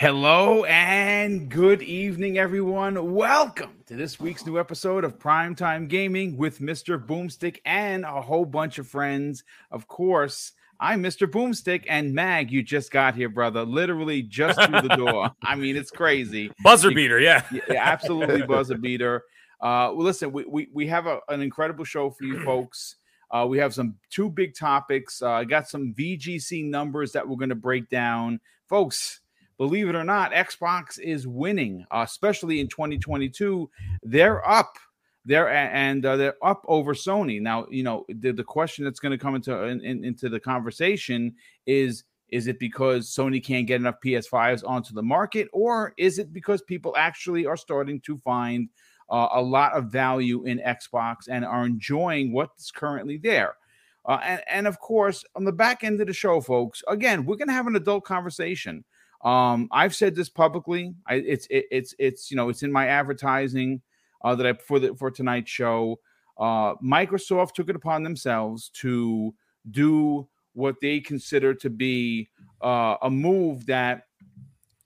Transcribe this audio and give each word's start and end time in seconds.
Hello 0.00 0.64
and 0.64 1.50
good 1.50 1.82
evening, 1.82 2.38
everyone. 2.38 3.12
Welcome 3.12 3.82
to 3.84 3.96
this 3.96 4.18
week's 4.18 4.46
new 4.46 4.58
episode 4.58 5.04
of 5.04 5.18
Primetime 5.18 5.88
Gaming 5.88 6.38
with 6.38 6.58
Mr. 6.58 6.98
Boomstick 6.98 7.58
and 7.66 8.06
a 8.06 8.22
whole 8.22 8.46
bunch 8.46 8.78
of 8.78 8.88
friends. 8.88 9.44
Of 9.70 9.88
course, 9.88 10.52
I'm 10.80 11.02
Mr. 11.02 11.30
Boomstick 11.30 11.84
and 11.86 12.14
Mag. 12.14 12.50
You 12.50 12.62
just 12.62 12.90
got 12.90 13.14
here, 13.14 13.28
brother. 13.28 13.62
Literally 13.62 14.22
just 14.22 14.58
through 14.62 14.80
the 14.80 14.88
door. 14.96 15.32
I 15.42 15.54
mean, 15.54 15.76
it's 15.76 15.90
crazy. 15.90 16.50
Buzzer 16.64 16.92
beater, 16.92 17.20
yeah. 17.20 17.42
yeah 17.52 17.74
absolutely 17.76 18.40
buzzer 18.40 18.78
beater. 18.78 19.24
Uh, 19.60 19.92
well, 19.92 20.04
listen, 20.04 20.32
we, 20.32 20.46
we, 20.46 20.68
we 20.72 20.86
have 20.86 21.06
a, 21.08 21.20
an 21.28 21.42
incredible 21.42 21.84
show 21.84 22.08
for 22.08 22.24
you 22.24 22.42
folks. 22.42 22.96
Uh, 23.30 23.44
we 23.46 23.58
have 23.58 23.74
some 23.74 23.96
two 24.08 24.30
big 24.30 24.54
topics. 24.54 25.20
Uh, 25.20 25.32
I 25.32 25.44
got 25.44 25.68
some 25.68 25.92
VGC 25.92 26.64
numbers 26.64 27.12
that 27.12 27.28
we're 27.28 27.36
going 27.36 27.50
to 27.50 27.54
break 27.54 27.90
down. 27.90 28.40
Folks, 28.66 29.20
believe 29.60 29.90
it 29.90 29.94
or 29.94 30.04
not, 30.04 30.32
Xbox 30.32 30.98
is 30.98 31.26
winning, 31.26 31.84
uh, 31.90 32.02
especially 32.02 32.60
in 32.60 32.68
2022. 32.68 33.68
They're 34.02 34.48
up. 34.48 34.78
They're 35.26 35.50
and 35.50 36.04
uh, 36.06 36.16
they're 36.16 36.42
up 36.42 36.64
over 36.66 36.94
Sony 36.94 37.42
now. 37.42 37.66
You 37.70 37.82
know 37.82 38.06
the, 38.08 38.32
the 38.32 38.42
question 38.42 38.86
that's 38.86 39.00
going 39.00 39.12
to 39.12 39.22
come 39.22 39.34
into 39.34 39.64
in, 39.64 39.84
in, 39.84 40.02
into 40.02 40.30
the 40.30 40.40
conversation 40.40 41.34
is: 41.66 42.04
Is 42.30 42.46
it 42.46 42.58
because 42.58 43.14
Sony 43.14 43.44
can't 43.44 43.66
get 43.66 43.82
enough 43.82 43.96
PS5s 44.02 44.66
onto 44.66 44.94
the 44.94 45.02
market, 45.02 45.46
or 45.52 45.92
is 45.98 46.18
it 46.18 46.32
because 46.32 46.62
people 46.62 46.94
actually 46.96 47.44
are 47.44 47.58
starting 47.58 48.00
to 48.00 48.16
find 48.16 48.70
uh, 49.10 49.28
a 49.32 49.42
lot 49.42 49.74
of 49.74 49.92
value 49.92 50.42
in 50.44 50.58
Xbox 50.60 51.28
and 51.30 51.44
are 51.44 51.66
enjoying 51.66 52.32
what's 52.32 52.70
currently 52.70 53.18
there? 53.18 53.56
Uh, 54.06 54.20
and, 54.24 54.40
and 54.48 54.66
of 54.66 54.80
course, 54.80 55.22
on 55.36 55.44
the 55.44 55.52
back 55.52 55.84
end 55.84 56.00
of 56.00 56.06
the 56.06 56.14
show, 56.14 56.40
folks, 56.40 56.82
again, 56.88 57.26
we're 57.26 57.36
going 57.36 57.48
to 57.48 57.52
have 57.52 57.66
an 57.66 57.76
adult 57.76 58.04
conversation. 58.06 58.82
Um, 59.22 59.68
I've 59.70 59.94
said 59.94 60.14
this 60.14 60.28
publicly. 60.28 60.94
I, 61.06 61.16
it's 61.16 61.46
it, 61.50 61.66
it's 61.70 61.94
it's 61.98 62.30
you 62.30 62.36
know 62.36 62.48
it's 62.48 62.62
in 62.62 62.72
my 62.72 62.86
advertising 62.86 63.82
uh, 64.24 64.34
that 64.34 64.46
I 64.46 64.52
for 64.54 64.78
the 64.78 64.94
for 64.94 65.10
tonight's 65.10 65.50
show. 65.50 66.00
Uh, 66.38 66.74
Microsoft 66.76 67.52
took 67.52 67.68
it 67.68 67.76
upon 67.76 68.02
themselves 68.02 68.70
to 68.70 69.34
do 69.70 70.26
what 70.54 70.76
they 70.80 71.00
consider 71.00 71.54
to 71.54 71.68
be 71.68 72.28
uh, 72.62 72.96
a 73.02 73.10
move 73.10 73.66
that 73.66 74.04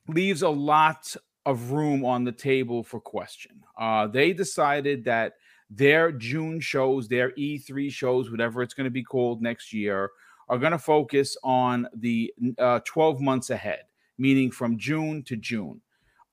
leaves 0.08 0.42
a 0.42 0.48
lot 0.48 1.14
of 1.46 1.70
room 1.70 2.04
on 2.04 2.24
the 2.24 2.32
table 2.32 2.82
for 2.82 3.00
question. 3.00 3.62
Uh, 3.78 4.06
they 4.06 4.32
decided 4.32 5.04
that 5.04 5.34
their 5.70 6.12
June 6.12 6.60
shows, 6.60 7.08
their 7.08 7.30
E3 7.32 7.90
shows, 7.90 8.30
whatever 8.30 8.62
it's 8.62 8.74
going 8.74 8.84
to 8.84 8.90
be 8.90 9.02
called 9.02 9.40
next 9.40 9.72
year, 9.72 10.10
are 10.48 10.58
going 10.58 10.72
to 10.72 10.78
focus 10.78 11.36
on 11.42 11.88
the 11.94 12.32
uh, 12.58 12.80
12 12.84 13.20
months 13.20 13.50
ahead 13.50 13.84
meaning 14.18 14.50
from 14.50 14.78
June 14.78 15.22
to 15.24 15.36
June. 15.36 15.80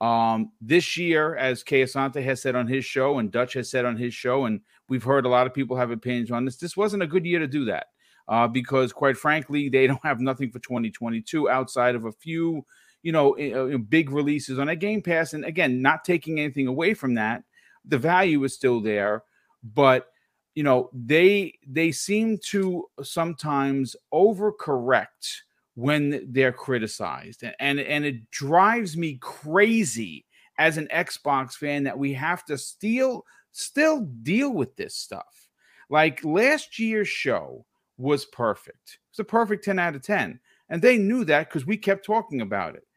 Um, 0.02 0.52
this 0.60 0.98
year, 0.98 1.36
as 1.36 1.64
Kay 1.64 1.84
Asante 1.84 2.24
has 2.24 2.42
said 2.42 2.56
on 2.56 2.68
his 2.68 2.84
show, 2.84 3.20
and 3.20 3.32
Dutch 3.32 3.54
has 3.54 3.70
said 3.70 3.86
on 3.86 3.96
his 3.96 4.14
show, 4.14 4.46
and 4.46 4.62
we've 4.90 5.04
heard 5.04 5.26
a 5.26 5.30
lot 5.30 5.46
of 5.46 5.54
people 5.54 5.78
have 5.78 5.92
opinions 5.92 6.32
on 6.32 6.44
this, 6.44 6.58
this 6.58 6.76
wasn't 6.76 7.04
a 7.04 7.08
good 7.08 7.26
year 7.26 7.40
to 7.40 7.48
do 7.48 7.66
that 7.66 7.88
uh, 8.28 8.48
because, 8.48 8.92
quite 8.92 9.16
frankly, 9.16 9.70
they 9.70 9.86
don't 9.88 10.04
have 10.04 10.20
nothing 10.20 10.52
for 10.52 10.60
2022 10.60 11.50
outside 11.50 11.94
of 11.94 12.06
a 12.06 12.12
few, 12.12 12.66
you 13.04 13.12
know, 13.12 13.38
uh, 13.38 13.78
big 13.78 14.10
releases 14.10 14.58
on 14.58 14.70
a 14.70 14.76
Game 14.76 15.02
Pass. 15.04 15.34
And 15.34 15.46
again, 15.46 15.82
not 15.82 16.04
taking 16.04 16.40
anything 16.40 16.68
away 16.68 16.96
from 16.96 17.14
that, 17.16 17.44
the 17.86 17.98
value 17.98 18.44
is 18.44 18.54
still 18.54 18.82
there, 18.82 19.24
but 19.64 20.08
you 20.56 20.64
know, 20.64 20.90
they 20.94 21.58
they 21.66 21.92
seem 21.92 22.38
to 22.50 22.86
sometimes 23.02 23.96
overcorrect 24.14 25.42
when 25.76 26.28
they're 26.32 26.52
criticized. 26.52 27.44
And 27.60 27.80
and 27.80 28.06
it 28.06 28.30
drives 28.32 28.98
me 28.98 29.18
crazy 29.22 30.26
as 30.58 30.78
an 30.78 30.88
Xbox 30.94 31.54
fan 31.54 31.84
that 31.84 31.98
we 31.98 32.14
have 32.14 32.46
to 32.46 32.58
still 32.58 33.26
still 33.52 34.02
deal 34.22 34.54
with 34.54 34.76
this 34.76 34.96
stuff. 34.96 35.50
Like 35.90 36.24
last 36.24 36.80
year's 36.80 37.08
show 37.08 37.66
was 37.98 38.26
perfect. 38.26 39.00
It's 39.10 39.20
a 39.20 39.24
perfect 39.24 39.66
10 39.66 39.80
out 39.80 39.96
of 39.96 40.02
10. 40.02 40.40
And 40.70 40.82
they 40.82 40.98
knew 40.98 41.26
that 41.26 41.50
because 41.50 41.66
we 41.66 41.78
kept 41.78 42.06
talking 42.06 42.42
about 42.42 42.76
it. 42.76 42.88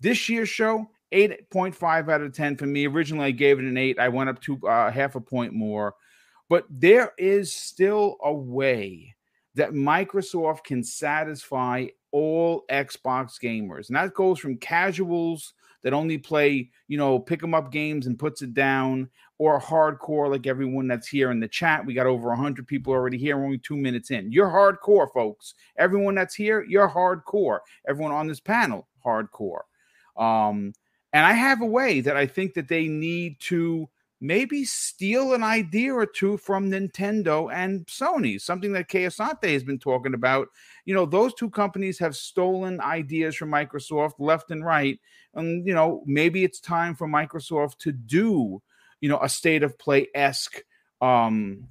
This 0.00 0.28
year's 0.28 0.48
show, 0.48 0.86
8.5 1.12 2.10
out 2.10 2.20
of 2.20 2.32
10 2.32 2.56
for 2.56 2.66
me. 2.66 2.86
Originally, 2.86 3.26
I 3.26 3.30
gave 3.32 3.58
it 3.58 3.64
an 3.64 3.76
8. 3.76 3.98
I 3.98 4.08
went 4.08 4.30
up 4.30 4.40
to 4.42 4.60
uh, 4.68 4.90
half 4.90 5.16
a 5.16 5.20
point 5.20 5.52
more. 5.52 5.94
But 6.48 6.66
there 6.70 7.12
is 7.18 7.52
still 7.52 8.16
a 8.22 8.32
way 8.32 9.13
that 9.54 9.72
Microsoft 9.72 10.64
can 10.64 10.82
satisfy 10.82 11.86
all 12.10 12.64
Xbox 12.70 13.40
gamers. 13.42 13.88
And 13.88 13.96
that 13.96 14.14
goes 14.14 14.38
from 14.38 14.56
casuals 14.58 15.54
that 15.82 15.92
only 15.92 16.16
play, 16.18 16.70
you 16.88 16.96
know, 16.96 17.18
pick 17.18 17.40
them 17.40 17.54
up 17.54 17.70
games 17.70 18.06
and 18.06 18.18
puts 18.18 18.40
it 18.42 18.54
down, 18.54 19.08
or 19.38 19.60
hardcore 19.60 20.30
like 20.30 20.46
everyone 20.46 20.88
that's 20.88 21.08
here 21.08 21.30
in 21.30 21.40
the 21.40 21.48
chat. 21.48 21.84
We 21.84 21.92
got 21.92 22.06
over 22.06 22.28
100 22.28 22.66
people 22.66 22.92
already 22.92 23.18
here, 23.18 23.36
only 23.36 23.58
two 23.58 23.76
minutes 23.76 24.10
in. 24.10 24.32
You're 24.32 24.48
hardcore, 24.48 25.12
folks. 25.12 25.54
Everyone 25.76 26.14
that's 26.14 26.34
here, 26.34 26.64
you're 26.66 26.88
hardcore. 26.88 27.58
Everyone 27.88 28.12
on 28.12 28.26
this 28.26 28.40
panel, 28.40 28.88
hardcore. 29.04 29.62
Um, 30.16 30.72
and 31.12 31.26
I 31.26 31.32
have 31.32 31.60
a 31.60 31.66
way 31.66 32.00
that 32.00 32.16
I 32.16 32.26
think 32.26 32.54
that 32.54 32.68
they 32.68 32.88
need 32.88 33.38
to 33.40 33.88
maybe 34.20 34.64
steal 34.64 35.34
an 35.34 35.42
idea 35.42 35.92
or 35.92 36.06
two 36.06 36.36
from 36.36 36.70
Nintendo 36.70 37.52
and 37.52 37.86
Sony, 37.86 38.40
something 38.40 38.72
that 38.72 38.88
Kay 38.88 39.04
Asante 39.04 39.52
has 39.52 39.64
been 39.64 39.78
talking 39.78 40.14
about. 40.14 40.48
You 40.84 40.94
know, 40.94 41.06
those 41.06 41.34
two 41.34 41.50
companies 41.50 41.98
have 41.98 42.16
stolen 42.16 42.80
ideas 42.80 43.34
from 43.34 43.50
Microsoft 43.50 44.14
left 44.18 44.50
and 44.50 44.64
right. 44.64 44.98
And, 45.34 45.66
you 45.66 45.74
know, 45.74 46.02
maybe 46.06 46.44
it's 46.44 46.60
time 46.60 46.94
for 46.94 47.06
Microsoft 47.06 47.78
to 47.78 47.92
do, 47.92 48.62
you 49.00 49.08
know, 49.08 49.18
a 49.20 49.28
state 49.28 49.62
of 49.62 49.78
play 49.78 50.08
esque 50.14 50.62
um, 51.00 51.68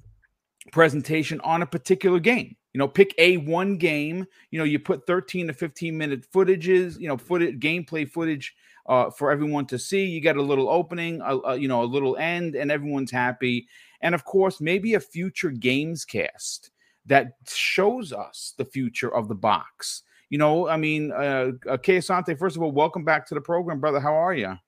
presentation 0.72 1.40
on 1.40 1.62
a 1.62 1.66
particular 1.66 2.20
game. 2.20 2.56
You 2.72 2.78
know, 2.78 2.88
pick 2.88 3.14
a 3.18 3.36
one 3.36 3.76
game. 3.78 4.26
You 4.50 4.58
know, 4.58 4.64
you 4.64 4.80
put 4.80 5.06
13 5.06 5.46
to 5.46 5.52
15 5.52 5.96
minute 5.96 6.26
footages, 6.30 6.98
you 6.98 7.08
know, 7.08 7.16
footage, 7.16 7.60
gameplay 7.60 8.08
footage 8.08 8.54
uh, 8.86 9.10
for 9.10 9.30
everyone 9.30 9.66
to 9.66 9.78
see. 9.78 10.04
You 10.04 10.20
get 10.20 10.36
a 10.36 10.42
little 10.42 10.68
opening, 10.68 11.20
a, 11.20 11.38
a, 11.38 11.56
you 11.56 11.68
know, 11.68 11.82
a 11.82 11.84
little 11.84 12.16
end, 12.16 12.54
and 12.54 12.70
everyone's 12.70 13.10
happy. 13.10 13.68
And 14.00 14.14
of 14.14 14.24
course, 14.24 14.60
maybe 14.60 14.94
a 14.94 15.00
future 15.00 15.50
games 15.50 16.04
cast 16.04 16.70
that 17.06 17.32
shows 17.48 18.12
us 18.12 18.54
the 18.56 18.64
future 18.64 19.14
of 19.14 19.28
the 19.28 19.34
box. 19.34 20.02
You 20.30 20.38
know, 20.38 20.68
I 20.68 20.76
mean, 20.76 21.12
uh, 21.12 21.52
uh 21.68 21.76
Kay 21.76 21.98
Asante, 21.98 22.38
first 22.38 22.56
of 22.56 22.62
all, 22.62 22.72
welcome 22.72 23.04
back 23.04 23.26
to 23.28 23.34
the 23.34 23.40
program, 23.40 23.80
brother. 23.80 24.00
How 24.00 24.14
are 24.14 24.34
you? 24.34 24.58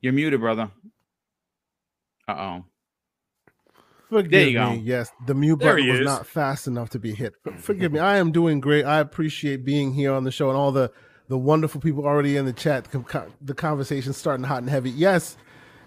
You're 0.00 0.12
muted, 0.12 0.40
brother. 0.40 0.70
Uh 2.26 2.32
oh. 2.32 2.64
Forgive 4.08 4.30
there 4.30 4.48
you 4.48 4.60
me. 4.60 4.76
Go. 4.76 4.82
Yes, 4.82 5.10
the 5.26 5.34
mute 5.34 5.56
button 5.56 5.88
was 5.88 6.00
is. 6.00 6.04
not 6.04 6.26
fast 6.26 6.66
enough 6.66 6.90
to 6.90 6.98
be 6.98 7.14
hit. 7.14 7.32
Forgive 7.56 7.92
me. 7.92 7.98
I 7.98 8.18
am 8.18 8.30
doing 8.30 8.60
great. 8.60 8.84
I 8.84 8.98
appreciate 8.98 9.64
being 9.64 9.94
here 9.94 10.12
on 10.12 10.24
the 10.24 10.30
show 10.30 10.50
and 10.50 10.58
all 10.58 10.70
the 10.70 10.90
the 11.32 11.38
wonderful 11.38 11.80
people 11.80 12.04
already 12.04 12.36
in 12.36 12.44
the 12.44 12.52
chat. 12.52 12.86
The 13.40 13.54
conversation 13.54 14.12
starting 14.12 14.44
hot 14.44 14.58
and 14.58 14.68
heavy. 14.68 14.90
Yes, 14.90 15.38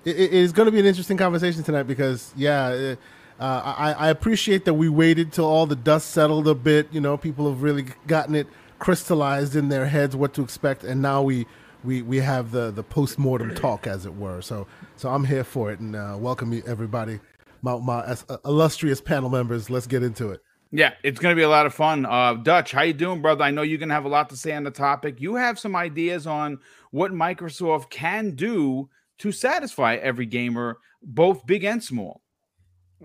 it, 0.03 0.15
is 0.15 0.51
going 0.51 0.65
to 0.65 0.71
be 0.71 0.79
an 0.79 0.87
interesting 0.87 1.17
conversation 1.17 1.61
tonight 1.61 1.83
because 1.83 2.33
yeah, 2.35 2.95
uh, 3.39 3.75
I, 3.77 3.93
I 3.93 4.09
appreciate 4.09 4.65
that 4.65 4.73
we 4.73 4.89
waited 4.89 5.31
till 5.31 5.45
all 5.45 5.67
the 5.67 5.75
dust 5.75 6.09
settled 6.09 6.47
a 6.47 6.55
bit. 6.55 6.87
You 6.91 6.99
know, 6.99 7.15
people 7.15 7.47
have 7.47 7.61
really 7.61 7.85
gotten 8.07 8.33
it 8.33 8.47
crystallized 8.79 9.55
in 9.55 9.69
their 9.69 9.85
heads 9.85 10.15
what 10.15 10.33
to 10.33 10.41
expect, 10.41 10.83
and 10.83 10.99
now 10.99 11.21
we 11.21 11.45
we 11.83 12.01
we 12.01 12.17
have 12.17 12.49
the 12.49 12.71
the 12.71 12.81
post 12.81 13.19
mortem 13.19 13.53
talk, 13.53 13.85
as 13.85 14.07
it 14.07 14.15
were. 14.15 14.41
So 14.41 14.65
so 14.95 15.09
I'm 15.09 15.25
here 15.25 15.43
for 15.43 15.71
it, 15.71 15.79
and 15.79 15.95
uh, 15.95 16.17
welcome 16.19 16.59
everybody, 16.65 17.19
my 17.61 17.77
my 17.77 17.99
uh, 17.99 18.37
illustrious 18.45 18.99
panel 18.99 19.29
members. 19.29 19.69
Let's 19.69 19.85
get 19.85 20.01
into 20.01 20.31
it. 20.31 20.41
Yeah, 20.71 20.93
it's 21.03 21.19
going 21.19 21.33
to 21.33 21.39
be 21.39 21.43
a 21.43 21.49
lot 21.49 21.65
of 21.65 21.73
fun. 21.73 22.05
Uh, 22.05 22.33
Dutch, 22.33 22.71
how 22.71 22.81
you 22.81 22.93
doing, 22.93 23.21
brother? 23.21 23.43
I 23.43 23.51
know 23.51 23.61
you're 23.61 23.77
going 23.77 23.89
to 23.89 23.95
have 23.95 24.05
a 24.05 24.09
lot 24.09 24.29
to 24.29 24.37
say 24.37 24.53
on 24.53 24.63
the 24.63 24.71
topic. 24.71 25.21
You 25.21 25.35
have 25.35 25.59
some 25.59 25.75
ideas 25.75 26.27
on 26.27 26.59
what 26.91 27.11
Microsoft 27.11 27.89
can 27.89 28.31
do 28.31 28.89
to 29.19 29.31
satisfy 29.31 29.95
every 29.95 30.25
gamer, 30.25 30.79
both 31.01 31.45
big 31.45 31.63
and 31.63 31.83
small. 31.83 32.21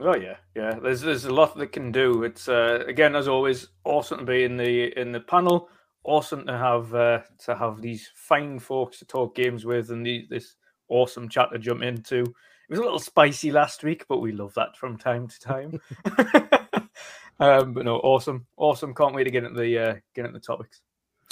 Oh 0.01 0.17
yeah, 0.17 0.37
yeah. 0.57 0.79
There's 0.81 1.01
there's 1.01 1.25
a 1.25 1.35
lot 1.35 1.57
that 1.59 1.73
can 1.73 1.93
do. 1.93 2.23
It's 2.23 2.49
uh, 2.49 2.85
again 2.87 3.15
as 3.17 3.29
always 3.29 3.69
awesome 3.85 4.21
to 4.21 4.25
be 4.25 4.45
in 4.45 4.57
the 4.57 4.99
in 4.99 5.13
the 5.13 5.21
panel. 5.21 5.69
Awesome 6.05 6.47
to 6.47 6.57
have 6.57 6.95
uh, 6.95 7.21
to 7.45 7.55
have 7.55 7.83
these 7.83 8.09
fine 8.15 8.59
folks 8.59 8.99
to 9.01 9.05
talk 9.05 9.35
games 9.35 9.67
with, 9.67 9.91
and 9.91 10.07
the, 10.07 10.27
this 10.31 10.55
awesome 10.89 11.29
chat 11.29 11.49
to 11.53 11.59
jump 11.59 11.83
into. 11.83 12.23
It 12.23 12.71
was 12.71 12.79
a 12.79 12.83
little 12.83 12.99
spicy 12.99 13.51
last 13.51 13.83
week, 13.83 14.07
but 14.09 14.19
we 14.19 14.33
love 14.33 14.55
that 14.55 14.77
from 14.77 14.97
time 14.97 15.27
to 15.29 15.41
time. 15.41 15.81
Um, 17.41 17.73
but 17.73 17.85
no, 17.85 17.97
awesome, 17.97 18.47
awesome. 18.57 18.95
Can't 18.95 19.15
wait 19.15 19.25
to 19.25 19.31
get 19.31 19.45
into 19.45 19.59
the 19.61 19.79
uh, 19.79 19.95
get 20.15 20.27
into 20.27 20.39
the 20.39 20.45
topics. 20.45 20.83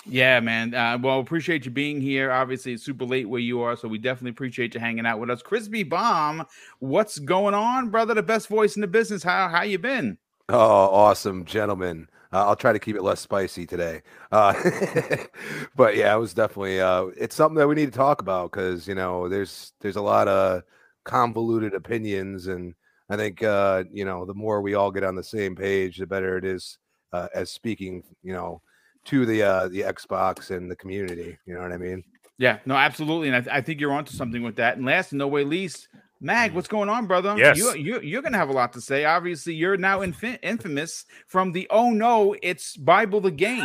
Yeah, 0.06 0.40
man. 0.40 0.74
Uh, 0.74 0.98
well, 1.00 1.20
appreciate 1.20 1.66
you 1.66 1.70
being 1.70 2.00
here. 2.00 2.30
Obviously, 2.32 2.72
it's 2.72 2.84
super 2.84 3.04
late 3.04 3.28
where 3.28 3.40
you 3.40 3.60
are, 3.60 3.76
so 3.76 3.88
we 3.88 3.98
definitely 3.98 4.30
appreciate 4.30 4.72
you 4.72 4.80
hanging 4.80 5.04
out 5.04 5.20
with 5.20 5.28
us. 5.28 5.42
Crispy 5.42 5.82
Bomb, 5.82 6.46
what's 6.78 7.18
going 7.18 7.54
on, 7.54 7.90
brother? 7.90 8.14
The 8.14 8.22
best 8.22 8.48
voice 8.48 8.74
in 8.74 8.80
the 8.80 8.86
business. 8.86 9.22
How 9.22 9.48
how 9.48 9.62
you 9.62 9.78
been? 9.78 10.16
Oh, 10.48 10.58
awesome, 10.58 11.44
gentlemen. 11.44 12.08
Uh, 12.32 12.46
I'll 12.46 12.56
try 12.56 12.72
to 12.72 12.78
keep 12.78 12.96
it 12.96 13.02
less 13.02 13.20
spicy 13.20 13.66
today. 13.66 14.02
Uh, 14.32 14.54
but 15.76 15.96
yeah, 15.96 16.14
it 16.14 16.18
was 16.18 16.32
definitely 16.32 16.80
uh, 16.80 17.06
it's 17.16 17.36
something 17.36 17.56
that 17.56 17.68
we 17.68 17.74
need 17.74 17.92
to 17.92 17.98
talk 17.98 18.22
about 18.22 18.50
because 18.50 18.88
you 18.88 18.94
know 18.94 19.28
there's 19.28 19.72
there's 19.80 19.96
a 19.96 20.02
lot 20.02 20.28
of 20.28 20.62
convoluted 21.04 21.74
opinions, 21.74 22.46
and 22.46 22.74
I 23.10 23.16
think 23.16 23.42
uh, 23.42 23.84
you 23.92 24.04
know 24.04 24.24
the 24.24 24.34
more 24.34 24.60
we 24.60 24.74
all 24.74 24.90
get 24.90 25.04
on 25.04 25.14
the 25.14 25.24
same 25.24 25.56
page, 25.56 25.98
the 25.98 26.06
better 26.06 26.36
it 26.36 26.44
is 26.44 26.78
uh, 27.12 27.28
as 27.34 27.50
speaking, 27.50 28.02
you 28.22 28.32
know, 28.32 28.60
to 29.06 29.24
the 29.24 29.42
uh, 29.42 29.68
the 29.68 29.80
Xbox 29.82 30.50
and 30.50 30.70
the 30.70 30.76
community. 30.76 31.38
You 31.46 31.54
know 31.54 31.60
what 31.62 31.72
I 31.72 31.78
mean? 31.78 32.04
Yeah, 32.38 32.58
no, 32.66 32.76
absolutely, 32.76 33.28
and 33.28 33.36
I, 33.36 33.40
th- 33.40 33.54
I 33.54 33.60
think 33.60 33.80
you're 33.80 33.92
onto 33.92 34.12
something 34.12 34.42
with 34.42 34.56
that. 34.56 34.76
And 34.76 34.86
last, 34.86 35.12
no 35.12 35.26
way 35.26 35.42
least, 35.42 35.88
Mag, 36.20 36.52
what's 36.52 36.68
going 36.68 36.88
on, 36.88 37.06
brother? 37.06 37.34
Yes, 37.36 37.58
you, 37.58 37.74
you 37.74 38.00
you're 38.00 38.22
gonna 38.22 38.38
have 38.38 38.48
a 38.48 38.52
lot 38.52 38.72
to 38.74 38.80
say. 38.80 39.04
Obviously, 39.04 39.54
you're 39.54 39.76
now 39.76 40.02
inf- 40.02 40.38
infamous 40.42 41.04
from 41.26 41.52
the 41.52 41.66
oh 41.70 41.90
no, 41.90 42.36
it's 42.42 42.76
Bible 42.76 43.20
the 43.20 43.30
game. 43.30 43.64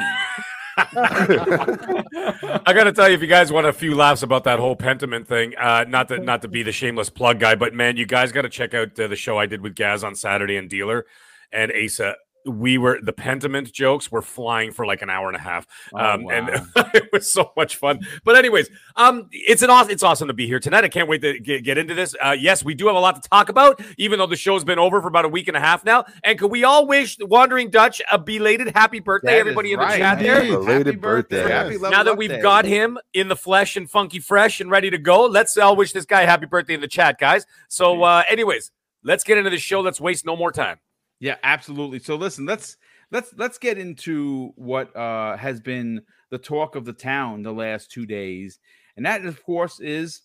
I 0.77 2.73
got 2.73 2.85
to 2.85 2.91
tell 2.93 3.07
you, 3.07 3.15
if 3.15 3.21
you 3.21 3.27
guys 3.27 3.51
want 3.51 3.67
a 3.67 3.73
few 3.73 3.93
laughs 3.95 4.23
about 4.23 4.43
that 4.45 4.59
whole 4.59 4.75
Pentiment 4.75 5.27
thing, 5.27 5.55
uh, 5.55 5.85
not 5.87 6.07
to 6.07 6.17
not 6.17 6.41
to 6.41 6.47
be 6.47 6.63
the 6.63 6.71
shameless 6.71 7.09
plug 7.09 7.39
guy, 7.39 7.55
but 7.55 7.73
man, 7.73 7.97
you 7.97 8.05
guys 8.05 8.31
got 8.31 8.41
to 8.41 8.49
check 8.49 8.73
out 8.73 8.99
uh, 8.99 9.07
the 9.07 9.15
show 9.15 9.37
I 9.37 9.45
did 9.45 9.61
with 9.61 9.75
Gaz 9.75 10.03
on 10.03 10.15
Saturday 10.15 10.57
and 10.57 10.69
Dealer 10.69 11.05
and 11.51 11.71
Asa 11.71 12.15
we 12.45 12.77
were 12.77 12.99
the 13.01 13.13
pentiment 13.13 13.71
jokes 13.71 14.11
were 14.11 14.21
flying 14.21 14.71
for 14.71 14.85
like 14.85 15.01
an 15.01 15.09
hour 15.09 15.27
and 15.27 15.35
a 15.35 15.39
half 15.39 15.65
oh, 15.93 15.97
um, 15.97 16.23
wow. 16.23 16.31
and 16.31 16.49
it 16.93 17.09
was 17.11 17.29
so 17.31 17.51
much 17.55 17.75
fun. 17.75 17.99
But 18.23 18.35
anyways 18.35 18.69
um 18.95 19.29
it's 19.31 19.61
an 19.61 19.69
awesome 19.69 19.91
it's 19.91 20.03
awesome 20.03 20.27
to 20.27 20.33
be 20.33 20.47
here 20.47 20.59
tonight. 20.59 20.83
I 20.83 20.89
can't 20.89 21.07
wait 21.07 21.21
to 21.21 21.39
get, 21.39 21.63
get 21.63 21.77
into 21.77 21.93
this. 21.93 22.15
Uh, 22.23 22.35
yes 22.37 22.63
we 22.63 22.73
do 22.73 22.87
have 22.87 22.95
a 22.95 22.99
lot 22.99 23.21
to 23.21 23.29
talk 23.29 23.49
about 23.49 23.81
even 23.97 24.19
though 24.19 24.27
the 24.27 24.35
show's 24.35 24.63
been 24.63 24.79
over 24.79 25.01
for 25.01 25.07
about 25.07 25.25
a 25.25 25.29
week 25.29 25.47
and 25.47 25.57
a 25.57 25.59
half 25.59 25.85
now. 25.85 26.05
And 26.23 26.37
could 26.37 26.51
we 26.51 26.63
all 26.63 26.87
wish 26.87 27.17
wandering 27.21 27.69
dutch 27.69 28.01
a 28.11 28.17
belated 28.17 28.71
happy 28.75 28.99
birthday 28.99 29.33
that 29.33 29.39
everybody 29.39 29.73
in 29.73 29.79
the 29.79 29.85
right. 29.85 29.97
chat 29.97 30.19
there? 30.19 30.41
Belated 30.41 31.01
birthday, 31.01 31.43
birthday. 31.43 31.89
now 31.89 32.03
that 32.03 32.17
we've 32.17 32.41
got 32.41 32.65
him 32.65 32.97
in 33.13 33.27
the 33.27 33.35
flesh 33.35 33.75
and 33.77 33.89
funky 33.89 34.19
fresh 34.19 34.59
and 34.59 34.69
ready 34.69 34.89
to 34.89 34.97
go 34.97 35.25
let's 35.25 35.57
all 35.57 35.75
wish 35.75 35.93
this 35.93 36.05
guy 36.05 36.25
happy 36.25 36.45
birthday 36.45 36.73
in 36.73 36.81
the 36.81 36.87
chat 36.87 37.19
guys. 37.19 37.45
So 37.67 38.03
uh 38.03 38.23
anyways 38.29 38.71
let's 39.03 39.23
get 39.23 39.37
into 39.37 39.49
the 39.49 39.57
show. 39.57 39.81
Let's 39.81 40.01
waste 40.01 40.25
no 40.25 40.35
more 40.35 40.51
time 40.51 40.79
yeah, 41.23 41.37
absolutely. 41.41 41.99
So 41.99 42.17
listen, 42.17 42.45
let's 42.45 42.75
let's 43.09 43.33
let's 43.37 43.57
get 43.57 43.77
into 43.77 44.51
what 44.57 44.93
uh 44.93 45.37
has 45.37 45.61
been 45.61 46.01
the 46.31 46.37
talk 46.37 46.75
of 46.75 46.83
the 46.83 46.91
town 46.91 47.43
the 47.43 47.53
last 47.53 47.89
two 47.89 48.05
days, 48.05 48.59
and 48.97 49.05
that 49.05 49.23
of 49.23 49.41
course 49.41 49.79
is 49.79 50.23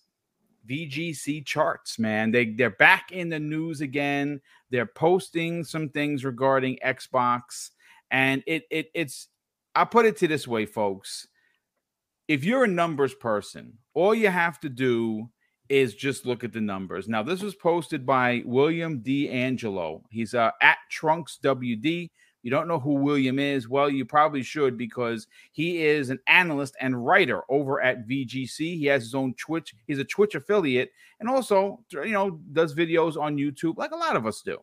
VGChartz. 0.69 1.99
Man, 1.99 2.31
they 2.31 2.47
they're 2.47 2.71
back 2.71 3.13
in 3.13 3.29
the 3.29 3.39
news 3.39 3.79
again. 3.79 4.41
They're 4.71 4.85
posting 4.85 5.63
some 5.63 5.87
things 5.87 6.25
regarding 6.25 6.79
Xbox, 6.85 7.69
and 8.11 8.43
it 8.45 8.63
it 8.69 8.91
it's. 8.93 9.29
I'll 9.75 9.85
put 9.85 10.05
it 10.05 10.17
to 10.17 10.27
this 10.27 10.49
way, 10.49 10.65
folks. 10.65 11.29
If 12.27 12.43
you're 12.43 12.65
a 12.65 12.67
numbers 12.67 13.13
person, 13.13 13.77
all 13.93 14.13
you 14.13 14.27
have 14.27 14.59
to 14.59 14.69
do 14.69 15.29
is 15.69 15.93
just 15.93 16.25
look 16.25 16.43
at 16.43 16.51
the 16.51 16.61
numbers. 16.61 17.07
Now, 17.07 17.23
this 17.23 17.41
was 17.41 17.55
posted 17.55 18.05
by 18.05 18.41
William 18.45 18.99
D'Angelo. 18.99 20.03
He's 20.09 20.33
uh, 20.33 20.51
at 20.61 20.77
Trunks 20.89 21.39
WD. 21.43 22.09
You 22.41 22.51
don't 22.51 22.67
know 22.67 22.79
who 22.79 22.93
William 22.93 23.37
is? 23.37 23.67
Well, 23.67 23.89
you 23.89 24.05
probably 24.05 24.43
should 24.43 24.77
because 24.77 25.27
he 25.51 25.85
is 25.85 26.09
an 26.09 26.19
analyst 26.27 26.75
and 26.79 27.05
writer 27.05 27.43
over 27.49 27.81
at 27.81 28.07
VGC. 28.07 28.57
He 28.57 28.85
has 28.85 29.03
his 29.03 29.15
own 29.15 29.33
Twitch. 29.35 29.75
He's 29.87 29.99
a 29.99 30.05
Twitch 30.05 30.35
affiliate 30.35 30.91
and 31.19 31.29
also, 31.29 31.83
you 31.91 32.11
know, 32.11 32.39
does 32.53 32.73
videos 32.73 33.17
on 33.17 33.37
YouTube 33.37 33.77
like 33.77 33.91
a 33.91 33.97
lot 33.97 34.15
of 34.15 34.25
us 34.25 34.41
do. 34.41 34.57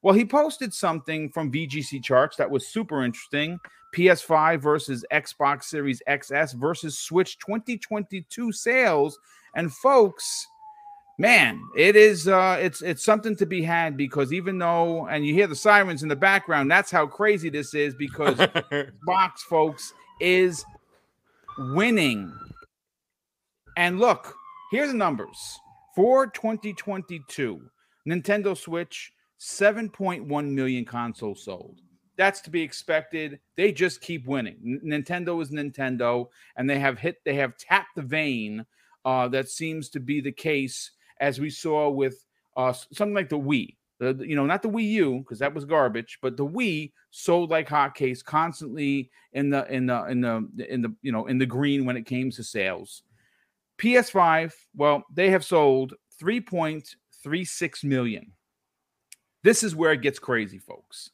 Well, 0.00 0.14
he 0.14 0.24
posted 0.24 0.72
something 0.72 1.30
from 1.30 1.52
VGChartz 1.52 2.36
that 2.36 2.50
was 2.50 2.68
super 2.68 3.04
interesting. 3.04 3.58
PS5 3.94 4.60
versus 4.60 5.04
Xbox 5.12 5.64
Series 5.64 6.02
XS 6.08 6.54
versus 6.54 6.98
Switch 6.98 7.38
2022 7.38 8.52
sales 8.52 9.18
and 9.54 9.72
folks, 9.72 10.46
man, 11.18 11.60
it 11.76 11.96
is 11.96 12.28
uh 12.28 12.58
it's 12.60 12.82
it's 12.82 13.04
something 13.04 13.36
to 13.36 13.46
be 13.46 13.62
had 13.62 13.96
because 13.96 14.32
even 14.32 14.58
though 14.58 15.06
and 15.08 15.26
you 15.26 15.34
hear 15.34 15.46
the 15.46 15.56
sirens 15.56 16.02
in 16.02 16.08
the 16.08 16.16
background, 16.16 16.70
that's 16.70 16.90
how 16.90 17.06
crazy 17.06 17.50
this 17.50 17.74
is 17.74 17.94
because 17.94 18.38
box 19.06 19.42
folks 19.42 19.92
is 20.20 20.64
winning. 21.58 22.32
And 23.76 23.98
look, 23.98 24.34
here 24.70 24.84
are 24.84 24.88
the 24.88 24.94
numbers. 24.94 25.58
For 25.94 26.26
2022, 26.26 27.60
Nintendo 28.08 28.56
Switch 28.56 29.12
7.1 29.40 30.50
million 30.50 30.84
consoles 30.84 31.44
sold. 31.44 31.80
That's 32.16 32.40
to 32.42 32.50
be 32.50 32.62
expected. 32.62 33.38
They 33.56 33.70
just 33.70 34.00
keep 34.00 34.26
winning. 34.26 34.80
N- 34.84 35.02
Nintendo 35.02 35.40
is 35.40 35.50
Nintendo, 35.50 36.28
and 36.56 36.68
they 36.68 36.78
have 36.80 36.98
hit, 36.98 37.18
they 37.24 37.34
have 37.34 37.56
tapped 37.56 37.94
the 37.94 38.02
vein 38.02 38.66
uh, 39.04 39.28
that 39.28 39.48
seems 39.48 39.88
to 39.90 40.00
be 40.00 40.20
the 40.20 40.32
case 40.32 40.90
as 41.20 41.40
we 41.40 41.50
saw 41.50 41.88
with 41.88 42.24
uh, 42.56 42.72
something 42.72 43.14
like 43.14 43.28
the 43.28 43.38
Wii. 43.38 43.76
The, 44.00 44.14
you 44.26 44.36
know, 44.36 44.46
not 44.46 44.62
the 44.62 44.68
Wii 44.68 44.88
U 44.90 45.18
because 45.18 45.40
that 45.40 45.54
was 45.54 45.64
garbage, 45.64 46.18
but 46.22 46.36
the 46.36 46.46
Wii 46.46 46.92
sold 47.10 47.50
like 47.50 47.68
hotcakes, 47.68 48.22
constantly 48.22 49.10
in 49.32 49.50
the 49.50 49.66
in 49.72 49.86
the 49.86 50.04
in 50.06 50.20
the 50.20 50.66
in 50.68 50.82
the 50.82 50.94
you 51.02 51.10
know 51.10 51.26
in 51.26 51.38
the 51.38 51.46
green 51.46 51.84
when 51.84 51.96
it 51.96 52.06
came 52.06 52.30
to 52.30 52.44
sales. 52.44 53.02
PS5, 53.78 54.52
well, 54.76 55.04
they 55.12 55.30
have 55.30 55.44
sold 55.44 55.94
3.36 56.20 57.84
million. 57.84 58.32
This 59.44 59.62
is 59.62 59.76
where 59.76 59.92
it 59.92 60.02
gets 60.02 60.18
crazy, 60.18 60.58
folks. 60.58 61.10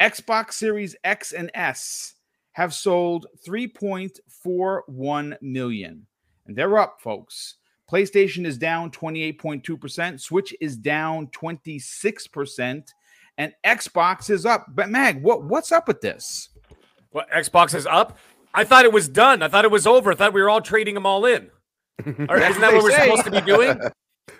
Xbox 0.00 0.52
Series 0.52 0.94
X 1.02 1.32
and 1.32 1.50
S 1.54 2.14
have 2.52 2.72
sold 2.72 3.26
3.41 3.46 5.36
million 5.42 6.06
and 6.46 6.56
they're 6.56 6.78
up, 6.78 7.00
folks. 7.00 7.56
PlayStation 7.90 8.46
is 8.46 8.56
down 8.56 8.90
28.2%, 8.90 10.20
Switch 10.20 10.54
is 10.60 10.76
down 10.76 11.26
26%, 11.28 12.88
and 13.36 13.52
Xbox 13.64 14.30
is 14.30 14.46
up. 14.46 14.66
But 14.74 14.88
Mag, 14.88 15.22
what 15.22 15.44
what's 15.44 15.72
up 15.72 15.86
with 15.86 16.00
this? 16.00 16.48
What 17.10 17.30
Xbox 17.30 17.74
is 17.74 17.86
up? 17.86 18.18
I 18.54 18.64
thought 18.64 18.84
it 18.84 18.92
was 18.92 19.08
done. 19.08 19.42
I 19.42 19.48
thought 19.48 19.64
it 19.64 19.70
was 19.70 19.86
over. 19.86 20.12
I 20.12 20.14
thought 20.14 20.32
we 20.32 20.40
were 20.40 20.50
all 20.50 20.60
trading 20.60 20.94
them 20.94 21.06
all 21.06 21.24
in. 21.26 21.50
Or 22.28 22.38
isn't 22.38 22.60
that 22.60 22.72
what 22.72 22.82
we're 22.82 22.90
say. 22.90 23.04
supposed 23.04 23.24
to 23.24 23.30
be 23.30 23.40
doing? 23.40 23.78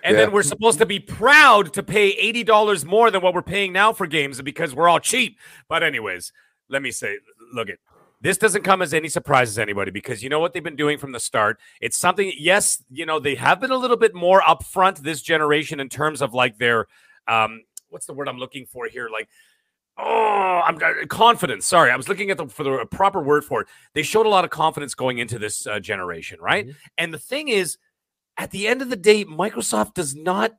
And 0.03 0.15
yeah. 0.15 0.25
then 0.25 0.31
we're 0.33 0.43
supposed 0.43 0.79
to 0.79 0.85
be 0.85 0.99
proud 0.99 1.73
to 1.73 1.83
pay 1.83 2.15
$80 2.43 2.85
more 2.85 3.09
than 3.09 3.21
what 3.21 3.33
we're 3.33 3.41
paying 3.41 3.71
now 3.71 3.91
for 3.93 4.05
games 4.05 4.39
because 4.41 4.75
we're 4.75 4.87
all 4.87 4.99
cheap. 4.99 5.37
But 5.67 5.83
anyways, 5.83 6.31
let 6.69 6.81
me 6.81 6.91
say, 6.91 7.17
look 7.53 7.69
at 7.69 7.77
this 8.25 8.37
doesn't 8.37 8.63
come 8.63 8.81
as 8.81 8.91
any 8.91 9.07
surprise 9.07 9.49
as 9.49 9.59
anybody 9.59 9.91
because 9.91 10.23
you 10.23 10.29
know 10.29 10.39
what 10.39 10.53
they've 10.53 10.63
been 10.63 10.75
doing 10.75 10.97
from 10.97 11.11
the 11.11 11.19
start. 11.19 11.59
It's 11.79 11.95
something, 11.95 12.33
yes, 12.37 12.83
you 12.89 13.05
know, 13.05 13.19
they 13.19 13.35
have 13.35 13.61
been 13.61 13.69
a 13.69 13.77
little 13.77 13.97
bit 13.97 14.15
more 14.15 14.41
upfront 14.41 14.97
this 14.97 15.21
generation 15.21 15.79
in 15.79 15.89
terms 15.89 16.23
of 16.23 16.33
like 16.33 16.57
their, 16.57 16.87
um, 17.27 17.61
what's 17.89 18.07
the 18.07 18.13
word 18.13 18.27
I'm 18.27 18.39
looking 18.39 18.65
for 18.65 18.87
here? 18.87 19.09
Like, 19.11 19.29
oh, 19.97 20.61
I'm 20.65 20.79
confidence. 21.07 21.67
Sorry, 21.67 21.91
I 21.91 21.95
was 21.95 22.09
looking 22.09 22.31
at 22.31 22.37
the 22.37 22.47
for 22.47 22.63
the 22.63 22.85
proper 22.89 23.21
word 23.21 23.45
for 23.45 23.61
it. 23.61 23.67
They 23.93 24.01
showed 24.01 24.25
a 24.25 24.29
lot 24.29 24.43
of 24.43 24.49
confidence 24.49 24.95
going 24.95 25.19
into 25.19 25.37
this 25.37 25.67
uh, 25.67 25.79
generation, 25.79 26.39
right? 26.41 26.65
Mm-hmm. 26.65 26.77
And 26.97 27.13
the 27.13 27.19
thing 27.19 27.49
is, 27.49 27.77
at 28.37 28.49
the 28.49 28.67
end 28.67 28.81
of 28.81 28.89
the 28.89 28.95
day, 28.95 29.23
Microsoft 29.23 29.93
does 29.93 30.15
not 30.15 30.53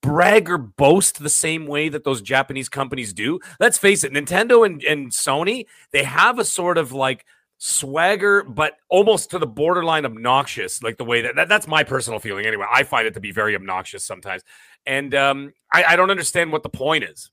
brag 0.00 0.48
or 0.50 0.58
boast 0.58 1.18
the 1.18 1.28
same 1.28 1.66
way 1.66 1.88
that 1.88 2.04
those 2.04 2.22
Japanese 2.22 2.68
companies 2.68 3.12
do. 3.12 3.40
Let's 3.58 3.78
face 3.78 4.04
it, 4.04 4.12
Nintendo 4.12 4.64
and, 4.64 4.82
and 4.84 5.10
Sony, 5.10 5.66
they 5.92 6.04
have 6.04 6.38
a 6.38 6.44
sort 6.44 6.78
of 6.78 6.92
like 6.92 7.24
swagger, 7.58 8.42
but 8.42 8.74
almost 8.88 9.30
to 9.30 9.38
the 9.38 9.46
borderline 9.46 10.06
obnoxious, 10.06 10.82
like 10.82 10.96
the 10.96 11.04
way 11.04 11.20
that, 11.22 11.36
that 11.36 11.48
that's 11.48 11.68
my 11.68 11.84
personal 11.84 12.18
feeling 12.18 12.46
anyway. 12.46 12.66
I 12.72 12.82
find 12.84 13.06
it 13.06 13.14
to 13.14 13.20
be 13.20 13.32
very 13.32 13.54
obnoxious 13.54 14.04
sometimes. 14.04 14.42
And 14.86 15.14
um, 15.14 15.52
I, 15.72 15.84
I 15.84 15.96
don't 15.96 16.10
understand 16.10 16.52
what 16.52 16.62
the 16.62 16.70
point 16.70 17.04
is. 17.04 17.30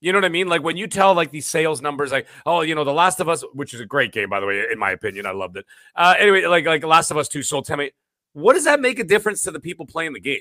You 0.00 0.12
know 0.12 0.18
what 0.18 0.24
I 0.24 0.30
mean? 0.30 0.48
Like 0.48 0.62
when 0.62 0.76
you 0.76 0.86
tell 0.86 1.14
like 1.14 1.30
these 1.30 1.46
sales 1.46 1.80
numbers, 1.80 2.12
like, 2.12 2.26
oh, 2.44 2.62
you 2.62 2.74
know, 2.74 2.84
The 2.84 2.92
Last 2.92 3.20
of 3.20 3.28
Us, 3.28 3.44
which 3.52 3.74
is 3.74 3.80
a 3.80 3.86
great 3.86 4.12
game, 4.12 4.28
by 4.28 4.40
the 4.40 4.46
way, 4.46 4.64
in 4.70 4.78
my 4.78 4.90
opinion. 4.92 5.26
I 5.26 5.32
loved 5.32 5.56
it. 5.56 5.66
Uh, 5.94 6.14
anyway, 6.18 6.44
like 6.46 6.66
like 6.66 6.84
Last 6.84 7.10
of 7.10 7.16
Us 7.16 7.28
2 7.28 7.42
sold 7.42 7.64
10 7.64 7.78
million. 7.78 7.92
What 8.32 8.54
does 8.54 8.64
that 8.64 8.80
make 8.80 8.98
a 8.98 9.04
difference 9.04 9.42
to 9.42 9.50
the 9.50 9.60
people 9.60 9.86
playing 9.86 10.12
the 10.12 10.20
game? 10.20 10.40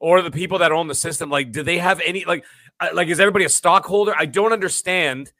Or 0.00 0.22
the 0.22 0.30
people 0.30 0.58
that 0.58 0.72
own 0.72 0.88
the 0.88 0.94
system 0.94 1.30
like 1.30 1.52
do 1.52 1.62
they 1.62 1.78
have 1.78 2.00
any 2.04 2.24
like 2.24 2.44
uh, 2.80 2.88
like 2.92 3.08
is 3.08 3.20
everybody 3.20 3.44
a 3.44 3.48
stockholder? 3.48 4.14
I 4.18 4.26
don't 4.26 4.52
understand 4.52 5.32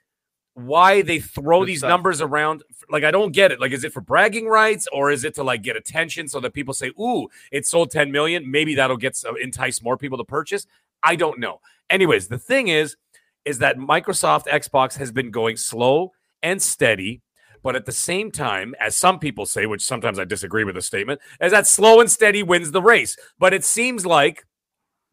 why 0.55 1.03
they 1.03 1.19
throw 1.19 1.61
Good 1.61 1.69
these 1.69 1.79
stuff. 1.79 1.89
numbers 1.89 2.21
around 2.21 2.63
like 2.89 3.03
i 3.03 3.11
don't 3.11 3.33
get 3.33 3.51
it. 3.51 3.61
Like 3.61 3.73
is 3.73 3.83
it 3.83 3.93
for 3.93 4.01
bragging 4.01 4.47
rights 4.47 4.87
or 4.93 5.11
is 5.11 5.25
it 5.25 5.35
to 5.35 5.43
like 5.43 5.63
get 5.63 5.77
attention 5.77 6.29
so 6.29 6.39
that 6.41 6.53
people 6.53 6.73
say 6.73 6.93
ooh 7.01 7.29
it 7.51 7.67
sold 7.67 7.91
10 7.91 8.13
million 8.13 8.49
maybe 8.49 8.77
that'll 8.77 8.97
get 8.97 9.21
uh, 9.27 9.35
entice 9.35 9.83
more 9.83 9.97
people 9.97 10.17
to 10.19 10.25
purchase 10.25 10.67
i 11.03 11.17
don't 11.17 11.41
know. 11.41 11.61
Anyways 11.91 12.29
the 12.29 12.39
thing 12.39 12.69
is 12.69 12.97
is 13.45 13.59
that 13.59 13.79
microsoft 13.79 14.47
xbox 14.47 14.97
has 14.97 15.11
been 15.11 15.31
going 15.33 15.57
slow 15.57 16.13
and 16.43 16.63
steady 16.63 17.21
but 17.65 17.75
at 17.75 17.85
the 17.85 17.91
same 17.91 18.31
time, 18.31 18.77
as 18.79 18.95
some 18.95 19.19
people 19.19 19.47
say, 19.47 19.67
which 19.67 19.83
sometimes 19.83 20.21
I 20.21 20.25
disagree 20.25 20.63
with 20.63 20.77
the 20.77 20.83
statement, 20.83 21.21
is 21.41 21.51
that 21.51 21.67
slow 21.67 22.01
and 22.01 22.09
steady 22.09 22.45
wins 22.45 22.71
the 22.71 22.81
race. 22.81 23.17
But 23.41 23.53
it 23.53 23.65
seems 23.65 24.07
like 24.07 24.45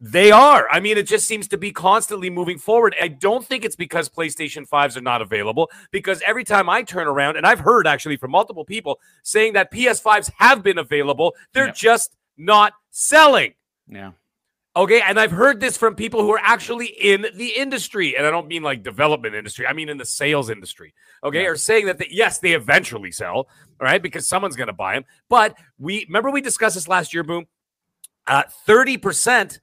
They 0.04 0.32
are. 0.32 0.68
I 0.68 0.80
mean, 0.80 0.98
it 0.98 1.06
just 1.06 1.28
seems 1.28 1.46
to 1.48 1.56
be 1.56 1.70
constantly 1.70 2.28
moving 2.28 2.58
forward. 2.58 2.96
I 3.00 3.06
don't 3.06 3.46
think 3.46 3.64
it's 3.64 3.76
because 3.76 4.08
PlayStation 4.08 4.68
5s 4.68 4.96
are 4.96 5.00
not 5.00 5.22
available, 5.22 5.70
because 5.92 6.20
every 6.26 6.42
time 6.42 6.68
I 6.68 6.82
turn 6.82 7.06
around, 7.06 7.36
and 7.36 7.46
I've 7.46 7.60
heard 7.60 7.86
actually 7.86 8.16
from 8.16 8.32
multiple 8.32 8.64
people 8.64 8.98
saying 9.22 9.52
that 9.52 9.72
PS5s 9.72 10.28
have 10.38 10.64
been 10.64 10.78
available, 10.78 11.36
they're 11.52 11.70
just 11.70 12.16
not 12.36 12.72
selling. 12.90 13.54
Yeah. 13.86 14.10
Okay. 14.74 15.02
And 15.02 15.20
I've 15.20 15.30
heard 15.30 15.60
this 15.60 15.76
from 15.76 15.94
people 15.94 16.22
who 16.22 16.32
are 16.32 16.40
actually 16.42 16.86
in 16.86 17.26
the 17.34 17.52
industry. 17.56 18.16
And 18.16 18.26
I 18.26 18.30
don't 18.30 18.48
mean 18.48 18.62
like 18.62 18.82
development 18.82 19.34
industry, 19.34 19.66
I 19.66 19.72
mean 19.72 19.88
in 19.88 19.98
the 19.98 20.04
sales 20.04 20.50
industry. 20.50 20.94
Okay. 21.22 21.42
Yeah. 21.42 21.48
Are 21.48 21.56
saying 21.56 21.86
that, 21.86 21.98
the, 21.98 22.06
yes, 22.10 22.38
they 22.38 22.52
eventually 22.52 23.12
sell, 23.12 23.48
right? 23.80 24.02
Because 24.02 24.26
someone's 24.26 24.56
going 24.56 24.68
to 24.68 24.72
buy 24.72 24.94
them. 24.94 25.04
But 25.28 25.56
we 25.78 26.04
remember 26.08 26.30
we 26.30 26.40
discussed 26.40 26.74
this 26.74 26.88
last 26.88 27.12
year, 27.12 27.22
Boom. 27.22 27.46
Uh, 28.26 28.44
30% 28.66 29.60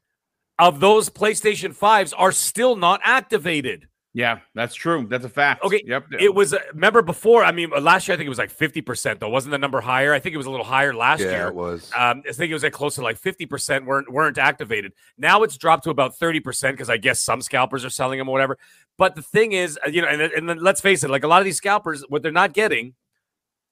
of 0.60 0.80
those 0.80 1.10
PlayStation 1.10 1.76
5s 1.76 2.14
are 2.18 2.32
still 2.32 2.76
not 2.76 3.02
activated. 3.04 3.89
Yeah, 4.14 4.40
that's 4.56 4.74
true. 4.74 5.06
That's 5.08 5.24
a 5.24 5.30
fact. 5.30 5.64
Okay. 5.64 5.84
Yep. 5.86 6.06
It 6.20 6.34
was, 6.34 6.54
uh, 6.54 6.60
remember 6.74 7.04
before, 7.04 7.44
I 7.44 7.52
mean, 7.52 7.70
last 7.70 8.08
year, 8.08 8.16
I 8.16 8.18
think 8.18 8.26
it 8.26 8.30
was 8.30 8.40
like 8.40 8.52
50%, 8.52 9.20
though. 9.20 9.30
Wasn't 9.30 9.52
the 9.52 9.58
number 9.60 9.80
higher? 9.82 10.14
I 10.14 10.20
think 10.20 10.34
it 10.34 10.38
was 10.38 10.48
a 10.48 10.52
little 10.52 10.66
higher 10.66 10.96
last 10.96 11.20
yeah, 11.20 11.32
year. 11.32 11.48
it 11.50 11.56
was. 11.56 11.92
Um, 11.96 12.24
I 12.28 12.32
think 12.32 12.50
it 12.50 12.54
was 12.54 12.64
like 12.64 12.74
close 12.74 12.96
to 12.96 13.02
like 13.02 13.22
50% 13.22 13.86
weren't, 13.86 14.12
weren't 14.12 14.40
activated. 14.40 14.94
Now 15.18 15.44
it's 15.44 15.58
dropped 15.58 15.84
to 15.84 15.92
about 15.92 16.18
30% 16.18 16.72
because 16.72 16.90
I 16.90 16.98
guess 16.98 17.22
some 17.22 17.42
scalpers 17.42 17.86
are 17.86 17.90
selling 17.92 18.18
them 18.18 18.28
or 18.28 18.32
whatever. 18.32 18.58
But 18.98 19.16
the 19.16 19.22
thing 19.22 19.52
is, 19.52 19.78
uh, 19.86 19.90
you 19.90 20.02
know, 20.02 20.08
and, 20.08 20.22
and 20.22 20.50
then 20.50 20.58
let's 20.58 20.82
face 20.82 21.04
it, 21.04 21.12
like 21.12 21.24
a 21.24 21.28
lot 21.28 21.40
of 21.40 21.46
these 21.46 21.58
scalpers, 21.58 22.04
what 22.10 22.24
they're 22.24 22.32
not 22.32 22.54
getting, 22.54 22.96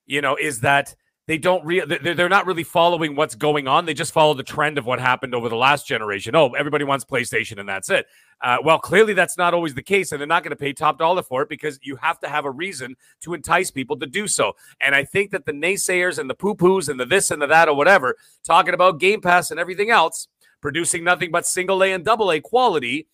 you 0.06 0.22
know, 0.22 0.38
is 0.39 0.62
that 0.62 0.96
they 1.27 1.38
don't 1.38 1.63
re- 1.65 1.84
they're 1.86 2.29
not 2.29 2.46
really 2.46 2.63
following 2.63 3.13
what's 3.15 3.36
going 3.36 3.67
on. 3.67 3.86
They 3.86 3.93
just 3.93 4.13
follow 4.13 4.34
the 4.34 4.43
trend 4.43 4.77
of 4.77 4.86
what 4.86 5.00
happened 5.00 5.36
over 5.36 5.50
the 5.50 5.57
last 5.57 5.86
generation. 5.86 6.36
Oh, 6.36 6.51
everybody 6.51 6.86
wants 6.86 7.03
PlayStation 7.03 7.60
and 7.60 7.67
that's 7.67 7.89
it. 7.89 8.07
Uh, 8.39 8.57
well, 8.63 8.79
clearly 8.79 9.13
that's 9.13 9.38
not 9.38 9.53
always 9.53 9.74
the 9.74 9.84
case, 9.84 10.12
and 10.12 10.22
they're 10.22 10.27
not 10.27 10.43
going 10.43 10.51
to 10.51 10.55
pay 10.55 10.72
top 10.72 10.98
dollar 10.98 11.22
for 11.22 11.41
it 11.41 11.50
because 11.50 11.79
you 11.81 11.98
have 11.98 12.19
to 12.19 12.29
have 12.29 12.46
a 12.46 12.51
reason 12.51 12.96
to 13.19 13.34
entice 13.34 13.72
people 13.72 13.98
to 13.98 14.05
do 14.05 14.27
so. 14.27 14.53
And 14.79 14.96
I 14.96 15.03
think 15.03 15.31
that 15.31 15.46
the 15.46 15.51
naysayers 15.51 16.17
and 16.17 16.29
the 16.29 16.36
poo 16.36 16.55
poos 16.55 16.88
and 16.88 17.00
the 17.00 17.05
this 17.05 17.29
and 17.29 17.41
the 17.41 17.48
that 17.48 17.67
or 17.67 17.75
whatever, 17.75 18.15
talking 18.46 18.74
about 18.74 19.00
Game 19.00 19.22
Pass 19.22 19.51
and 19.51 19.60
everything 19.60 19.89
else, 19.89 20.27
producing 20.62 21.03
nothing 21.03 21.31
but 21.31 21.46
single 21.46 21.84
A 21.84 21.91
and 21.91 22.05
double 22.05 22.31
A 22.31 22.39
quality. 22.39 23.07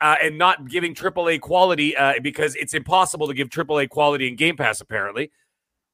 Uh, 0.00 0.16
and 0.20 0.36
not 0.36 0.68
giving 0.68 0.92
AAA 0.92 1.40
quality 1.40 1.96
uh, 1.96 2.14
because 2.20 2.56
it's 2.56 2.74
impossible 2.74 3.28
to 3.28 3.32
give 3.32 3.48
AAA 3.48 3.88
quality 3.88 4.26
in 4.26 4.34
Game 4.34 4.56
Pass, 4.56 4.80
apparently, 4.80 5.30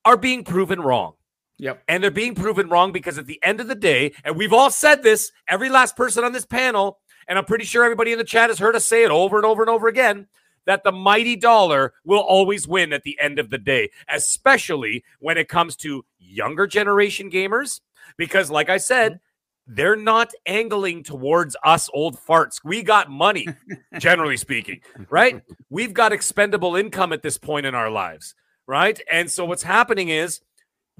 are 0.05 0.17
being 0.17 0.43
proven 0.43 0.81
wrong. 0.81 1.13
Yep. 1.61 1.83
And 1.89 2.03
they're 2.03 2.11
being 2.11 2.35
proven 2.35 2.71
wrong 2.71 2.91
because 2.91 3.19
at 3.19 3.27
the 3.27 3.39
end 3.43 3.61
of 3.61 3.69
the 3.69 3.75
day, 3.75 4.13
and 4.25 4.37
we've 4.37 4.53
all 4.53 4.71
said 4.71 5.03
this, 5.03 5.31
every 5.47 5.69
last 5.69 5.95
person 5.95 6.25
on 6.25 6.33
this 6.33 6.47
panel, 6.47 7.01
and 7.29 7.39
I'm 7.39 7.45
pretty 7.45 7.67
sure 7.67 7.85
everybody 7.85 8.13
in 8.13 8.19
the 8.19 8.25
chat 8.25 8.49
has 8.49 8.59
heard 8.59 8.75
us 8.75 8.87
say 8.87 9.05
it 9.05 9.11
over 9.11 9.37
and 9.37 9.45
over 9.45 9.63
and 9.63 9.69
over 9.69 9.87
again, 9.87 10.27
that 10.65 10.85
the 10.85 10.93
mighty 10.93 11.37
dollar 11.37 11.93
will 12.05 12.21
always 12.21 12.67
win 12.67 12.95
at 12.95 13.03
the 13.03 13.19
end 13.21 13.39
of 13.39 13.51
the 13.51 13.59
day, 13.59 13.91
especially 14.09 15.05
when 15.19 15.37
it 15.37 15.49
comes 15.49 15.77
to 15.77 16.05
younger 16.19 16.67
generation 16.67 17.31
gamers. 17.31 17.81
Because, 18.17 18.51
like 18.51 18.71
I 18.71 18.79
said, 18.79 19.13
mm-hmm. 19.13 19.75
they're 19.75 19.97
not 19.97 20.33
angling 20.47 21.03
towards 21.03 21.57
us 21.63 21.91
old 21.93 22.19
farts. 22.19 22.61
We 22.65 22.83
got 22.83 23.11
money, 23.11 23.49
generally 23.99 24.39
speaking, 24.39 24.81
right? 25.11 25.43
We've 25.69 25.93
got 25.93 26.13
expendable 26.13 26.75
income 26.75 27.13
at 27.13 27.23
this 27.23 27.37
point 27.37 27.67
in 27.67 27.75
our 27.75 27.91
lives, 27.91 28.35
right? 28.67 28.99
And 29.13 29.31
so 29.31 29.45
what's 29.45 29.63
happening 29.63 30.09
is, 30.09 30.41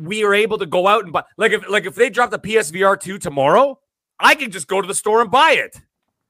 we 0.01 0.25
are 0.25 0.35
able 0.35 0.59
to 0.59 0.67
go 0.67 0.87
out 0.87 1.05
and 1.05 1.13
buy. 1.13 1.25
Like 1.37 1.53
if 1.53 1.69
like 1.69 1.87
if 1.87 1.95
they 1.95 2.11
drop 2.11 2.31
the 2.31 2.39
PSVR 2.39 2.99
two 2.99 3.19
tomorrow, 3.19 3.79
I 4.19 4.35
can 4.35 4.51
just 4.51 4.69
go 4.69 4.81
to 4.81 4.89
the 4.89 4.95
store 4.95 5.21
and 5.21 5.31
buy 5.31 5.53
it. 5.53 5.81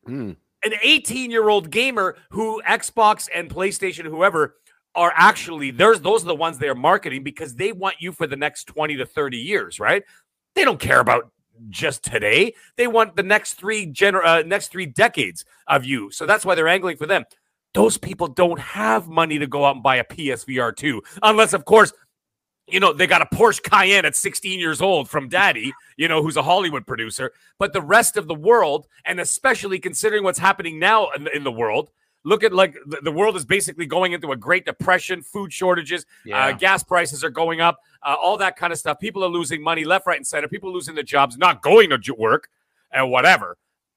Mm. 0.08 0.36
An 0.62 0.72
18 0.82 1.30
year 1.30 1.48
old 1.48 1.70
gamer 1.70 2.16
who 2.30 2.62
Xbox 2.62 3.28
and 3.34 3.48
PlayStation, 3.48 4.04
whoever, 4.04 4.56
are 4.94 5.12
actually 5.14 5.70
there's 5.70 6.00
those 6.00 6.24
are 6.24 6.28
the 6.28 6.34
ones 6.34 6.58
they 6.58 6.68
are 6.68 6.74
marketing 6.74 7.22
because 7.22 7.54
they 7.54 7.72
want 7.72 7.96
you 8.00 8.12
for 8.12 8.26
the 8.26 8.36
next 8.36 8.64
20 8.64 8.96
to 8.96 9.06
30 9.06 9.36
years, 9.36 9.78
right? 9.80 10.02
They 10.54 10.64
don't 10.64 10.80
care 10.80 11.00
about 11.00 11.30
just 11.68 12.02
today. 12.02 12.54
They 12.76 12.86
want 12.86 13.16
the 13.16 13.22
next 13.22 13.54
three 13.54 13.86
gener- 13.86 14.24
uh, 14.24 14.42
next 14.42 14.68
three 14.68 14.86
decades 14.86 15.44
of 15.66 15.84
you. 15.84 16.10
So 16.10 16.26
that's 16.26 16.44
why 16.44 16.54
they're 16.54 16.68
angling 16.68 16.96
for 16.96 17.06
them. 17.06 17.24
Those 17.72 17.98
people 17.98 18.26
don't 18.26 18.58
have 18.58 19.08
money 19.08 19.38
to 19.38 19.46
go 19.46 19.64
out 19.64 19.76
and 19.76 19.82
buy 19.82 19.96
a 19.96 20.04
PSVR 20.04 20.74
2 20.74 21.02
unless 21.22 21.52
of 21.52 21.64
course 21.64 21.92
you 22.72 22.80
know, 22.80 22.92
they 22.92 23.06
got 23.06 23.22
a 23.22 23.26
Porsche 23.26 23.62
Cayenne 23.62 24.04
at 24.04 24.16
16 24.16 24.58
years 24.58 24.80
old 24.80 25.08
from 25.08 25.28
daddy, 25.28 25.72
you 25.96 26.08
know, 26.08 26.22
who's 26.22 26.36
a 26.36 26.42
Hollywood 26.42 26.86
producer. 26.86 27.32
But 27.58 27.72
the 27.72 27.80
rest 27.80 28.16
of 28.16 28.28
the 28.28 28.34
world, 28.34 28.86
and 29.04 29.20
especially 29.20 29.78
considering 29.78 30.24
what's 30.24 30.38
happening 30.38 30.78
now 30.78 31.10
in 31.10 31.24
the, 31.24 31.36
in 31.36 31.44
the 31.44 31.52
world, 31.52 31.90
look 32.24 32.44
at 32.44 32.52
like 32.52 32.76
the, 32.86 32.98
the, 33.02 33.12
world 33.12 33.36
is 33.36 33.44
basically 33.44 33.86
going 33.86 34.12
into 34.12 34.32
a 34.32 34.36
great 34.36 34.64
depression, 34.64 35.22
food 35.22 35.52
shortages, 35.52 36.02
uh, 36.02 36.04
yeah. 36.24 36.46
uh, 36.46 36.52
gas 36.52 36.82
prices 36.82 37.24
are 37.24 37.30
going 37.30 37.60
up, 37.60 37.78
uh, 38.02 38.14
all 38.20 38.36
that 38.36 38.56
kind 38.56 38.72
of 38.72 38.78
stuff. 38.78 38.98
People 38.98 39.24
are 39.24 39.28
losing 39.28 39.62
money 39.62 39.84
left, 39.84 40.06
right, 40.06 40.16
and 40.16 40.26
center. 40.26 40.48
People 40.48 40.72
losing 40.72 40.94
their 40.94 41.04
jobs, 41.04 41.36
not 41.36 41.62
going 41.62 41.90
to 41.90 42.14
work, 42.14 42.48
and 42.92 43.10
whatever, 43.10 43.56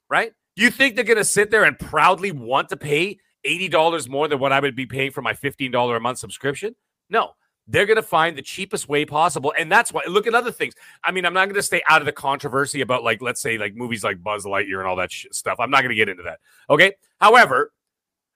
right? 0.09 0.31
Do 0.55 0.63
you 0.63 0.69
think 0.69 0.95
they're 0.95 1.03
going 1.03 1.17
to 1.17 1.25
sit 1.25 1.51
there 1.51 1.63
and 1.63 1.77
proudly 1.77 2.31
want 2.31 2.69
to 2.69 2.77
pay 2.77 3.17
$80 3.45 4.07
more 4.07 4.27
than 4.27 4.39
what 4.39 4.53
I 4.53 4.59
would 4.59 4.75
be 4.75 4.85
paying 4.85 5.11
for 5.11 5.21
my 5.21 5.33
$15 5.33 5.95
a 5.95 5.99
month 5.99 6.19
subscription? 6.19 6.75
No 7.09 7.33
they're 7.67 7.85
going 7.85 7.95
to 7.95 8.01
find 8.01 8.37
the 8.37 8.41
cheapest 8.41 8.89
way 8.89 9.05
possible. 9.05 9.53
And 9.57 9.71
that's 9.71 9.93
why, 9.93 10.01
look 10.07 10.27
at 10.27 10.35
other 10.35 10.51
things. 10.51 10.73
I 11.03 11.11
mean, 11.11 11.25
I'm 11.25 11.33
not 11.33 11.45
going 11.45 11.55
to 11.55 11.63
stay 11.63 11.81
out 11.87 12.01
of 12.01 12.05
the 12.05 12.11
controversy 12.11 12.81
about, 12.81 13.03
like, 13.03 13.21
let's 13.21 13.41
say, 13.41 13.57
like 13.57 13.75
movies 13.75 14.03
like 14.03 14.21
Buzz 14.21 14.45
Lightyear 14.45 14.79
and 14.79 14.87
all 14.87 14.97
that 14.97 15.11
sh- 15.11 15.27
stuff. 15.31 15.57
I'm 15.59 15.71
not 15.71 15.79
going 15.79 15.89
to 15.89 15.95
get 15.95 16.09
into 16.09 16.23
that. 16.23 16.39
Okay. 16.69 16.93
However, 17.21 17.71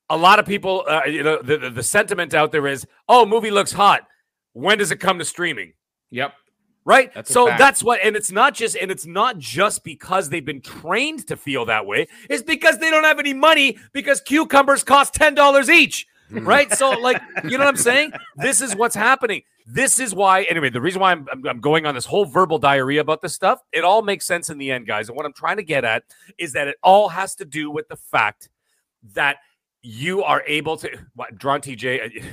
a 0.10 0.16
lot 0.16 0.40
of 0.40 0.46
people, 0.46 0.86
uh, 0.88 1.02
you 1.06 1.24
know, 1.24 1.42
the, 1.42 1.58
the, 1.58 1.70
the 1.70 1.84
sentiment 1.84 2.34
out 2.34 2.54
there 2.54 2.68
is, 2.68 2.88
oh, 3.10 3.26
movie 3.26 3.52
looks 3.52 3.74
hot. 3.74 4.08
When 4.54 4.78
does 4.78 4.92
it 4.92 5.02
come 5.02 5.20
to 5.20 5.26
streaming? 5.26 5.74
Yep. 6.12 6.34
Right. 6.86 7.14
That's 7.14 7.30
so 7.30 7.48
that's 7.48 7.84
what, 7.84 8.00
and 8.02 8.16
it's 8.16 8.32
not 8.32 8.54
just, 8.54 8.78
and 8.78 8.90
it's 8.90 9.06
not 9.06 9.38
just 9.38 9.84
because 9.84 10.30
they've 10.30 10.46
been 10.46 10.62
trained 10.62 11.28
to 11.28 11.36
feel 11.36 11.66
that 11.66 11.86
way. 11.86 12.08
It's 12.30 12.44
because 12.44 12.78
they 12.78 12.90
don't 12.90 13.04
have 13.04 13.20
any 13.20 13.34
money 13.34 13.78
because 13.92 14.22
cucumbers 14.22 14.86
cost 14.86 15.14
ten 15.14 15.36
dollars 15.36 15.70
each. 15.70 16.08
Right? 16.32 16.72
So, 16.74 16.92
like, 16.92 17.22
you 17.44 17.52
know 17.52 17.60
what 17.60 17.68
I'm 17.68 17.78
saying? 17.78 18.12
This 18.36 18.62
is 18.62 18.76
what's 18.76 18.96
happening. 18.96 19.44
This 19.66 20.00
is 20.00 20.14
why, 20.14 20.44
anyway, 20.44 20.70
the 20.70 20.82
reason 20.82 21.02
why 21.02 21.12
I'm, 21.12 21.28
I'm, 21.32 21.48
I'm, 21.48 21.60
going 21.60 21.86
on 21.86 21.96
this 21.96 22.06
whole 22.06 22.26
verbal 22.26 22.60
diarrhea 22.60 23.02
about 23.02 23.22
this 23.22 23.34
stuff, 23.34 23.62
it 23.72 23.84
all 23.84 24.02
makes 24.02 24.26
sense 24.26 24.50
in 24.50 24.58
the 24.58 24.72
end, 24.72 24.88
guys. 24.88 25.08
And 25.08 25.16
what 25.16 25.26
I'm 25.26 25.34
trying 25.34 25.58
to 25.58 25.64
get 25.64 25.86
at 25.86 26.04
is 26.38 26.54
that 26.54 26.68
it 26.68 26.76
all 26.84 27.10
has 27.10 27.36
to 27.36 27.46
do 27.46 27.72
with 27.72 27.88
the 27.88 27.96
fact 27.96 28.50
that 29.14 29.38
you 29.82 30.24
are 30.24 30.44
able 30.48 30.78
to, 30.78 30.90
what, 31.16 31.38
Drawn 31.38 31.62
TJ, 31.62 32.18
uh, 32.18 32.26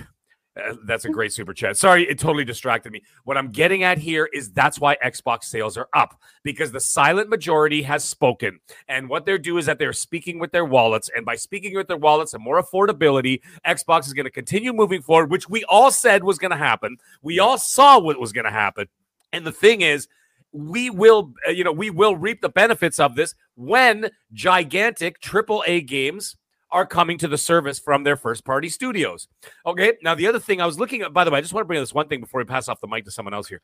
that's 0.84 1.04
a 1.04 1.08
great 1.08 1.32
super 1.32 1.52
chat. 1.52 1.76
Sorry, 1.76 2.04
it 2.08 2.18
totally 2.18 2.44
distracted 2.44 2.92
me. 2.92 3.02
What 3.24 3.36
I'm 3.36 3.50
getting 3.50 3.82
at 3.82 3.98
here 3.98 4.28
is 4.32 4.52
that's 4.52 4.78
why 4.78 4.96
Xbox 5.04 5.44
sales 5.44 5.76
are 5.76 5.88
up 5.92 6.20
because 6.44 6.70
the 6.70 6.80
silent 6.80 7.28
majority 7.28 7.82
has 7.82 8.04
spoken. 8.04 8.60
And 8.88 9.08
what 9.08 9.26
they're 9.26 9.38
doing 9.38 9.60
is 9.60 9.66
that 9.66 9.78
they're 9.78 9.92
speaking 9.92 10.38
with 10.38 10.52
their 10.52 10.64
wallets. 10.64 11.10
And 11.14 11.26
by 11.26 11.34
speaking 11.34 11.74
with 11.74 11.88
their 11.88 11.96
wallets 11.96 12.34
and 12.34 12.42
more 12.42 12.62
affordability, 12.62 13.40
Xbox 13.66 14.06
is 14.06 14.12
going 14.12 14.26
to 14.26 14.30
continue 14.30 14.72
moving 14.72 15.02
forward, 15.02 15.30
which 15.30 15.48
we 15.48 15.64
all 15.64 15.90
said 15.90 16.22
was 16.22 16.38
going 16.38 16.52
to 16.52 16.56
happen. 16.56 16.98
We 17.22 17.40
all 17.40 17.58
saw 17.58 17.98
what 17.98 18.20
was 18.20 18.32
going 18.32 18.44
to 18.44 18.50
happen. 18.50 18.86
And 19.32 19.44
the 19.44 19.52
thing 19.52 19.80
is, 19.80 20.06
we 20.52 20.88
will, 20.88 21.34
uh, 21.48 21.50
you 21.50 21.64
know, 21.64 21.72
we 21.72 21.90
will 21.90 22.14
reap 22.14 22.40
the 22.40 22.48
benefits 22.48 23.00
of 23.00 23.16
this 23.16 23.34
when 23.56 24.10
gigantic 24.32 25.20
AAA 25.20 25.84
games 25.84 26.36
are 26.74 26.84
coming 26.84 27.16
to 27.18 27.28
the 27.28 27.38
service 27.38 27.78
from 27.78 28.02
their 28.02 28.16
first 28.16 28.44
party 28.44 28.68
studios. 28.68 29.28
Okay. 29.64 29.94
Now, 30.02 30.16
the 30.16 30.26
other 30.26 30.40
thing 30.40 30.60
I 30.60 30.66
was 30.66 30.76
looking 30.76 31.02
at, 31.02 31.12
by 31.12 31.22
the 31.22 31.30
way, 31.30 31.38
I 31.38 31.40
just 31.40 31.54
want 31.54 31.62
to 31.62 31.68
bring 31.68 31.80
this 31.80 31.94
one 31.94 32.08
thing 32.08 32.20
before 32.20 32.40
we 32.40 32.44
pass 32.44 32.68
off 32.68 32.80
the 32.80 32.88
mic 32.88 33.04
to 33.04 33.12
someone 33.12 33.32
else 33.32 33.48
here. 33.48 33.62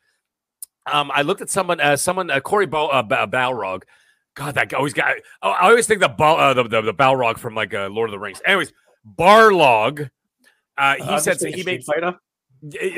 Um, 0.91 1.11
I 1.13 1.21
looked 1.21 1.41
at 1.41 1.49
someone, 1.49 1.81
uh, 1.81 1.97
someone, 1.97 2.31
uh, 2.31 2.39
Cory 2.39 2.65
Bo- 2.65 2.87
uh, 2.87 3.03
Balrog. 3.03 3.83
God, 4.33 4.55
that 4.55 4.69
guy 4.69 4.77
always 4.77 4.93
got. 4.93 5.13
I 5.41 5.69
always 5.69 5.87
think 5.87 5.99
the 5.99 6.09
uh, 6.09 6.53
the, 6.53 6.63
the, 6.63 6.81
the 6.81 6.93
Balrog 6.93 7.37
from 7.37 7.53
like 7.53 7.73
uh, 7.73 7.89
Lord 7.89 8.09
of 8.09 8.13
the 8.13 8.19
Rings. 8.19 8.41
Anyways, 8.45 8.71
Barlog. 9.05 10.09
Uh, 10.77 10.95
he 10.95 11.01
uh, 11.01 11.19
said 11.19 11.39
so 11.39 11.47
he 11.47 11.63
made 11.63 11.83
fighter. 11.83 12.15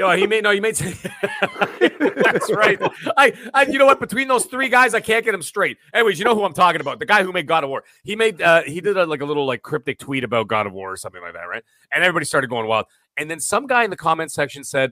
Oh, 0.02 0.12
he 0.12 0.28
made 0.28 0.44
no. 0.44 0.52
He 0.52 0.60
made. 0.60 0.76
That's 0.76 2.52
right. 2.52 2.78
I, 3.16 3.34
I, 3.54 3.66
you 3.66 3.80
know 3.80 3.86
what? 3.86 4.00
Between 4.00 4.28
those 4.28 4.46
three 4.46 4.68
guys, 4.68 4.94
I 4.94 5.00
can't 5.00 5.24
get 5.24 5.32
them 5.32 5.42
straight. 5.42 5.78
Anyways, 5.94 6.20
you 6.20 6.26
know 6.26 6.36
who 6.36 6.44
I'm 6.44 6.54
talking 6.54 6.82
about? 6.82 7.00
The 7.00 7.06
guy 7.06 7.24
who 7.24 7.32
made 7.32 7.48
God 7.48 7.64
of 7.64 7.70
War. 7.70 7.86
He 8.04 8.16
made. 8.16 8.42
Uh, 8.42 8.64
he 8.64 8.82
did 8.82 8.98
a, 8.98 9.06
like 9.06 9.22
a 9.22 9.26
little 9.26 9.46
like 9.46 9.62
cryptic 9.62 10.00
tweet 10.00 10.26
about 10.26 10.48
God 10.48 10.68
of 10.68 10.74
War 10.74 10.92
or 10.92 10.98
something 10.98 11.22
like 11.22 11.34
that, 11.34 11.44
right? 11.44 11.64
And 11.94 12.04
everybody 12.04 12.26
started 12.26 12.50
going 12.50 12.68
wild. 12.68 12.88
And 13.18 13.32
then 13.32 13.40
some 13.40 13.66
guy 13.68 13.84
in 13.86 13.90
the 13.90 13.96
comment 13.96 14.34
section 14.34 14.66
said, 14.66 14.92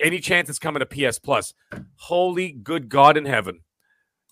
"Any 0.00 0.20
chance 0.20 0.48
it's 0.48 0.58
coming 0.58 0.80
to 0.80 0.86
PS 0.86 1.18
Plus?" 1.18 1.52
Holy 1.96 2.52
good 2.52 2.88
God 2.88 3.18
in 3.18 3.26
heaven! 3.26 3.60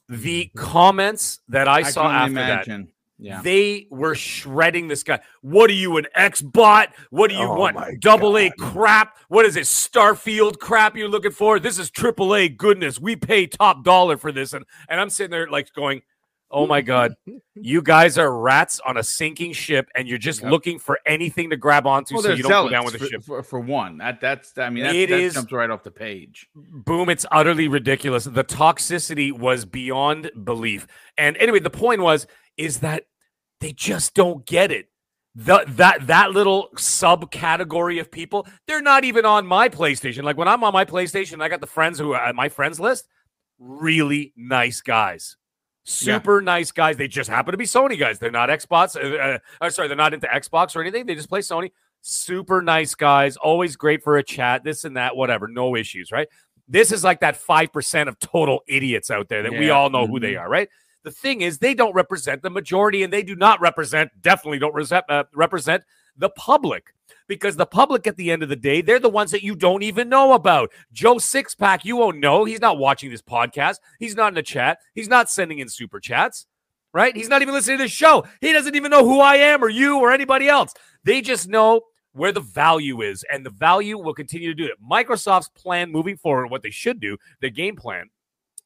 The 0.09 0.50
comments 0.56 1.40
that 1.49 1.68
I, 1.68 1.78
I 1.78 1.83
saw 1.83 2.11
after 2.11 2.33
imagine. 2.33 2.83
that 2.83 2.95
yeah. 3.18 3.40
They 3.42 3.87
were 3.90 4.14
shredding 4.14 4.88
this 4.88 5.02
guy. 5.02 5.20
What 5.40 5.70
are 5.70 5.75
you, 5.75 5.96
an 5.96 6.06
X 6.14 6.42
bot? 6.42 6.92
What 7.11 7.30
do 7.30 7.37
you 7.37 7.46
oh 7.46 7.54
want? 7.54 8.00
Double 8.00 8.37
A 8.37 8.50
crap? 8.50 9.16
What 9.28 9.46
is 9.46 9.56
it? 9.56 9.64
Starfield 9.64 10.58
crap 10.58 10.96
you're 10.96 11.08
looking 11.08 11.30
for? 11.30 11.58
This 11.58 11.78
is 11.78 11.90
triple 11.90 12.35
A 12.35 12.49
goodness. 12.49 13.00
We 13.00 13.16
pay 13.16 13.46
top 13.46 13.85
dollar 13.85 14.16
for 14.18 14.32
this. 14.32 14.52
And 14.52 14.64
and 14.88 15.00
I'm 15.00 15.08
sitting 15.08 15.30
there 15.30 15.49
like 15.49 15.73
going, 15.73 16.02
Oh 16.50 16.66
my 16.66 16.80
God. 16.80 17.14
You 17.58 17.80
guys 17.80 18.18
are 18.18 18.38
rats 18.38 18.80
on 18.87 18.99
a 18.99 19.02
sinking 19.02 19.54
ship 19.54 19.88
and 19.94 20.06
you're 20.06 20.18
just 20.18 20.42
yep. 20.42 20.50
looking 20.50 20.78
for 20.78 20.99
anything 21.06 21.49
to 21.49 21.56
grab 21.56 21.87
onto 21.87 22.12
well, 22.14 22.23
so 22.23 22.32
you 22.35 22.42
don't 22.42 22.66
go 22.66 22.68
down 22.68 22.85
with 22.85 22.92
the 22.92 22.99
for, 22.99 23.06
ship. 23.06 23.25
For, 23.25 23.42
for, 23.42 23.58
one, 23.58 23.96
that 23.96 24.20
that's 24.20 24.58
I 24.58 24.68
mean 24.68 24.85
that, 24.85 24.94
it 24.94 25.08
that 25.08 25.18
is, 25.18 25.32
jumps 25.32 25.50
right 25.52 25.70
off 25.70 25.82
the 25.82 25.90
page. 25.90 26.50
Boom, 26.54 27.08
it's 27.08 27.25
utterly 27.32 27.66
ridiculous. 27.66 28.25
The 28.25 28.44
toxicity 28.44 29.32
was 29.32 29.64
beyond 29.64 30.30
belief. 30.44 30.87
And 31.16 31.38
anyway, 31.38 31.61
the 31.61 31.70
point 31.70 32.02
was 32.02 32.26
is 32.56 32.80
that 32.80 33.04
they 33.60 33.72
just 33.72 34.14
don't 34.14 34.46
get 34.46 34.70
it. 34.70 34.88
The, 35.34 35.64
that 35.68 36.06
that 36.06 36.30
little 36.30 36.70
subcategory 36.76 38.00
of 38.00 38.10
people, 38.10 38.46
they're 38.66 38.80
not 38.80 39.04
even 39.04 39.26
on 39.26 39.46
my 39.46 39.68
PlayStation. 39.68 40.22
Like 40.22 40.38
when 40.38 40.48
I'm 40.48 40.64
on 40.64 40.72
my 40.72 40.86
PlayStation, 40.86 41.42
I 41.42 41.48
got 41.48 41.60
the 41.60 41.66
friends 41.66 41.98
who 41.98 42.14
are 42.14 42.32
my 42.32 42.48
friends 42.48 42.80
list, 42.80 43.06
really 43.58 44.32
nice 44.34 44.80
guys 44.80 45.36
super 45.86 46.40
yeah. 46.40 46.44
nice 46.44 46.72
guys. 46.72 46.96
They 46.96 47.08
just 47.08 47.30
happen 47.30 47.52
to 47.52 47.58
be 47.58 47.64
Sony 47.64 47.98
guys. 47.98 48.18
They're 48.18 48.30
not 48.30 48.48
Xbox. 48.48 48.96
Uh, 48.96 49.38
uh, 49.60 49.70
sorry, 49.70 49.88
they're 49.88 49.96
not 49.96 50.12
into 50.12 50.26
Xbox 50.26 50.76
or 50.76 50.82
anything. 50.82 51.06
They 51.06 51.14
just 51.14 51.28
play 51.28 51.40
Sony. 51.40 51.70
Super 52.02 52.60
nice 52.60 52.94
guys. 52.94 53.36
Always 53.36 53.76
great 53.76 54.02
for 54.02 54.18
a 54.18 54.22
chat. 54.22 54.64
This 54.64 54.84
and 54.84 54.96
that. 54.96 55.16
Whatever. 55.16 55.48
No 55.48 55.76
issues. 55.76 56.12
Right. 56.12 56.28
This 56.68 56.92
is 56.92 57.04
like 57.04 57.20
that 57.20 57.36
five 57.36 57.72
percent 57.72 58.08
of 58.08 58.18
total 58.18 58.62
idiots 58.66 59.10
out 59.10 59.28
there 59.28 59.44
that 59.44 59.52
yeah. 59.52 59.58
we 59.58 59.70
all 59.70 59.88
know 59.88 60.02
mm-hmm. 60.02 60.12
who 60.12 60.20
they 60.20 60.32
mm-hmm. 60.32 60.42
are. 60.42 60.50
Right. 60.50 60.68
The 61.06 61.12
thing 61.12 61.42
is, 61.42 61.58
they 61.58 61.72
don't 61.72 61.94
represent 61.94 62.42
the 62.42 62.50
majority, 62.50 63.04
and 63.04 63.12
they 63.12 63.22
do 63.22 63.36
not 63.36 63.60
represent. 63.60 64.10
Definitely 64.22 64.58
don't 64.58 64.75
represent, 64.75 65.04
uh, 65.08 65.22
represent 65.32 65.84
the 66.16 66.30
public 66.30 66.92
because 67.28 67.54
the 67.54 67.64
public 67.64 68.08
at 68.08 68.16
the 68.16 68.32
end 68.32 68.42
of 68.42 68.48
the 68.48 68.56
day, 68.56 68.82
they're 68.82 68.98
the 68.98 69.08
ones 69.08 69.30
that 69.30 69.44
you 69.44 69.54
don't 69.54 69.84
even 69.84 70.08
know 70.08 70.32
about. 70.32 70.72
Joe 70.92 71.14
Sixpack, 71.14 71.84
you 71.84 71.94
won't 71.94 72.18
know. 72.18 72.44
He's 72.44 72.60
not 72.60 72.78
watching 72.78 73.12
this 73.12 73.22
podcast. 73.22 73.76
He's 74.00 74.16
not 74.16 74.30
in 74.30 74.34
the 74.34 74.42
chat. 74.42 74.78
He's 74.96 75.06
not 75.06 75.30
sending 75.30 75.60
in 75.60 75.68
super 75.68 76.00
chats, 76.00 76.48
right? 76.92 77.16
He's 77.16 77.28
not 77.28 77.40
even 77.40 77.54
listening 77.54 77.78
to 77.78 77.84
this 77.84 77.92
show. 77.92 78.26
He 78.40 78.52
doesn't 78.52 78.75
even 78.75 78.90
know 78.90 79.04
who 79.04 79.20
I 79.20 79.36
am 79.36 79.62
or 79.62 79.68
you 79.68 79.98
or 79.98 80.10
anybody 80.10 80.48
else. 80.48 80.75
They 81.04 81.20
just 81.20 81.48
know 81.48 81.82
where 82.14 82.32
the 82.32 82.40
value 82.40 83.02
is, 83.02 83.25
and 83.32 83.46
the 83.46 83.50
value 83.50 83.96
will 83.96 84.14
continue 84.14 84.48
to 84.48 84.54
do 84.54 84.64
it. 84.64 84.82
Microsoft's 84.82 85.50
plan 85.50 85.92
moving 85.92 86.16
forward, 86.16 86.48
what 86.48 86.62
they 86.62 86.70
should 86.70 86.98
do, 86.98 87.16
their 87.40 87.50
game 87.50 87.76
plan, 87.76 88.10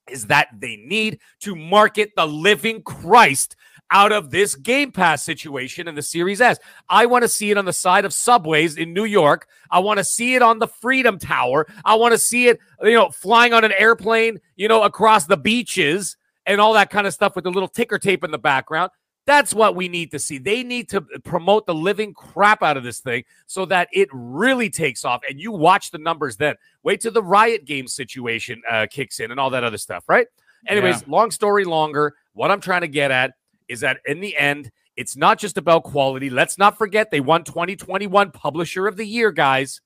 is 0.08 0.26
that 0.26 0.48
they 0.58 0.76
need 0.76 1.20
to 1.40 1.54
market 1.54 2.10
the 2.16 2.26
living 2.26 2.82
Christ 2.82 3.56
out 3.90 4.12
of 4.12 4.30
this 4.30 4.54
Game 4.54 4.92
Pass 4.92 5.24
situation 5.24 5.88
in 5.88 5.94
the 5.94 6.02
Series 6.02 6.40
S. 6.40 6.58
I 6.88 7.06
want 7.06 7.22
to 7.22 7.28
see 7.28 7.50
it 7.50 7.58
on 7.58 7.64
the 7.64 7.72
side 7.72 8.04
of 8.04 8.14
subways 8.14 8.76
in 8.76 8.94
New 8.94 9.04
York. 9.04 9.48
I 9.70 9.80
want 9.80 9.98
to 9.98 10.04
see 10.04 10.34
it 10.34 10.42
on 10.42 10.58
the 10.58 10.68
Freedom 10.68 11.18
Tower. 11.18 11.66
I 11.84 11.96
want 11.96 12.12
to 12.12 12.18
see 12.18 12.48
it, 12.48 12.60
you 12.82 12.94
know, 12.94 13.10
flying 13.10 13.52
on 13.52 13.64
an 13.64 13.72
airplane, 13.76 14.40
you 14.56 14.68
know, 14.68 14.84
across 14.84 15.26
the 15.26 15.36
beaches 15.36 16.16
and 16.46 16.60
all 16.60 16.72
that 16.74 16.90
kind 16.90 17.06
of 17.06 17.14
stuff 17.14 17.34
with 17.34 17.44
the 17.44 17.50
little 17.50 17.68
ticker 17.68 17.98
tape 17.98 18.24
in 18.24 18.30
the 18.30 18.38
background. 18.38 18.90
That's 19.30 19.54
what 19.54 19.76
we 19.76 19.86
need 19.86 20.10
to 20.10 20.18
see. 20.18 20.38
They 20.38 20.64
need 20.64 20.88
to 20.88 21.02
promote 21.02 21.64
the 21.64 21.72
living 21.72 22.14
crap 22.14 22.64
out 22.64 22.76
of 22.76 22.82
this 22.82 22.98
thing 22.98 23.22
so 23.46 23.64
that 23.66 23.86
it 23.92 24.08
really 24.10 24.68
takes 24.68 25.04
off. 25.04 25.20
And 25.28 25.40
you 25.40 25.52
watch 25.52 25.92
the 25.92 25.98
numbers 25.98 26.36
then. 26.36 26.56
Wait 26.82 27.00
till 27.00 27.12
the 27.12 27.22
Riot 27.22 27.64
game 27.64 27.86
situation 27.86 28.60
uh, 28.68 28.88
kicks 28.90 29.20
in 29.20 29.30
and 29.30 29.38
all 29.38 29.50
that 29.50 29.62
other 29.62 29.78
stuff, 29.78 30.02
right? 30.08 30.26
Anyways, 30.66 31.02
yeah. 31.02 31.06
long 31.06 31.30
story 31.30 31.64
longer. 31.64 32.16
What 32.32 32.50
I'm 32.50 32.60
trying 32.60 32.80
to 32.80 32.88
get 32.88 33.12
at 33.12 33.34
is 33.68 33.78
that 33.82 34.00
in 34.04 34.18
the 34.18 34.36
end, 34.36 34.72
it's 34.96 35.16
not 35.16 35.38
just 35.38 35.56
about 35.56 35.84
quality. 35.84 36.28
Let's 36.28 36.58
not 36.58 36.76
forget 36.76 37.12
they 37.12 37.20
won 37.20 37.44
2021 37.44 38.32
Publisher 38.32 38.88
of 38.88 38.96
the 38.96 39.06
Year, 39.06 39.30
guys. 39.30 39.80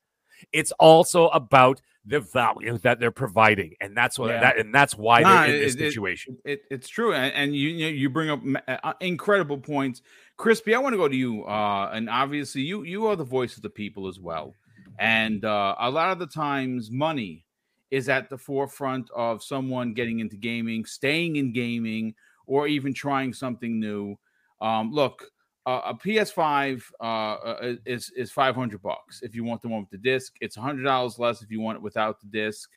It's 0.53 0.73
also 0.81 1.29
about 1.29 1.83
the 2.07 2.21
value 2.21 2.79
that 2.79 3.01
they're 3.01 3.11
providing, 3.11 3.75
and 3.81 3.97
that's 3.97 4.19
what 4.19 4.31
yeah. 4.31 4.41
that 4.41 4.59
and 4.59 4.75
that's 4.75 4.97
why 4.97 5.21
nah, 5.21 5.43
they're 5.43 5.55
in 5.55 5.61
this 5.61 5.75
it, 5.75 5.79
situation. 5.79 6.37
It, 6.45 6.53
it, 6.53 6.61
it's 6.71 6.89
true, 6.89 7.15
and, 7.15 7.33
and 7.35 7.57
you 7.57 7.69
you 7.69 8.11
bring 8.11 8.31
up 8.31 8.41
uh, 8.69 8.93
incredible 9.01 9.59
points, 9.59 10.03
Crispy. 10.37 10.75
I 10.75 10.79
want 10.79 10.93
to 10.93 10.99
go 10.99 11.09
to 11.09 11.17
you, 11.17 11.45
uh, 11.45 11.91
and 11.93 12.11
obviously 12.11 12.63
you 12.63 12.83
you 12.83 13.07
are 13.07 13.17
the 13.17 13.25
voice 13.25 13.57
of 13.57 13.63
the 13.63 13.71
people 13.71 14.07
as 14.07 14.21
well, 14.21 14.55
and 14.99 15.45
uh, 15.45 15.75
a 15.79 15.91
lot 15.91 16.11
of 16.11 16.19
the 16.19 16.27
times 16.27 16.91
money 16.91 17.45
is 17.91 18.09
at 18.09 18.29
the 18.29 18.39
forefront 18.39 19.09
of 19.15 19.43
someone 19.43 19.95
getting 19.95 20.21
into 20.21 20.37
gaming, 20.37 20.85
staying 20.85 21.37
in 21.37 21.53
gaming, 21.53 22.15
or 22.47 22.67
even 22.67 22.93
trying 22.93 23.33
something 23.33 23.81
new. 23.81 24.17
Um, 24.61 24.91
look, 24.93 25.31
uh, 25.67 25.81
a 25.87 25.95
PS5 25.95 26.83
uh, 27.01 27.75
is 27.87 28.11
is 28.17 28.31
500 28.31 28.83
bucks 28.83 29.23
if 29.23 29.35
you 29.35 29.45
want 29.45 29.63
the 29.63 29.69
one 29.69 29.81
with 29.81 29.91
the 29.91 29.99
disc. 29.99 30.35
It's 30.41 30.57
$100 30.57 31.19
less 31.19 31.43
if 31.43 31.51
you 31.51 31.61
want 31.61 31.77
it 31.77 31.83
without 31.83 32.21
the 32.21 32.27
disc. 32.27 32.71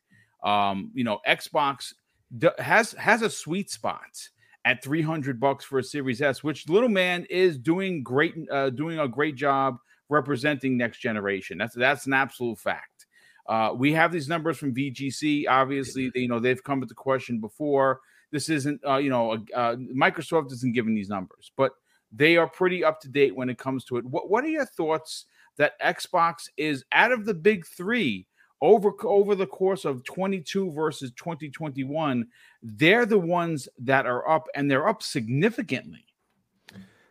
Um, 0.43 0.91
you 0.93 1.03
know, 1.03 1.19
Xbox 1.27 1.93
d- 2.37 2.49
has 2.59 2.93
has 2.93 3.21
a 3.21 3.29
sweet 3.29 3.69
spot 3.69 4.29
at 4.63 4.83
300 4.83 5.39
bucks 5.39 5.65
for 5.65 5.79
a 5.79 5.83
Series 5.83 6.21
S, 6.21 6.43
which 6.43 6.69
little 6.69 6.89
man 6.89 7.25
is 7.29 7.57
doing 7.57 8.03
great, 8.03 8.35
uh, 8.51 8.69
doing 8.69 8.99
a 8.99 9.07
great 9.07 9.35
job 9.35 9.77
representing 10.09 10.77
next 10.77 10.99
generation. 10.99 11.57
That's 11.57 11.75
that's 11.75 12.05
an 12.05 12.13
absolute 12.13 12.59
fact. 12.59 13.05
Uh, 13.47 13.73
we 13.75 13.93
have 13.93 14.11
these 14.11 14.27
numbers 14.27 14.57
from 14.57 14.73
VGC. 14.73 15.45
Obviously, 15.49 16.11
they, 16.13 16.21
you 16.21 16.27
know 16.27 16.39
they've 16.39 16.63
come 16.63 16.79
to 16.79 16.87
the 16.87 16.93
question 16.93 17.39
before. 17.39 17.99
This 18.31 18.49
isn't, 18.49 18.81
uh, 18.85 18.97
you 18.97 19.09
know, 19.09 19.33
uh, 19.55 19.75
Microsoft 19.75 20.51
isn't 20.51 20.73
giving 20.73 20.93
these 20.93 21.07
numbers, 21.07 21.51
but 21.55 21.71
they 22.11 22.37
are 22.37 22.47
pretty 22.47 22.83
up 22.83 22.99
to 23.01 23.09
date 23.09 23.35
when 23.35 23.49
it 23.49 23.57
comes 23.57 23.83
to 23.85 23.97
it. 23.97 24.05
What 24.05 24.29
What 24.29 24.43
are 24.43 24.49
your 24.49 24.65
thoughts 24.65 25.25
that 25.57 25.79
Xbox 25.81 26.49
is 26.57 26.83
out 26.91 27.11
of 27.11 27.25
the 27.25 27.33
big 27.33 27.65
three? 27.65 28.27
over 28.59 28.91
over 29.03 29.35
the 29.35 29.45
course 29.45 29.85
of 29.85 30.03
22 30.03 30.71
versus 30.71 31.11
2021 31.11 32.25
they're 32.63 33.05
the 33.05 33.19
ones 33.19 33.69
that 33.77 34.07
are 34.07 34.27
up 34.27 34.47
and 34.55 34.71
they're 34.71 34.87
up 34.87 35.03
significantly 35.03 36.03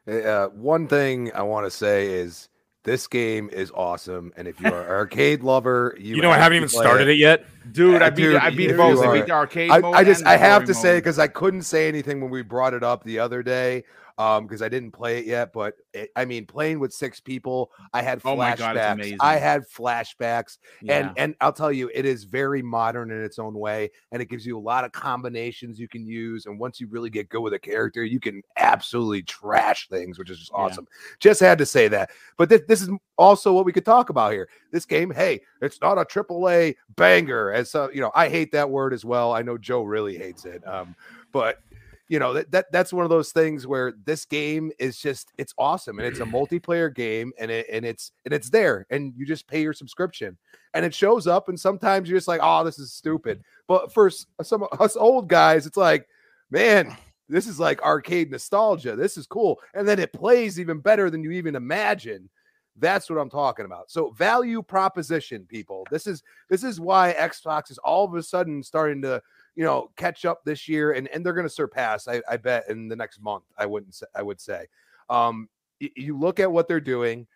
uh, 0.08 0.48
one 0.48 0.88
thing 0.88 1.30
i 1.36 1.42
want 1.42 1.64
to 1.64 1.70
say 1.70 2.08
is 2.08 2.48
this 2.86 3.08
game 3.08 3.50
is 3.52 3.72
awesome, 3.74 4.32
and 4.36 4.46
if 4.46 4.60
you 4.60 4.68
are 4.68 4.82
an 4.82 4.88
arcade 4.88 5.42
lover, 5.42 5.96
you, 5.98 6.14
you 6.14 6.22
know 6.22 6.30
I 6.30 6.38
haven't 6.38 6.56
even 6.56 6.68
started 6.68 7.08
it. 7.08 7.14
it. 7.14 7.18
yet, 7.18 7.44
dude. 7.72 8.02
I 8.02 8.10
beat 8.10 8.36
I 8.36 8.50
beat 8.50 8.76
both. 8.76 9.04
I 9.04 9.12
beat 9.12 9.26
the 9.26 9.32
arcade. 9.32 9.70
I, 9.70 9.80
I 9.90 10.04
just 10.04 10.24
I 10.26 10.36
have 10.36 10.64
to 10.64 10.72
mode. 10.72 10.82
say 10.82 10.98
because 10.98 11.18
I 11.18 11.26
couldn't 11.26 11.62
say 11.62 11.88
anything 11.88 12.20
when 12.20 12.30
we 12.30 12.42
brought 12.42 12.74
it 12.74 12.82
up 12.82 13.04
the 13.04 13.18
other 13.18 13.42
day 13.42 13.84
um 14.18 14.46
because 14.46 14.62
I 14.62 14.68
didn't 14.68 14.92
play 14.92 15.18
it 15.18 15.26
yet. 15.26 15.52
But 15.52 15.74
it, 15.92 16.10
I 16.16 16.24
mean, 16.24 16.46
playing 16.46 16.78
with 16.78 16.92
six 16.92 17.20
people, 17.20 17.70
I 17.92 18.02
had 18.02 18.22
flashbacks. 18.22 18.52
Oh 18.54 19.16
God, 19.16 19.16
I 19.20 19.36
had 19.36 19.64
flashbacks, 19.68 20.58
yeah. 20.82 20.98
and 20.98 21.12
and 21.16 21.34
I'll 21.40 21.52
tell 21.52 21.72
you, 21.72 21.90
it 21.94 22.04
is 22.04 22.24
very 22.24 22.62
modern 22.62 23.10
in 23.10 23.22
its 23.22 23.38
own 23.38 23.54
way, 23.54 23.90
and 24.12 24.22
it 24.22 24.26
gives 24.26 24.46
you 24.46 24.58
a 24.58 24.60
lot 24.60 24.84
of 24.84 24.92
combinations 24.92 25.78
you 25.78 25.88
can 25.88 26.06
use. 26.06 26.46
And 26.46 26.58
once 26.58 26.80
you 26.80 26.86
really 26.88 27.10
get 27.10 27.28
good 27.28 27.40
with 27.40 27.54
a 27.54 27.58
character, 27.58 28.04
you 28.04 28.20
can 28.20 28.42
absolutely 28.56 29.22
trash 29.22 29.88
things, 29.88 30.18
which 30.18 30.30
is 30.30 30.38
just 30.38 30.52
awesome. 30.54 30.86
Yeah. 30.90 31.16
Just 31.20 31.40
had 31.40 31.58
to 31.58 31.66
say 31.66 31.88
that. 31.88 32.10
But 32.36 32.48
th- 32.48 32.66
this 32.66 32.82
is 32.82 32.90
also 33.18 33.52
what 33.52 33.64
we 33.64 33.72
could 33.72 33.84
talk 33.84 34.10
about 34.10 34.32
here. 34.32 34.48
This 34.72 34.84
game, 34.84 35.10
hey, 35.10 35.40
it's 35.60 35.80
not 35.80 35.98
a 35.98 36.04
triple 36.04 36.48
A 36.48 36.74
banger. 36.96 37.52
As 37.56 37.70
so, 37.70 37.90
you 37.90 38.00
know, 38.00 38.12
I 38.14 38.28
hate 38.28 38.52
that 38.52 38.68
word 38.68 38.92
as 38.92 39.04
well. 39.04 39.32
I 39.32 39.42
know 39.42 39.56
Joe 39.56 39.82
really 39.82 40.18
hates 40.18 40.44
it. 40.44 40.66
Um, 40.66 40.94
but 41.32 41.60
you 42.08 42.18
know 42.18 42.32
that, 42.34 42.50
that 42.52 42.66
that's 42.70 42.92
one 42.92 43.04
of 43.04 43.10
those 43.10 43.32
things 43.32 43.66
where 43.66 43.92
this 44.04 44.24
game 44.24 44.70
is 44.78 44.98
just 44.98 45.32
it's 45.38 45.52
awesome 45.58 45.98
and 45.98 46.06
it's 46.06 46.20
a 46.20 46.24
multiplayer 46.24 46.94
game 46.94 47.32
and 47.38 47.50
it 47.50 47.66
and 47.70 47.84
it's 47.84 48.12
and 48.24 48.32
it's 48.32 48.48
there 48.48 48.86
and 48.90 49.12
you 49.16 49.26
just 49.26 49.48
pay 49.48 49.60
your 49.60 49.72
subscription 49.72 50.36
and 50.74 50.84
it 50.84 50.94
shows 50.94 51.26
up 51.26 51.48
and 51.48 51.58
sometimes 51.58 52.08
you're 52.08 52.18
just 52.18 52.28
like 52.28 52.40
oh 52.42 52.62
this 52.62 52.78
is 52.78 52.92
stupid 52.92 53.42
but 53.66 53.92
for 53.92 54.08
some 54.08 54.62
of 54.62 54.80
us 54.80 54.96
old 54.96 55.28
guys 55.28 55.66
it's 55.66 55.76
like 55.76 56.06
man 56.50 56.96
this 57.28 57.48
is 57.48 57.58
like 57.58 57.82
arcade 57.82 58.30
nostalgia 58.30 58.94
this 58.94 59.16
is 59.16 59.26
cool 59.26 59.58
and 59.74 59.88
then 59.88 59.98
it 59.98 60.12
plays 60.12 60.60
even 60.60 60.78
better 60.78 61.10
than 61.10 61.24
you 61.24 61.32
even 61.32 61.56
imagine 61.56 62.28
that's 62.78 63.08
what 63.08 63.18
I'm 63.18 63.30
talking 63.30 63.64
about. 63.64 63.90
So 63.90 64.10
value 64.10 64.62
proposition, 64.62 65.46
people. 65.46 65.86
This 65.90 66.06
is 66.06 66.22
this 66.48 66.64
is 66.64 66.80
why 66.80 67.14
Xbox 67.18 67.70
is 67.70 67.78
all 67.78 68.04
of 68.04 68.14
a 68.14 68.22
sudden 68.22 68.62
starting 68.62 69.02
to 69.02 69.22
you 69.56 69.64
know, 69.64 69.90
catch 69.96 70.24
up 70.24 70.44
this 70.44 70.68
year, 70.68 70.92
and 70.92 71.08
and 71.08 71.24
they're 71.24 71.32
going 71.32 71.46
to 71.46 71.52
surpass. 71.52 72.06
I, 72.06 72.22
I 72.30 72.36
bet 72.36 72.68
in 72.68 72.88
the 72.88 72.94
next 72.94 73.20
month. 73.20 73.44
I 73.58 73.66
wouldn't. 73.66 73.94
Say, 73.94 74.06
I 74.14 74.22
would 74.22 74.40
say. 74.40 74.66
Um, 75.08 75.48
you 75.80 76.16
look 76.16 76.38
at 76.38 76.52
what 76.52 76.68
they're 76.68 76.80
doing. 76.80 77.26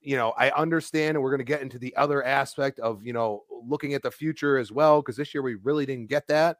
You 0.00 0.16
know, 0.16 0.30
I 0.36 0.50
understand, 0.50 1.16
and 1.16 1.22
we're 1.22 1.30
going 1.30 1.38
to 1.38 1.44
get 1.44 1.62
into 1.62 1.78
the 1.78 1.94
other 1.96 2.24
aspect 2.24 2.78
of 2.80 3.04
you 3.04 3.12
know 3.12 3.44
looking 3.50 3.92
at 3.94 4.02
the 4.02 4.10
future 4.10 4.56
as 4.56 4.72
well, 4.72 5.02
because 5.02 5.16
this 5.16 5.34
year 5.34 5.42
we 5.42 5.56
really 5.56 5.86
didn't 5.86 6.08
get 6.08 6.26
that. 6.28 6.56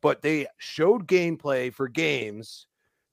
But 0.00 0.22
they 0.22 0.46
showed 0.58 1.08
gameplay 1.08 1.74
for 1.74 1.88
games 1.88 2.66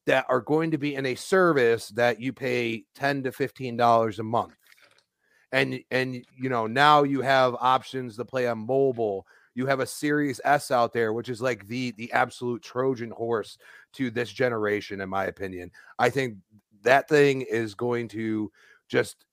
that 0.05 0.25
are 0.29 0.41
going 0.41 0.71
to 0.71 0.77
be 0.77 0.95
in 0.95 1.05
a 1.08 1.15
service 1.15 1.89
that 1.89 2.21
you 2.21 2.32
pay 2.32 2.84
ten 2.93 3.23
to 3.23 3.32
fifteen 3.32 3.75
dollars 3.75 4.19
a 4.19 4.23
month 4.23 4.53
and 5.52 5.80
and 5.92 6.24
you 6.38 6.50
know 6.50 6.68
now 6.68 7.04
you 7.04 7.22
have 7.22 7.56
options 7.60 8.16
to 8.16 8.26
play 8.26 8.48
on 8.48 8.60
mobile 8.60 9.26
you 9.56 9.66
have 9.66 9.82
a 9.82 9.86
Series 9.86 10.40
S 10.46 10.72
out 10.72 10.94
there, 10.94 11.12
which 11.12 11.28
is 11.28 11.42
like 11.42 11.68
the 11.68 11.92
the 11.92 12.12
absolute 12.14 12.62
Trojan 12.62 13.12
horse 13.12 13.58
to 13.94 14.10
this 14.10 14.32
generation, 14.32 15.02
in 15.02 15.10
my 15.10 15.26
opinion. 15.26 15.72
I 16.00 16.10
think 16.10 16.38
that 16.84 17.10
thing 17.10 17.42
is 17.42 17.76
going 17.76 18.08
to 18.10 18.52
just 18.88 19.26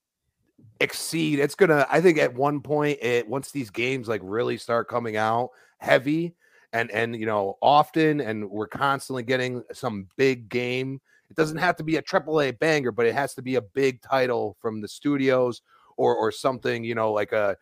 exceed. 0.80 1.38
It's 1.38 1.54
gonna. 1.54 1.86
I 1.88 2.00
think 2.00 2.18
at 2.18 2.34
one 2.34 2.60
point, 2.60 2.98
it 3.02 3.28
once 3.28 3.52
these 3.52 3.70
games 3.70 4.08
like 4.08 4.20
really 4.24 4.56
start 4.56 4.88
coming 4.88 5.16
out 5.16 5.50
heavy, 5.78 6.34
and 6.72 6.90
and 6.90 7.14
you 7.14 7.26
know 7.26 7.56
often 7.62 8.20
and 8.20 8.50
we're 8.50 8.66
constantly 8.66 9.22
getting 9.22 9.62
some 9.72 10.08
big 10.16 10.48
game 10.48 11.00
it 11.28 11.36
doesn't 11.36 11.58
have 11.58 11.74
to 11.74 11.82
be 11.82 11.96
a 11.96 12.02
triple 12.02 12.40
a 12.40 12.50
banger 12.50 12.92
but 12.92 13.06
it 13.06 13.14
has 13.14 13.34
to 13.34 13.42
be 13.42 13.56
a 13.56 13.62
big 13.62 14.00
title 14.00 14.56
from 14.60 14.80
the 14.80 14.88
studios 14.88 15.62
or 15.96 16.14
or 16.14 16.30
something 16.32 16.84
you 16.84 16.94
know 16.94 17.12
like 17.12 17.32
a 17.32 17.56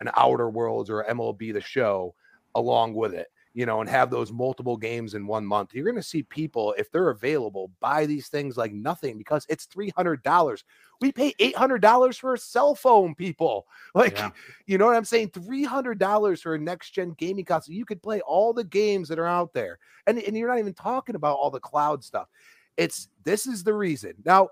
an 0.00 0.10
outer 0.16 0.48
worlds 0.48 0.90
or 0.90 1.04
mlb 1.04 1.52
the 1.52 1.60
show 1.60 2.14
along 2.54 2.94
with 2.94 3.14
it 3.14 3.28
you 3.58 3.66
know, 3.66 3.80
and 3.80 3.90
have 3.90 4.08
those 4.08 4.30
multiple 4.30 4.76
games 4.76 5.14
in 5.14 5.26
one 5.26 5.44
month, 5.44 5.74
you're 5.74 5.84
going 5.84 5.96
to 5.96 6.02
see 6.02 6.22
people, 6.22 6.76
if 6.78 6.92
they're 6.92 7.10
available, 7.10 7.72
buy 7.80 8.06
these 8.06 8.28
things 8.28 8.56
like 8.56 8.72
nothing 8.72 9.18
because 9.18 9.44
it's 9.48 9.66
$300. 9.66 10.62
We 11.00 11.10
pay 11.10 11.32
$800 11.40 12.20
for 12.20 12.34
a 12.34 12.38
cell 12.38 12.76
phone, 12.76 13.16
people. 13.16 13.66
Like, 13.94 14.16
yeah. 14.16 14.30
you 14.66 14.78
know 14.78 14.86
what 14.86 14.94
I'm 14.94 15.04
saying? 15.04 15.30
$300 15.30 16.40
for 16.40 16.54
a 16.54 16.58
next 16.58 16.90
gen 16.90 17.16
gaming 17.18 17.44
console. 17.44 17.74
You 17.74 17.84
could 17.84 18.00
play 18.00 18.20
all 18.20 18.52
the 18.52 18.62
games 18.62 19.08
that 19.08 19.18
are 19.18 19.26
out 19.26 19.52
there. 19.52 19.80
And, 20.06 20.18
and 20.20 20.36
you're 20.36 20.48
not 20.48 20.60
even 20.60 20.74
talking 20.74 21.16
about 21.16 21.36
all 21.36 21.50
the 21.50 21.58
cloud 21.58 22.04
stuff. 22.04 22.28
It's 22.76 23.08
this 23.24 23.48
is 23.48 23.64
the 23.64 23.74
reason. 23.74 24.12
Now, 24.24 24.50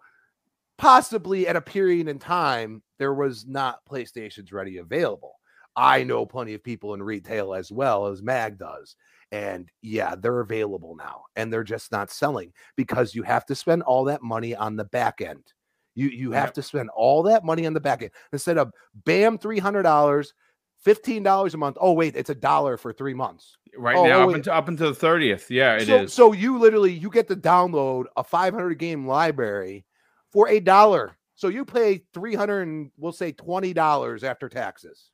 possibly 0.78 1.46
at 1.48 1.56
a 1.56 1.60
period 1.60 2.08
in 2.08 2.18
time, 2.18 2.82
there 2.98 3.14
was 3.14 3.46
not 3.46 3.84
PlayStations 3.88 4.52
ready 4.52 4.78
available. 4.78 5.34
I 5.76 6.04
know 6.04 6.24
plenty 6.24 6.54
of 6.54 6.64
people 6.64 6.94
in 6.94 7.02
retail 7.02 7.54
as 7.54 7.70
well 7.70 8.06
as 8.06 8.22
Mag 8.22 8.58
does. 8.58 8.96
And 9.32 9.68
yeah, 9.82 10.14
they're 10.14 10.40
available 10.40 10.96
now 10.96 11.24
and 11.34 11.52
they're 11.52 11.64
just 11.64 11.92
not 11.92 12.10
selling 12.10 12.52
because 12.76 13.14
you 13.14 13.22
have 13.24 13.44
to 13.46 13.54
spend 13.54 13.82
all 13.82 14.04
that 14.04 14.22
money 14.22 14.54
on 14.54 14.76
the 14.76 14.84
back 14.84 15.20
end. 15.20 15.42
You 15.94 16.08
you 16.08 16.32
have 16.32 16.48
yep. 16.48 16.54
to 16.54 16.62
spend 16.62 16.90
all 16.90 17.22
that 17.24 17.44
money 17.44 17.66
on 17.66 17.72
the 17.72 17.80
back 17.80 18.02
end 18.02 18.12
instead 18.32 18.58
of 18.58 18.70
bam 19.04 19.38
$300, 19.38 20.26
$15 20.86 21.54
a 21.54 21.56
month. 21.56 21.76
Oh 21.80 21.92
wait, 21.92 22.14
it's 22.16 22.30
a 22.30 22.34
dollar 22.34 22.76
for 22.76 22.92
3 22.92 23.14
months. 23.14 23.56
Right 23.76 23.96
oh, 23.96 24.06
now 24.06 24.20
oh, 24.20 24.30
up, 24.30 24.36
until, 24.36 24.52
up 24.52 24.68
until 24.68 24.92
the 24.92 25.06
30th. 25.06 25.50
Yeah, 25.50 25.76
it 25.76 25.86
so, 25.86 26.02
is. 26.02 26.12
so, 26.12 26.32
you 26.32 26.58
literally 26.58 26.92
you 26.92 27.10
get 27.10 27.28
to 27.28 27.36
download 27.36 28.04
a 28.16 28.22
500 28.22 28.78
game 28.78 29.06
library 29.06 29.85
for 30.36 30.50
a 30.50 30.60
dollar. 30.60 31.16
So 31.34 31.48
you 31.48 31.64
pay 31.64 32.02
300 32.12 32.68
and 32.68 32.90
we'll 32.98 33.10
say 33.10 33.32
$20 33.32 34.22
after 34.22 34.50
taxes. 34.50 35.08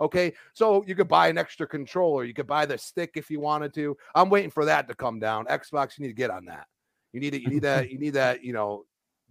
Okay, 0.00 0.34
so 0.54 0.84
you 0.86 0.94
could 0.94 1.08
buy 1.08 1.26
an 1.26 1.36
extra 1.36 1.66
controller. 1.66 2.22
You 2.22 2.32
could 2.32 2.46
buy 2.46 2.64
the 2.64 2.78
stick 2.78 3.12
if 3.16 3.28
you 3.28 3.40
wanted 3.40 3.74
to. 3.74 3.96
I'm 4.14 4.30
waiting 4.30 4.50
for 4.50 4.64
that 4.64 4.86
to 4.86 4.94
come 4.94 5.18
down. 5.18 5.46
Xbox, 5.46 5.98
you 5.98 6.02
need 6.02 6.12
to 6.12 6.14
get 6.14 6.30
on 6.30 6.44
that. 6.44 6.68
You 7.12 7.18
need 7.18 7.34
it. 7.34 7.42
You 7.42 7.48
need 7.48 7.62
that. 7.62 7.90
You 7.90 7.98
need 7.98 8.14
that. 8.14 8.44
You 8.44 8.52
know, 8.52 8.84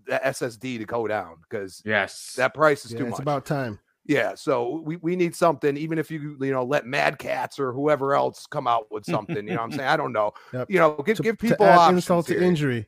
the 0.05 0.19
SSD 0.23 0.79
to 0.79 0.85
go 0.85 1.07
down 1.07 1.37
because 1.49 1.81
yes, 1.85 2.33
that 2.35 2.53
price 2.53 2.83
is 2.83 2.91
yeah, 2.91 2.99
too 2.99 3.03
it's 3.05 3.11
much. 3.11 3.19
It's 3.19 3.21
about 3.21 3.45
time. 3.45 3.79
Yeah, 4.05 4.35
so 4.35 4.81
we, 4.83 4.97
we 4.97 5.15
need 5.15 5.33
something, 5.33 5.77
even 5.77 5.97
if 5.97 6.11
you 6.11 6.37
you 6.41 6.51
know 6.51 6.63
let 6.63 6.85
Mad 6.85 7.19
Catz 7.19 7.57
or 7.57 7.71
whoever 7.71 8.15
else 8.15 8.45
come 8.47 8.67
out 8.67 8.91
with 8.91 9.05
something. 9.15 9.47
You 9.47 9.53
know 9.53 9.61
what 9.61 9.63
I'm 9.63 9.71
saying? 9.71 9.89
I 9.89 9.95
don't 9.95 10.11
know. 10.11 10.33
Yep. 10.51 10.71
You 10.71 10.79
know, 10.79 11.03
give, 11.05 11.17
to, 11.17 11.23
give 11.23 11.37
people 11.37 11.65
to 11.65 11.71
add 11.71 11.93
insult 11.93 12.27
to 12.27 12.41
injury 12.41 12.85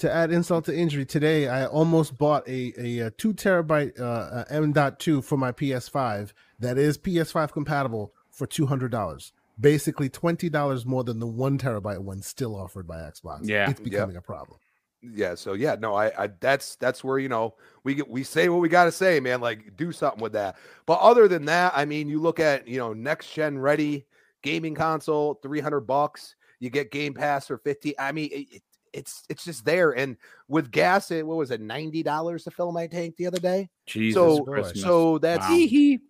to 0.00 0.12
add 0.12 0.32
insult 0.32 0.64
to 0.64 0.76
injury, 0.76 1.04
today 1.04 1.46
I 1.48 1.66
almost 1.66 2.18
bought 2.18 2.46
a, 2.48 2.72
a, 2.78 2.98
a 3.06 3.10
two 3.10 3.32
terabyte 3.32 4.00
uh, 4.00 4.44
M.2 4.50 5.22
for 5.22 5.36
my 5.36 5.52
PS5 5.52 6.32
that 6.58 6.78
is 6.78 6.98
PS5 6.98 7.52
compatible 7.52 8.12
for 8.30 8.46
two 8.46 8.66
hundred 8.66 8.90
dollars. 8.90 9.32
Basically, 9.58 10.08
twenty 10.08 10.48
dollars 10.48 10.86
more 10.86 11.04
than 11.04 11.20
the 11.20 11.26
one 11.26 11.58
terabyte 11.58 11.98
one 11.98 12.22
still 12.22 12.56
offered 12.56 12.86
by 12.86 12.96
Xbox. 12.96 13.40
Yeah, 13.42 13.70
it's 13.70 13.80
becoming 13.80 14.14
yep. 14.14 14.24
a 14.24 14.26
problem. 14.26 14.58
Yeah, 15.02 15.34
so 15.34 15.52
yeah, 15.52 15.76
no, 15.78 15.94
I, 15.94 16.24
I 16.24 16.30
that's 16.40 16.76
that's 16.76 17.04
where 17.04 17.18
you 17.18 17.28
know 17.28 17.54
we 17.84 17.94
get 17.94 18.08
we 18.08 18.22
say 18.22 18.48
what 18.48 18.60
we 18.60 18.68
got 18.68 18.84
to 18.84 18.92
say, 18.92 19.20
man. 19.20 19.40
Like 19.40 19.76
do 19.76 19.92
something 19.92 20.22
with 20.22 20.32
that. 20.32 20.56
But 20.86 21.00
other 21.00 21.28
than 21.28 21.44
that, 21.46 21.72
I 21.76 21.84
mean, 21.84 22.08
you 22.08 22.20
look 22.20 22.40
at 22.40 22.66
you 22.66 22.78
know 22.78 22.92
next 22.94 23.32
gen 23.32 23.58
ready 23.58 24.06
gaming 24.42 24.74
console, 24.74 25.34
three 25.42 25.60
hundred 25.60 25.80
bucks. 25.80 26.36
You 26.58 26.70
get 26.70 26.90
Game 26.90 27.14
Pass 27.14 27.46
for 27.46 27.58
fifty. 27.58 27.98
I 27.98 28.12
mean, 28.12 28.30
it, 28.32 28.62
it's 28.92 29.24
it's 29.28 29.44
just 29.44 29.64
there. 29.64 29.92
And 29.92 30.16
with 30.48 30.70
gas, 30.70 31.10
it 31.10 31.26
what 31.26 31.36
was 31.36 31.50
it, 31.50 31.60
ninety 31.60 32.02
dollars 32.02 32.44
to 32.44 32.50
fill 32.50 32.72
my 32.72 32.86
tank 32.86 33.16
the 33.16 33.26
other 33.26 33.38
day? 33.38 33.68
Jesus 33.86 34.14
so 34.14 34.44
Christmas. 34.44 34.82
so 34.82 35.18
that's 35.18 35.48
wow. 35.48 35.54
you 35.54 36.00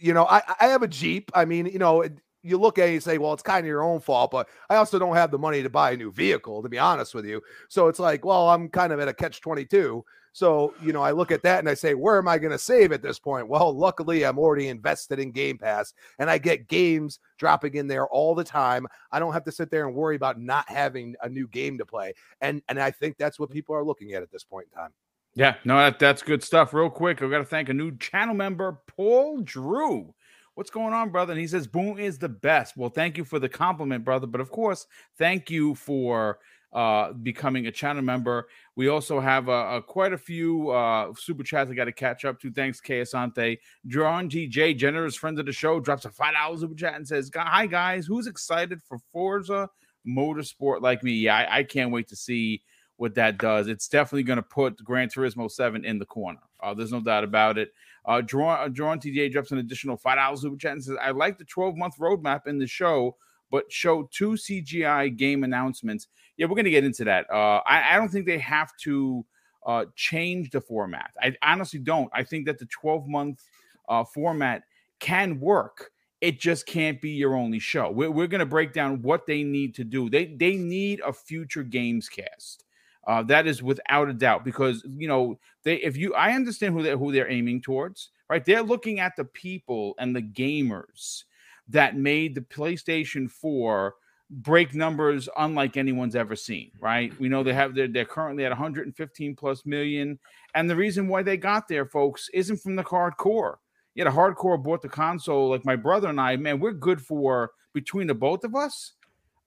know, 0.00 0.26
I 0.26 0.42
I 0.60 0.66
have 0.66 0.82
a 0.82 0.88
Jeep. 0.88 1.30
I 1.34 1.44
mean, 1.44 1.66
you 1.66 1.78
know, 1.78 2.04
you 2.42 2.58
look 2.58 2.78
at 2.78 2.88
it 2.88 2.92
and 2.92 3.02
say, 3.02 3.18
well, 3.18 3.32
it's 3.32 3.42
kind 3.42 3.60
of 3.60 3.66
your 3.66 3.82
own 3.82 4.00
fault, 4.00 4.30
but 4.30 4.48
I 4.70 4.76
also 4.76 4.98
don't 4.98 5.16
have 5.16 5.30
the 5.30 5.38
money 5.38 5.62
to 5.62 5.70
buy 5.70 5.92
a 5.92 5.96
new 5.96 6.10
vehicle, 6.10 6.62
to 6.62 6.68
be 6.68 6.78
honest 6.78 7.14
with 7.14 7.26
you. 7.26 7.42
So 7.68 7.88
it's 7.88 7.98
like, 7.98 8.24
well, 8.24 8.48
I'm 8.48 8.68
kind 8.68 8.92
of 8.92 9.00
at 9.00 9.08
a 9.08 9.14
catch 9.14 9.40
22. 9.40 10.04
So, 10.32 10.74
you 10.82 10.92
know, 10.92 11.02
I 11.02 11.10
look 11.10 11.30
at 11.30 11.42
that 11.42 11.58
and 11.58 11.68
I 11.68 11.74
say, 11.74 11.94
where 11.94 12.18
am 12.18 12.28
I 12.28 12.38
going 12.38 12.52
to 12.52 12.58
save 12.58 12.92
at 12.92 13.02
this 13.02 13.18
point? 13.18 13.48
Well, 13.48 13.72
luckily, 13.76 14.24
I'm 14.24 14.38
already 14.38 14.68
invested 14.68 15.18
in 15.18 15.32
Game 15.32 15.58
Pass 15.58 15.94
and 16.18 16.30
I 16.30 16.38
get 16.38 16.68
games 16.68 17.18
dropping 17.38 17.74
in 17.74 17.86
there 17.86 18.06
all 18.08 18.34
the 18.34 18.44
time. 18.44 18.86
I 19.12 19.18
don't 19.18 19.32
have 19.32 19.44
to 19.44 19.52
sit 19.52 19.70
there 19.70 19.86
and 19.86 19.94
worry 19.94 20.16
about 20.16 20.40
not 20.40 20.68
having 20.68 21.14
a 21.22 21.28
new 21.28 21.48
game 21.48 21.78
to 21.78 21.86
play. 21.86 22.14
And 22.40 22.62
and 22.68 22.80
I 22.80 22.90
think 22.90 23.16
that's 23.18 23.38
what 23.38 23.50
people 23.50 23.74
are 23.74 23.84
looking 23.84 24.12
at 24.12 24.22
at 24.22 24.30
this 24.30 24.44
point 24.44 24.68
in 24.72 24.78
time. 24.78 24.92
Yeah, 25.34 25.54
no, 25.64 25.76
that, 25.76 25.98
that's 25.98 26.22
good 26.22 26.42
stuff. 26.42 26.74
Real 26.74 26.90
quick, 26.90 27.22
I've 27.22 27.30
got 27.30 27.38
to 27.38 27.44
thank 27.44 27.68
a 27.68 27.74
new 27.74 27.96
channel 27.98 28.34
member, 28.34 28.80
Paul 28.86 29.42
Drew. 29.42 30.12
What's 30.54 30.70
going 30.70 30.92
on, 30.92 31.10
brother? 31.10 31.32
And 31.32 31.40
he 31.40 31.46
says, 31.46 31.68
Boom 31.68 31.98
is 31.98 32.18
the 32.18 32.28
best. 32.28 32.76
Well, 32.76 32.90
thank 32.90 33.16
you 33.16 33.24
for 33.24 33.38
the 33.38 33.48
compliment, 33.48 34.04
brother. 34.04 34.26
But 34.26 34.40
of 34.40 34.50
course, 34.50 34.86
thank 35.16 35.50
you 35.50 35.76
for 35.76 36.40
uh, 36.72 37.12
becoming 37.12 37.66
a 37.66 37.72
channel 37.72 38.02
member. 38.02 38.48
We 38.76 38.88
also 38.88 39.20
have 39.20 39.48
uh, 39.48 39.52
uh, 39.52 39.80
quite 39.80 40.12
a 40.12 40.18
few 40.18 40.70
uh, 40.70 41.12
super 41.16 41.42
chats 41.42 41.70
I 41.70 41.74
got 41.74 41.86
to 41.86 41.92
catch 41.92 42.24
up 42.24 42.40
to. 42.40 42.50
Thanks, 42.50 42.80
K 42.80 43.00
Asante. 43.00 43.58
John 43.86 44.28
TJ, 44.28 44.76
generous 44.76 45.16
friend 45.16 45.38
of 45.38 45.46
the 45.46 45.52
show, 45.52 45.80
drops 45.80 46.04
a 46.04 46.10
$5 46.10 46.60
super 46.60 46.74
chat 46.74 46.94
and 46.94 47.06
says, 47.06 47.30
Hi, 47.34 47.66
guys. 47.66 48.06
Who's 48.06 48.26
excited 48.26 48.82
for 48.82 48.98
Forza 49.12 49.68
Motorsport 50.06 50.82
like 50.82 51.02
me? 51.02 51.12
Yeah, 51.12 51.36
I, 51.36 51.58
I 51.58 51.62
can't 51.64 51.90
wait 51.90 52.08
to 52.08 52.16
see 52.16 52.62
what 52.98 53.14
that 53.14 53.38
does. 53.38 53.68
It's 53.68 53.88
definitely 53.88 54.24
going 54.24 54.38
to 54.38 54.42
put 54.42 54.82
Gran 54.84 55.08
Turismo 55.08 55.50
7 55.50 55.84
in 55.84 55.98
the 55.98 56.04
corner. 56.04 56.40
Uh, 56.60 56.74
there's 56.74 56.92
no 56.92 57.00
doubt 57.00 57.24
about 57.24 57.56
it. 57.56 57.72
Uh, 58.04 58.20
Drawn, 58.20 58.58
uh, 58.60 58.68
Drawn 58.68 59.00
TJ 59.00 59.32
drops 59.32 59.52
an 59.52 59.58
additional 59.58 59.96
$5 59.96 60.38
super 60.38 60.56
chat 60.56 60.72
and 60.72 60.84
says, 60.84 60.96
I 61.00 61.12
like 61.12 61.38
the 61.38 61.44
12 61.44 61.76
month 61.76 61.96
roadmap 61.98 62.46
in 62.46 62.58
the 62.58 62.66
show, 62.66 63.16
but 63.50 63.70
show 63.72 64.08
two 64.12 64.32
CGI 64.32 65.16
game 65.16 65.44
announcements 65.44 66.08
yeah, 66.38 66.46
we're 66.46 66.54
going 66.54 66.64
to 66.64 66.70
get 66.70 66.84
into 66.84 67.04
that. 67.04 67.26
Uh, 67.30 67.60
I, 67.66 67.94
I, 67.94 67.96
don't 67.96 68.08
think 68.08 68.24
they 68.24 68.38
have 68.38 68.74
to 68.78 69.24
uh, 69.66 69.84
change 69.96 70.50
the 70.50 70.60
format. 70.60 71.10
I 71.20 71.34
honestly 71.42 71.80
don't. 71.80 72.08
I 72.14 72.22
think 72.22 72.46
that 72.46 72.58
the 72.58 72.66
12 72.66 73.06
month 73.06 73.44
uh, 73.88 74.04
format 74.04 74.62
can 75.00 75.40
work. 75.40 75.90
It 76.20 76.40
just 76.40 76.66
can't 76.66 77.00
be 77.00 77.10
your 77.10 77.34
only 77.34 77.58
show. 77.58 77.90
We're, 77.90 78.10
we're 78.10 78.26
going 78.28 78.40
to 78.40 78.46
break 78.46 78.72
down 78.72 79.02
what 79.02 79.26
they 79.26 79.42
need 79.42 79.74
to 79.76 79.84
do. 79.84 80.08
They 80.08 80.26
they 80.26 80.56
need 80.56 81.00
a 81.06 81.12
future 81.12 81.62
games 81.62 82.08
cast. 82.08 82.64
Uh, 83.06 83.22
that 83.22 83.46
is 83.46 83.62
without 83.62 84.08
a 84.08 84.12
doubt 84.12 84.44
because 84.44 84.84
you 84.96 85.06
know 85.06 85.38
they 85.62 85.76
if 85.76 85.96
you 85.96 86.14
I 86.14 86.32
understand 86.32 86.74
who 86.74 86.82
they 86.82 86.90
who 86.90 87.12
they're 87.12 87.30
aiming 87.30 87.62
towards 87.62 88.10
right. 88.28 88.44
They're 88.44 88.62
looking 88.62 89.00
at 89.00 89.16
the 89.16 89.24
people 89.24 89.94
and 89.98 90.14
the 90.14 90.22
gamers 90.22 91.24
that 91.68 91.96
made 91.96 92.34
the 92.34 92.40
PlayStation 92.40 93.30
4 93.30 93.94
break 94.30 94.74
numbers 94.74 95.28
unlike 95.38 95.76
anyone's 95.76 96.14
ever 96.14 96.36
seen, 96.36 96.70
right? 96.80 97.18
We 97.18 97.28
know 97.28 97.42
they 97.42 97.54
have 97.54 97.74
they're, 97.74 97.88
they're 97.88 98.04
currently 98.04 98.44
at 98.44 98.50
115 98.50 99.36
plus 99.36 99.64
million. 99.64 100.18
And 100.54 100.68
the 100.68 100.76
reason 100.76 101.08
why 101.08 101.22
they 101.22 101.36
got 101.36 101.68
there, 101.68 101.86
folks, 101.86 102.28
isn't 102.34 102.58
from 102.58 102.76
the 102.76 102.84
hardcore. 102.84 103.56
Yeah, 103.94 104.04
the 104.04 104.10
hardcore 104.10 104.62
bought 104.62 104.82
the 104.82 104.88
console, 104.88 105.50
like 105.50 105.64
my 105.64 105.76
brother 105.76 106.08
and 106.08 106.20
I, 106.20 106.36
man, 106.36 106.60
we're 106.60 106.72
good 106.72 107.00
for 107.00 107.52
between 107.72 108.06
the 108.06 108.14
both 108.14 108.44
of 108.44 108.54
us, 108.54 108.92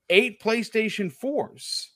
eight 0.09 0.41
PlayStation 0.41 1.13
4s. 1.13 1.87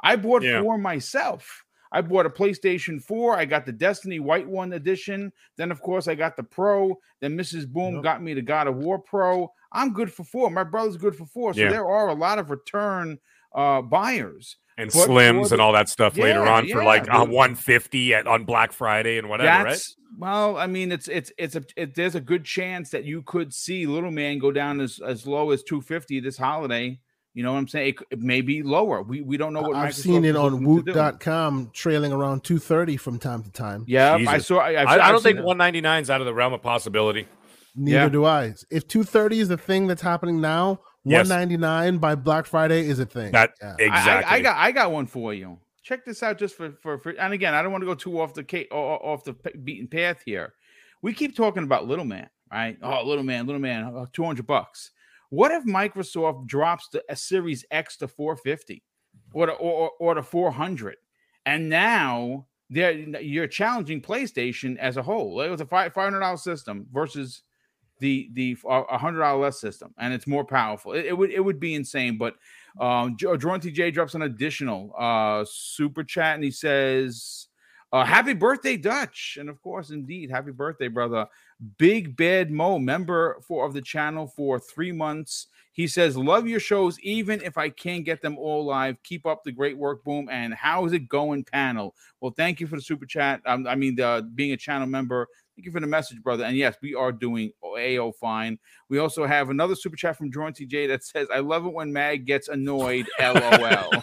I 0.00 0.16
bought 0.16 0.42
yeah. 0.42 0.62
four 0.62 0.78
myself. 0.78 1.64
I 1.90 2.02
bought 2.02 2.26
a 2.26 2.30
PlayStation 2.30 3.02
4. 3.02 3.36
I 3.36 3.44
got 3.44 3.66
the 3.66 3.72
Destiny 3.72 4.20
White 4.20 4.46
One 4.46 4.74
edition. 4.74 5.32
Then, 5.56 5.70
of 5.70 5.80
course, 5.80 6.06
I 6.06 6.14
got 6.14 6.36
the 6.36 6.42
Pro. 6.42 6.98
Then 7.20 7.36
Mrs. 7.36 7.66
Boom 7.66 7.94
yep. 7.94 8.02
got 8.02 8.22
me 8.22 8.34
the 8.34 8.42
God 8.42 8.66
of 8.66 8.76
War 8.76 8.98
Pro. 8.98 9.50
I'm 9.72 9.92
good 9.92 10.12
for 10.12 10.24
four. 10.24 10.50
My 10.50 10.64
brother's 10.64 10.96
good 10.96 11.16
for 11.16 11.26
four. 11.26 11.54
So 11.54 11.60
yeah. 11.60 11.70
there 11.70 11.86
are 11.86 12.08
a 12.08 12.14
lot 12.14 12.38
of 12.38 12.50
return 12.50 13.18
uh, 13.54 13.82
buyers 13.82 14.56
and 14.78 14.90
but 14.92 15.08
slims 15.08 15.48
the, 15.48 15.56
and 15.56 15.62
all 15.62 15.72
that 15.72 15.88
stuff 15.88 16.16
yeah, 16.16 16.24
later 16.24 16.46
on 16.46 16.66
yeah, 16.66 16.74
for 16.74 16.84
like 16.84 17.02
uh, 17.08 17.24
150 17.24 18.14
at 18.14 18.26
on 18.26 18.44
Black 18.44 18.72
Friday 18.72 19.18
and 19.18 19.28
whatever, 19.28 19.64
right? 19.64 19.86
Well, 20.16 20.56
I 20.56 20.66
mean, 20.66 20.90
it's 20.90 21.08
it's 21.08 21.30
it's 21.36 21.56
a 21.56 21.64
it, 21.76 21.94
there's 21.94 22.14
a 22.14 22.20
good 22.20 22.44
chance 22.44 22.90
that 22.90 23.04
you 23.04 23.22
could 23.22 23.52
see 23.52 23.86
Little 23.86 24.10
Man 24.10 24.38
go 24.38 24.50
down 24.50 24.80
as 24.80 25.00
as 25.04 25.26
low 25.26 25.50
as 25.50 25.62
250 25.64 26.20
this 26.20 26.38
holiday. 26.38 26.98
You 27.34 27.44
know 27.44 27.52
what 27.52 27.58
I'm 27.58 27.68
saying? 27.68 27.88
It, 27.88 28.18
it 28.18 28.20
may 28.20 28.40
be 28.40 28.62
lower. 28.62 29.02
We 29.02 29.20
we 29.20 29.36
don't 29.36 29.52
know 29.52 29.62
what 29.62 29.76
I've 29.76 29.92
Microsoft 29.92 30.02
seen 30.02 30.24
it 30.24 30.34
on 30.34 30.64
Woot.com 30.64 31.70
trailing 31.72 32.12
around 32.12 32.42
230 32.42 32.96
from 32.96 33.18
time 33.18 33.42
to 33.42 33.50
time. 33.50 33.84
Yeah, 33.86 34.16
Jesus. 34.18 34.34
I 34.34 34.38
saw. 34.38 34.58
I, 34.58 34.72
I, 34.72 35.08
I 35.08 35.12
don't 35.12 35.22
think 35.22 35.36
199 35.38 36.02
is 36.02 36.10
out 36.10 36.20
of 36.20 36.26
the 36.26 36.34
realm 36.34 36.52
of 36.52 36.62
possibility. 36.62 37.28
Neither 37.78 37.98
yeah. 37.98 38.08
do 38.08 38.24
I. 38.24 38.54
If 38.70 38.88
230 38.88 39.40
is 39.40 39.48
the 39.48 39.56
thing 39.56 39.86
that's 39.86 40.02
happening 40.02 40.40
now, 40.40 40.80
yes. 41.04 41.28
199 41.28 41.98
by 41.98 42.14
Black 42.14 42.46
Friday 42.46 42.88
is 42.88 42.98
a 42.98 43.06
thing. 43.06 43.32
That 43.32 43.52
yeah. 43.60 43.76
exactly. 43.78 44.24
I, 44.24 44.34
I, 44.34 44.40
got 44.40 44.56
I 44.56 44.72
got 44.72 44.92
one 44.92 45.06
for 45.06 45.32
you. 45.32 45.58
Check 45.82 46.04
this 46.04 46.22
out, 46.22 46.38
just 46.38 46.56
for, 46.56 46.72
for 46.82 46.98
for. 46.98 47.10
And 47.12 47.32
again, 47.32 47.54
I 47.54 47.62
don't 47.62 47.72
want 47.72 47.82
to 47.82 47.86
go 47.86 47.94
too 47.94 48.20
off 48.20 48.34
the 48.34 48.44
off 48.70 49.24
the 49.24 49.32
beaten 49.64 49.88
path 49.88 50.22
here. 50.24 50.54
We 51.00 51.12
keep 51.12 51.36
talking 51.36 51.62
about 51.62 51.86
little 51.86 52.04
man, 52.04 52.28
right? 52.52 52.76
Oh, 52.82 53.06
little 53.06 53.24
man, 53.24 53.46
little 53.46 53.60
man, 53.60 53.84
uh, 53.84 54.06
200 54.12 54.46
bucks. 54.46 54.90
What 55.30 55.52
if 55.52 55.64
Microsoft 55.64 56.46
drops 56.46 56.88
the 56.88 57.02
a 57.08 57.16
Series 57.16 57.64
X 57.70 57.96
to 57.98 58.08
450 58.08 58.82
or 59.32 59.46
to, 59.46 59.52
or, 59.52 59.92
or 60.00 60.14
to 60.14 60.22
400? 60.22 60.96
And 61.46 61.68
now 61.68 62.46
they're, 62.70 62.92
you're 62.92 63.46
challenging 63.46 64.00
PlayStation 64.00 64.76
as 64.78 64.96
a 64.96 65.02
whole. 65.02 65.40
It 65.40 65.48
was 65.48 65.60
a 65.60 65.66
five 65.66 65.94
hundred 65.94 66.20
dollar 66.20 66.36
system 66.36 66.86
versus 66.92 67.42
the 68.00 68.30
the 68.32 68.56
a 68.68 68.98
hundred 68.98 69.20
dollar 69.20 69.40
less 69.40 69.60
system, 69.60 69.94
and 69.98 70.12
it's 70.12 70.26
more 70.26 70.44
powerful. 70.44 70.92
It, 70.92 71.06
it, 71.06 71.16
would 71.16 71.30
it 71.30 71.40
would 71.40 71.60
be 71.60 71.74
insane. 71.74 72.18
But 72.18 72.34
um, 72.80 73.16
Jordan 73.16 73.60
TJ 73.60 73.92
drops 73.92 74.14
an 74.14 74.22
additional 74.22 74.94
uh, 74.98 75.44
super 75.48 76.04
chat, 76.04 76.34
and 76.34 76.44
he 76.44 76.50
says. 76.50 77.46
Uh, 77.90 78.04
happy 78.04 78.34
birthday, 78.34 78.76
Dutch. 78.76 79.38
And 79.40 79.48
of 79.48 79.62
course, 79.62 79.88
indeed, 79.88 80.30
happy 80.30 80.50
birthday, 80.50 80.88
brother. 80.88 81.26
Big 81.78 82.18
Bad 82.18 82.50
Mo, 82.50 82.78
member 82.78 83.38
for 83.40 83.64
of 83.64 83.72
the 83.72 83.80
channel 83.80 84.26
for 84.26 84.60
three 84.60 84.92
months. 84.92 85.46
He 85.78 85.86
says, 85.86 86.16
Love 86.16 86.48
your 86.48 86.58
shows, 86.58 86.98
even 87.02 87.40
if 87.40 87.56
I 87.56 87.68
can't 87.68 88.04
get 88.04 88.20
them 88.20 88.36
all 88.36 88.64
live. 88.64 89.00
Keep 89.04 89.26
up 89.26 89.44
the 89.44 89.52
great 89.52 89.78
work, 89.78 90.02
Boom. 90.02 90.28
And 90.28 90.52
how 90.52 90.84
is 90.86 90.92
it 90.92 91.08
going, 91.08 91.44
panel? 91.44 91.94
Well, 92.20 92.32
thank 92.36 92.58
you 92.58 92.66
for 92.66 92.74
the 92.74 92.82
super 92.82 93.06
chat. 93.06 93.40
Um, 93.46 93.64
I 93.64 93.76
mean, 93.76 93.94
the, 93.94 94.28
being 94.34 94.50
a 94.50 94.56
channel 94.56 94.88
member. 94.88 95.28
Thank 95.54 95.66
you 95.66 95.70
for 95.70 95.78
the 95.78 95.86
message, 95.86 96.20
brother. 96.20 96.42
And 96.42 96.56
yes, 96.56 96.74
we 96.82 96.96
are 96.96 97.12
doing 97.12 97.52
AO 97.64 98.10
fine. 98.10 98.58
We 98.88 98.98
also 98.98 99.24
have 99.24 99.50
another 99.50 99.76
super 99.76 99.94
chat 99.94 100.16
from 100.16 100.32
Jordan 100.32 100.52
TJ 100.52 100.88
that 100.88 101.04
says, 101.04 101.28
I 101.32 101.38
love 101.38 101.64
it 101.64 101.72
when 101.72 101.92
Mag 101.92 102.26
gets 102.26 102.48
annoyed. 102.48 103.06
LOL. 103.20 104.02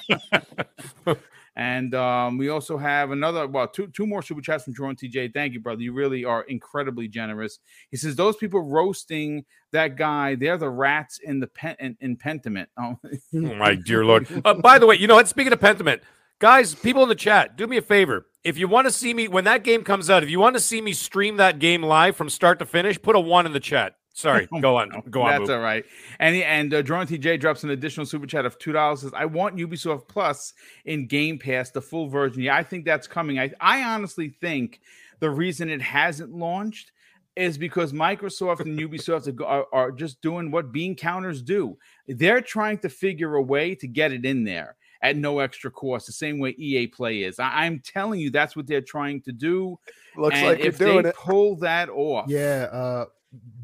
And 1.57 1.95
um, 1.95 2.37
we 2.37 2.49
also 2.49 2.77
have 2.77 3.11
another, 3.11 3.47
well, 3.47 3.67
two 3.67 3.87
two 3.87 4.05
more 4.05 4.21
super 4.21 4.41
chats 4.41 4.65
from 4.65 4.73
Jordan 4.73 4.97
TJ. 4.97 5.33
Thank 5.33 5.53
you, 5.53 5.61
brother. 5.61 5.81
You 5.81 5.93
really 5.93 6.25
are 6.25 6.43
incredibly 6.43 7.07
generous. 7.07 7.59
He 7.91 7.97
says 7.97 8.15
those 8.15 8.35
people 8.35 8.61
roasting 8.61 9.45
that 9.71 9.95
guy, 9.95 10.35
they're 10.35 10.57
the 10.57 10.69
rats 10.69 11.19
in 11.23 11.39
the 11.39 11.47
pen 11.47 11.77
in, 11.79 11.97
in 12.01 12.17
Pentiment. 12.17 12.67
Oh. 12.77 12.97
oh 13.35 13.55
my 13.55 13.75
dear 13.75 14.03
lord! 14.03 14.27
Uh, 14.43 14.55
by 14.55 14.77
the 14.79 14.85
way, 14.85 14.95
you 14.95 15.07
know 15.07 15.15
what? 15.15 15.29
Speaking 15.29 15.53
of 15.53 15.59
Pentiment, 15.61 16.01
guys, 16.39 16.75
people 16.75 17.03
in 17.03 17.09
the 17.09 17.15
chat, 17.15 17.55
do 17.55 17.67
me 17.67 17.77
a 17.77 17.81
favor. 17.81 18.25
If 18.43 18.57
you 18.57 18.67
want 18.67 18.87
to 18.87 18.91
see 18.91 19.13
me 19.13 19.29
when 19.29 19.45
that 19.45 19.63
game 19.63 19.83
comes 19.83 20.09
out, 20.09 20.23
if 20.23 20.29
you 20.29 20.39
want 20.39 20.55
to 20.57 20.61
see 20.61 20.81
me 20.81 20.91
stream 20.91 21.37
that 21.37 21.59
game 21.59 21.81
live 21.81 22.17
from 22.17 22.29
start 22.29 22.59
to 22.59 22.65
finish, 22.65 23.01
put 23.01 23.15
a 23.15 23.19
one 23.19 23.45
in 23.45 23.53
the 23.53 23.59
chat. 23.61 23.95
Sorry, 24.15 24.47
go 24.61 24.77
on. 24.77 24.89
Go 25.09 25.23
on. 25.23 25.37
That's 25.37 25.49
all 25.51 25.59
right. 25.59 25.85
And 26.19 26.35
and 26.37 26.73
uh, 26.73 26.81
Jordan 26.81 27.19
TJ 27.19 27.39
drops 27.39 27.63
an 27.65 27.69
additional 27.69 28.05
super 28.05 28.25
chat 28.25 28.45
of 28.45 28.57
two 28.57 28.71
dollars. 28.71 29.01
Says, 29.01 29.11
"I 29.13 29.25
want 29.25 29.57
Ubisoft 29.57 30.07
Plus 30.07 30.53
in 30.85 31.05
Game 31.05 31.37
Pass, 31.37 31.69
the 31.69 31.81
full 31.81 32.07
version." 32.07 32.41
Yeah, 32.41 32.55
I 32.55 32.63
think 32.63 32.85
that's 32.85 33.07
coming. 33.07 33.37
I 33.37 33.51
I 33.59 33.83
honestly 33.83 34.29
think 34.29 34.79
the 35.19 35.29
reason 35.29 35.69
it 35.69 35.81
hasn't 35.81 36.33
launched 36.33 36.93
is 37.35 37.57
because 37.57 37.91
Microsoft 37.91 38.61
and 38.61 38.79
Ubisoft 38.79 39.41
are, 39.45 39.65
are 39.73 39.91
just 39.91 40.21
doing 40.21 40.49
what 40.49 40.71
bean 40.71 40.95
counters 40.95 41.41
do. 41.41 41.77
They're 42.07 42.39
trying 42.39 42.77
to 42.79 42.89
figure 42.89 43.35
a 43.35 43.41
way 43.41 43.75
to 43.75 43.87
get 43.87 44.13
it 44.13 44.23
in 44.23 44.45
there 44.45 44.77
at 45.01 45.17
no 45.17 45.39
extra 45.39 45.69
cost, 45.69 46.07
the 46.07 46.13
same 46.13 46.39
way 46.39 46.55
EA 46.57 46.87
Play 46.87 47.23
is. 47.23 47.37
I, 47.37 47.65
am 47.65 47.81
telling 47.81 48.21
you, 48.21 48.29
that's 48.29 48.55
what 48.55 48.65
they're 48.65 48.79
trying 48.79 49.21
to 49.23 49.33
do. 49.33 49.77
Looks 50.15 50.37
and 50.37 50.47
like 50.47 50.59
if 50.61 50.77
they 50.77 50.97
it. 50.97 51.15
pull 51.15 51.57
that 51.57 51.89
off, 51.89 52.29
yeah. 52.29 52.69
Uh, 52.71 53.05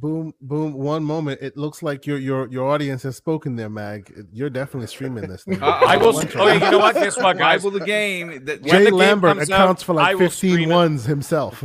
boom 0.02 0.34
boom 0.42 0.74
one 0.74 1.04
moment 1.04 1.40
it 1.42 1.56
looks 1.56 1.84
like 1.84 2.08
your 2.08 2.18
your 2.18 2.48
your 2.50 2.68
audience 2.68 3.04
has 3.04 3.16
spoken 3.16 3.56
there 3.56 3.70
mag. 3.70 4.12
You're 4.32 4.50
definitely 4.50 4.88
streaming 4.88 5.28
this 5.28 5.44
thing. 5.44 5.62
Uh, 5.72 5.80
i 5.86 5.96
will 5.96 6.18
okay 6.18 6.54
you 6.56 6.72
know 6.72 6.80
what? 6.80 6.96
Guess 6.96 7.18
what 7.18 7.38
guys? 7.38 7.64
Will 7.64 7.72
the 7.72 7.86
game. 7.86 8.46
That 8.46 8.64
jay 8.64 8.90
lambert 8.90 9.38
accounts 9.38 9.84
out, 9.84 9.86
for 9.86 9.94
like 9.94 10.18
15 10.18 10.70
ones 10.70 11.06
himself. 11.06 11.64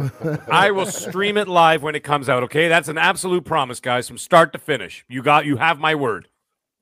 I 0.50 0.70
will 0.70 0.86
stream 0.86 1.36
it 1.38 1.48
live 1.48 1.82
when 1.82 1.94
it 1.94 2.04
comes 2.04 2.28
out 2.28 2.42
okay? 2.44 2.68
That's 2.68 2.88
an 2.88 2.98
absolute 2.98 3.44
promise 3.44 3.80
guys 3.80 4.06
from 4.06 4.18
start 4.18 4.52
to 4.52 4.58
finish. 4.58 5.04
You 5.08 5.22
got 5.22 5.46
you 5.46 5.56
have 5.56 5.78
my 5.78 5.94
word. 5.94 6.28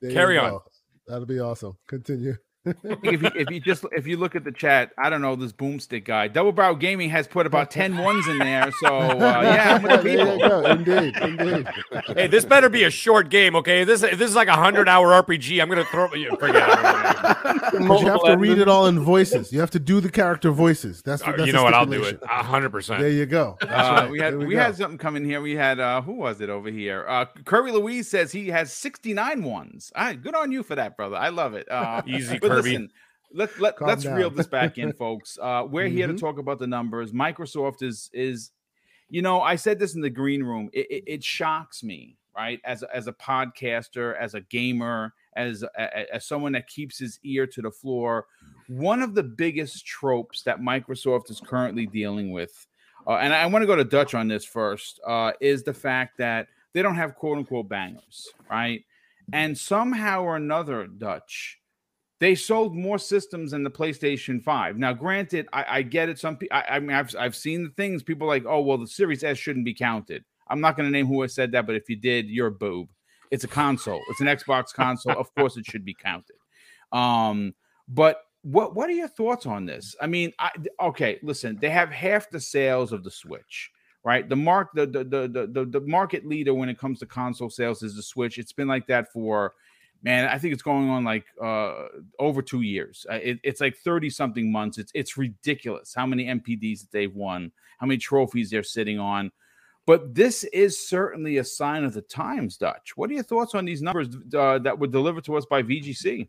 There 0.00 0.10
carry 0.10 0.38
on. 0.38 0.58
that'll 1.06 1.26
be 1.26 1.38
awesome. 1.38 1.76
Continue 1.88 2.36
if 2.64 3.22
you 3.22 3.30
if 3.34 3.50
you 3.50 3.60
just 3.60 3.84
if 3.92 4.06
you 4.06 4.16
look 4.16 4.34
at 4.34 4.44
the 4.44 4.52
chat, 4.52 4.92
I 4.98 5.10
don't 5.10 5.20
know 5.20 5.36
this 5.36 5.52
boomstick 5.52 6.04
guy. 6.04 6.28
Double 6.28 6.52
Barrel 6.52 6.74
Gaming 6.74 7.10
has 7.10 7.26
put 7.26 7.46
about 7.46 7.70
10 7.70 7.98
ones 7.98 8.26
in 8.26 8.38
there. 8.38 8.70
So 8.80 8.86
uh, 8.86 9.14
yeah, 9.20 9.74
I'm 9.74 9.82
with 9.82 10.02
the 10.02 10.08
people. 10.08 10.66
Indeed, 10.66 11.16
indeed. 11.16 11.68
Hey, 12.16 12.26
this 12.26 12.44
better 12.44 12.68
be 12.68 12.84
a 12.84 12.90
short 12.90 13.28
game, 13.28 13.54
okay? 13.56 13.84
This 13.84 14.00
this 14.00 14.20
is 14.20 14.34
like 14.34 14.48
a 14.48 14.56
hundred 14.56 14.88
hour 14.88 15.22
RPG. 15.22 15.60
I'm 15.60 15.68
gonna 15.68 15.84
throw 15.84 16.12
you. 16.14 16.30
Forget 16.38 16.68
it. 16.68 17.80
you 17.80 18.06
have 18.06 18.22
to 18.24 18.36
read 18.38 18.58
it 18.58 18.68
all 18.68 18.86
in 18.86 19.00
voices. 19.00 19.52
You 19.52 19.60
have 19.60 19.70
to 19.72 19.80
do 19.80 20.00
the 20.00 20.10
character 20.10 20.50
voices. 20.50 21.02
That's, 21.02 21.22
what, 21.22 21.34
uh, 21.34 21.36
that's 21.38 21.46
you 21.46 21.52
know 21.52 21.64
what? 21.64 21.74
I'll 21.74 21.86
do 21.86 22.02
it. 22.02 22.22
hundred 22.24 22.70
percent. 22.70 23.00
There 23.00 23.10
you 23.10 23.26
go. 23.26 23.58
Uh, 23.62 23.66
right. 23.66 24.10
We 24.10 24.18
had 24.20 24.36
we, 24.36 24.46
we 24.46 24.54
had 24.54 24.76
something 24.76 24.98
coming 24.98 25.24
here. 25.24 25.40
We 25.40 25.54
had 25.54 25.80
uh 25.80 26.00
who 26.02 26.12
was 26.12 26.40
it 26.40 26.48
over 26.48 26.70
here? 26.70 27.04
Uh 27.08 27.26
Curry 27.44 27.72
Louise 27.72 28.08
says 28.08 28.32
he 28.32 28.48
has 28.48 28.72
69 28.72 29.42
ones. 29.42 29.92
All 29.94 30.04
right, 30.04 30.20
good 30.20 30.34
on 30.34 30.52
you 30.52 30.62
for 30.62 30.74
that, 30.74 30.96
brother. 30.96 31.16
I 31.16 31.28
love 31.28 31.54
it. 31.54 31.70
Uh, 31.70 32.02
Easy. 32.06 32.38
Kirby. 32.56 32.70
Listen, 32.70 32.90
let, 33.34 33.60
let, 33.60 33.82
let's 33.82 34.04
down. 34.04 34.16
reel 34.16 34.30
this 34.30 34.46
back 34.46 34.78
in, 34.78 34.92
folks. 34.94 35.38
Uh, 35.40 35.64
we're 35.68 35.86
mm-hmm. 35.86 35.96
here 35.96 36.06
to 36.06 36.12
mm-hmm. 36.12 36.24
talk 36.24 36.38
about 36.38 36.58
the 36.58 36.66
numbers. 36.66 37.12
Microsoft 37.12 37.82
is 37.82 38.10
is, 38.12 38.52
you 39.10 39.22
know, 39.22 39.42
I 39.42 39.56
said 39.56 39.78
this 39.78 39.94
in 39.94 40.00
the 40.00 40.10
green 40.10 40.42
room. 40.42 40.70
It, 40.72 40.86
it, 40.90 41.04
it 41.06 41.24
shocks 41.24 41.82
me, 41.82 42.16
right? 42.36 42.60
As 42.64 42.82
a, 42.82 42.96
as 42.96 43.06
a 43.08 43.12
podcaster, 43.12 44.16
as 44.18 44.34
a 44.34 44.40
gamer, 44.40 45.12
as 45.36 45.62
a, 45.62 46.14
as 46.14 46.24
someone 46.24 46.52
that 46.52 46.68
keeps 46.68 46.98
his 46.98 47.18
ear 47.24 47.46
to 47.48 47.62
the 47.62 47.70
floor. 47.70 48.26
One 48.68 49.02
of 49.02 49.14
the 49.14 49.24
biggest 49.24 49.84
tropes 49.84 50.42
that 50.42 50.60
Microsoft 50.60 51.30
is 51.30 51.40
currently 51.40 51.86
dealing 51.86 52.30
with, 52.30 52.66
uh, 53.06 53.16
and 53.16 53.34
I 53.34 53.46
want 53.46 53.62
to 53.62 53.66
go 53.66 53.76
to 53.76 53.84
Dutch 53.84 54.14
on 54.14 54.28
this 54.28 54.44
first, 54.44 55.00
uh, 55.06 55.32
is 55.40 55.64
the 55.64 55.74
fact 55.74 56.18
that 56.18 56.48
they 56.72 56.82
don't 56.82 56.96
have 56.96 57.14
quote 57.14 57.38
unquote 57.38 57.68
bangers, 57.68 58.28
right? 58.50 58.84
And 59.32 59.56
somehow 59.56 60.22
or 60.22 60.36
another, 60.36 60.86
Dutch 60.86 61.58
they 62.20 62.34
sold 62.34 62.74
more 62.74 62.98
systems 62.98 63.50
than 63.50 63.64
the 63.64 63.70
PlayStation 63.70 64.42
5. 64.42 64.78
Now, 64.78 64.92
granted, 64.92 65.48
I, 65.52 65.64
I 65.68 65.82
get 65.82 66.08
it. 66.08 66.18
Some 66.18 66.36
people, 66.36 66.56
I, 66.56 66.76
I, 66.76 66.78
mean, 66.80 66.96
I've, 66.96 67.14
I've 67.18 67.36
seen 67.36 67.64
the 67.64 67.70
things 67.70 68.02
people 68.02 68.26
like, 68.26 68.44
oh, 68.46 68.60
well, 68.60 68.78
the 68.78 68.86
Series 68.86 69.24
S 69.24 69.36
shouldn't 69.36 69.64
be 69.64 69.74
counted. 69.74 70.24
I'm 70.48 70.60
not 70.60 70.76
going 70.76 70.86
to 70.86 70.92
name 70.92 71.06
who 71.06 71.22
has 71.22 71.34
said 71.34 71.52
that, 71.52 71.66
but 71.66 71.74
if 71.74 71.88
you 71.88 71.96
did, 71.96 72.28
you're 72.28 72.48
a 72.48 72.52
boob. 72.52 72.88
It's 73.30 73.44
a 73.44 73.48
console. 73.48 74.00
It's 74.10 74.20
an 74.20 74.26
Xbox 74.26 74.72
console. 74.72 75.18
of 75.18 75.34
course, 75.34 75.56
it 75.56 75.66
should 75.66 75.84
be 75.84 75.94
counted. 75.94 76.36
Um, 76.92 77.54
but 77.88 78.20
what 78.42 78.74
what 78.74 78.88
are 78.88 78.92
your 78.92 79.08
thoughts 79.08 79.46
on 79.46 79.66
this? 79.66 79.96
I 80.00 80.06
mean, 80.06 80.32
I, 80.38 80.50
okay, 80.80 81.18
listen, 81.22 81.58
they 81.60 81.70
have 81.70 81.90
half 81.90 82.30
the 82.30 82.38
sales 82.38 82.92
of 82.92 83.02
the 83.02 83.10
Switch, 83.10 83.70
right? 84.04 84.28
The 84.28 84.36
mark 84.36 84.68
the 84.74 84.86
the, 84.86 85.04
the 85.04 85.48
the 85.50 85.64
the 85.64 85.80
market 85.80 86.26
leader 86.26 86.54
when 86.54 86.68
it 86.68 86.78
comes 86.78 87.00
to 87.00 87.06
console 87.06 87.50
sales 87.50 87.82
is 87.82 87.96
the 87.96 88.02
Switch. 88.02 88.38
It's 88.38 88.52
been 88.52 88.68
like 88.68 88.86
that 88.86 89.10
for 89.12 89.54
man, 90.04 90.28
I 90.28 90.38
think 90.38 90.52
it's 90.52 90.62
going 90.62 90.90
on 90.90 91.02
like 91.02 91.24
uh, 91.42 91.86
over 92.20 92.42
two 92.42 92.60
years. 92.60 93.06
Uh, 93.10 93.14
it, 93.14 93.40
it's 93.42 93.60
like 93.60 93.76
30 93.78 94.10
something 94.10 94.52
months. 94.52 94.78
It's 94.78 94.92
it's 94.94 95.16
ridiculous 95.16 95.94
how 95.94 96.06
many 96.06 96.26
NPDs 96.26 96.82
that 96.82 96.92
they've 96.92 97.14
won, 97.14 97.50
how 97.78 97.86
many 97.86 97.98
trophies 97.98 98.50
they're 98.50 98.62
sitting 98.62 99.00
on. 99.00 99.32
But 99.86 100.14
this 100.14 100.44
is 100.44 100.86
certainly 100.88 101.38
a 101.38 101.44
sign 101.44 101.84
of 101.84 101.92
the 101.92 102.02
times, 102.02 102.56
Dutch. 102.56 102.96
What 102.96 103.10
are 103.10 103.14
your 103.14 103.22
thoughts 103.22 103.54
on 103.54 103.64
these 103.64 103.82
numbers 103.82 104.08
uh, 104.34 104.58
that 104.60 104.78
were 104.78 104.86
delivered 104.86 105.24
to 105.24 105.36
us 105.36 105.44
by 105.44 105.62
VGC? 105.62 106.28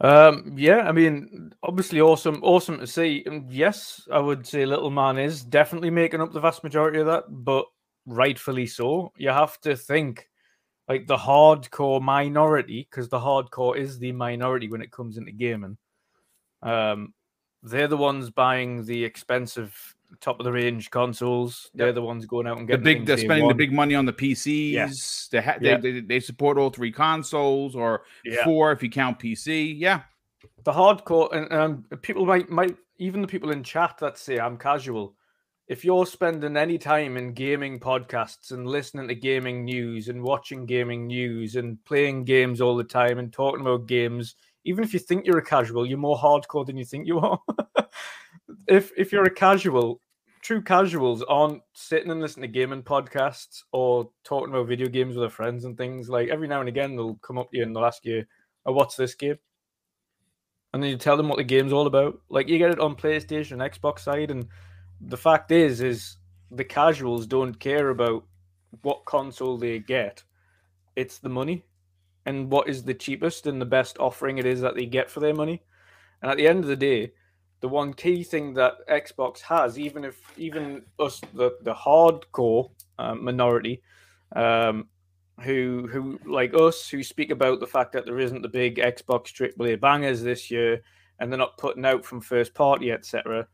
Um, 0.00 0.54
yeah, 0.56 0.80
I 0.80 0.92
mean, 0.92 1.52
obviously 1.62 2.00
awesome, 2.00 2.40
awesome 2.42 2.80
to 2.80 2.86
see. 2.86 3.22
And 3.24 3.50
yes, 3.50 4.06
I 4.12 4.18
would 4.18 4.46
say 4.46 4.66
Little 4.66 4.90
Man 4.90 5.16
is 5.16 5.42
definitely 5.42 5.90
making 5.90 6.20
up 6.20 6.32
the 6.32 6.40
vast 6.40 6.64
majority 6.64 6.98
of 6.98 7.06
that, 7.06 7.24
but 7.28 7.66
rightfully 8.04 8.66
so. 8.66 9.12
You 9.16 9.30
have 9.30 9.58
to 9.60 9.76
think 9.76 10.28
like 10.92 11.06
the 11.06 11.16
hardcore 11.16 12.02
minority, 12.02 12.86
because 12.90 13.08
the 13.08 13.18
hardcore 13.18 13.76
is 13.76 13.98
the 13.98 14.12
minority 14.12 14.68
when 14.68 14.82
it 14.82 14.90
comes 14.90 15.16
into 15.16 15.32
gaming. 15.32 15.78
Um, 16.62 17.14
they're 17.62 17.88
the 17.88 17.96
ones 17.96 18.28
buying 18.28 18.84
the 18.84 19.02
expensive 19.04 19.96
top 20.20 20.38
of 20.38 20.44
the 20.44 20.52
range 20.52 20.90
consoles. 20.90 21.70
They're 21.74 21.92
the 21.92 22.02
ones 22.02 22.26
going 22.26 22.46
out 22.46 22.58
and 22.58 22.66
getting 22.66 22.84
the 22.84 22.94
big. 22.94 23.06
They're 23.06 23.16
spending 23.16 23.48
the 23.48 23.54
big 23.54 23.72
money 23.72 23.94
on 23.94 24.04
the 24.04 24.12
PCs. 24.12 24.72
Yes. 24.72 25.28
They, 25.32 25.40
ha- 25.40 25.56
yep. 25.60 25.80
they, 25.80 25.92
they, 25.92 26.00
they 26.00 26.20
support 26.20 26.58
all 26.58 26.68
three 26.68 26.92
consoles 26.92 27.74
or 27.74 28.02
yep. 28.24 28.44
four 28.44 28.72
if 28.72 28.82
you 28.82 28.90
count 28.90 29.18
PC. 29.18 29.74
Yeah, 29.78 30.02
the 30.64 30.72
hardcore 30.72 31.32
and 31.32 31.52
um, 31.52 31.84
people 32.02 32.26
might 32.26 32.50
might 32.50 32.76
even 32.98 33.22
the 33.22 33.28
people 33.28 33.50
in 33.50 33.62
chat 33.62 33.96
that 34.00 34.18
say 34.18 34.38
I'm 34.38 34.58
casual 34.58 35.14
if 35.72 35.86
you're 35.86 36.04
spending 36.04 36.54
any 36.58 36.76
time 36.76 37.16
in 37.16 37.32
gaming 37.32 37.80
podcasts 37.80 38.50
and 38.50 38.66
listening 38.66 39.08
to 39.08 39.14
gaming 39.14 39.64
news 39.64 40.08
and 40.08 40.22
watching 40.22 40.66
gaming 40.66 41.06
news 41.06 41.56
and 41.56 41.82
playing 41.86 42.24
games 42.24 42.60
all 42.60 42.76
the 42.76 42.84
time 42.84 43.18
and 43.18 43.32
talking 43.32 43.62
about 43.62 43.86
games, 43.86 44.34
even 44.66 44.84
if 44.84 44.92
you 44.92 45.00
think 45.00 45.24
you're 45.24 45.38
a 45.38 45.42
casual, 45.42 45.86
you're 45.86 45.96
more 45.96 46.18
hardcore 46.18 46.66
than 46.66 46.76
you 46.76 46.84
think 46.84 47.06
you 47.06 47.18
are. 47.20 47.40
if 48.68 48.92
if 48.98 49.12
you're 49.12 49.24
a 49.24 49.30
casual, 49.30 49.98
true 50.42 50.60
casuals 50.60 51.22
aren't 51.22 51.62
sitting 51.72 52.10
and 52.10 52.20
listening 52.20 52.52
to 52.52 52.58
gaming 52.58 52.82
podcasts 52.82 53.62
or 53.72 54.10
talking 54.24 54.52
about 54.52 54.68
video 54.68 54.88
games 54.88 55.16
with 55.16 55.22
their 55.22 55.30
friends 55.30 55.64
and 55.64 55.78
things. 55.78 56.10
Like 56.10 56.28
every 56.28 56.48
now 56.48 56.60
and 56.60 56.68
again, 56.68 56.96
they'll 56.96 57.14
come 57.22 57.38
up 57.38 57.50
to 57.50 57.56
you 57.56 57.62
and 57.62 57.74
they'll 57.74 57.86
ask 57.86 58.04
you, 58.04 58.26
"Oh, 58.66 58.72
what's 58.72 58.96
this 58.96 59.14
game?" 59.14 59.38
And 60.74 60.82
then 60.82 60.90
you 60.90 60.98
tell 60.98 61.16
them 61.16 61.30
what 61.30 61.38
the 61.38 61.44
game's 61.44 61.72
all 61.72 61.86
about. 61.86 62.20
Like 62.28 62.48
you 62.48 62.58
get 62.58 62.72
it 62.72 62.78
on 62.78 62.94
PlayStation, 62.94 63.52
and 63.52 63.62
Xbox 63.62 64.00
side, 64.00 64.30
and 64.30 64.46
the 65.06 65.16
fact 65.16 65.50
is, 65.50 65.80
is 65.80 66.16
the 66.50 66.64
casuals 66.64 67.26
don't 67.26 67.58
care 67.58 67.90
about 67.90 68.24
what 68.82 69.04
console 69.04 69.56
they 69.56 69.78
get. 69.78 70.22
it's 70.96 71.18
the 71.18 71.28
money 71.28 71.64
and 72.26 72.50
what 72.50 72.68
is 72.68 72.84
the 72.84 72.94
cheapest 72.94 73.46
and 73.46 73.60
the 73.60 73.66
best 73.66 73.96
offering 73.98 74.38
it 74.38 74.46
is 74.46 74.60
that 74.60 74.74
they 74.74 74.86
get 74.86 75.10
for 75.10 75.20
their 75.20 75.34
money. 75.34 75.62
And 76.20 76.30
at 76.30 76.36
the 76.36 76.46
end 76.46 76.60
of 76.60 76.68
the 76.68 76.76
day, 76.76 77.12
the 77.60 77.68
one 77.68 77.94
key 77.94 78.22
thing 78.22 78.54
that 78.54 78.86
Xbox 78.88 79.40
has, 79.40 79.78
even 79.78 80.04
if 80.04 80.20
even 80.36 80.82
us 80.98 81.20
the 81.34 81.56
the 81.62 81.74
hardcore 81.74 82.70
uh, 82.98 83.14
minority, 83.14 83.82
um, 84.34 84.88
who 85.40 85.88
who 85.90 86.18
like 86.24 86.54
us 86.54 86.88
who 86.88 87.02
speak 87.02 87.30
about 87.30 87.60
the 87.60 87.66
fact 87.66 87.92
that 87.92 88.04
there 88.04 88.18
isn't 88.18 88.42
the 88.42 88.48
big 88.48 88.76
Xbox 88.76 89.32
AAA 89.32 89.80
bangers 89.80 90.22
this 90.22 90.50
year, 90.50 90.82
and 91.18 91.30
they're 91.30 91.38
not 91.38 91.58
putting 91.58 91.86
out 91.86 92.04
from 92.04 92.20
first 92.20 92.52
party, 92.54 92.90
etc. 92.90 93.46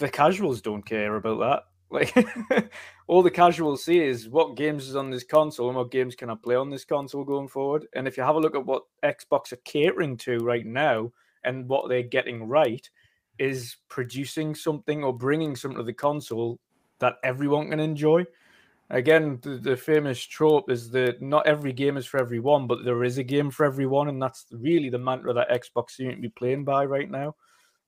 The 0.00 0.08
casuals 0.08 0.60
don't 0.60 0.84
care 0.84 1.14
about 1.14 1.38
that. 1.38 1.62
Like 1.90 2.14
all 3.06 3.22
the 3.22 3.30
casuals 3.30 3.84
see 3.84 4.00
is 4.00 4.28
what 4.28 4.56
games 4.56 4.88
is 4.88 4.96
on 4.96 5.10
this 5.10 5.24
console 5.24 5.68
and 5.68 5.76
what 5.76 5.90
games 5.90 6.14
can 6.14 6.30
I 6.30 6.34
play 6.34 6.54
on 6.54 6.70
this 6.70 6.84
console 6.84 7.24
going 7.24 7.48
forward. 7.48 7.86
And 7.94 8.08
if 8.08 8.16
you 8.16 8.22
have 8.22 8.36
a 8.36 8.40
look 8.40 8.54
at 8.54 8.64
what 8.64 8.84
Xbox 9.04 9.52
are 9.52 9.56
catering 9.64 10.16
to 10.18 10.38
right 10.38 10.64
now 10.64 11.12
and 11.44 11.68
what 11.68 11.88
they're 11.88 12.02
getting 12.02 12.44
right, 12.44 12.88
is 13.38 13.76
producing 13.88 14.54
something 14.54 15.02
or 15.02 15.16
bringing 15.16 15.56
something 15.56 15.78
to 15.78 15.84
the 15.84 15.92
console 15.92 16.60
that 16.98 17.16
everyone 17.24 17.70
can 17.70 17.80
enjoy. 17.80 18.24
Again, 18.90 19.38
the, 19.42 19.56
the 19.56 19.76
famous 19.76 20.22
trope 20.22 20.70
is 20.70 20.90
that 20.90 21.22
not 21.22 21.46
every 21.46 21.72
game 21.72 21.96
is 21.96 22.06
for 22.06 22.20
everyone, 22.20 22.66
but 22.66 22.84
there 22.84 23.02
is 23.02 23.16
a 23.16 23.22
game 23.22 23.50
for 23.50 23.64
everyone, 23.64 24.08
and 24.08 24.20
that's 24.20 24.46
really 24.50 24.90
the 24.90 24.98
mantra 24.98 25.32
that 25.32 25.48
Xbox 25.48 25.92
seem 25.92 26.10
to 26.10 26.16
be 26.16 26.28
playing 26.28 26.64
by 26.64 26.84
right 26.84 27.10
now 27.10 27.34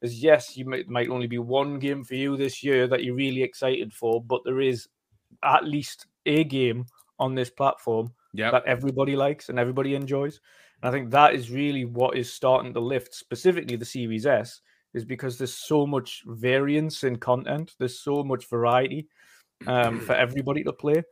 is 0.03 0.23
yes, 0.23 0.57
you 0.57 0.65
might, 0.65 0.88
might 0.88 1.09
only 1.09 1.27
be 1.27 1.38
one 1.38 1.79
game 1.79 2.05
for 2.05 2.15
you 2.15 2.37
this 2.37 2.62
year 2.62 2.87
that 2.88 3.05
you're 3.05 3.15
really 3.15 3.43
excited 3.43 3.93
for, 3.93 4.23
but 4.23 4.43
there 4.45 4.61
is 4.61 4.88
at 5.43 5.65
least 5.65 6.07
a 6.27 6.45
game 6.45 6.85
on 7.19 7.35
this 7.35 7.51
platform 7.51 8.12
yep. 8.35 8.53
that 8.53 8.65
everybody 8.67 9.17
likes 9.17 9.49
and 9.49 9.59
everybody 9.59 9.95
enjoys. 9.95 10.41
And 10.83 10.88
I 10.88 10.93
think 10.93 11.11
that 11.11 11.35
is 11.35 11.51
really 11.51 11.85
what 11.85 12.17
is 12.17 12.33
starting 12.33 12.75
to 12.75 12.81
lift 12.81 13.15
specifically 13.15 13.77
the 13.77 13.85
Series 13.85 14.27
S, 14.27 14.61
is 14.95 15.05
because 15.05 15.38
there's 15.38 15.55
so 15.55 15.87
much 15.87 16.23
variance 16.27 17.05
in 17.05 17.17
content, 17.17 17.75
there's 17.79 18.01
so 18.01 18.25
much 18.25 18.49
variety 18.49 19.07
um, 19.67 20.01
for 20.01 20.15
everybody 20.15 20.65
to 20.65 20.73
play. 20.73 21.03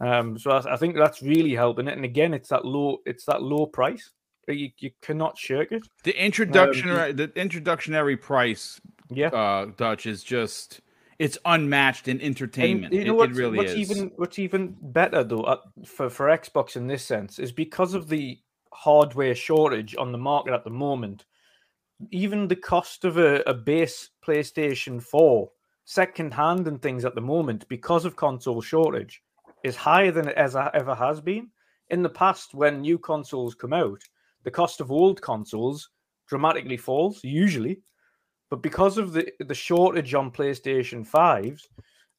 Um, 0.00 0.38
so 0.38 0.50
I, 0.50 0.74
I, 0.74 0.76
think 0.76 0.96
that's 0.96 1.22
really 1.22 1.54
helping 1.54 1.88
it. 1.88 1.96
And 1.96 2.04
again, 2.04 2.34
it's 2.34 2.48
that 2.48 2.64
low, 2.64 2.98
it's 3.06 3.24
that 3.26 3.42
low 3.42 3.66
price. 3.66 4.10
You, 4.48 4.70
you 4.78 4.90
cannot 5.00 5.38
shirk 5.38 5.72
it. 5.72 5.82
The 6.04 6.22
introduction, 6.22 6.90
um, 6.90 7.16
the 7.16 7.28
introductionary 7.28 8.20
price, 8.20 8.80
yeah, 9.10 9.28
uh, 9.28 9.66
Dutch 9.76 10.06
is 10.06 10.22
just 10.22 10.80
it's 11.18 11.38
unmatched 11.44 12.08
in 12.08 12.20
entertainment. 12.20 12.92
And 12.92 13.02
you 13.02 13.12
know 13.12 13.22
it, 13.22 13.30
it 13.30 13.36
really 13.36 13.58
what's 13.58 13.72
is. 13.72 13.90
Even 13.90 14.10
what's 14.16 14.38
even 14.38 14.76
better 14.80 15.24
though 15.24 15.42
uh, 15.42 15.58
for 15.86 16.10
for 16.10 16.26
Xbox 16.26 16.76
in 16.76 16.86
this 16.86 17.04
sense 17.04 17.38
is 17.38 17.52
because 17.52 17.94
of 17.94 18.08
the 18.08 18.38
hardware 18.72 19.34
shortage 19.34 19.94
on 19.96 20.12
the 20.12 20.18
market 20.18 20.52
at 20.52 20.64
the 20.64 20.70
moment. 20.70 21.24
Even 22.10 22.48
the 22.48 22.56
cost 22.56 23.04
of 23.04 23.18
a, 23.18 23.40
a 23.46 23.54
base 23.54 24.10
PlayStation 24.26 25.02
Four 25.02 25.50
second 25.84 26.32
hand 26.32 26.66
and 26.66 26.80
things 26.80 27.04
at 27.04 27.14
the 27.14 27.20
moment 27.20 27.68
because 27.68 28.04
of 28.04 28.16
console 28.16 28.60
shortage 28.60 29.22
is 29.62 29.76
higher 29.76 30.10
than 30.10 30.28
it 30.28 30.34
ever 30.34 30.70
ever 30.74 30.94
has 30.94 31.20
been 31.20 31.48
in 31.90 32.02
the 32.02 32.08
past 32.08 32.54
when 32.54 32.80
new 32.80 32.98
consoles 32.98 33.54
come 33.54 33.72
out 33.72 34.02
the 34.44 34.50
cost 34.50 34.80
of 34.80 34.92
old 34.92 35.20
consoles 35.20 35.90
dramatically 36.28 36.76
falls 36.76 37.20
usually. 37.22 37.80
But 38.50 38.62
because 38.62 38.98
of 38.98 39.12
the 39.12 39.32
the 39.40 39.54
shortage 39.54 40.14
on 40.14 40.30
PlayStation 40.30 41.08
5s 41.08 41.62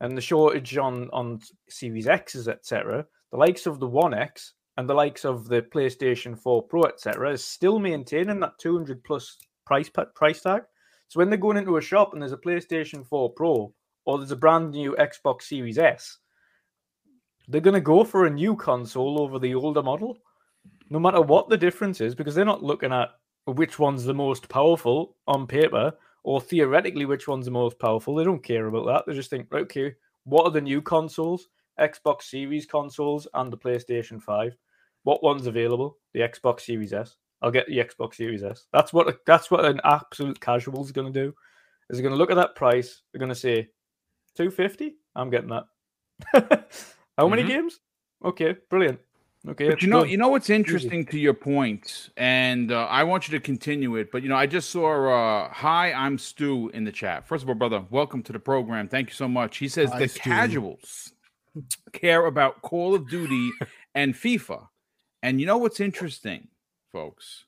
and 0.02 0.18
the 0.18 0.22
shortage 0.22 0.78
on 0.78 1.10
on 1.12 1.40
Series 1.70 2.08
X's 2.08 2.48
etc 2.48 3.06
the 3.32 3.38
likes 3.38 3.66
of 3.66 3.80
the 3.80 3.88
One 3.88 4.14
X 4.14 4.54
and 4.78 4.90
the 4.90 4.94
likes 4.94 5.24
of 5.24 5.48
the 5.48 5.62
PlayStation 5.62 6.38
4 6.38 6.64
Pro 6.64 6.84
etc 6.84 7.32
is 7.32 7.44
still 7.44 7.80
maintaining 7.80 8.40
that 8.42 8.60
200 8.60 9.04
plus 9.04 9.38
price 9.66 9.90
price 10.16 10.42
tag. 10.42 10.64
So 11.08 11.20
when 11.20 11.30
they're 11.30 11.38
going 11.38 11.58
into 11.58 11.78
a 11.78 11.82
shop 11.82 12.14
and 12.14 12.22
there's 12.22 12.32
a 12.32 12.38
PlayStation 12.38 13.06
4 13.06 13.32
Pro 13.34 13.74
or 14.06 14.18
there's 14.18 14.32
a 14.32 14.36
brand 14.36 14.72
new 14.72 14.96
Xbox 15.00 15.44
Series 15.44 15.78
S 15.78 16.18
they're 17.48 17.62
going 17.62 17.76
to 17.76 17.82
go 17.82 18.04
for 18.04 18.26
a 18.26 18.30
new 18.30 18.56
console 18.56 19.20
over 19.20 19.38
the 19.40 19.54
older 19.54 19.84
model 19.84 20.18
no 20.90 21.00
matter 21.00 21.22
what 21.22 21.50
the 21.50 21.58
difference 21.58 22.02
is, 22.02 22.16
because 22.16 22.36
they're 22.36 22.46
not 22.46 22.64
looking 22.64 22.92
at 22.92 23.10
which 23.46 23.80
one's 23.80 24.04
the 24.04 24.14
most 24.14 24.50
powerful 24.50 25.18
on 25.28 25.48
paper 25.48 25.94
or 26.24 26.42
theoretically 26.42 27.06
which 27.06 27.28
one's 27.28 27.46
the 27.46 27.52
most 27.52 27.78
powerful. 27.80 28.16
They 28.16 28.24
don't 28.24 28.44
care 28.44 28.66
about 28.66 28.86
that. 28.88 29.04
They 29.06 29.14
just 29.14 29.30
think, 29.30 29.54
okay, 29.54 29.94
what 30.24 30.46
are 30.46 30.52
the 30.52 30.62
new 30.62 30.82
consoles? 30.82 31.50
Xbox 31.80 32.24
Series 32.24 32.66
consoles 32.66 33.28
and 33.34 33.52
the 33.52 33.58
PlayStation 33.58 34.22
5. 34.22 34.56
What 35.04 35.22
one's 35.22 35.46
available? 35.46 35.98
The 36.14 36.22
Xbox 36.22 36.62
Series 36.62 36.94
S. 36.94 37.18
I'll 37.42 37.52
get 37.52 37.68
the 37.68 37.78
Xbox 37.78 38.16
Series 38.16 38.44
S. 38.44 38.66
That's 38.74 38.92
what 38.92 39.20
that's 39.28 39.52
what 39.52 39.66
an 39.66 39.80
absolute 39.84 40.40
casual 40.40 40.84
is 40.84 40.92
going 40.92 41.12
to 41.12 41.20
do. 41.26 41.34
Is 41.92 42.02
going 42.02 42.14
to 42.14 42.18
look 42.18 42.32
at 42.32 42.36
that 42.38 42.56
price. 42.56 43.04
They're 43.12 43.20
going 43.20 43.30
to 43.30 43.36
say, 43.36 43.70
250. 44.36 44.96
I'm 45.16 45.30
getting 45.30 45.50
that. 45.50 45.66
How 47.18 47.28
many 47.28 47.44
mm-hmm. 47.44 47.52
games? 47.52 47.80
Okay, 48.24 48.56
brilliant. 48.72 49.00
Okay, 49.48 49.70
but 49.70 49.82
you 49.82 49.88
know, 49.88 50.04
you 50.04 50.18
know 50.18 50.30
what's 50.30 50.50
interesting 50.50 51.06
to 51.06 51.20
your 51.20 51.34
point, 51.34 52.10
and 52.18 52.72
uh, 52.72 52.86
I 52.86 53.04
want 53.04 53.28
you 53.28 53.38
to 53.38 53.44
continue 53.44 53.96
it. 53.98 54.12
But 54.12 54.24
you 54.24 54.30
know, 54.30 54.36
I 54.36 54.48
just 54.48 54.72
saw 54.72 55.46
uh, 55.46 55.50
"Hi, 55.52 55.92
I'm 55.94 56.18
Stu" 56.18 56.70
in 56.70 56.84
the 56.84 56.92
chat. 56.92 57.28
First 57.28 57.44
of 57.44 57.50
all, 57.50 57.56
brother, 57.56 57.86
welcome 57.92 58.24
to 58.24 58.34
the 58.34 58.40
program. 58.40 58.88
Thank 58.88 59.10
you 59.10 59.14
so 59.14 59.28
much. 59.28 59.58
He 59.58 59.68
says 59.68 59.92
Hi, 59.92 60.00
the 60.00 60.08
Stu. 60.08 60.20
casuals 60.22 61.14
care 61.94 62.26
about 62.26 62.62
Call 62.64 62.96
of 62.96 63.08
Duty 63.08 63.52
and 63.96 64.16
FIFA, 64.16 64.66
and 65.22 65.40
you 65.40 65.46
know 65.46 65.58
what's 65.58 65.80
interesting, 65.80 66.48
folks, 66.92 67.46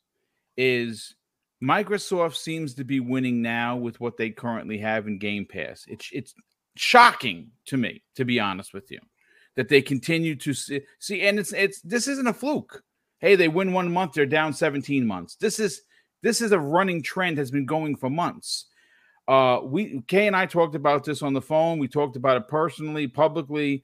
is 0.56 1.16
Microsoft 1.64 2.36
seems 2.36 2.76
to 2.76 2.84
be 2.84 3.00
winning 3.00 3.42
now 3.42 3.76
with 3.76 4.00
what 4.00 4.18
they 4.18 4.30
currently 4.30 4.78
have 4.78 5.08
in 5.08 5.18
Game 5.18 5.48
Pass. 5.48 5.86
It's 5.88 6.10
it's 6.12 6.36
shocking 6.76 7.50
to 7.66 7.78
me, 7.78 8.04
to 8.16 8.24
be 8.24 8.40
honest 8.40 8.72
with 8.72 8.92
you 8.92 9.00
that 9.58 9.68
they 9.68 9.82
continue 9.82 10.36
to 10.36 10.54
see, 10.54 10.82
see 11.00 11.24
and 11.24 11.38
it's 11.38 11.52
it's 11.52 11.82
this 11.82 12.08
isn't 12.08 12.28
a 12.28 12.34
fluke. 12.34 12.82
Hey, 13.20 13.36
they 13.36 13.48
win 13.48 13.74
one 13.74 13.92
month, 13.92 14.14
they're 14.14 14.28
down 14.28 14.54
17 14.54 15.06
months. 15.06 15.36
This 15.36 15.60
is 15.60 15.82
this 16.22 16.42
is 16.42 16.54
a 16.54 16.60
running 16.60 17.02
trend 17.02 17.38
has 17.40 17.52
been 17.52 17.66
going 17.66 17.98
for 17.98 18.10
months. 18.10 18.68
Uh, 19.28 19.60
we 19.64 20.02
Kay 20.08 20.28
and 20.28 20.36
I 20.36 20.46
talked 20.46 20.76
about 20.76 21.04
this 21.04 21.22
on 21.22 21.34
the 21.34 21.42
phone. 21.42 21.80
We 21.80 21.88
talked 21.88 22.16
about 22.16 22.38
it 22.38 22.48
personally, 22.48 23.08
publicly. 23.08 23.84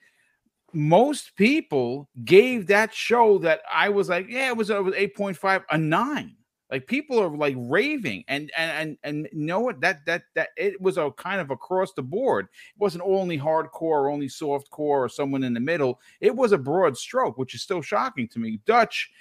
Most 0.71 1.35
people 1.35 2.07
gave 2.23 2.67
that 2.67 2.93
show 2.93 3.39
that 3.39 3.61
I 3.71 3.89
was 3.89 4.09
like, 4.09 4.27
yeah, 4.29 4.47
it 4.47 4.57
was 4.57 4.69
it 4.69 4.83
was 4.83 4.93
8.5, 4.93 5.63
a 5.69 5.77
nine. 5.77 6.35
Like 6.73 6.87
people 6.87 7.21
are 7.21 7.29
like 7.29 7.53
raving, 7.55 8.23
and 8.27 8.51
and 8.57 8.71
and 8.71 8.97
and 9.03 9.29
you 9.31 9.45
know 9.45 9.59
what? 9.59 9.79
That 9.81 10.03
that 10.07 10.23
that 10.33 10.49
it 10.57 10.81
was 10.81 10.97
a 10.97 11.11
kind 11.11 11.39
of 11.39 11.51
across 11.51 11.93
the 11.93 12.01
board. 12.01 12.45
It 12.45 12.79
wasn't 12.79 13.03
only 13.05 13.37
hardcore 13.37 13.81
or 13.81 14.09
only 14.09 14.27
soft 14.27 14.71
core 14.71 15.03
or 15.03 15.07
someone 15.07 15.43
in 15.43 15.53
the 15.53 15.59
middle. 15.59 15.99
It 16.19 16.35
was 16.35 16.51
a 16.51 16.57
broad 16.57 16.97
stroke, 16.97 17.37
which 17.37 17.53
is 17.53 17.61
still 17.61 17.83
shocking 17.83 18.27
to 18.29 18.39
me. 18.39 18.59
Dutch, 18.65 19.11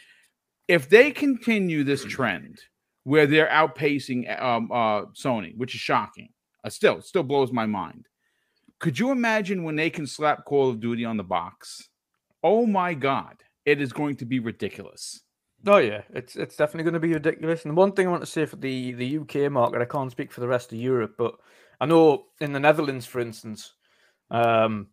if 0.67 0.89
they 0.89 1.11
continue 1.11 1.85
this 1.85 2.03
trend 2.03 2.59
where 3.05 3.27
they're 3.27 3.51
outpacing 3.51 4.41
um, 4.41 4.73
uh, 4.73 5.03
Sony, 5.13 5.55
which 5.59 5.75
is 5.75 5.81
shocking, 5.83 6.31
uh, 6.65 6.71
still 6.71 7.03
still 7.03 7.23
blows 7.23 7.53
my 7.53 7.67
mind. 7.67 8.09
Could 8.79 8.99
you 8.99 9.11
imagine 9.11 9.63
when 9.63 9.77
they 9.77 9.91
can 9.91 10.07
slap 10.07 10.47
Call 10.47 10.71
of 10.71 10.81
Duty 10.81 11.05
on 11.05 11.19
the 11.19 11.23
box? 11.23 11.87
Oh 12.43 12.65
my 12.65 12.95
God, 12.95 13.43
it 13.67 13.83
is 13.83 13.93
going 13.93 14.17
to 14.17 14.25
be 14.25 14.39
ridiculous. 14.39 15.21
Oh 15.67 15.79
yeah, 15.79 16.03
it's 16.13 16.35
it's 16.37 16.57
definitely 16.57 16.85
going 16.85 16.95
to 16.95 17.01
be 17.01 17.15
ridiculous. 17.15 17.65
And 17.65 17.77
one 17.77 17.93
thing 17.93 18.07
I 18.07 18.11
want 18.11 18.23
to 18.23 18.31
say 18.31 18.47
for 18.47 18.57
the 18.57 18.93
the 18.93 19.19
UK 19.19 19.51
market, 19.51 19.81
I 19.81 19.85
can't 19.85 20.11
speak 20.11 20.33
for 20.33 20.41
the 20.41 20.49
rest 20.49 20.73
of 20.73 20.79
Europe, 20.79 21.15
but 21.17 21.35
I 21.81 21.87
know 21.87 22.25
in 22.41 22.53
the 22.53 22.61
Netherlands, 22.61 23.07
for 23.07 23.21
instance, 23.21 23.75
um, 24.31 24.89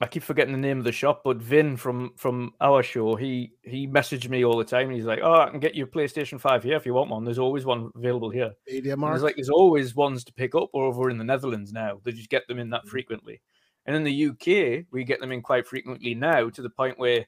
I 0.00 0.06
keep 0.06 0.22
forgetting 0.22 0.52
the 0.52 0.58
name 0.58 0.78
of 0.78 0.84
the 0.84 0.92
shop, 0.92 1.20
but 1.22 1.36
Vin 1.36 1.76
from 1.76 2.12
from 2.16 2.54
our 2.60 2.82
show, 2.82 3.14
he 3.14 3.52
he 3.62 3.86
messaged 3.86 4.28
me 4.28 4.44
all 4.44 4.56
the 4.56 4.64
time. 4.64 4.90
he's 4.90 5.04
like, 5.04 5.20
"Oh, 5.22 5.40
I 5.42 5.50
can 5.50 5.60
get 5.60 5.74
you 5.74 5.84
a 5.84 5.86
PlayStation 5.86 6.40
Five 6.40 6.64
here 6.64 6.76
if 6.76 6.86
you 6.86 6.94
want 6.94 7.10
one. 7.10 7.24
There's 7.24 7.38
always 7.38 7.64
one 7.64 7.90
available 7.94 8.30
here." 8.30 8.52
Media 8.66 8.96
There's 8.96 9.22
like 9.22 9.36
there's 9.36 9.50
always 9.50 9.94
ones 9.94 10.24
to 10.24 10.32
pick 10.32 10.54
up 10.54 10.70
over 10.74 11.10
in 11.10 11.18
the 11.18 11.24
Netherlands 11.24 11.72
now. 11.72 12.00
They 12.02 12.12
just 12.12 12.30
get 12.30 12.48
them 12.48 12.58
in 12.58 12.70
that 12.70 12.84
mm. 12.86 12.88
frequently, 12.88 13.42
and 13.86 13.94
in 13.94 14.02
the 14.02 14.26
UK, 14.26 14.86
we 14.90 15.04
get 15.04 15.20
them 15.20 15.32
in 15.32 15.42
quite 15.42 15.66
frequently 15.66 16.14
now 16.14 16.48
to 16.48 16.62
the 16.62 16.70
point 16.70 16.98
where 16.98 17.26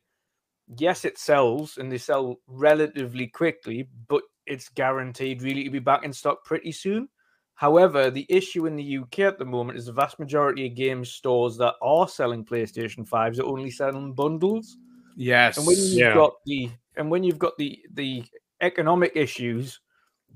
yes, 0.78 1.04
it 1.04 1.18
sells 1.18 1.78
and 1.78 1.90
they 1.90 1.98
sell 1.98 2.36
relatively 2.46 3.26
quickly, 3.26 3.88
but 4.08 4.22
it's 4.46 4.68
guaranteed 4.68 5.42
really 5.42 5.64
to 5.64 5.70
be 5.70 5.78
back 5.78 6.04
in 6.04 6.12
stock 6.12 6.44
pretty 6.44 6.72
soon. 6.72 7.08
However, 7.54 8.10
the 8.10 8.26
issue 8.28 8.66
in 8.66 8.76
the 8.76 8.98
UK 8.98 9.20
at 9.20 9.38
the 9.38 9.44
moment 9.44 9.78
is 9.78 9.86
the 9.86 9.92
vast 9.92 10.18
majority 10.18 10.66
of 10.66 10.74
game 10.74 11.04
stores 11.04 11.56
that 11.58 11.74
are 11.80 12.08
selling 12.08 12.44
PlayStation 12.44 13.08
5s 13.08 13.38
are 13.38 13.46
only 13.46 13.70
selling 13.70 14.14
bundles. 14.14 14.76
Yes. 15.16 15.58
And 15.58 15.66
when 15.66 15.76
you've 15.76 15.98
yeah. 15.98 16.14
got 16.14 16.34
the 16.46 16.70
and 16.96 17.10
when 17.10 17.22
you've 17.22 17.38
got 17.38 17.56
the 17.58 17.78
the 17.92 18.24
economic 18.60 19.12
issues 19.14 19.80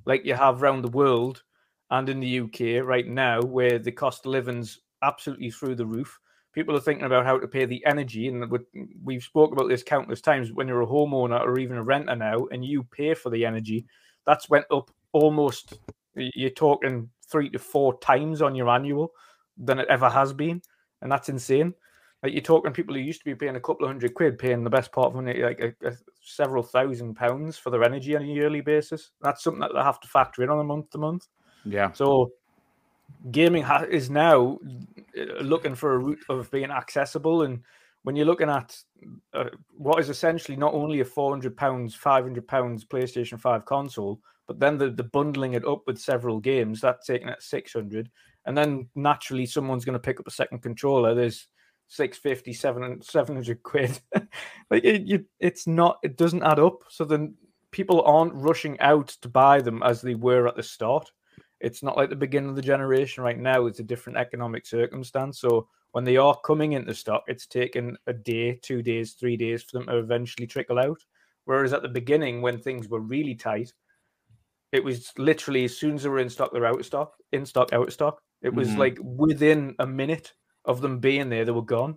like 0.04 0.24
you 0.24 0.34
have 0.34 0.62
around 0.62 0.82
the 0.82 0.90
world 0.90 1.42
and 1.90 2.08
in 2.08 2.20
the 2.20 2.40
UK 2.40 2.84
right 2.84 3.06
now, 3.06 3.40
where 3.40 3.78
the 3.78 3.92
cost 3.92 4.26
of 4.26 4.32
living's 4.32 4.80
absolutely 5.02 5.50
through 5.50 5.74
the 5.74 5.86
roof, 5.86 6.18
people 6.56 6.74
are 6.74 6.80
thinking 6.80 7.04
about 7.04 7.26
how 7.26 7.38
to 7.38 7.46
pay 7.46 7.66
the 7.66 7.84
energy, 7.84 8.28
and 8.28 8.50
we've 9.04 9.22
spoke 9.22 9.52
about 9.52 9.68
this 9.68 9.82
countless 9.82 10.22
times. 10.22 10.52
When 10.52 10.66
you're 10.66 10.82
a 10.82 10.86
homeowner 10.86 11.38
or 11.38 11.58
even 11.58 11.76
a 11.76 11.82
renter 11.82 12.16
now, 12.16 12.46
and 12.50 12.64
you 12.64 12.82
pay 12.82 13.12
for 13.12 13.28
the 13.28 13.44
energy, 13.44 13.86
that's 14.24 14.48
went 14.48 14.64
up 14.72 14.90
almost. 15.12 15.78
You're 16.14 16.50
talking 16.50 17.10
three 17.30 17.50
to 17.50 17.58
four 17.58 17.98
times 17.98 18.40
on 18.40 18.54
your 18.54 18.70
annual 18.70 19.12
than 19.58 19.78
it 19.78 19.86
ever 19.90 20.08
has 20.08 20.32
been, 20.32 20.62
and 21.02 21.12
that's 21.12 21.28
insane. 21.28 21.74
Like 22.22 22.32
you're 22.32 22.40
talking 22.40 22.72
people 22.72 22.94
who 22.94 23.02
used 23.02 23.20
to 23.20 23.26
be 23.26 23.34
paying 23.34 23.56
a 23.56 23.60
couple 23.60 23.84
of 23.84 23.90
hundred 23.90 24.14
quid, 24.14 24.38
paying 24.38 24.64
the 24.64 24.70
best 24.70 24.90
part 24.90 25.08
of 25.08 25.14
money, 25.14 25.42
like 25.42 25.60
a, 25.60 25.86
a, 25.86 25.92
several 26.22 26.62
thousand 26.62 27.16
pounds 27.16 27.58
for 27.58 27.68
their 27.68 27.84
energy 27.84 28.16
on 28.16 28.22
a 28.22 28.26
yearly 28.26 28.62
basis. 28.62 29.10
That's 29.20 29.44
something 29.44 29.60
that 29.60 29.72
they 29.74 29.82
have 29.82 30.00
to 30.00 30.08
factor 30.08 30.42
in 30.42 30.48
on 30.48 30.58
a 30.58 30.64
month 30.64 30.88
to 30.90 30.98
month. 30.98 31.26
Yeah. 31.66 31.92
So 31.92 32.32
gaming 33.30 33.62
ha- 33.62 33.86
is 33.88 34.10
now 34.10 34.58
uh, 35.18 35.42
looking 35.42 35.74
for 35.74 35.94
a 35.94 35.98
route 35.98 36.24
of 36.28 36.50
being 36.50 36.70
accessible, 36.70 37.42
and 37.42 37.62
when 38.02 38.16
you're 38.16 38.26
looking 38.26 38.50
at 38.50 38.76
uh, 39.34 39.50
what 39.76 40.00
is 40.00 40.08
essentially 40.08 40.56
not 40.56 40.74
only 40.74 41.00
a 41.00 41.04
400 41.04 41.56
pounds, 41.56 41.94
500 41.94 42.46
pounds 42.46 42.84
PlayStation 42.84 43.40
5 43.40 43.64
console, 43.64 44.20
but 44.46 44.60
then 44.60 44.78
the, 44.78 44.90
the 44.90 45.02
bundling 45.02 45.54
it 45.54 45.66
up 45.66 45.82
with 45.86 45.98
several 45.98 46.38
games, 46.38 46.80
that's 46.80 47.06
taking 47.06 47.28
at 47.28 47.42
600, 47.42 48.10
and 48.44 48.56
then 48.56 48.88
naturally 48.94 49.44
someone's 49.44 49.84
going 49.84 49.94
to 49.94 49.98
pick 49.98 50.20
up 50.20 50.28
a 50.28 50.30
second 50.30 50.62
controller. 50.62 51.14
There's 51.14 51.48
650 51.88 52.52
700, 52.52 53.04
700 53.04 53.62
quid 53.62 54.00
like 54.70 54.84
it, 54.84 55.02
you, 55.02 55.24
it's 55.38 55.66
not 55.66 55.98
it 56.02 56.16
doesn't 56.16 56.42
add 56.42 56.58
up 56.58 56.80
so 56.88 57.04
then 57.04 57.34
people 57.70 58.02
aren't 58.02 58.34
rushing 58.34 58.78
out 58.80 59.08
to 59.08 59.28
buy 59.28 59.60
them 59.60 59.82
as 59.82 60.00
they 60.00 60.14
were 60.14 60.48
at 60.48 60.56
the 60.56 60.62
start 60.62 61.10
it's 61.60 61.82
not 61.82 61.96
like 61.96 62.10
the 62.10 62.16
beginning 62.16 62.50
of 62.50 62.56
the 62.56 62.62
generation 62.62 63.22
right 63.22 63.38
now 63.38 63.66
it's 63.66 63.80
a 63.80 63.84
different 63.84 64.18
economic 64.18 64.66
circumstance 64.66 65.40
so 65.40 65.68
when 65.92 66.04
they 66.04 66.16
are 66.16 66.38
coming 66.44 66.72
into 66.72 66.94
stock 66.94 67.24
it's 67.26 67.46
taken 67.46 67.96
a 68.06 68.12
day 68.12 68.58
two 68.62 68.82
days 68.82 69.12
three 69.12 69.36
days 69.36 69.62
for 69.62 69.78
them 69.78 69.86
to 69.86 69.96
eventually 69.98 70.46
trickle 70.46 70.78
out 70.78 71.02
whereas 71.44 71.72
at 71.72 71.82
the 71.82 71.88
beginning 71.88 72.42
when 72.42 72.58
things 72.58 72.88
were 72.88 73.00
really 73.00 73.34
tight 73.34 73.72
it 74.72 74.84
was 74.84 75.12
literally 75.16 75.64
as 75.64 75.76
soon 75.76 75.94
as 75.94 76.02
they 76.02 76.08
were 76.08 76.18
in 76.18 76.28
stock 76.28 76.52
they're 76.52 76.66
out 76.66 76.80
of 76.80 76.86
stock 76.86 77.14
in 77.32 77.46
stock 77.46 77.72
out 77.72 77.86
of 77.86 77.92
stock 77.92 78.20
it 78.42 78.54
was 78.54 78.68
mm-hmm. 78.68 78.78
like 78.78 78.98
within 79.02 79.74
a 79.78 79.86
minute 79.86 80.32
of 80.64 80.80
them 80.80 80.98
being 80.98 81.28
there, 81.28 81.44
they 81.44 81.52
were 81.52 81.62
gone. 81.62 81.96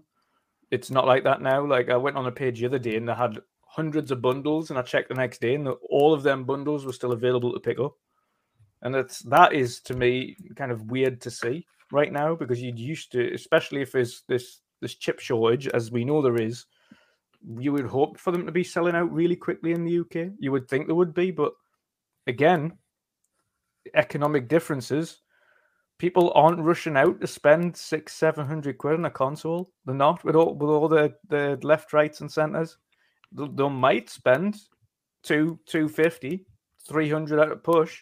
It's 0.72 0.92
not 0.92 1.08
like 1.08 1.24
that 1.24 1.42
now. 1.42 1.66
Like 1.66 1.90
I 1.90 1.98
went 1.98 2.16
on 2.16 2.28
a 2.28 2.32
page 2.32 2.60
the 2.60 2.68
other 2.68 2.80
day 2.80 2.96
and 2.96 3.08
they 3.08 3.14
had 3.14 3.40
hundreds 3.62 4.12
of 4.12 4.22
bundles, 4.22 4.70
and 4.70 4.80
I 4.80 4.82
checked 4.84 5.10
the 5.10 5.16
next 5.16 5.42
day, 5.42 5.56
and 5.56 5.66
the, 5.66 5.72
all 5.90 6.14
of 6.14 6.24
them 6.24 6.44
bundles 6.44 6.86
were 6.86 6.94
still 6.94 7.12
available 7.12 7.54
to 7.54 7.60
pick 7.60 7.80
up. 7.80 7.96
And 8.82 8.94
that's 8.94 9.20
that 9.24 9.54
is 9.54 9.82
to 9.82 9.94
me 9.94 10.38
kind 10.56 10.72
of 10.72 10.92
weird 10.92 11.22
to 11.22 11.32
see 11.32 11.66
right 11.92 12.12
now 12.12 12.36
because 12.36 12.62
you'd 12.62 12.80
used 12.80 13.12
to, 13.12 13.34
especially 13.34 13.82
if 13.82 13.92
there's 13.92 14.24
this 14.28 14.62
this 14.82 14.96
chip 14.96 15.20
shortage, 15.20 15.68
as 15.68 15.92
we 15.92 16.06
know 16.06 16.22
there 16.22 16.42
is. 16.42 16.66
You 17.58 17.72
would 17.72 17.86
hope 17.86 18.20
for 18.20 18.32
them 18.32 18.46
to 18.46 18.52
be 18.52 18.64
selling 18.64 18.96
out 18.96 19.14
really 19.14 19.36
quickly 19.36 19.72
in 19.72 19.86
the 19.86 20.00
UK. 20.00 20.32
You 20.40 20.52
would 20.52 20.68
think 20.68 20.88
there 20.88 20.96
would 20.96 21.14
be, 21.14 21.32
but 21.32 21.54
again, 22.28 22.74
economic 23.94 24.50
differences 24.50 25.22
people 26.00 26.32
aren't 26.34 26.62
rushing 26.62 26.98
out 26.98 27.22
to 27.22 27.28
spend 27.28 27.78
six, 27.78 28.16
seven 28.16 28.48
hundred 28.48 28.80
quid 28.80 28.96
on 28.96 29.06
a 29.06 29.12
console. 29.12 29.72
They're 29.86 29.94
not 29.94 30.24
with 30.24 30.36
all 30.36 30.56
with 30.56 30.70
all 30.70 30.88
the, 30.88 31.14
the 31.28 31.60
left, 31.62 31.94
rights, 31.94 32.22
and 32.22 32.32
centers. 32.32 32.78
They, 33.32 33.46
they 33.54 33.70
might 33.70 34.10
spend 34.10 34.58
two, 35.22 35.60
two 35.68 35.88
fifty, 35.88 36.48
three 36.88 37.10
hundred 37.10 37.40
at 37.40 37.52
a 37.52 37.56
push. 37.56 38.02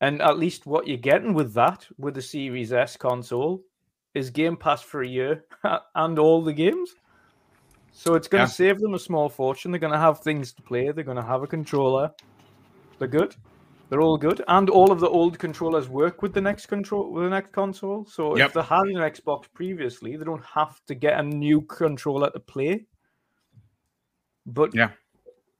And 0.00 0.20
at 0.20 0.38
least 0.38 0.66
what 0.66 0.86
you're 0.86 0.96
getting 0.96 1.34
with 1.34 1.54
that, 1.54 1.86
with 1.98 2.14
the 2.14 2.22
Series 2.22 2.72
S 2.72 2.96
console, 2.96 3.62
is 4.14 4.30
Game 4.30 4.56
Pass 4.56 4.82
for 4.82 5.02
a 5.02 5.08
year 5.08 5.44
and 5.94 6.18
all 6.18 6.42
the 6.42 6.52
games. 6.52 6.94
So 7.92 8.14
it's 8.14 8.28
going 8.28 8.46
to 8.46 8.52
save 8.52 8.80
them 8.80 8.94
a 8.94 8.98
small 8.98 9.28
fortune. 9.28 9.70
They're 9.70 9.78
going 9.78 9.92
to 9.92 9.98
have 9.98 10.20
things 10.20 10.52
to 10.54 10.62
play. 10.62 10.90
They're 10.90 11.04
going 11.04 11.16
to 11.16 11.22
have 11.22 11.42
a 11.42 11.46
controller. 11.46 12.10
They're 12.98 13.08
good. 13.08 13.36
They're 13.88 14.00
all 14.00 14.16
good, 14.16 14.42
and 14.48 14.70
all 14.70 14.90
of 14.90 14.98
the 14.98 15.08
old 15.08 15.38
controllers 15.38 15.88
work 15.88 16.22
with 16.22 16.32
the 16.32 16.40
next 16.40 16.66
control 16.66 17.12
with 17.12 17.24
the 17.24 17.30
next 17.30 17.52
console. 17.52 18.06
So 18.06 18.36
yep. 18.36 18.48
if 18.48 18.54
they 18.54 18.62
had 18.62 18.86
an 18.86 18.96
Xbox 18.96 19.44
previously, 19.52 20.16
they 20.16 20.24
don't 20.24 20.44
have 20.44 20.80
to 20.86 20.94
get 20.94 21.20
a 21.20 21.22
new 21.22 21.60
controller 21.62 22.30
to 22.30 22.40
play. 22.40 22.86
But 24.46 24.74
yeah, 24.74 24.90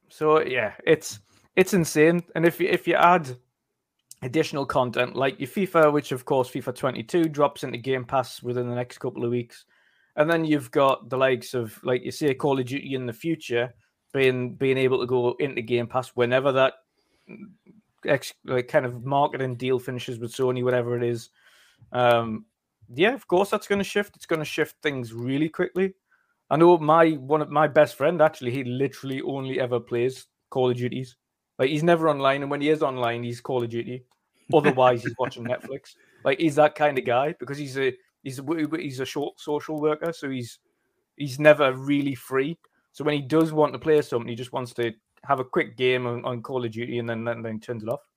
so 0.09 0.41
yeah, 0.41 0.73
it's 0.87 1.21
it's 1.55 1.75
insane. 1.75 2.23
And 2.35 2.47
if 2.47 2.61
you 2.61 2.69
if 2.69 2.89
you 2.89 2.95
add 2.95 3.37
additional 4.25 4.65
content 4.67 5.15
like 5.15 5.39
your 5.39 5.49
FIFA, 5.49 5.93
which 5.93 6.13
of 6.13 6.25
course 6.25 6.51
FIFA 6.51 6.75
22 6.75 7.25
drops 7.25 7.63
into 7.63 7.79
Game 7.79 8.05
Pass 8.05 8.43
within 8.43 8.69
the 8.69 8.75
next 8.75 8.99
couple 8.99 9.25
of 9.25 9.31
weeks, 9.31 9.65
and 10.17 10.31
then 10.31 10.45
you've 10.45 10.71
got 10.71 11.09
the 11.11 11.17
likes 11.17 11.55
of 11.55 11.79
like 11.85 12.05
you 12.05 12.11
say 12.11 12.35
Call 12.35 12.59
of 12.59 12.67
Duty 12.67 12.95
in 12.95 13.07
the 13.07 13.13
future 13.13 13.75
being 14.13 14.55
being 14.55 14.79
able 14.79 15.01
to 15.01 15.07
go 15.07 15.37
into 15.41 15.61
Game 15.63 15.87
Pass 15.87 16.09
whenever 16.11 16.53
that 16.53 16.75
ex, 18.07 18.33
like 18.45 18.69
kind 18.69 18.87
of 18.87 19.05
marketing 19.05 19.57
deal 19.57 19.79
finishes 19.79 20.19
with 20.19 20.33
Sony, 20.33 20.65
whatever 20.65 20.97
it 20.97 21.03
is. 21.03 21.31
Um, 21.93 22.47
yeah, 22.95 23.13
of 23.13 23.27
course 23.27 23.51
that's 23.51 23.67
going 23.67 23.81
to 23.81 23.85
shift. 23.85 24.17
It's 24.17 24.27
going 24.27 24.41
to 24.41 24.45
shift 24.45 24.77
things 24.83 25.13
really 25.13 25.49
quickly. 25.49 25.95
I 26.51 26.57
know 26.57 26.79
my 26.79 27.13
one 27.13 27.43
of 27.43 27.51
my 27.51 27.69
best 27.69 27.97
friend 27.97 28.23
actually. 28.23 28.53
He 28.53 28.65
literally 28.65 29.21
only 29.23 29.61
ever 29.61 29.81
plays 29.81 30.27
Call 30.51 30.71
of 30.71 30.77
Duties. 30.77 31.17
Like 31.59 31.71
he's 31.71 31.83
never 31.83 32.09
online, 32.09 32.43
and 32.43 32.51
when 32.51 32.61
he 32.61 32.69
is 32.69 32.83
online, 32.83 33.23
he's 33.23 33.41
Call 33.41 33.63
of 33.63 33.71
Duty. 33.71 34.05
Otherwise, 34.53 35.03
he's 35.03 35.15
watching 35.19 35.45
Netflix. 35.45 35.95
Like 36.25 36.41
he's 36.41 36.57
that 36.57 36.75
kind 36.75 36.99
of 36.99 37.05
guy 37.05 37.35
because 37.39 37.59
he's 37.59 37.79
a 37.79 37.95
he's 38.23 38.39
a, 38.39 38.45
he's 38.79 39.01
a 39.01 39.05
short 39.05 39.39
social 39.41 39.81
worker, 39.81 40.13
so 40.13 40.29
he's 40.29 40.59
he's 41.17 41.39
never 41.39 41.73
really 41.75 42.15
free. 42.15 42.59
So 42.93 43.05
when 43.05 43.15
he 43.15 43.23
does 43.23 43.53
want 43.53 43.73
to 43.73 43.79
play 43.79 44.01
something, 44.03 44.29
he 44.29 44.35
just 44.35 44.53
wants 44.53 44.73
to 44.75 44.93
have 45.25 45.41
a 45.41 45.45
quick 45.45 45.77
game 45.77 46.07
on, 46.07 46.25
on 46.25 46.43
Call 46.43 46.65
of 46.65 46.71
Duty 46.71 46.99
and 46.99 47.09
then, 47.09 47.25
then 47.25 47.43
then 47.43 47.61
turns 47.61 47.83
it 47.83 47.89
off. 47.89 48.09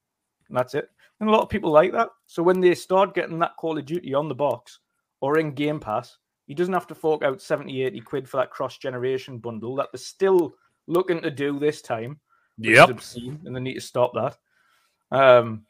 And 0.50 0.58
that's 0.58 0.76
it. 0.76 0.90
And 1.20 1.30
a 1.30 1.32
lot 1.32 1.42
of 1.42 1.50
people 1.50 1.72
like 1.72 1.92
that. 1.94 2.10
So 2.28 2.44
when 2.44 2.62
they 2.62 2.76
start 2.76 3.16
getting 3.16 3.40
that 3.40 3.56
Call 3.58 3.78
of 3.78 3.86
Duty 3.86 4.14
on 4.14 4.28
the 4.28 4.36
box 4.36 4.80
or 5.20 5.40
in 5.40 5.54
Game 5.54 5.80
Pass, 5.80 6.18
he 6.46 6.54
doesn't 6.54 6.74
have 6.74 6.88
to 6.88 6.96
fork 6.96 7.24
out 7.24 7.42
70, 7.42 7.82
80 7.84 8.00
quid 8.02 8.30
for 8.30 8.38
that 8.38 8.52
cross 8.52 8.78
generation 8.78 9.40
bundle 9.40 9.76
that 9.76 9.88
they're 9.92 10.00
still 10.00 10.54
looking 10.86 11.22
to 11.22 11.32
do 11.32 11.60
this 11.60 11.82
time. 11.82 12.20
Yep. 12.58 12.90
Obscene, 12.90 13.40
and 13.46 13.56
they 13.56 13.60
need 13.60 13.76
to 13.76 13.82
stop 13.82 14.14
that. 14.14 14.38
Um, 15.16 15.66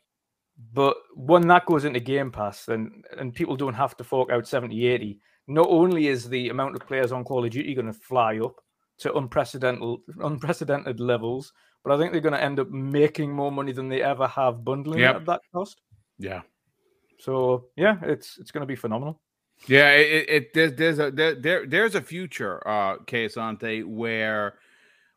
but 0.74 0.98
when 1.16 1.48
that 1.48 1.66
goes 1.66 1.86
into 1.86 2.00
Game 2.00 2.32
Pass 2.32 2.68
and, 2.68 3.06
and 3.18 3.34
people 3.34 3.56
don't 3.56 3.74
have 3.74 3.96
to 3.98 4.04
fork 4.04 4.32
out 4.32 4.48
70, 4.48 4.88
80, 4.88 5.20
not 5.48 5.68
only 5.70 6.08
is 6.08 6.28
the 6.28 6.50
amount 6.50 6.76
of 6.76 6.88
players 6.88 7.12
on 7.12 7.24
Call 7.24 7.46
of 7.46 7.52
Duty 7.52 7.76
going 7.76 7.88
to 7.88 7.94
fly 7.94 8.40
up, 8.40 8.56
to 9.00 9.16
unprecedented 9.16 10.00
unprecedented 10.20 11.00
levels. 11.00 11.54
But 11.84 11.94
I 11.94 11.98
think 11.98 12.12
they're 12.12 12.22
going 12.22 12.34
to 12.34 12.44
end 12.44 12.60
up 12.60 12.70
making 12.70 13.32
more 13.32 13.52
money 13.52 13.72
than 13.72 13.88
they 13.88 14.02
ever 14.02 14.28
have 14.28 14.66
bundling 14.66 15.00
yep. 15.00 15.18
at 15.18 15.26
that 15.26 15.42
cost. 15.54 15.82
Yeah. 16.18 16.42
So 17.20 17.68
yeah, 17.76 17.98
it's 18.04 18.38
it's 18.38 18.52
going 18.52 18.62
to 18.62 18.68
be 18.68 18.76
phenomenal. 18.76 19.22
Yeah, 19.68 19.92
it, 19.92 20.30
it 20.30 20.54
there's 20.54 20.74
there's 20.74 21.00
a 21.00 21.12
there, 21.12 21.36
there 21.36 21.66
there's 21.66 21.96
a 21.96 22.02
future, 22.02 22.68
uh, 22.68 22.98
Asante, 22.98 23.86
where 23.86 24.56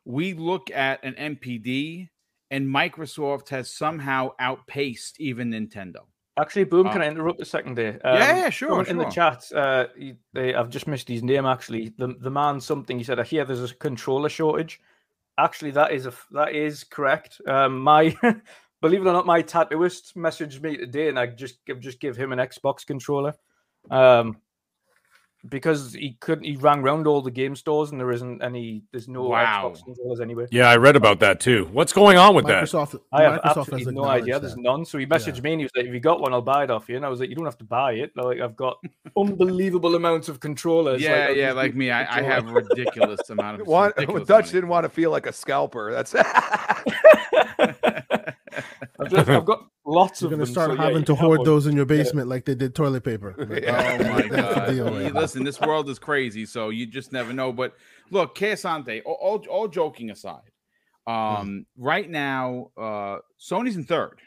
we 0.05 0.33
look 0.33 0.71
at 0.71 1.03
an 1.03 1.13
NPD 1.13 2.09
and 2.49 2.67
Microsoft 2.67 3.49
has 3.49 3.71
somehow 3.71 4.31
outpaced 4.39 5.19
even 5.19 5.51
Nintendo. 5.51 6.01
Actually, 6.37 6.63
Boom, 6.65 6.87
uh, 6.87 6.93
can 6.93 7.01
I 7.01 7.07
interrupt 7.07 7.41
a 7.41 7.45
second 7.45 7.75
there? 7.75 7.99
Um, 8.03 8.17
yeah, 8.17 8.37
yeah, 8.37 8.49
sure. 8.49 8.79
In 8.81 8.85
sure. 8.85 9.05
the 9.05 9.11
chat, 9.11 9.51
uh, 9.53 9.85
he, 9.97 10.15
they, 10.33 10.53
I've 10.53 10.69
just 10.69 10.87
missed 10.87 11.07
his 11.07 11.23
name. 11.23 11.45
Actually, 11.45 11.93
the 11.97 12.15
the 12.19 12.31
man 12.31 12.61
something 12.61 12.97
he 12.97 13.03
said. 13.03 13.19
I 13.19 13.23
hear 13.23 13.43
there's 13.43 13.71
a 13.71 13.75
controller 13.75 14.29
shortage. 14.29 14.79
Actually, 15.37 15.71
that 15.71 15.91
is 15.91 16.05
a 16.05 16.13
that 16.31 16.55
is 16.55 16.85
correct. 16.85 17.41
Um, 17.47 17.79
my 17.79 18.15
believe 18.81 19.01
it 19.01 19.09
or 19.09 19.13
not, 19.13 19.25
my 19.25 19.43
tattooist 19.43 20.15
messaged 20.15 20.61
me 20.61 20.77
today, 20.77 21.09
and 21.09 21.19
I 21.19 21.27
just 21.27 21.63
give 21.65 21.81
just 21.81 21.99
give 21.99 22.15
him 22.15 22.31
an 22.31 22.39
Xbox 22.39 22.85
controller. 22.85 23.33
Um, 23.89 24.37
because 25.49 25.93
he 25.93 26.17
couldn't 26.19 26.43
he 26.43 26.55
rang 26.55 26.79
around 26.81 27.07
all 27.07 27.21
the 27.21 27.31
game 27.31 27.55
stores 27.55 27.91
and 27.91 27.99
there 27.99 28.11
isn't 28.11 28.43
any 28.43 28.83
there's 28.91 29.07
no 29.07 29.23
wow. 29.23 29.69
Xbox 29.69 29.83
controllers 29.83 30.19
anywhere. 30.19 30.47
Yeah, 30.51 30.69
I 30.69 30.77
read 30.77 30.95
about 30.95 31.19
that 31.19 31.39
too. 31.39 31.67
What's 31.71 31.93
going 31.93 32.17
on 32.17 32.35
with 32.35 32.45
Microsoft, 32.45 32.91
that? 32.91 33.01
I 33.11 33.23
have 33.23 33.41
Microsoft 33.41 33.57
absolutely 33.57 33.93
no 33.95 34.05
idea. 34.05 34.35
That. 34.35 34.41
There's 34.41 34.57
none. 34.57 34.85
So 34.85 34.97
he 34.97 35.05
messaged 35.05 35.37
yeah. 35.37 35.41
me 35.41 35.53
and 35.53 35.61
he 35.61 35.65
was 35.65 35.71
like, 35.75 35.85
If 35.85 35.93
you 35.93 35.99
got 35.99 36.21
one, 36.21 36.33
I'll 36.33 36.41
buy 36.41 36.63
it 36.63 36.71
off 36.71 36.87
you. 36.89 36.95
And 36.95 37.05
I 37.05 37.09
was 37.09 37.19
like, 37.19 37.29
You 37.29 37.35
don't 37.35 37.45
have 37.45 37.57
to 37.57 37.63
buy 37.63 37.93
it. 37.93 38.11
Like 38.15 38.39
I've 38.39 38.55
got 38.55 38.77
unbelievable 39.17 39.95
amounts 39.95 40.29
of 40.29 40.39
controllers. 40.39 41.01
Yeah, 41.01 41.27
like, 41.27 41.37
yeah, 41.37 41.53
like 41.53 41.75
me. 41.75 41.89
I, 41.89 42.19
I, 42.19 42.21
have 42.21 42.51
ridiculous 42.51 43.29
amount 43.29 43.61
of 43.61 43.67
want, 43.67 43.95
ridiculous 43.97 44.27
Dutch 44.27 44.45
money. 44.45 44.53
didn't 44.53 44.69
want 44.69 44.83
to 44.85 44.89
feel 44.89 45.09
like 45.11 45.25
a 45.25 45.33
scalper. 45.33 45.91
That's 45.91 46.13
I've, 48.99 49.09
just, 49.09 49.29
I've 49.29 49.45
got 49.45 49.67
lots 49.91 50.21
You're 50.21 50.27
of. 50.27 50.31
You're 50.31 50.39
gonna 50.39 50.51
start 50.51 50.71
so, 50.71 50.77
having 50.77 50.99
yeah, 50.99 51.05
to 51.05 51.15
hoard 51.15 51.45
those 51.45 51.67
in 51.67 51.75
your 51.75 51.85
basement 51.85 52.27
yeah. 52.27 52.31
like 52.31 52.45
they 52.45 52.55
did 52.55 52.73
toilet 52.73 53.03
paper. 53.03 53.35
yeah. 53.63 53.97
Oh 53.99 54.21
my 54.21 54.27
god! 54.27 55.13
Listen, 55.13 55.43
this 55.43 55.59
world 55.59 55.89
is 55.89 55.99
crazy, 55.99 56.45
so 56.45 56.69
you 56.69 56.85
just 56.85 57.11
never 57.11 57.33
know. 57.33 57.51
But 57.51 57.75
look, 58.09 58.35
Kesante, 58.35 59.01
all, 59.05 59.17
all, 59.21 59.45
all 59.49 59.67
joking 59.67 60.09
aside, 60.09 60.51
um, 61.07 61.13
mm. 61.15 61.65
right 61.77 62.09
now, 62.09 62.71
uh, 62.77 63.17
Sony's 63.39 63.75
in 63.75 63.83
third. 63.83 64.19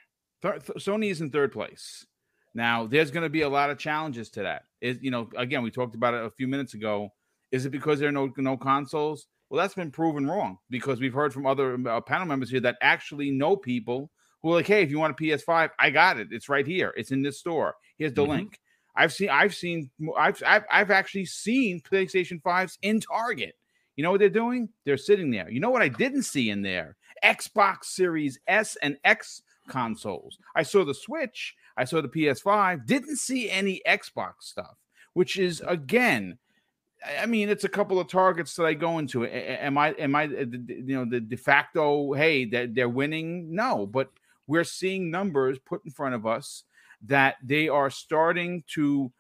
third. 0.42 0.64
Sony 0.78 1.10
is 1.10 1.20
in 1.20 1.30
third 1.30 1.52
place. 1.52 2.06
Now, 2.54 2.86
there's 2.86 3.10
going 3.10 3.24
to 3.24 3.30
be 3.30 3.42
a 3.42 3.48
lot 3.48 3.70
of 3.70 3.78
challenges 3.78 4.30
to 4.30 4.42
that. 4.42 4.62
Is 4.80 4.98
you 5.00 5.10
know, 5.10 5.28
again, 5.36 5.62
we 5.62 5.70
talked 5.70 5.94
about 5.94 6.14
it 6.14 6.24
a 6.24 6.30
few 6.30 6.46
minutes 6.46 6.74
ago. 6.74 7.08
Is 7.50 7.66
it 7.66 7.70
because 7.70 8.00
there 8.00 8.08
are 8.08 8.12
no 8.12 8.32
no 8.36 8.56
consoles? 8.56 9.26
Well, 9.50 9.62
that's 9.62 9.74
been 9.74 9.90
proven 9.90 10.26
wrong 10.26 10.58
because 10.70 11.00
we've 11.00 11.12
heard 11.12 11.32
from 11.32 11.46
other 11.46 11.78
uh, 11.88 12.00
panel 12.00 12.26
members 12.26 12.50
here 12.50 12.60
that 12.60 12.76
actually 12.80 13.30
know 13.30 13.56
people 13.56 14.10
are 14.52 14.56
like, 14.56 14.66
"Hey, 14.66 14.82
if 14.82 14.90
you 14.90 14.98
want 14.98 15.18
a 15.18 15.22
PS5, 15.22 15.70
I 15.78 15.90
got 15.90 16.18
it. 16.18 16.28
It's 16.30 16.48
right 16.48 16.66
here. 16.66 16.92
It's 16.96 17.10
in 17.10 17.22
this 17.22 17.38
store. 17.38 17.74
Here's 17.98 18.12
the 18.12 18.22
mm-hmm. 18.22 18.32
link." 18.32 18.60
I've 18.96 19.12
seen, 19.12 19.28
I've 19.28 19.54
seen, 19.54 19.90
I've, 20.16 20.40
I've, 20.46 20.64
I've 20.70 20.90
actually 20.90 21.24
seen 21.24 21.80
PlayStation 21.80 22.40
5s 22.40 22.78
in 22.82 23.00
Target. 23.00 23.56
You 23.96 24.04
know 24.04 24.10
what 24.10 24.20
they're 24.20 24.28
doing? 24.28 24.68
They're 24.84 24.96
sitting 24.96 25.30
there. 25.30 25.50
You 25.50 25.60
know 25.60 25.70
what 25.70 25.82
I 25.82 25.88
didn't 25.88 26.22
see 26.22 26.50
in 26.50 26.62
there? 26.62 26.96
Xbox 27.24 27.84
Series 27.84 28.38
S 28.46 28.76
and 28.82 28.96
X 29.04 29.42
consoles. 29.68 30.38
I 30.54 30.62
saw 30.62 30.84
the 30.84 30.94
Switch, 30.94 31.54
I 31.76 31.84
saw 31.84 32.00
the 32.00 32.08
PS5, 32.08 32.86
didn't 32.86 33.16
see 33.16 33.50
any 33.50 33.80
Xbox 33.86 34.34
stuff, 34.40 34.76
which 35.14 35.38
is 35.38 35.62
again, 35.66 36.38
I 37.20 37.26
mean, 37.26 37.48
it's 37.48 37.64
a 37.64 37.68
couple 37.68 38.00
of 38.00 38.08
targets 38.08 38.54
that 38.56 38.64
I 38.64 38.74
go 38.74 38.98
into. 38.98 39.26
Am 39.26 39.78
I, 39.78 39.90
am 39.92 40.14
I, 40.14 40.24
uh, 40.24 40.44
you 40.66 40.96
know, 40.96 41.04
the 41.04 41.20
de 41.20 41.36
facto, 41.36 42.12
hey, 42.14 42.46
that 42.46 42.74
they're 42.74 42.88
winning? 42.88 43.54
No, 43.54 43.86
but 43.86 44.10
we're 44.46 44.64
seeing 44.64 45.10
numbers 45.10 45.58
put 45.58 45.84
in 45.84 45.90
front 45.90 46.14
of 46.14 46.26
us 46.26 46.64
that 47.06 47.36
they 47.42 47.68
are 47.68 47.90
starting 47.90 48.64
to 48.68 49.12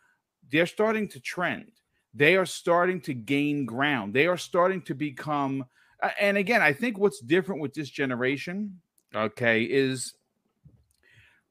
they're 0.50 0.66
starting 0.66 1.08
to 1.08 1.20
trend. 1.20 1.70
They 2.12 2.36
are 2.36 2.46
starting 2.46 3.00
to 3.02 3.14
gain 3.14 3.64
ground. 3.64 4.14
They 4.14 4.26
are 4.26 4.36
starting 4.36 4.82
to 4.82 4.94
become 4.94 5.64
and 6.20 6.36
again 6.36 6.62
i 6.62 6.72
think 6.72 6.98
what's 6.98 7.20
different 7.20 7.60
with 7.60 7.74
this 7.74 7.88
generation 7.88 8.78
okay 9.14 9.62
is 9.62 10.14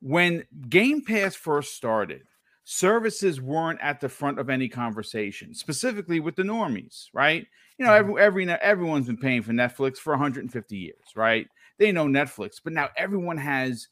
when 0.01 0.43
game 0.69 1.03
pass 1.03 1.35
first 1.35 1.75
started 1.75 2.23
services 2.65 3.41
weren't 3.41 3.79
at 3.81 3.99
the 3.99 4.09
front 4.09 4.39
of 4.39 4.49
any 4.49 4.69
conversation 4.69 5.53
specifically 5.53 6.19
with 6.19 6.35
the 6.35 6.43
normies 6.43 7.07
right? 7.13 7.45
You 7.77 7.85
know 7.85 7.91
mm-hmm. 7.91 8.17
every, 8.17 8.45
every 8.45 8.49
everyone's 8.61 9.07
been 9.07 9.17
paying 9.17 9.41
for 9.41 9.51
netflix 9.51 9.97
for 9.97 10.13
150 10.13 10.77
years 10.77 10.95
right 11.15 11.47
they 11.77 11.91
know 11.91 12.05
netflix 12.05 12.55
but 12.63 12.73
now 12.73 12.89
everyone 12.97 13.37
has 13.37 13.87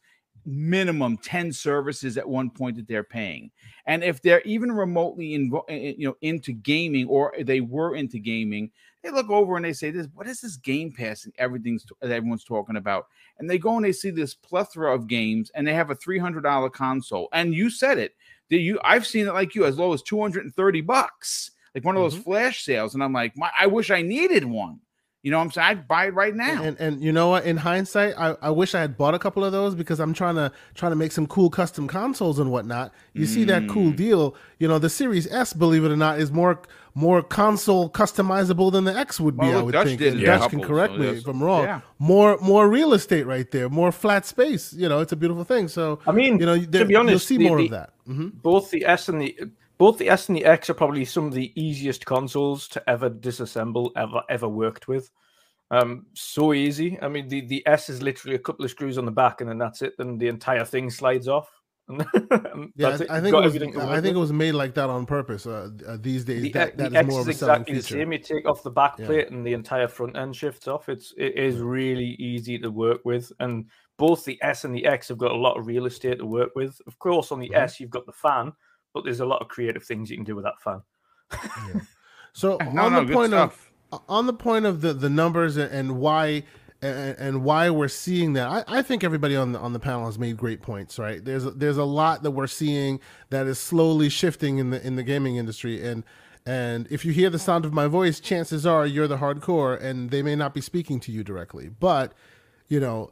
minimum 0.45 1.17
10 1.17 1.51
services 1.51 2.17
at 2.17 2.27
one 2.27 2.49
point 2.49 2.75
that 2.75 2.87
they're 2.87 3.03
paying. 3.03 3.51
And 3.85 4.03
if 4.03 4.21
they're 4.21 4.41
even 4.41 4.71
remotely 4.71 5.33
in, 5.33 5.51
you 5.69 6.07
know 6.07 6.15
into 6.21 6.53
gaming 6.53 7.07
or 7.07 7.33
they 7.41 7.61
were 7.61 7.95
into 7.95 8.19
gaming 8.19 8.71
they 9.03 9.09
look 9.09 9.31
over 9.31 9.55
and 9.55 9.65
they 9.65 9.73
say 9.73 9.89
this 9.89 10.07
what 10.13 10.27
is 10.27 10.41
this 10.41 10.57
game 10.57 10.91
pass 10.91 11.25
and 11.25 11.33
everything's 11.39 11.85
that 12.01 12.11
everyone's 12.11 12.43
talking 12.43 12.75
about? 12.75 13.07
And 13.39 13.49
they 13.49 13.57
go 13.57 13.75
and 13.75 13.85
they 13.85 13.91
see 13.91 14.11
this 14.11 14.35
plethora 14.35 14.93
of 14.93 15.07
games 15.07 15.51
and 15.55 15.67
they 15.67 15.73
have 15.73 15.89
a 15.89 15.95
$300 15.95 16.71
console. 16.71 17.27
And 17.33 17.53
you 17.53 17.69
said 17.69 17.97
it. 17.97 18.15
Did 18.49 18.57
you 18.57 18.79
i've 18.83 19.07
seen 19.07 19.27
it 19.27 19.33
like 19.33 19.55
you 19.55 19.65
as 19.65 19.77
low 19.77 19.93
as 19.93 20.01
230 20.01 20.81
bucks 20.81 21.51
like 21.73 21.85
one 21.85 21.95
of 21.95 22.01
those 22.01 22.13
mm-hmm. 22.15 22.23
flash 22.23 22.63
sales. 22.63 22.93
And 22.93 23.03
i'm 23.03 23.13
like 23.13 23.35
my, 23.37 23.49
i 23.59 23.65
wish 23.65 23.91
i 23.91 24.01
needed 24.01 24.45
one 24.45 24.79
you 25.23 25.29
know 25.29 25.37
what 25.37 25.43
I'm 25.43 25.51
saying? 25.51 25.67
I'd 25.67 25.87
buy 25.87 26.07
it 26.07 26.15
right 26.15 26.33
now. 26.33 26.63
And, 26.63 26.79
and 26.79 27.03
you 27.03 27.11
know 27.11 27.29
what? 27.29 27.45
In 27.45 27.57
hindsight, 27.57 28.15
I, 28.17 28.35
I 28.41 28.49
wish 28.49 28.73
I 28.73 28.81
had 28.81 28.97
bought 28.97 29.13
a 29.13 29.19
couple 29.19 29.45
of 29.45 29.51
those 29.51 29.75
because 29.75 29.99
I'm 29.99 30.13
trying 30.13 30.33
to 30.35 30.51
trying 30.73 30.91
to 30.91 30.95
make 30.95 31.11
some 31.11 31.27
cool 31.27 31.51
custom 31.51 31.87
consoles 31.87 32.39
and 32.39 32.51
whatnot. 32.51 32.91
You 33.13 33.25
mm. 33.25 33.29
see 33.29 33.43
that 33.43 33.69
cool 33.69 33.91
mm. 33.91 33.95
deal? 33.95 34.35
You 34.57 34.67
know, 34.67 34.79
the 34.79 34.89
Series 34.89 35.31
S, 35.31 35.53
believe 35.53 35.85
it 35.85 35.91
or 35.91 35.95
not, 35.95 36.19
is 36.19 36.31
more 36.31 36.59
more 36.95 37.21
console 37.21 37.87
customizable 37.87 38.71
than 38.71 38.85
the 38.85 38.97
X 38.97 39.19
would 39.19 39.37
be. 39.37 39.45
Well, 39.45 39.59
I 39.59 39.61
would 39.61 39.71
Dutch 39.73 39.87
think. 39.87 39.99
Did 39.99 40.19
yeah. 40.19 40.39
Dutch 40.39 40.49
can 40.49 40.61
correct 40.61 40.93
so 40.93 40.99
me 40.99 41.07
if 41.09 41.27
I'm 41.27 41.43
wrong. 41.43 41.65
Yeah. 41.65 41.81
More 41.99 42.39
more 42.39 42.67
real 42.67 42.93
estate 42.93 43.27
right 43.27 43.49
there, 43.51 43.69
more 43.69 43.91
flat 43.91 44.25
space. 44.25 44.73
You 44.73 44.89
know, 44.89 45.01
it's 45.01 45.11
a 45.11 45.15
beautiful 45.15 45.43
thing. 45.43 45.67
So 45.67 45.99
I 46.07 46.13
mean, 46.13 46.39
you 46.39 46.47
know, 46.47 46.59
to 46.59 46.85
be 46.85 46.95
honest, 46.95 47.11
you'll 47.11 47.19
see 47.19 47.37
the, 47.37 47.47
more 47.47 47.57
the, 47.57 47.65
of 47.65 47.71
that. 47.71 47.93
Mm-hmm. 48.07 48.29
Both 48.41 48.71
the 48.71 48.85
S 48.85 49.07
and 49.07 49.21
the 49.21 49.37
both 49.81 49.97
the 49.97 50.09
S 50.09 50.29
and 50.29 50.37
the 50.37 50.45
X 50.45 50.69
are 50.69 50.75
probably 50.75 51.03
some 51.03 51.25
of 51.25 51.33
the 51.33 51.51
easiest 51.59 52.05
consoles 52.05 52.67
to 52.67 52.87
ever 52.87 53.09
disassemble, 53.09 53.89
ever 53.95 54.21
ever 54.29 54.47
worked 54.47 54.87
with. 54.87 55.09
Um, 55.71 56.05
so 56.13 56.53
easy. 56.53 56.99
I 57.01 57.07
mean, 57.07 57.27
the, 57.27 57.41
the 57.41 57.63
S 57.65 57.89
is 57.89 57.99
literally 57.99 58.35
a 58.35 58.39
couple 58.39 58.63
of 58.63 58.69
screws 58.69 58.99
on 58.99 59.05
the 59.05 59.11
back, 59.11 59.41
and 59.41 59.49
then 59.49 59.57
that's 59.57 59.81
it. 59.81 59.93
Then 59.97 60.19
the 60.19 60.27
entire 60.27 60.65
thing 60.65 60.91
slides 60.91 61.27
off. 61.27 61.49
yeah, 61.89 62.89
I 62.89 63.19
think, 63.19 63.33
it 63.33 63.33
was, 63.33 63.55
I 63.75 63.99
think 64.01 64.15
it 64.15 64.19
was 64.19 64.31
made 64.31 64.51
like 64.51 64.75
that 64.75 64.87
on 64.91 65.07
purpose. 65.07 65.47
Uh, 65.47 65.71
uh, 65.87 65.97
these 65.99 66.25
days, 66.25 66.43
the, 66.43 66.51
that, 66.51 66.77
that 66.77 66.91
the 66.91 66.99
is 66.99 67.07
more 67.07 67.21
of 67.21 67.27
a 67.27 67.31
exactly 67.31 67.75
the 67.75 67.81
same. 67.81 68.11
You 68.11 68.19
take 68.19 68.47
off 68.47 68.61
the 68.61 68.69
back 68.69 68.97
plate, 68.97 69.29
yeah. 69.31 69.35
and 69.35 69.43
the 69.43 69.53
entire 69.53 69.87
front 69.87 70.15
end 70.15 70.35
shifts 70.35 70.67
off. 70.67 70.89
It's 70.89 71.11
it 71.17 71.35
is 71.35 71.57
really 71.57 72.15
easy 72.19 72.59
to 72.59 72.69
work 72.69 73.01
with, 73.03 73.31
and 73.39 73.65
both 73.97 74.25
the 74.25 74.37
S 74.43 74.63
and 74.63 74.75
the 74.75 74.85
X 74.85 75.07
have 75.07 75.17
got 75.17 75.31
a 75.31 75.35
lot 75.35 75.57
of 75.57 75.65
real 75.65 75.87
estate 75.87 76.19
to 76.19 76.25
work 76.27 76.51
with. 76.55 76.79
Of 76.85 76.99
course, 76.99 77.31
on 77.31 77.39
the 77.39 77.49
mm-hmm. 77.49 77.63
S, 77.63 77.79
you've 77.79 77.89
got 77.89 78.05
the 78.05 78.13
fan, 78.13 78.53
but 78.93 79.03
there's 79.03 79.19
a 79.19 79.25
lot 79.25 79.41
of 79.41 79.47
creative 79.47 79.83
things 79.83 80.09
you 80.09 80.17
can 80.17 80.23
do 80.23 80.35
with 80.35 80.45
that 80.45 80.59
phone. 80.63 80.81
yeah. 81.31 81.81
So 82.33 82.57
no, 82.73 82.83
on 82.83 82.93
no, 82.93 83.05
the 83.05 83.13
point 83.13 83.33
of 83.33 83.71
on 84.07 84.25
the 84.25 84.33
point 84.33 84.65
of 84.65 84.81
the 84.81 84.93
the 84.93 85.09
numbers 85.09 85.57
and 85.57 85.97
why 85.99 86.43
and, 86.81 87.17
and 87.19 87.43
why 87.43 87.69
we're 87.69 87.87
seeing 87.87 88.33
that, 88.33 88.47
I, 88.47 88.79
I, 88.79 88.81
think 88.81 89.03
everybody 89.03 89.35
on 89.35 89.51
the 89.51 89.59
on 89.59 89.73
the 89.73 89.79
panel 89.79 90.05
has 90.05 90.17
made 90.17 90.37
great 90.37 90.61
points. 90.61 90.97
Right? 90.97 91.23
There's 91.23 91.43
there's 91.43 91.77
a 91.77 91.83
lot 91.83 92.23
that 92.23 92.31
we're 92.31 92.47
seeing 92.47 92.99
that 93.29 93.47
is 93.47 93.59
slowly 93.59 94.09
shifting 94.09 94.57
in 94.57 94.71
the 94.71 94.85
in 94.85 94.95
the 94.95 95.03
gaming 95.03 95.35
industry, 95.35 95.85
and 95.85 96.03
and 96.45 96.87
if 96.89 97.05
you 97.05 97.11
hear 97.11 97.29
the 97.29 97.39
sound 97.39 97.65
of 97.65 97.73
my 97.73 97.87
voice, 97.87 98.19
chances 98.19 98.65
are 98.65 98.85
you're 98.85 99.07
the 99.07 99.17
hardcore, 99.17 99.79
and 99.79 100.09
they 100.09 100.23
may 100.23 100.35
not 100.35 100.53
be 100.53 100.61
speaking 100.61 100.99
to 101.01 101.11
you 101.11 101.23
directly. 101.23 101.69
But 101.69 102.13
you 102.67 102.79
know, 102.79 103.11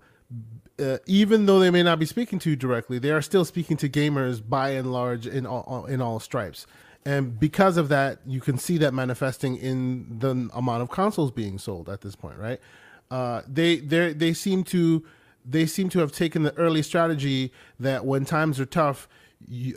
uh, 0.80 0.98
even 1.06 1.46
though 1.46 1.60
they 1.60 1.72
may 1.72 1.84
not 1.84 2.00
be 2.00 2.06
speaking 2.06 2.40
to 2.40 2.52
you 2.52 2.56
directly, 2.56 3.00
they 3.00 3.12
are 3.12 3.22
still 3.22 3.46
speaking 3.46 3.78
to 3.78 3.90
gamers 3.90 4.42
by 4.48 4.70
and 4.72 4.92
large 4.92 5.28
in 5.28 5.46
all 5.46 5.86
in 5.86 6.02
all 6.02 6.20
stripes 6.20 6.66
and 7.06 7.40
because 7.40 7.78
of 7.78 7.90
that, 7.90 8.20
you 8.26 8.42
can 8.42 8.58
see 8.58 8.78
that 8.80 8.94
manifesting 8.94 9.56
in 9.58 10.20
the 10.20 10.50
amount 10.54 10.82
of 10.82 10.90
consoles 10.90 11.32
being 11.32 11.58
sold 11.58 11.90
at 11.90 12.02
this 12.02 12.16
point, 12.16 12.38
right? 12.38 12.60
Uh, 13.10 13.42
they 13.48 13.78
they 13.78 14.14
they 14.14 14.34
seem 14.34 14.64
to 14.66 15.04
they 15.46 15.66
seem 15.66 15.90
to 15.90 16.00
have 16.00 16.12
taken 16.12 16.44
the 16.44 16.56
early 16.58 16.82
strategy 16.82 17.52
that 17.80 18.06
when 18.06 18.26
times 18.26 18.60
are 18.60 18.66
tough, 18.66 19.08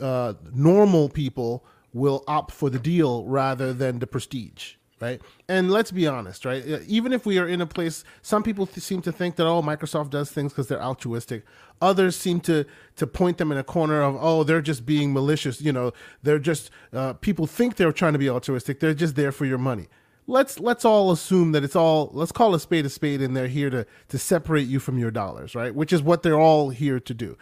uh, 0.01 0.33
normal 0.53 1.09
people 1.09 1.65
will 1.93 2.23
opt 2.27 2.51
for 2.51 2.69
the 2.69 2.79
deal 2.79 3.25
rather 3.25 3.73
than 3.73 3.99
the 3.99 4.07
prestige 4.07 4.75
right? 5.03 5.21
And 5.49 5.69
let's 5.69 5.91
be 5.91 6.07
honest, 6.07 6.45
right? 6.45 6.65
Even 6.87 7.11
if 7.11 7.25
we 7.25 7.37
are 7.37 7.47
in 7.47 7.59
a 7.59 7.65
place, 7.65 8.05
some 8.21 8.41
people 8.41 8.65
th- 8.65 8.79
seem 8.79 9.01
to 9.01 9.11
think 9.11 9.35
that 9.35 9.45
oh, 9.45 9.61
Microsoft 9.61 10.09
does 10.11 10.31
things 10.31 10.53
because 10.53 10.67
they're 10.67 10.81
altruistic. 10.81 11.43
Others 11.81 12.15
seem 12.15 12.39
to 12.41 12.65
to 12.95 13.05
point 13.05 13.37
them 13.37 13.51
in 13.51 13.57
a 13.57 13.63
corner 13.63 14.01
of 14.01 14.17
oh, 14.19 14.43
they're 14.43 14.61
just 14.61 14.85
being 14.85 15.11
malicious. 15.11 15.61
You 15.61 15.73
know, 15.73 15.91
they're 16.23 16.39
just 16.39 16.71
uh, 16.93 17.13
people 17.13 17.45
think 17.47 17.75
they're 17.75 17.91
trying 17.91 18.13
to 18.13 18.19
be 18.19 18.29
altruistic. 18.29 18.79
They're 18.79 18.93
just 18.93 19.15
there 19.15 19.33
for 19.33 19.45
your 19.45 19.57
money. 19.57 19.87
Let's 20.25 20.57
let's 20.59 20.85
all 20.85 21.11
assume 21.11 21.51
that 21.51 21.65
it's 21.65 21.75
all 21.75 22.09
let's 22.13 22.31
call 22.31 22.55
a 22.55 22.59
spade 22.59 22.85
a 22.85 22.89
spade, 22.89 23.21
and 23.21 23.35
they're 23.35 23.47
here 23.47 23.69
to 23.69 23.85
to 24.07 24.17
separate 24.17 24.67
you 24.67 24.79
from 24.79 24.97
your 24.97 25.11
dollars, 25.11 25.53
right? 25.53 25.75
Which 25.75 25.91
is 25.91 26.01
what 26.01 26.23
they're 26.23 26.39
all 26.39 26.69
here 26.69 26.99
to 27.01 27.13
do. 27.13 27.37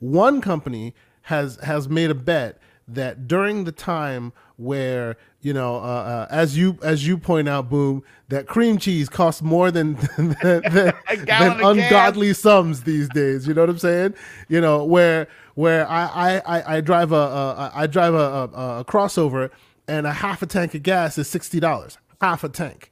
One 0.00 0.42
company 0.42 0.94
has 1.22 1.56
has 1.62 1.88
made 1.88 2.10
a 2.10 2.14
bet 2.14 2.58
that 2.88 3.26
during 3.26 3.64
the 3.64 3.72
time 3.72 4.32
where 4.56 5.16
you 5.46 5.52
know, 5.52 5.76
uh, 5.76 5.78
uh, 5.78 6.26
as 6.28 6.56
you 6.58 6.76
as 6.82 7.06
you 7.06 7.16
point 7.16 7.48
out, 7.48 7.70
boom, 7.70 8.02
that 8.30 8.48
cream 8.48 8.78
cheese 8.78 9.08
costs 9.08 9.42
more 9.42 9.70
than 9.70 9.94
than, 10.16 10.34
than, 10.42 10.92
than 11.24 11.60
ungodly 11.64 12.34
sums 12.34 12.82
these 12.82 13.08
days. 13.10 13.46
You 13.46 13.54
know 13.54 13.62
what 13.62 13.70
I'm 13.70 13.78
saying? 13.78 14.14
You 14.48 14.60
know, 14.60 14.84
where 14.84 15.28
where 15.54 15.88
I 15.88 16.42
I, 16.44 16.76
I 16.76 16.80
drive 16.80 17.12
a, 17.12 17.14
a 17.14 17.72
I 17.72 17.86
drive 17.86 18.14
a, 18.14 18.16
a, 18.16 18.80
a 18.80 18.84
crossover 18.84 19.50
and 19.86 20.04
a 20.04 20.12
half 20.12 20.42
a 20.42 20.46
tank 20.46 20.74
of 20.74 20.82
gas 20.82 21.16
is 21.16 21.28
sixty 21.28 21.60
dollars, 21.60 21.96
half 22.20 22.42
a 22.42 22.48
tank, 22.48 22.90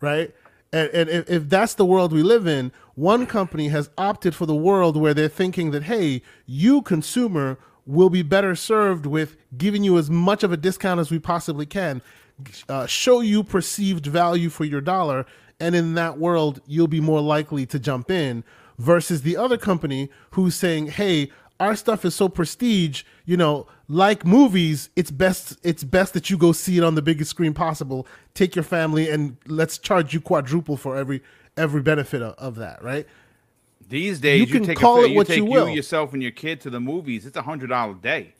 right? 0.00 0.34
And, 0.72 0.88
and 0.90 1.10
if, 1.10 1.28
if 1.28 1.48
that's 1.50 1.74
the 1.74 1.84
world 1.84 2.14
we 2.14 2.22
live 2.22 2.46
in, 2.46 2.72
one 2.94 3.26
company 3.26 3.68
has 3.68 3.90
opted 3.98 4.34
for 4.34 4.46
the 4.46 4.54
world 4.54 4.96
where 4.96 5.12
they're 5.12 5.28
thinking 5.28 5.72
that, 5.72 5.82
hey, 5.82 6.22
you 6.46 6.80
consumer 6.80 7.58
will 7.90 8.10
be 8.10 8.22
better 8.22 8.54
served 8.54 9.04
with 9.04 9.36
giving 9.56 9.82
you 9.82 9.98
as 9.98 10.08
much 10.08 10.42
of 10.42 10.52
a 10.52 10.56
discount 10.56 11.00
as 11.00 11.10
we 11.10 11.18
possibly 11.18 11.66
can, 11.66 12.00
uh, 12.68 12.86
show 12.86 13.20
you 13.20 13.42
perceived 13.42 14.06
value 14.06 14.48
for 14.48 14.64
your 14.64 14.80
dollar, 14.80 15.26
and 15.58 15.74
in 15.74 15.94
that 15.94 16.18
world, 16.18 16.60
you'll 16.66 16.86
be 16.86 17.00
more 17.00 17.20
likely 17.20 17.66
to 17.66 17.78
jump 17.78 18.10
in 18.10 18.44
versus 18.78 19.22
the 19.22 19.36
other 19.36 19.58
company 19.58 20.08
who's 20.30 20.54
saying, 20.54 20.86
hey, 20.86 21.30
our 21.58 21.76
stuff 21.76 22.04
is 22.06 22.14
so 22.14 22.28
prestige, 22.28 23.02
you 23.26 23.36
know, 23.36 23.66
like 23.86 24.24
movies, 24.24 24.88
it's 24.96 25.10
best 25.10 25.58
it's 25.62 25.84
best 25.84 26.14
that 26.14 26.30
you 26.30 26.38
go 26.38 26.52
see 26.52 26.78
it 26.78 26.84
on 26.84 26.94
the 26.94 27.02
biggest 27.02 27.30
screen 27.30 27.52
possible. 27.52 28.06
Take 28.32 28.56
your 28.56 28.62
family 28.62 29.10
and 29.10 29.36
let's 29.46 29.76
charge 29.76 30.14
you 30.14 30.20
quadruple 30.20 30.78
for 30.78 30.96
every 30.96 31.22
every 31.56 31.82
benefit 31.82 32.22
of, 32.22 32.34
of 32.36 32.54
that, 32.54 32.82
right? 32.82 33.06
These 33.90 34.20
days, 34.20 34.48
you, 34.48 34.60
you 34.60 34.64
take 34.64 34.78
call 34.78 35.00
a, 35.00 35.04
it 35.04 35.10
you 35.10 35.16
what 35.16 35.26
take 35.26 35.38
you, 35.38 35.44
will. 35.44 35.68
you 35.68 35.74
yourself 35.74 36.14
and 36.14 36.22
your 36.22 36.32
kid 36.32 36.60
to 36.62 36.70
the 36.70 36.80
movies. 36.80 37.26
It's 37.26 37.36
a 37.36 37.42
hundred 37.42 37.70
dollar 37.70 37.94
day. 37.94 38.34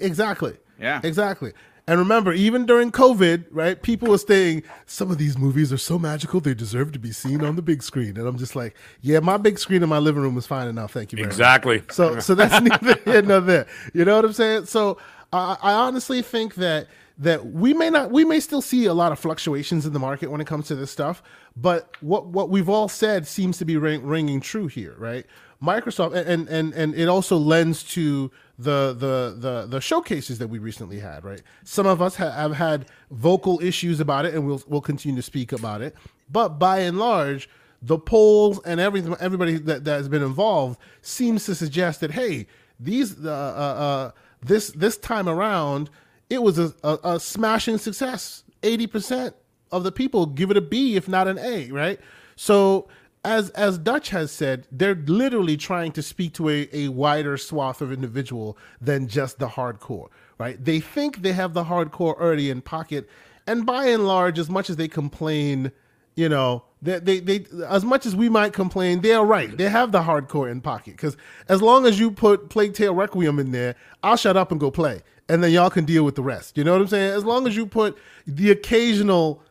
Exactly. 0.00 0.56
Yeah. 0.78 1.00
Exactly. 1.02 1.52
And 1.88 2.00
remember, 2.00 2.32
even 2.32 2.66
during 2.66 2.90
COVID, 2.90 3.44
right, 3.52 3.80
people 3.80 4.08
were 4.08 4.18
saying 4.18 4.64
some 4.86 5.12
of 5.12 5.18
these 5.18 5.38
movies 5.38 5.72
are 5.72 5.78
so 5.78 6.00
magical 6.00 6.40
they 6.40 6.52
deserve 6.52 6.90
to 6.92 6.98
be 6.98 7.12
seen 7.12 7.44
on 7.44 7.54
the 7.54 7.62
big 7.62 7.80
screen. 7.80 8.16
And 8.16 8.26
I'm 8.26 8.36
just 8.36 8.56
like, 8.56 8.74
yeah, 9.00 9.20
my 9.20 9.36
big 9.36 9.56
screen 9.60 9.84
in 9.84 9.88
my 9.88 9.98
living 9.98 10.22
room 10.22 10.36
is 10.36 10.46
fine 10.46 10.66
enough. 10.66 10.92
Thank 10.92 11.12
you 11.12 11.16
very 11.16 11.28
exactly. 11.28 11.78
much. 11.78 11.92
So, 11.92 12.18
so 12.18 12.34
that's 12.34 12.60
neither 12.82 13.00
here 13.04 13.22
nor 13.22 13.40
there. 13.40 13.66
You 13.94 14.04
know 14.04 14.16
what 14.16 14.24
I'm 14.24 14.32
saying? 14.32 14.66
So, 14.66 14.98
I, 15.32 15.56
I 15.62 15.72
honestly 15.74 16.22
think 16.22 16.56
that 16.56 16.88
that 17.18 17.46
we 17.46 17.72
may 17.72 17.88
not 17.88 18.10
we 18.10 18.24
may 18.24 18.40
still 18.40 18.60
see 18.60 18.84
a 18.84 18.94
lot 18.94 19.12
of 19.12 19.18
fluctuations 19.18 19.86
in 19.86 19.92
the 19.92 19.98
market 19.98 20.30
when 20.30 20.40
it 20.40 20.46
comes 20.46 20.66
to 20.66 20.74
this 20.74 20.90
stuff 20.90 21.22
but 21.56 21.90
what 22.00 22.26
what 22.26 22.50
we've 22.50 22.68
all 22.68 22.88
said 22.88 23.26
seems 23.26 23.58
to 23.58 23.64
be 23.64 23.76
ring, 23.76 24.04
ringing 24.04 24.40
true 24.40 24.66
here 24.66 24.94
right? 24.98 25.26
Microsoft 25.62 26.14
and 26.14 26.48
and 26.48 26.74
and 26.74 26.94
it 26.94 27.08
also 27.08 27.38
lends 27.38 27.82
to 27.82 28.30
the 28.58 28.92
the 28.92 29.34
the 29.38 29.66
the 29.66 29.80
showcases 29.80 30.38
that 30.38 30.48
we 30.48 30.58
recently 30.58 30.98
had 30.98 31.24
right? 31.24 31.42
Some 31.64 31.86
of 31.86 32.02
us 32.02 32.16
ha- 32.16 32.30
have 32.30 32.54
had 32.54 32.86
vocal 33.10 33.60
issues 33.62 33.98
about 34.00 34.26
it 34.26 34.34
and 34.34 34.46
we'll 34.46 34.62
we'll 34.66 34.82
continue 34.82 35.16
to 35.16 35.22
speak 35.22 35.52
about 35.52 35.80
it. 35.80 35.94
But 36.30 36.58
by 36.58 36.80
and 36.80 36.98
large 36.98 37.48
the 37.80 37.98
polls 37.98 38.60
and 38.64 38.80
everything 38.80 39.16
everybody 39.20 39.56
that, 39.58 39.84
that 39.84 39.96
has 39.96 40.08
been 40.08 40.22
involved 40.22 40.78
seems 41.00 41.46
to 41.46 41.54
suggest 41.54 42.00
that 42.00 42.10
hey 42.10 42.46
these 42.78 43.24
uh, 43.24 43.30
uh, 43.30 43.32
uh 43.32 44.10
this 44.42 44.70
this 44.72 44.98
time 44.98 45.28
around 45.28 45.88
it 46.28 46.42
was 46.42 46.58
a, 46.58 46.74
a, 46.82 46.98
a 47.04 47.20
smashing 47.20 47.78
success. 47.78 48.44
80% 48.62 49.34
of 49.70 49.84
the 49.84 49.92
people 49.92 50.26
give 50.26 50.50
it 50.50 50.56
a 50.56 50.60
B, 50.60 50.96
if 50.96 51.08
not 51.08 51.28
an 51.28 51.38
A, 51.38 51.70
right? 51.70 52.00
So 52.36 52.88
as 53.24 53.50
as 53.50 53.76
Dutch 53.78 54.10
has 54.10 54.30
said, 54.30 54.66
they're 54.70 54.94
literally 54.94 55.56
trying 55.56 55.90
to 55.92 56.02
speak 56.02 56.32
to 56.34 56.48
a, 56.48 56.68
a 56.72 56.88
wider 56.88 57.36
swath 57.36 57.80
of 57.82 57.92
individual 57.92 58.56
than 58.80 59.08
just 59.08 59.38
the 59.38 59.48
hardcore, 59.48 60.08
right? 60.38 60.64
They 60.64 60.78
think 60.78 61.22
they 61.22 61.32
have 61.32 61.52
the 61.52 61.64
hardcore 61.64 62.14
already 62.20 62.50
in 62.50 62.62
pocket, 62.62 63.08
and 63.46 63.66
by 63.66 63.86
and 63.86 64.06
large, 64.06 64.38
as 64.38 64.48
much 64.48 64.70
as 64.70 64.76
they 64.76 64.86
complain, 64.86 65.72
you 66.14 66.28
know, 66.28 66.62
they 66.80 67.00
they, 67.00 67.18
they 67.18 67.46
as 67.66 67.84
much 67.84 68.06
as 68.06 68.14
we 68.14 68.28
might 68.28 68.52
complain, 68.52 69.00
they're 69.00 69.24
right. 69.24 69.56
They 69.56 69.68
have 69.68 69.90
the 69.90 70.02
hardcore 70.02 70.48
in 70.48 70.60
pocket 70.60 70.92
because 70.92 71.16
as 71.48 71.60
long 71.60 71.84
as 71.84 71.98
you 71.98 72.12
put 72.12 72.48
Plague 72.48 72.74
Tale 72.74 72.94
Requiem 72.94 73.40
in 73.40 73.50
there, 73.50 73.74
I'll 74.04 74.16
shut 74.16 74.36
up 74.36 74.52
and 74.52 74.60
go 74.60 74.70
play 74.70 75.02
and 75.28 75.42
then 75.42 75.50
y'all 75.50 75.70
can 75.70 75.84
deal 75.84 76.04
with 76.04 76.14
the 76.14 76.22
rest. 76.22 76.56
You 76.56 76.64
know 76.64 76.72
what 76.72 76.80
I'm 76.80 76.88
saying? 76.88 77.12
As 77.12 77.24
long 77.24 77.46
as 77.46 77.56
you 77.56 77.66
put 77.66 77.96
the 78.26 78.50
occasional, 78.50 79.42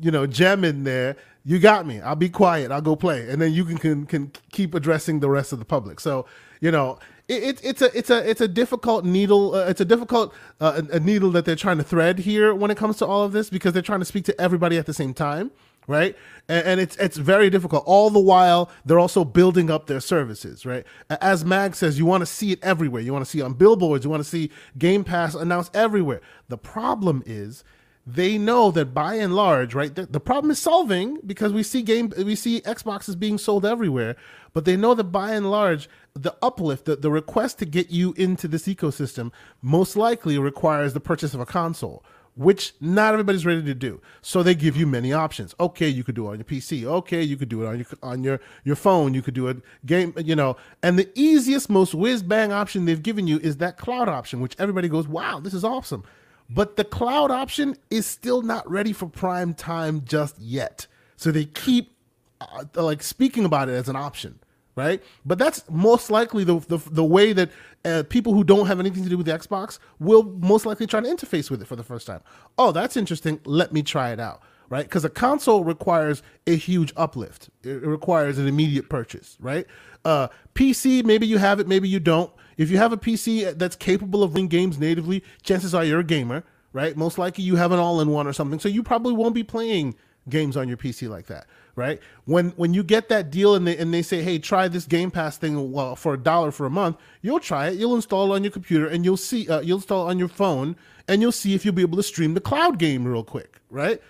you 0.00 0.10
know, 0.10 0.26
gem 0.26 0.64
in 0.64 0.84
there, 0.84 1.16
you 1.44 1.58
got 1.58 1.86
me. 1.86 2.00
I'll 2.00 2.16
be 2.16 2.28
quiet. 2.28 2.70
I'll 2.70 2.80
go 2.80 2.96
play, 2.96 3.28
and 3.28 3.40
then 3.40 3.52
you 3.52 3.64
can 3.64 3.78
can, 3.78 4.06
can 4.06 4.32
keep 4.50 4.74
addressing 4.74 5.20
the 5.20 5.28
rest 5.28 5.52
of 5.52 5.58
the 5.58 5.64
public. 5.64 6.00
So 6.00 6.26
you 6.60 6.70
know, 6.70 6.98
it, 7.28 7.42
it, 7.42 7.60
it's 7.62 7.82
a 7.82 7.96
it's 7.96 8.10
a 8.10 8.28
it's 8.28 8.40
a 8.40 8.48
difficult 8.48 9.04
needle. 9.04 9.54
Uh, 9.54 9.66
it's 9.66 9.80
a 9.80 9.84
difficult 9.84 10.34
uh, 10.60 10.82
a, 10.90 10.96
a 10.96 11.00
needle 11.00 11.30
that 11.32 11.44
they're 11.44 11.56
trying 11.56 11.78
to 11.78 11.84
thread 11.84 12.20
here 12.20 12.54
when 12.54 12.70
it 12.70 12.76
comes 12.76 12.96
to 12.98 13.06
all 13.06 13.24
of 13.24 13.32
this 13.32 13.50
because 13.50 13.72
they're 13.72 13.82
trying 13.82 14.00
to 14.00 14.06
speak 14.06 14.24
to 14.24 14.40
everybody 14.40 14.78
at 14.78 14.86
the 14.86 14.94
same 14.94 15.12
time 15.12 15.50
right? 15.86 16.16
And, 16.48 16.66
and, 16.66 16.80
it's 16.80 16.96
it's 16.96 17.16
very 17.16 17.50
difficult. 17.50 17.84
All 17.86 18.10
the 18.10 18.20
while, 18.20 18.70
they're 18.84 18.98
also 18.98 19.24
building 19.24 19.70
up 19.70 19.86
their 19.86 20.00
services, 20.00 20.66
right? 20.66 20.84
As 21.08 21.44
Mag 21.44 21.74
says, 21.74 21.98
you 21.98 22.06
want 22.06 22.22
to 22.22 22.26
see 22.26 22.52
it 22.52 22.62
everywhere. 22.62 23.02
You 23.02 23.12
want 23.12 23.24
to 23.24 23.30
see 23.30 23.42
on 23.42 23.54
billboards. 23.54 24.04
You 24.04 24.10
want 24.10 24.22
to 24.22 24.28
see 24.28 24.50
Game 24.76 25.04
Pass 25.04 25.34
announced 25.34 25.74
everywhere. 25.74 26.20
The 26.48 26.58
problem 26.58 27.22
is 27.26 27.64
they 28.06 28.36
know 28.36 28.70
that 28.70 28.92
by 28.92 29.14
and 29.14 29.34
large, 29.34 29.74
right? 29.74 29.94
The, 29.94 30.06
the 30.06 30.20
problem 30.20 30.50
is 30.50 30.58
solving 30.58 31.20
because 31.24 31.52
we 31.52 31.62
see 31.62 31.80
game 31.80 32.12
we 32.16 32.36
see 32.36 32.60
Xboxes 32.60 33.18
being 33.18 33.38
sold 33.38 33.64
everywhere, 33.64 34.16
but 34.52 34.66
they 34.66 34.76
know 34.76 34.94
that 34.94 35.04
by 35.04 35.32
and 35.32 35.50
large, 35.50 35.88
the 36.12 36.36
uplift, 36.42 36.84
the, 36.84 36.96
the 36.96 37.10
request 37.10 37.58
to 37.60 37.64
get 37.64 37.90
you 37.90 38.12
into 38.16 38.46
this 38.46 38.64
ecosystem 38.64 39.32
most 39.62 39.96
likely 39.96 40.38
requires 40.38 40.92
the 40.92 41.00
purchase 41.00 41.32
of 41.32 41.40
a 41.40 41.46
console 41.46 42.04
which 42.36 42.74
not 42.80 43.12
everybody's 43.12 43.46
ready 43.46 43.62
to 43.62 43.74
do. 43.74 44.00
So 44.20 44.42
they 44.42 44.54
give 44.54 44.76
you 44.76 44.86
many 44.86 45.12
options. 45.12 45.54
Okay, 45.60 45.88
you 45.88 46.02
could 46.02 46.14
do 46.14 46.26
it 46.26 46.30
on 46.30 46.36
your 46.36 46.44
PC. 46.44 46.84
Okay, 46.84 47.22
you 47.22 47.36
could 47.36 47.48
do 47.48 47.62
it 47.62 47.66
on 47.66 47.78
your 47.78 47.86
on 48.02 48.24
your 48.24 48.40
your 48.64 48.76
phone. 48.76 49.14
You 49.14 49.22
could 49.22 49.34
do 49.34 49.48
a 49.48 49.56
game, 49.86 50.14
you 50.18 50.34
know. 50.34 50.56
And 50.82 50.98
the 50.98 51.08
easiest, 51.14 51.70
most 51.70 51.94
whiz 51.94 52.22
bang 52.22 52.52
option 52.52 52.84
they've 52.84 53.02
given 53.02 53.26
you 53.26 53.38
is 53.38 53.58
that 53.58 53.76
cloud 53.76 54.08
option, 54.08 54.40
which 54.40 54.56
everybody 54.58 54.88
goes, 54.88 55.06
"Wow, 55.06 55.40
this 55.40 55.54
is 55.54 55.64
awesome." 55.64 56.04
But 56.50 56.76
the 56.76 56.84
cloud 56.84 57.30
option 57.30 57.76
is 57.90 58.06
still 58.06 58.42
not 58.42 58.68
ready 58.70 58.92
for 58.92 59.08
prime 59.08 59.54
time 59.54 60.04
just 60.04 60.38
yet. 60.38 60.86
So 61.16 61.30
they 61.30 61.46
keep 61.46 61.96
uh, 62.40 62.64
like 62.74 63.02
speaking 63.02 63.44
about 63.44 63.68
it 63.68 63.72
as 63.72 63.88
an 63.88 63.96
option 63.96 64.40
right? 64.76 65.02
But 65.24 65.38
that's 65.38 65.68
most 65.70 66.10
likely 66.10 66.44
the 66.44 66.58
the, 66.58 66.78
the 66.90 67.04
way 67.04 67.32
that 67.32 67.50
uh, 67.84 68.02
people 68.08 68.34
who 68.34 68.44
don't 68.44 68.66
have 68.66 68.80
anything 68.80 69.02
to 69.04 69.08
do 69.08 69.16
with 69.16 69.26
the 69.26 69.32
Xbox 69.32 69.78
will 69.98 70.22
most 70.22 70.66
likely 70.66 70.86
try 70.86 71.00
to 71.00 71.08
interface 71.08 71.50
with 71.50 71.62
it 71.62 71.66
for 71.66 71.76
the 71.76 71.84
first 71.84 72.06
time. 72.06 72.20
Oh, 72.58 72.72
that's 72.72 72.96
interesting. 72.96 73.40
Let 73.44 73.72
me 73.72 73.82
try 73.82 74.10
it 74.10 74.20
out, 74.20 74.42
right? 74.68 74.84
Because 74.84 75.04
a 75.04 75.10
console 75.10 75.64
requires 75.64 76.22
a 76.46 76.56
huge 76.56 76.92
uplift. 76.96 77.50
It 77.62 77.82
requires 77.82 78.38
an 78.38 78.46
immediate 78.46 78.88
purchase, 78.88 79.36
right? 79.40 79.66
Uh, 80.04 80.28
PC, 80.54 81.04
maybe 81.04 81.26
you 81.26 81.38
have 81.38 81.60
it, 81.60 81.68
maybe 81.68 81.88
you 81.88 82.00
don't. 82.00 82.32
If 82.56 82.70
you 82.70 82.78
have 82.78 82.92
a 82.92 82.96
PC 82.96 83.58
that's 83.58 83.76
capable 83.76 84.22
of 84.22 84.32
running 84.34 84.48
games 84.48 84.78
natively, 84.78 85.24
chances 85.42 85.74
are 85.74 85.84
you're 85.84 86.00
a 86.00 86.04
gamer, 86.04 86.44
right? 86.72 86.96
Most 86.96 87.18
likely 87.18 87.44
you 87.44 87.56
have 87.56 87.72
an 87.72 87.78
all-in-one 87.78 88.26
or 88.26 88.32
something, 88.32 88.60
so 88.60 88.68
you 88.68 88.82
probably 88.82 89.12
won't 89.12 89.34
be 89.34 89.42
playing 89.42 89.96
games 90.28 90.56
on 90.56 90.68
your 90.68 90.76
PC 90.76 91.08
like 91.08 91.26
that 91.26 91.46
right? 91.76 92.00
When 92.24 92.50
when 92.50 92.74
you 92.74 92.82
get 92.82 93.08
that 93.08 93.30
deal 93.30 93.54
and 93.54 93.66
they 93.66 93.76
and 93.76 93.92
they 93.92 94.02
say, 94.02 94.22
hey, 94.22 94.38
try 94.38 94.68
this 94.68 94.86
Game 94.86 95.10
Pass 95.10 95.36
thing 95.36 95.72
well, 95.72 95.96
for 95.96 96.14
a 96.14 96.18
dollar 96.18 96.50
for 96.50 96.66
a 96.66 96.70
month, 96.70 96.96
you'll 97.22 97.40
try 97.40 97.68
it. 97.68 97.74
You'll 97.74 97.96
install 97.96 98.32
it 98.32 98.36
on 98.36 98.44
your 98.44 98.50
computer 98.50 98.86
and 98.86 99.04
you'll 99.04 99.16
see 99.16 99.48
uh, 99.48 99.60
you'll 99.60 99.78
install 99.78 100.06
it 100.06 100.10
on 100.10 100.18
your 100.18 100.28
phone 100.28 100.76
and 101.08 101.20
you'll 101.20 101.32
see 101.32 101.54
if 101.54 101.64
you'll 101.64 101.74
be 101.74 101.82
able 101.82 101.96
to 101.96 102.02
stream 102.02 102.34
the 102.34 102.40
cloud 102.40 102.78
game 102.78 103.06
real 103.06 103.24
quick, 103.24 103.60
right? 103.70 104.00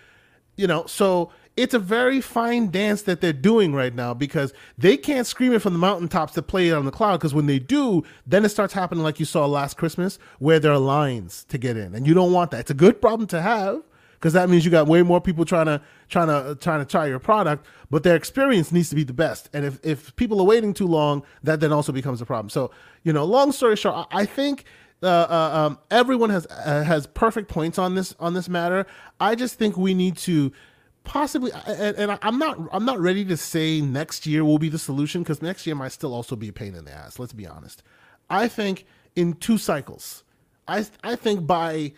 You 0.56 0.66
know, 0.66 0.86
so 0.86 1.32
it's 1.56 1.74
a 1.74 1.78
very 1.78 2.20
fine 2.20 2.70
dance 2.70 3.02
that 3.02 3.20
they're 3.20 3.32
doing 3.32 3.74
right 3.74 3.94
now 3.94 4.14
because 4.14 4.52
they 4.76 4.96
can't 4.96 5.26
scream 5.26 5.52
it 5.52 5.62
from 5.62 5.72
the 5.72 5.78
mountaintops 5.78 6.32
to 6.34 6.42
play 6.42 6.68
it 6.68 6.72
on 6.72 6.84
the 6.84 6.90
cloud 6.90 7.18
because 7.18 7.34
when 7.34 7.46
they 7.46 7.58
do, 7.58 8.02
then 8.26 8.44
it 8.44 8.48
starts 8.48 8.74
happening 8.74 9.04
like 9.04 9.20
you 9.20 9.26
saw 9.26 9.46
last 9.46 9.76
Christmas 9.76 10.18
where 10.38 10.58
there 10.58 10.72
are 10.72 10.78
lines 10.78 11.44
to 11.48 11.58
get 11.58 11.76
in, 11.76 11.94
and 11.94 12.06
you 12.06 12.14
don't 12.14 12.32
want 12.32 12.50
that. 12.50 12.60
It's 12.60 12.70
a 12.70 12.74
good 12.74 13.00
problem 13.00 13.26
to 13.28 13.40
have 13.40 13.82
because 14.14 14.32
that 14.32 14.48
means 14.48 14.64
you 14.64 14.70
got 14.70 14.86
way 14.86 15.02
more 15.02 15.20
people 15.20 15.44
trying 15.44 15.66
to 15.66 15.80
trying 16.08 16.28
to 16.28 16.54
trying 16.56 16.80
to 16.80 16.84
try 16.84 17.06
your 17.06 17.18
product, 17.18 17.66
but 17.90 18.02
their 18.02 18.16
experience 18.16 18.72
needs 18.72 18.88
to 18.90 18.94
be 18.94 19.04
the 19.04 19.12
best. 19.12 19.48
And 19.52 19.64
if 19.64 19.78
if 19.84 20.14
people 20.16 20.40
are 20.40 20.46
waiting 20.46 20.74
too 20.74 20.86
long, 20.86 21.22
that 21.42 21.60
then 21.60 21.72
also 21.72 21.92
becomes 21.92 22.20
a 22.20 22.26
problem. 22.26 22.50
So 22.50 22.70
you 23.02 23.12
know, 23.12 23.24
long 23.24 23.52
story 23.52 23.76
short, 23.76 24.08
I 24.10 24.26
think. 24.26 24.64
Uh, 25.02 25.06
uh, 25.06 25.50
um, 25.58 25.78
everyone 25.90 26.30
has 26.30 26.46
uh, 26.46 26.82
has 26.82 27.06
perfect 27.08 27.50
points 27.50 27.78
on 27.78 27.94
this 27.94 28.14
on 28.18 28.32
this 28.32 28.48
matter. 28.48 28.86
I 29.20 29.34
just 29.34 29.58
think 29.58 29.76
we 29.76 29.92
need 29.92 30.16
to 30.18 30.50
possibly 31.04 31.52
and, 31.66 31.96
and, 31.96 32.18
I'm 32.22 32.38
not 32.38 32.58
I'm 32.72 32.86
not 32.86 32.98
ready 32.98 33.24
to 33.26 33.36
say 33.36 33.82
next 33.82 34.26
year 34.26 34.44
will 34.44 34.58
be 34.58 34.70
the 34.70 34.78
solution 34.78 35.22
because 35.22 35.42
next 35.42 35.66
year 35.66 35.76
might 35.76 35.92
still 35.92 36.14
also 36.14 36.36
be 36.36 36.48
a 36.48 36.52
pain 36.52 36.74
in 36.74 36.86
the 36.86 36.92
ass. 36.92 37.18
Let's 37.18 37.34
be 37.34 37.46
honest. 37.46 37.82
I 38.30 38.48
think 38.48 38.86
in 39.14 39.34
two 39.34 39.58
cycles. 39.58 40.24
I 40.66 40.86
I 41.02 41.16
think 41.16 41.46
by 41.46 41.92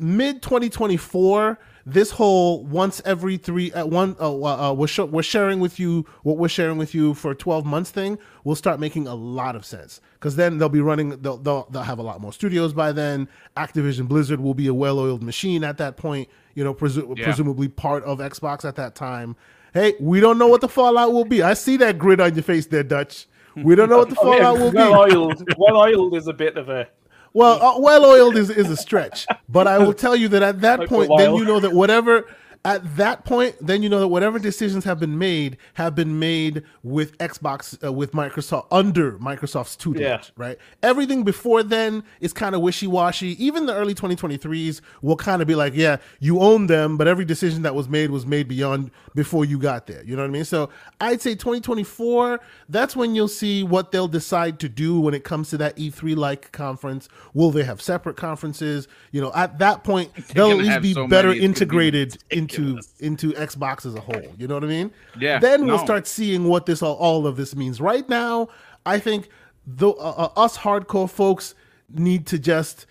mid 0.00 0.42
2024 0.42 1.58
this 1.88 2.10
whole 2.10 2.64
once 2.64 3.00
every 3.06 3.38
three 3.38 3.72
at 3.72 3.84
uh, 3.84 3.86
one 3.86 4.14
uh, 4.20 4.30
uh, 4.30 4.72
we're, 4.74 4.86
sh- 4.86 4.98
we're 4.98 5.22
sharing 5.22 5.58
with 5.58 5.80
you 5.80 6.04
what 6.22 6.36
we're 6.36 6.46
sharing 6.46 6.76
with 6.76 6.94
you 6.94 7.14
for 7.14 7.34
12 7.34 7.64
months 7.64 7.90
thing 7.90 8.18
will 8.44 8.54
start 8.54 8.78
making 8.78 9.06
a 9.06 9.14
lot 9.14 9.56
of 9.56 9.64
sense. 9.64 10.02
Because 10.14 10.36
then 10.36 10.58
they'll 10.58 10.68
be 10.68 10.82
running 10.82 11.20
they'll, 11.22 11.38
they'll, 11.38 11.66
they'll 11.70 11.82
have 11.82 11.98
a 11.98 12.02
lot 12.02 12.20
more 12.20 12.32
studios 12.32 12.74
by 12.74 12.92
then. 12.92 13.26
Activision 13.56 14.06
blizzard 14.06 14.38
will 14.40 14.52
be 14.52 14.66
a 14.66 14.74
well-oiled 14.74 15.22
machine 15.22 15.64
at 15.64 15.78
that 15.78 15.96
point 15.96 16.28
you 16.54 16.62
know 16.62 16.74
presu- 16.74 17.16
yeah. 17.16 17.24
presumably 17.24 17.68
part 17.68 18.04
of 18.04 18.18
xbox 18.18 18.66
at 18.66 18.76
that 18.76 18.94
time. 18.94 19.34
Hey 19.72 19.94
we 19.98 20.20
don't 20.20 20.36
know 20.36 20.48
what 20.48 20.60
the 20.60 20.68
fallout 20.68 21.14
will 21.14 21.24
be. 21.24 21.42
I 21.42 21.54
see 21.54 21.78
that 21.78 21.98
grid 21.98 22.20
on 22.20 22.34
your 22.34 22.42
face 22.42 22.66
there 22.66 22.82
dutch. 22.82 23.26
We 23.56 23.74
don't 23.74 23.88
know 23.88 23.98
what 23.98 24.10
the 24.10 24.14
fallout 24.16 24.58
will 24.58 24.72
well 24.72 25.06
be. 25.06 25.14
oiled 25.14 25.54
well 25.56 25.78
oiled 25.78 26.14
is 26.14 26.26
a 26.26 26.34
bit 26.34 26.58
of 26.58 26.68
a 26.68 26.86
well, 27.32 27.62
uh, 27.62 27.78
well 27.80 28.04
oiled 28.04 28.36
is, 28.36 28.50
is 28.50 28.70
a 28.70 28.76
stretch, 28.76 29.26
but 29.48 29.66
I 29.66 29.78
will 29.78 29.94
tell 29.94 30.16
you 30.16 30.28
that 30.28 30.42
at 30.42 30.60
that 30.62 30.80
like 30.80 30.88
point, 30.88 31.10
then 31.16 31.34
you 31.34 31.44
know 31.44 31.60
that 31.60 31.72
whatever 31.72 32.26
at 32.64 32.96
that 32.96 33.24
point, 33.24 33.56
then 33.60 33.82
you 33.82 33.88
know 33.88 34.00
that 34.00 34.08
whatever 34.08 34.38
decisions 34.38 34.84
have 34.84 34.98
been 34.98 35.16
made 35.16 35.56
have 35.74 35.94
been 35.94 36.18
made 36.18 36.64
with 36.82 37.16
Xbox, 37.18 37.82
uh, 37.84 37.92
with 37.92 38.12
Microsoft 38.12 38.66
under 38.70 39.12
Microsoft's 39.12 39.76
tutelage, 39.76 40.02
yeah. 40.02 40.20
right? 40.36 40.58
Everything 40.82 41.22
before 41.22 41.62
then 41.62 42.02
is 42.20 42.32
kind 42.32 42.54
of 42.54 42.60
wishy 42.60 42.86
washy. 42.86 43.42
Even 43.42 43.66
the 43.66 43.74
early 43.74 43.94
2023s 43.94 44.80
will 45.02 45.16
kind 45.16 45.40
of 45.40 45.48
be 45.48 45.54
like, 45.54 45.74
yeah, 45.74 45.98
you 46.20 46.40
own 46.40 46.66
them, 46.66 46.96
but 46.96 47.06
every 47.06 47.24
decision 47.24 47.62
that 47.62 47.74
was 47.74 47.88
made 47.88 48.10
was 48.10 48.26
made 48.26 48.48
beyond 48.48 48.90
before 49.14 49.44
you 49.44 49.58
got 49.58 49.86
there. 49.86 50.02
You 50.04 50.16
know 50.16 50.22
what 50.22 50.28
I 50.28 50.32
mean? 50.32 50.44
So 50.44 50.70
I'd 51.00 51.20
say 51.20 51.34
2024, 51.34 52.40
that's 52.68 52.96
when 52.96 53.14
you'll 53.14 53.28
see 53.28 53.62
what 53.62 53.92
they'll 53.92 54.08
decide 54.08 54.58
to 54.60 54.68
do 54.68 55.00
when 55.00 55.14
it 55.14 55.24
comes 55.24 55.50
to 55.50 55.56
that 55.58 55.76
E3 55.76 56.16
like 56.16 56.50
conference. 56.52 57.08
Will 57.34 57.50
they 57.50 57.64
have 57.64 57.80
separate 57.80 58.16
conferences? 58.16 58.88
You 59.12 59.20
know, 59.20 59.32
at 59.34 59.58
that 59.58 59.84
point, 59.84 60.12
they'll 60.34 60.50
at 60.50 60.58
least 60.58 60.82
be 60.82 60.94
so 60.94 61.06
better 61.06 61.32
integrated 61.32 62.18
into 62.30 62.57
into 62.58 62.82
into 63.00 63.32
Xbox 63.32 63.86
as 63.86 63.94
a 63.94 64.00
whole. 64.00 64.34
You 64.36 64.48
know 64.48 64.54
what 64.54 64.64
I 64.64 64.68
mean? 64.68 64.90
Yeah. 65.18 65.38
Then 65.38 65.66
no. 65.66 65.74
we'll 65.74 65.84
start 65.84 66.06
seeing 66.06 66.44
what 66.44 66.66
this 66.66 66.82
all, 66.82 66.96
all 66.96 67.26
of 67.26 67.36
this 67.36 67.54
means. 67.56 67.80
Right 67.80 68.08
now, 68.08 68.48
I 68.84 68.98
think 68.98 69.28
the 69.66 69.88
uh, 69.90 70.30
uh 70.36 70.40
us 70.40 70.58
hardcore 70.58 71.08
folks 71.08 71.54
need 71.90 72.26
to 72.26 72.38
just 72.38 72.86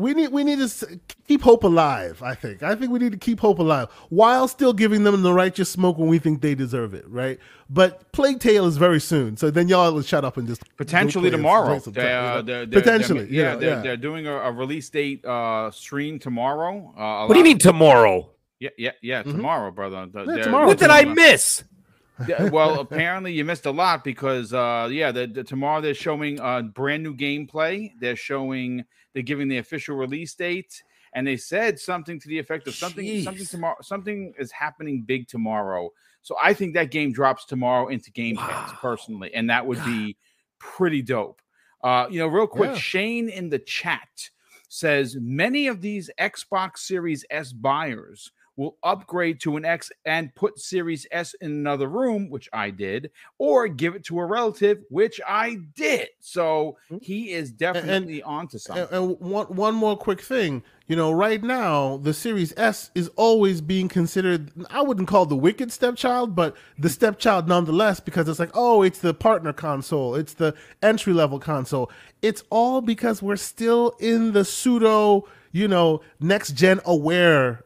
we 0.00 0.14
need 0.14 0.28
we 0.28 0.44
need 0.44 0.58
to 0.66 1.00
keep 1.28 1.42
hope 1.42 1.64
alive. 1.64 2.22
I 2.22 2.34
think. 2.34 2.62
I 2.62 2.74
think 2.74 2.90
we 2.90 2.98
need 2.98 3.12
to 3.12 3.18
keep 3.18 3.40
hope 3.40 3.58
alive 3.58 3.88
while 4.08 4.48
still 4.48 4.72
giving 4.72 5.04
them 5.04 5.22
the 5.22 5.32
righteous 5.32 5.68
smoke 5.68 5.98
when 5.98 6.08
we 6.08 6.18
think 6.18 6.40
they 6.40 6.54
deserve 6.54 6.94
it. 6.94 7.04
Right. 7.08 7.38
But 7.68 8.10
Plague 8.12 8.40
Tale 8.40 8.66
is 8.66 8.76
very 8.76 9.00
soon, 9.00 9.36
so 9.36 9.50
then 9.50 9.68
y'all 9.68 9.92
will 9.92 10.02
shut 10.02 10.24
up 10.24 10.36
and 10.36 10.48
just 10.48 10.62
potentially 10.76 11.30
tomorrow. 11.30 11.78
They, 11.78 12.12
uh, 12.12 12.42
they're, 12.42 12.66
they're, 12.66 12.80
potentially, 12.80 13.26
they're, 13.26 13.32
yeah, 13.32 13.56
they're, 13.56 13.70
yeah. 13.70 13.82
they're 13.82 13.96
doing 13.96 14.26
a, 14.26 14.32
a, 14.32 14.52
release 14.52 14.88
date 14.88 15.24
uh, 15.24 15.70
stream 15.70 16.18
tomorrow. 16.18 16.92
Uh, 16.96 17.26
what 17.26 17.34
do 17.34 17.38
you 17.38 17.44
mean 17.44 17.58
tomorrow? 17.58 18.28
Yeah, 18.60 18.70
yeah, 18.76 18.92
yeah. 19.02 19.22
Mm-hmm. 19.22 19.32
Tomorrow, 19.32 19.70
brother. 19.72 20.06
Yeah, 20.14 20.42
tomorrow. 20.42 20.66
What 20.66 20.78
did 20.78 20.90
I 20.90 21.04
miss? 21.04 21.64
well, 22.50 22.80
apparently 22.80 23.32
you 23.32 23.44
missed 23.44 23.66
a 23.66 23.70
lot 23.70 24.04
because 24.04 24.52
uh 24.52 24.88
yeah, 24.92 25.10
the, 25.10 25.26
the 25.26 25.42
tomorrow 25.42 25.80
they're 25.80 25.94
showing 25.94 26.38
uh 26.40 26.62
brand 26.62 27.02
new 27.02 27.16
gameplay. 27.16 27.90
They're 27.98 28.16
showing 28.16 28.84
they're 29.14 29.22
giving 29.22 29.48
the 29.48 29.58
official 29.58 29.96
release 29.96 30.34
date 30.34 30.82
and 31.14 31.26
they 31.26 31.36
said 31.36 31.78
something 31.78 32.20
to 32.20 32.28
the 32.28 32.38
effect 32.38 32.68
of 32.68 32.74
something 32.74 33.04
Jeez. 33.04 33.24
something 33.24 33.46
tomorrow 33.46 33.76
something 33.80 34.34
is 34.38 34.52
happening 34.52 35.02
big 35.02 35.28
tomorrow. 35.28 35.90
So 36.22 36.36
I 36.42 36.52
think 36.52 36.74
that 36.74 36.90
game 36.90 37.12
drops 37.12 37.46
tomorrow 37.46 37.88
into 37.88 38.10
Game 38.10 38.36
Pass 38.36 38.72
personally 38.80 39.32
and 39.34 39.48
that 39.48 39.66
would 39.66 39.78
God. 39.78 39.86
be 39.86 40.16
pretty 40.58 41.00
dope. 41.00 41.40
Uh 41.82 42.06
you 42.10 42.18
know, 42.18 42.26
real 42.26 42.46
quick, 42.46 42.72
yeah. 42.72 42.76
Shane 42.76 43.28
in 43.30 43.48
the 43.48 43.58
chat 43.58 44.30
says 44.68 45.16
many 45.18 45.66
of 45.66 45.80
these 45.80 46.10
Xbox 46.20 46.78
Series 46.78 47.24
S 47.30 47.52
buyers 47.52 48.30
will 48.60 48.76
upgrade 48.82 49.40
to 49.40 49.56
an 49.56 49.64
X 49.64 49.90
and 50.04 50.34
put 50.34 50.58
Series 50.58 51.06
S 51.10 51.32
in 51.40 51.50
another 51.50 51.88
room, 51.88 52.28
which 52.28 52.46
I 52.52 52.68
did, 52.68 53.10
or 53.38 53.66
give 53.68 53.94
it 53.94 54.04
to 54.04 54.20
a 54.20 54.26
relative, 54.26 54.82
which 54.90 55.18
I 55.26 55.56
did. 55.74 56.08
So 56.20 56.76
hmm. 56.90 56.98
he 57.00 57.32
is 57.32 57.50
definitely 57.52 58.20
and, 58.20 58.30
onto 58.30 58.58
something. 58.58 58.84
And, 58.92 59.12
and 59.12 59.20
one 59.20 59.46
one 59.46 59.74
more 59.74 59.96
quick 59.96 60.20
thing, 60.20 60.62
you 60.88 60.94
know, 60.94 61.10
right 61.10 61.42
now 61.42 61.96
the 61.96 62.12
Series 62.12 62.52
S 62.58 62.90
is 62.94 63.08
always 63.16 63.62
being 63.62 63.88
considered. 63.88 64.52
I 64.68 64.82
wouldn't 64.82 65.08
call 65.08 65.24
the 65.24 65.36
wicked 65.36 65.72
stepchild, 65.72 66.36
but 66.36 66.54
the 66.78 66.90
stepchild 66.90 67.48
nonetheless, 67.48 67.98
because 67.98 68.28
it's 68.28 68.38
like, 68.38 68.50
oh, 68.52 68.82
it's 68.82 68.98
the 68.98 69.14
partner 69.14 69.54
console, 69.54 70.14
it's 70.14 70.34
the 70.34 70.54
entry 70.82 71.14
level 71.14 71.38
console. 71.38 71.90
It's 72.20 72.44
all 72.50 72.82
because 72.82 73.22
we're 73.22 73.36
still 73.36 73.96
in 74.00 74.32
the 74.32 74.44
pseudo, 74.44 75.26
you 75.50 75.66
know, 75.66 76.02
next 76.20 76.52
gen 76.52 76.82
aware 76.84 77.64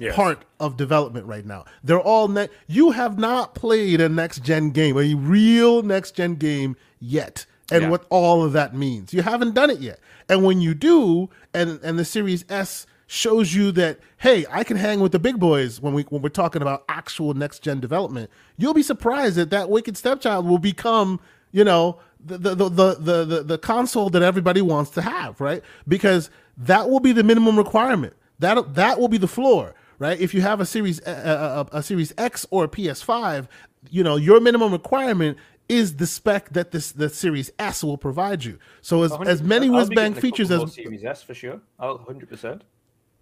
yes. 0.00 0.14
part 0.14 0.44
of 0.60 0.76
development 0.76 1.26
right 1.26 1.44
now. 1.44 1.64
They're 1.82 2.00
all 2.00 2.28
ne- 2.28 2.48
you 2.66 2.92
have 2.92 3.18
not 3.18 3.54
played 3.54 4.00
a 4.00 4.08
next 4.08 4.42
gen 4.42 4.70
game, 4.70 4.96
a 4.96 5.14
real 5.14 5.82
next 5.82 6.12
gen 6.12 6.34
game 6.34 6.76
yet. 7.00 7.46
And 7.70 7.84
yeah. 7.84 7.90
what 7.90 8.06
all 8.10 8.44
of 8.44 8.52
that 8.52 8.74
means. 8.74 9.12
You 9.12 9.22
haven't 9.22 9.54
done 9.54 9.70
it 9.70 9.80
yet. 9.80 9.98
And 10.28 10.44
when 10.44 10.60
you 10.60 10.74
do, 10.74 11.30
and 11.52 11.80
and 11.82 11.98
the 11.98 12.04
Series 12.04 12.44
S 12.48 12.86
shows 13.06 13.54
you 13.54 13.72
that 13.72 13.98
hey, 14.18 14.46
I 14.50 14.64
can 14.64 14.76
hang 14.76 15.00
with 15.00 15.12
the 15.12 15.18
big 15.18 15.38
boys 15.38 15.80
when 15.80 15.94
we 15.94 16.02
when 16.04 16.22
we're 16.22 16.28
talking 16.28 16.62
about 16.62 16.84
actual 16.88 17.34
next 17.34 17.60
gen 17.62 17.80
development. 17.80 18.30
You'll 18.56 18.74
be 18.74 18.82
surprised 18.82 19.36
that 19.36 19.50
that 19.50 19.68
Wicked 19.68 19.96
Stepchild 19.96 20.46
will 20.46 20.58
become, 20.58 21.20
you 21.52 21.64
know, 21.64 21.98
the 22.24 22.38
the 22.38 22.54
the 22.54 22.94
the 22.94 23.24
the, 23.24 23.42
the 23.42 23.58
console 23.58 24.10
that 24.10 24.22
everybody 24.22 24.62
wants 24.62 24.90
to 24.92 25.02
have, 25.02 25.40
right? 25.40 25.62
Because 25.86 26.30
that 26.56 26.88
will 26.88 27.00
be 27.00 27.12
the 27.12 27.22
minimum 27.22 27.56
requirement. 27.56 28.14
That 28.38 28.74
that 28.74 29.00
will 29.00 29.08
be 29.08 29.18
the 29.18 29.28
floor, 29.28 29.74
right? 29.98 30.18
If 30.20 30.34
you 30.34 30.42
have 30.42 30.60
a 30.60 30.66
series 30.66 31.00
a, 31.06 31.66
a, 31.72 31.78
a 31.78 31.82
Series 31.82 32.12
X 32.18 32.46
or 32.50 32.64
a 32.64 32.68
PS5, 32.68 33.48
you 33.90 34.02
know 34.02 34.16
your 34.16 34.40
minimum 34.40 34.72
requirement 34.72 35.38
is 35.68 35.96
the 35.96 36.06
spec 36.06 36.50
that 36.50 36.70
this 36.70 36.92
the 36.92 37.08
Series 37.08 37.50
S 37.58 37.82
will 37.82 37.98
provide 37.98 38.44
you. 38.44 38.58
So 38.82 39.02
as 39.02 39.12
as 39.26 39.42
many 39.42 39.70
whiz 39.70 39.88
bang 39.88 40.14
features 40.14 40.50
as 40.50 40.72
Series 40.74 41.04
S 41.04 41.22
for 41.22 41.34
sure, 41.34 41.60
oh, 41.78 41.98
hundred 41.98 42.28
percent. 42.28 42.62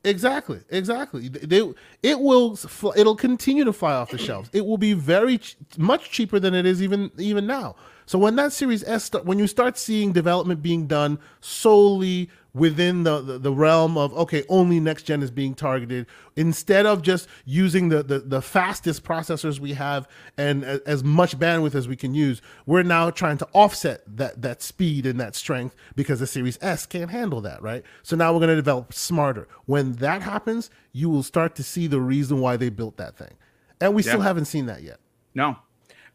Exactly, 0.07 0.61
exactly. 0.69 1.29
They, 1.29 1.73
it 2.03 2.21
will 2.21 2.59
it'll 2.95 3.17
continue 3.17 3.65
to 3.65 3.73
fly 3.73 3.95
off 3.95 4.11
the 4.11 4.19
shelves. 4.19 4.51
It 4.53 4.67
will 4.67 4.77
be 4.77 4.93
very 4.93 5.39
ch- 5.39 5.57
much 5.79 6.11
cheaper 6.11 6.39
than 6.39 6.55
it 6.55 6.67
is 6.67 6.83
even 6.83 7.11
even 7.17 7.47
now. 7.47 7.77
So 8.05 8.19
when 8.19 8.37
that 8.37 8.53
Series 8.53 8.85
S, 8.85 9.11
when 9.25 9.39
you 9.39 9.47
start 9.47 9.79
seeing 9.79 10.13
development 10.13 10.61
being 10.61 10.87
done 10.87 11.19
solely 11.41 12.29
within 12.55 13.03
the, 13.03 13.21
the, 13.21 13.39
the, 13.39 13.53
realm 13.53 13.99
of 13.99 14.15
okay 14.15 14.45
only 14.49 14.79
next 14.79 15.03
gen 15.03 15.23
is 15.23 15.31
being 15.31 15.55
targeted. 15.55 16.07
Instead 16.37 16.87
of 16.87 17.03
just 17.03 17.29
using 17.45 17.89
the, 17.89 18.03
the, 18.03 18.21
the 18.21 18.41
fastest 18.41 19.05
processors 19.05 19.59
we 19.59 19.75
have 19.75 20.09
and 20.39 20.65
a, 20.65 20.81
as 20.87 21.03
much 21.05 21.39
bandwidth 21.39 21.75
as 21.75 21.89
we 21.89 21.97
can 21.97 22.15
use 22.15 22.41
we're 22.67 22.83
now 22.83 23.11
trying 23.11 23.37
to 23.37 23.49
offset 23.53 24.03
that 24.07 24.41
that 24.41 24.63
speed 24.63 25.05
and 25.05 25.21
that 25.21 25.35
strength 25.35 25.75
because 25.97 26.21
the 26.21 26.27
series 26.27 26.59
s 26.63 26.87
can't 26.87 27.11
handle 27.11 27.41
that 27.41 27.61
right? 27.61 27.83
So 28.03 28.17
now 28.17 28.33
we're 28.33 28.41
going 28.41 28.51
to 28.51 28.57
develop 28.57 28.95
smarter. 28.95 29.49
When 29.67 29.95
that 29.95 30.23
happens 30.23 30.71
you 30.93 31.11
will 31.11 31.25
start 31.25 31.57
to 31.57 31.63
see 31.63 31.87
the 31.87 32.01
reason 32.01 32.41
why 32.41 32.57
they 32.57 32.71
built 32.71 32.97
that 32.97 33.17
thing. 33.17 33.35
And 33.81 33.95
we 33.95 34.03
yeah. 34.03 34.13
still 34.13 34.21
haven't 34.21 34.47
seen 34.47 34.67
that 34.67 34.83
yet. 34.83 34.99
No. 35.35 35.57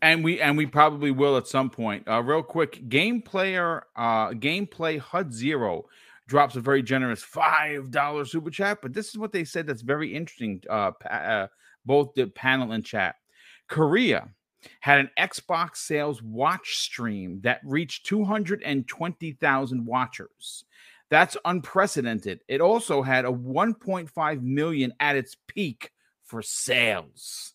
And 0.01 0.23
we 0.23 0.39
and 0.39 0.57
we 0.57 0.65
probably 0.65 1.11
will 1.11 1.35
at 1.35 1.45
some 1.45 1.69
point. 1.69 2.07
Uh, 2.07 2.23
real 2.23 2.41
quick, 2.41 2.87
game 2.87 3.21
player, 3.21 3.83
uh, 3.97 4.29
gameplay 4.29 4.97
HUD 4.97 5.33
Zero 5.33 5.85
drops 6.29 6.55
a 6.55 6.61
very 6.61 6.81
generous 6.81 7.21
five 7.21 7.91
dollar 7.91 8.23
super 8.23 8.49
chat. 8.49 8.79
But 8.81 8.93
this 8.93 9.09
is 9.09 9.17
what 9.17 9.33
they 9.33 9.43
said 9.43 9.67
that's 9.67 9.81
very 9.81 10.15
interesting. 10.15 10.61
Uh, 10.69 10.91
uh, 11.09 11.47
both 11.85 12.13
the 12.13 12.27
panel 12.27 12.71
and 12.71 12.85
chat. 12.85 13.15
Korea 13.67 14.29
had 14.81 14.99
an 14.99 15.09
Xbox 15.17 15.77
sales 15.77 16.21
watch 16.21 16.77
stream 16.77 17.39
that 17.41 17.61
reached 17.63 18.05
220,000 18.05 19.85
watchers. 19.85 20.65
That's 21.09 21.37
unprecedented. 21.45 22.41
It 22.47 22.61
also 22.61 23.01
had 23.01 23.25
a 23.25 23.31
1.5 23.31 24.41
million 24.41 24.93
at 24.99 25.15
its 25.15 25.35
peak 25.47 25.91
for 26.23 26.41
sales. 26.41 27.53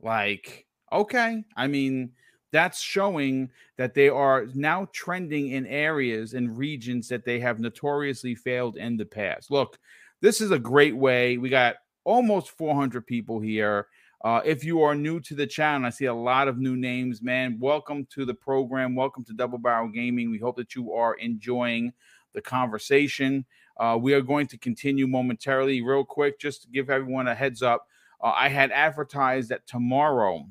Like, 0.00 0.66
okay. 0.92 1.44
I 1.56 1.66
mean, 1.68 2.12
that's 2.52 2.80
showing 2.80 3.50
that 3.78 3.94
they 3.94 4.08
are 4.08 4.46
now 4.54 4.86
trending 4.92 5.48
in 5.48 5.66
areas 5.66 6.34
and 6.34 6.56
regions 6.56 7.08
that 7.08 7.24
they 7.24 7.40
have 7.40 7.58
notoriously 7.58 8.34
failed 8.34 8.76
in 8.76 8.96
the 8.96 9.06
past. 9.06 9.50
Look, 9.50 9.78
this 10.20 10.40
is 10.40 10.50
a 10.50 10.58
great 10.58 10.96
way. 10.96 11.38
We 11.38 11.48
got 11.48 11.76
almost 12.04 12.50
400 12.50 13.06
people 13.06 13.40
here. 13.40 13.86
Uh, 14.24 14.40
if 14.44 14.64
you 14.64 14.82
are 14.82 14.94
new 14.94 15.18
to 15.18 15.34
the 15.34 15.46
channel, 15.46 15.86
I 15.86 15.90
see 15.90 16.04
a 16.04 16.14
lot 16.14 16.46
of 16.46 16.58
new 16.58 16.76
names, 16.76 17.22
man. 17.22 17.58
Welcome 17.58 18.06
to 18.12 18.24
the 18.24 18.34
program. 18.34 18.94
Welcome 18.94 19.24
to 19.24 19.32
Double 19.32 19.58
Barrel 19.58 19.88
Gaming. 19.88 20.30
We 20.30 20.38
hope 20.38 20.56
that 20.56 20.76
you 20.76 20.92
are 20.92 21.14
enjoying 21.14 21.92
the 22.34 22.40
conversation. 22.40 23.44
Uh, 23.78 23.98
we 24.00 24.14
are 24.14 24.20
going 24.20 24.46
to 24.48 24.58
continue 24.58 25.06
momentarily, 25.08 25.82
real 25.82 26.04
quick, 26.04 26.38
just 26.38 26.62
to 26.62 26.68
give 26.68 26.90
everyone 26.90 27.26
a 27.26 27.34
heads 27.34 27.62
up. 27.62 27.88
Uh, 28.20 28.32
I 28.36 28.48
had 28.48 28.70
advertised 28.70 29.48
that 29.48 29.66
tomorrow 29.66 30.46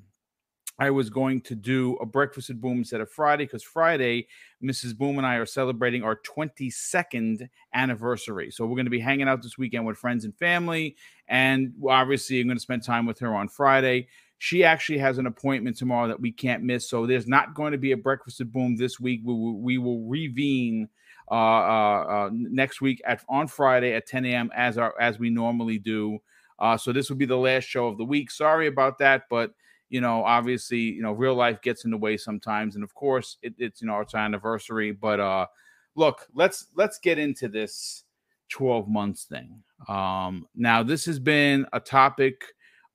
I 0.82 0.90
was 0.90 1.12
going 1.12 1.42
to 1.42 1.54
do 1.54 1.96
a 2.02 2.08
breakfast 2.08 2.50
at 2.50 2.60
Boom 2.60 2.80
instead 2.80 3.02
of 3.02 3.12
Friday 3.12 3.46
because 3.46 3.62
Friday, 3.62 4.28
Mrs. 4.64 4.98
Boom 4.98 5.20
and 5.20 5.28
I 5.28 5.36
are 5.36 5.46
celebrating 5.46 6.02
our 6.02 6.16
22nd 6.16 7.48
anniversary. 7.76 8.50
So 8.50 8.66
we're 8.66 8.78
going 8.78 8.88
to 8.88 8.90
be 8.90 9.00
hanging 9.00 9.28
out 9.28 9.44
this 9.44 9.60
weekend 9.60 9.86
with 9.86 10.00
friends 10.00 10.26
and 10.26 10.36
family. 10.36 10.96
And 11.28 11.76
obviously, 11.88 12.42
I'm 12.42 12.48
going 12.48 12.58
to 12.58 12.62
spend 12.62 12.84
time 12.84 13.06
with 13.06 13.20
her 13.20 13.36
on 13.36 13.48
Friday. 13.48 14.08
She 14.40 14.64
actually 14.64 14.98
has 14.98 15.20
an 15.20 15.28
appointment 15.28 15.78
tomorrow 15.78 16.08
that 16.08 16.20
we 16.20 16.32
can't 16.32 16.64
miss. 16.64 16.90
So 16.90 17.06
there's 17.06 17.28
not 17.28 17.54
going 17.54 17.74
to 17.74 17.78
be 17.78 17.92
a 17.92 17.98
breakfast 17.98 18.42
at 18.42 18.52
Boom 18.52 18.76
this 18.76 19.00
week. 19.00 19.22
We 19.24 19.36
will, 19.36 19.60
we 19.60 19.78
will 19.78 20.88
uh, 21.30 21.36
uh, 21.36 22.06
uh, 22.10 22.30
next 22.34 22.82
week 22.82 23.04
at 23.06 23.24
on 23.30 23.48
Friday 23.48 23.94
at 23.94 24.08
10 24.08 24.26
a.m. 24.26 24.50
as 24.56 24.80
our 24.80 25.00
as 25.00 25.20
we 25.20 25.30
normally 25.30 25.78
do. 25.78 26.18
Uh, 26.58 26.76
so 26.76 26.92
this 26.92 27.08
will 27.08 27.18
be 27.18 27.26
the 27.26 27.38
last 27.38 27.66
show 27.66 27.86
of 27.86 28.00
the 28.00 28.04
week. 28.04 28.32
Sorry 28.32 28.66
about 28.66 28.98
that, 28.98 29.26
but 29.30 29.54
you 29.92 30.00
know, 30.00 30.24
obviously, 30.24 30.80
you 30.80 31.02
know, 31.02 31.12
real 31.12 31.36
life 31.36 31.62
gets 31.62 31.84
in 31.84 31.92
the 31.92 31.98
way 31.98 32.16
sometimes, 32.16 32.76
and 32.76 32.84
of 32.84 32.96
course, 32.96 33.38
it, 33.44 33.54
it's 33.58 33.82
you 33.82 33.88
know, 33.88 34.00
it's 34.00 34.14
our 34.14 34.24
anniversary. 34.24 34.94
But 34.94 35.20
uh, 35.20 35.48
look, 35.96 36.28
let's 36.34 36.68
let's 36.76 36.98
get 36.98 37.20
into 37.20 37.50
this 37.50 38.06
12 38.50 38.88
months 38.88 39.26
thing. 39.26 39.62
Um, 39.90 40.48
now, 40.56 40.82
this 40.82 41.04
has 41.06 41.20
been 41.20 41.66
a 41.74 41.80
topic 41.82 42.42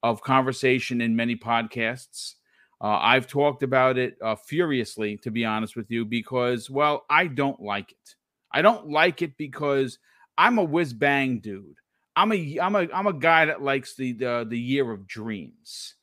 of 0.03 0.23
conversation 0.23 1.03
in 1.03 1.15
many 1.15 1.37
podcasts. 1.37 2.37
Uh, 2.81 2.99
I've 3.01 3.27
talked 3.27 3.63
about 3.63 3.99
it 3.99 4.17
uh, 4.23 4.35
furiously, 4.35 5.19
to 5.19 5.31
be 5.31 5.45
honest 5.45 5.77
with 5.77 5.91
you, 5.91 6.07
because 6.07 6.71
well, 6.71 7.05
I 7.11 7.27
don't 7.27 7.61
like 7.61 7.93
it. 7.93 8.15
I 8.53 8.63
don't 8.63 8.89
like 8.89 9.21
it 9.21 9.37
because 9.37 9.99
I'm 10.39 10.57
a 10.57 10.65
whiz 10.65 10.95
bang 10.95 11.41
dude. 11.41 11.77
I'm 12.17 12.33
a 12.33 12.59
I'm 12.59 12.75
a 12.75 12.89
I'm 12.95 13.07
a 13.07 13.13
guy 13.13 13.45
that 13.45 13.61
likes 13.61 13.97
the 13.97 14.15
the, 14.15 14.47
the 14.49 14.59
year 14.59 14.91
of 14.91 15.07
dreams. 15.07 15.96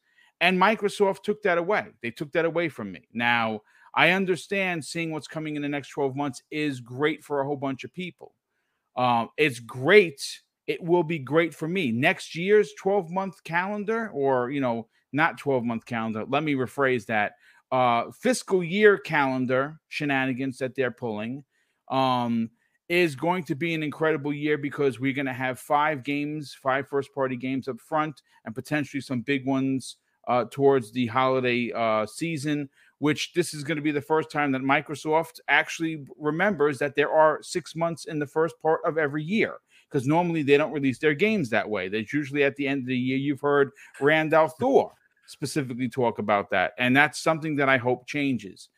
And 0.43 0.59
Microsoft 0.59 1.23
took 1.23 1.41
that 1.43 1.57
away. 1.57 1.85
They 2.01 2.11
took 2.11 2.33
that 2.33 2.43
away 2.43 2.67
from 2.67 2.91
me. 2.91 3.07
Now, 3.13 3.61
I 3.95 4.09
understand 4.09 4.83
seeing 4.83 5.09
what's 5.09 5.25
coming 5.25 5.55
in 5.55 5.61
the 5.61 5.69
next 5.69 5.87
12 5.91 6.17
months 6.17 6.43
is 6.51 6.81
great 6.81 7.23
for 7.23 7.39
a 7.39 7.45
whole 7.45 7.55
bunch 7.55 7.85
of 7.85 7.93
people. 7.93 8.35
Um, 8.97 9.29
it's 9.37 9.61
great. 9.61 10.21
It 10.67 10.83
will 10.83 11.03
be 11.03 11.17
great 11.17 11.55
for 11.55 11.69
me. 11.69 11.93
Next 11.93 12.35
year's 12.35 12.73
12 12.77 13.09
month 13.09 13.41
calendar, 13.45 14.09
or, 14.13 14.51
you 14.51 14.59
know, 14.59 14.89
not 15.13 15.37
12 15.37 15.63
month 15.63 15.85
calendar, 15.85 16.25
let 16.27 16.43
me 16.43 16.55
rephrase 16.55 17.05
that 17.05 17.35
uh, 17.71 18.11
fiscal 18.11 18.61
year 18.61 18.97
calendar 18.97 19.79
shenanigans 19.87 20.57
that 20.57 20.75
they're 20.75 20.91
pulling. 20.91 21.45
Um, 21.89 22.49
is 22.89 23.15
going 23.15 23.45
to 23.45 23.55
be 23.55 23.73
an 23.73 23.81
incredible 23.81 24.33
year 24.33 24.57
because 24.57 24.99
we're 24.99 25.13
going 25.13 25.25
to 25.25 25.31
have 25.31 25.57
five 25.57 26.03
games, 26.03 26.53
five 26.61 26.85
first 26.89 27.13
party 27.15 27.37
games 27.37 27.69
up 27.69 27.79
front, 27.79 28.21
and 28.43 28.53
potentially 28.53 28.99
some 28.99 29.21
big 29.21 29.47
ones 29.47 29.95
uh, 30.27 30.45
towards 30.49 30.91
the 30.91 31.07
holiday 31.07 31.71
uh, 31.75 32.05
season. 32.05 32.69
Which 32.99 33.33
this 33.33 33.53
is 33.53 33.65
going 33.65 33.75
to 33.75 33.81
be 33.81 33.91
the 33.91 33.99
first 33.99 34.31
time 34.31 34.53
that 34.53 34.61
Microsoft 34.61 35.41
actually 35.49 36.05
remembers 36.17 36.79
that 36.79 36.95
there 36.95 37.11
are 37.11 37.43
six 37.43 37.75
months 37.75 38.05
in 38.05 38.17
the 38.17 38.27
first 38.27 38.55
part 38.61 38.79
of 38.85 38.97
every 38.97 39.23
year 39.23 39.57
because 39.93 40.07
normally 40.07 40.41
they 40.41 40.55
don't 40.55 40.71
release 40.71 40.99
their 40.99 41.13
games 41.13 41.49
that 41.49 41.69
way. 41.69 41.89
That's 41.89 42.13
usually 42.13 42.43
at 42.43 42.55
the 42.55 42.67
end 42.67 42.83
of 42.83 42.87
the 42.87 42.97
year. 42.97 43.17
You've 43.17 43.41
heard 43.41 43.71
Rand 43.99 44.33
al 44.33 44.47
Thor 44.47 44.93
specifically 45.27 45.89
talk 45.89 46.17
about 46.17 46.49
that, 46.51 46.73
and 46.79 46.95
that's 46.95 47.19
something 47.19 47.57
that 47.57 47.67
I 47.67 47.77
hope 47.77 48.07
changes. 48.07 48.69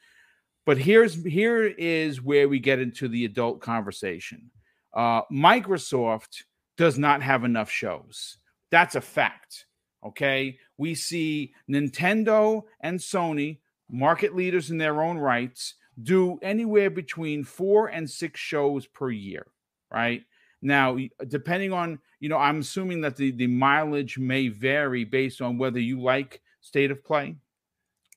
But 0.66 0.78
here's 0.78 1.24
here 1.24 1.68
is 1.78 2.22
where 2.22 2.50
we 2.50 2.60
get 2.60 2.80
into 2.80 3.08
the 3.08 3.26
adult 3.26 3.62
conversation. 3.62 4.50
Uh, 4.94 5.22
Microsoft 5.32 6.44
does 6.78 6.98
not 6.98 7.22
have 7.22 7.44
enough 7.44 7.70
shows. 7.70 8.38
That's 8.72 8.96
a 8.96 9.02
fact. 9.02 9.68
Okay, 10.06 10.58
we 10.78 10.96
see 10.96 11.54
Nintendo 11.70 12.64
and 12.82 13.00
Sony, 13.00 13.60
market 13.90 14.36
leaders 14.36 14.70
in 14.70 14.78
their 14.78 15.02
own 15.02 15.18
rights, 15.18 15.76
do 16.02 16.38
anywhere 16.42 16.90
between 16.90 17.44
four 17.44 17.88
and 17.88 18.10
six 18.10 18.40
shows 18.40 18.86
per 18.86 19.10
year. 19.10 19.48
Right 19.92 20.24
now, 20.62 20.98
depending 21.28 21.74
on 21.74 22.00
you 22.20 22.30
know, 22.30 22.38
I'm 22.38 22.60
assuming 22.60 23.02
that 23.02 23.16
the 23.16 23.32
the 23.32 23.48
mileage 23.48 24.18
may 24.18 24.48
vary 24.50 25.04
based 25.04 25.42
on 25.42 25.58
whether 25.58 25.80
you 25.80 26.02
like 26.02 26.42
state 26.62 26.92
of 26.92 27.04
play 27.04 27.36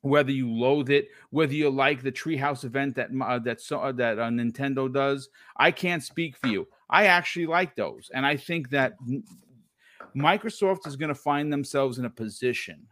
whether 0.02 0.30
you 0.30 0.50
loathe 0.50 0.90
it, 0.90 1.08
whether 1.30 1.54
you 1.54 1.70
like 1.70 2.02
the 2.02 2.12
treehouse 2.12 2.64
event 2.64 2.94
that 2.96 3.10
uh, 3.20 3.38
that 3.40 3.60
uh, 3.72 3.92
that 3.92 4.18
uh, 4.18 4.28
Nintendo 4.28 4.92
does. 4.92 5.28
I 5.56 5.70
can't 5.70 6.02
speak 6.02 6.36
for 6.36 6.48
you. 6.48 6.68
I 6.88 7.06
actually 7.06 7.46
like 7.46 7.74
those, 7.76 8.10
and 8.14 8.24
I 8.24 8.36
think 8.36 8.70
that 8.70 8.94
Microsoft 10.18 10.86
is 10.86 10.96
going 10.96 11.08
to 11.08 11.14
find 11.14 11.52
themselves 11.52 11.98
in 11.98 12.04
a 12.04 12.10
position, 12.10 12.86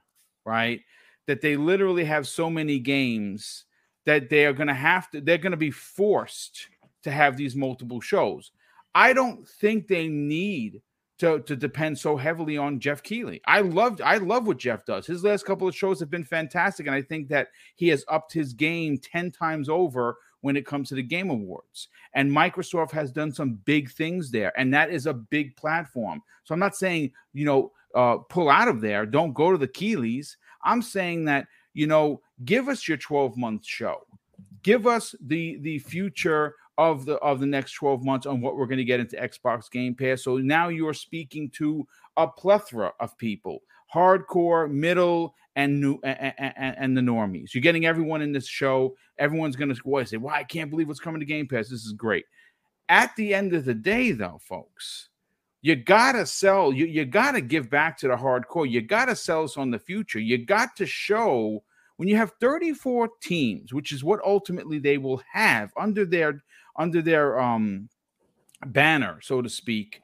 right, 0.45 0.81
that 1.27 1.41
they 1.41 1.57
literally 1.57 2.05
have 2.05 2.27
so 2.27 2.49
many 2.49 2.79
games 2.79 3.65
that 4.05 4.31
they 4.31 4.47
are 4.47 4.53
going 4.53 4.69
to 4.69 4.75
have 4.75 5.11
to. 5.11 5.21
They're 5.21 5.39
going 5.39 5.51
to 5.51 5.57
be 5.57 5.71
forced 5.71 6.69
to 7.03 7.11
have 7.11 7.37
these 7.37 7.57
multiple 7.57 8.01
shows. 8.01 8.53
I 8.95 9.13
don't 9.13 9.47
think 9.47 9.87
they 9.87 10.09
need 10.09 10.83
to, 11.19 11.41
to 11.41 11.57
depend 11.57 11.99
so 11.99 12.17
heavily 12.17 12.59
on 12.59 12.81
Jeff 12.81 13.03
Keighley. 13.03 13.41
I 13.47 13.61
loved 13.61 14.01
I 14.01 14.17
love 14.19 14.47
what 14.47 14.59
Jeff 14.59 14.85
does. 14.85 15.07
His 15.07 15.25
last 15.25 15.45
couple 15.47 15.67
of 15.67 15.75
shows 15.75 16.01
have 16.01 16.11
been 16.11 16.25
fantastic, 16.25 16.87
and 16.87 16.95
I 16.95 17.03
think 17.03 17.29
that 17.29 17.49
he 17.75 17.89
has 17.89 18.05
upped 18.09 18.33
his 18.33 18.53
game 18.53 18.99
10 18.99 19.33
times 19.33 19.69
over 19.69 20.17
when 20.47 20.57
it 20.57 20.65
comes 20.65 20.89
to 20.89 20.95
the 20.95 21.03
game 21.03 21.29
awards. 21.29 21.89
And 22.15 22.31
Microsoft 22.31 22.93
has 22.93 23.11
done 23.11 23.33
some 23.33 23.55
big 23.65 23.91
things 23.91 24.31
there, 24.31 24.53
and 24.57 24.73
that 24.73 24.91
is 24.91 25.07
a 25.07 25.13
big 25.13 25.57
platform. 25.57 26.23
So 26.45 26.55
I'm 26.55 26.61
not 26.61 26.77
saying, 26.77 27.11
you 27.35 27.45
know, 27.45 27.73
uh, 27.97 28.19
pull 28.29 28.49
out 28.49 28.69
of 28.69 28.81
there, 28.81 29.07
don't 29.07 29.33
go 29.33 29.51
to 29.51 29.59
the 29.59 29.67
Keighleys. 29.67 30.37
I'm 30.63 30.83
saying 30.83 31.25
that, 31.25 31.49
you 31.75 31.89
know, 31.89 32.21
give 32.45 32.69
us 32.69 32.87
your 32.87 32.97
12 32.97 33.37
month 33.37 33.67
show. 33.67 34.07
Give 34.63 34.87
us 34.87 35.17
the 35.21 35.59
the 35.63 35.81
future 35.81 36.55
of 36.79 37.07
the 37.07 37.17
of 37.17 37.41
the 37.41 37.47
next 37.47 37.73
12 37.73 38.05
months 38.05 38.27
on 38.27 38.41
what 38.41 38.57
we're 38.57 38.67
going 38.67 38.79
to 38.79 38.85
get 38.85 39.01
into 39.01 39.17
Xbox 39.17 39.69
Game 39.69 39.97
Pass. 39.97 40.23
So 40.23 40.37
now 40.37 40.69
you're 40.69 40.95
speaking 40.95 41.51
to 41.57 41.85
a 42.17 42.29
plethora 42.29 42.93
of 43.01 43.19
people, 43.19 43.63
hardcore, 43.93 44.71
middle, 44.71 45.35
and 45.55 45.81
new 45.81 45.99
and, 46.05 46.35
and, 46.39 46.77
and 46.79 46.97
the 46.97 47.01
normies. 47.01 47.55
You're 47.55 47.63
getting 47.63 47.87
everyone 47.87 48.23
in 48.23 48.33
this 48.33 48.47
show. 48.47 48.97
Everyone's 49.19 49.57
going 49.57 49.75
to 49.75 50.05
say, 50.07 50.17
"Why 50.17 50.39
I 50.39 50.45
can't 50.45 50.71
believe 50.71 50.89
what's 50.89 51.01
coming 51.01 51.21
to 51.21 51.27
Game 51.27 51.49
Pass. 51.49 51.69
This 51.69 51.85
is 51.85 51.93
great." 51.93 52.25
At 52.89 53.15
the 53.17 53.35
end 53.35 53.53
of 53.53 53.65
the 53.65 53.75
day, 53.75 54.13
though, 54.13 54.39
folks, 54.43 55.09
you 55.63 55.75
gotta 55.75 56.27
sell. 56.27 56.73
You 56.73 56.87
you 56.87 57.05
gotta 57.05 57.41
give 57.41 57.69
back 57.71 57.99
to 57.99 58.09
the 58.09 58.17
hardcore. 58.17 58.71
You 58.71 58.83
gotta 58.83 59.17
sell 59.17 59.45
us 59.45 59.57
on 59.57 59.71
the 59.71 59.79
future. 59.79 60.21
You 60.21 60.45
got 60.45 60.77
to 60.77 60.87
show 60.87 61.65
when 61.97 62.09
you 62.09 62.17
have 62.17 62.33
34 62.41 63.09
teams, 63.23 63.73
which 63.73 63.91
is 63.91 64.05
what 64.05 64.21
ultimately 64.25 64.79
they 64.79 64.99
will 64.99 65.23
have 65.33 65.73
under 65.77 66.05
their 66.05 66.43
under 66.77 67.01
their 67.03 67.41
um, 67.41 67.89
banner, 68.67 69.19
so 69.23 69.43
to 69.43 69.49
speak, 69.49 70.03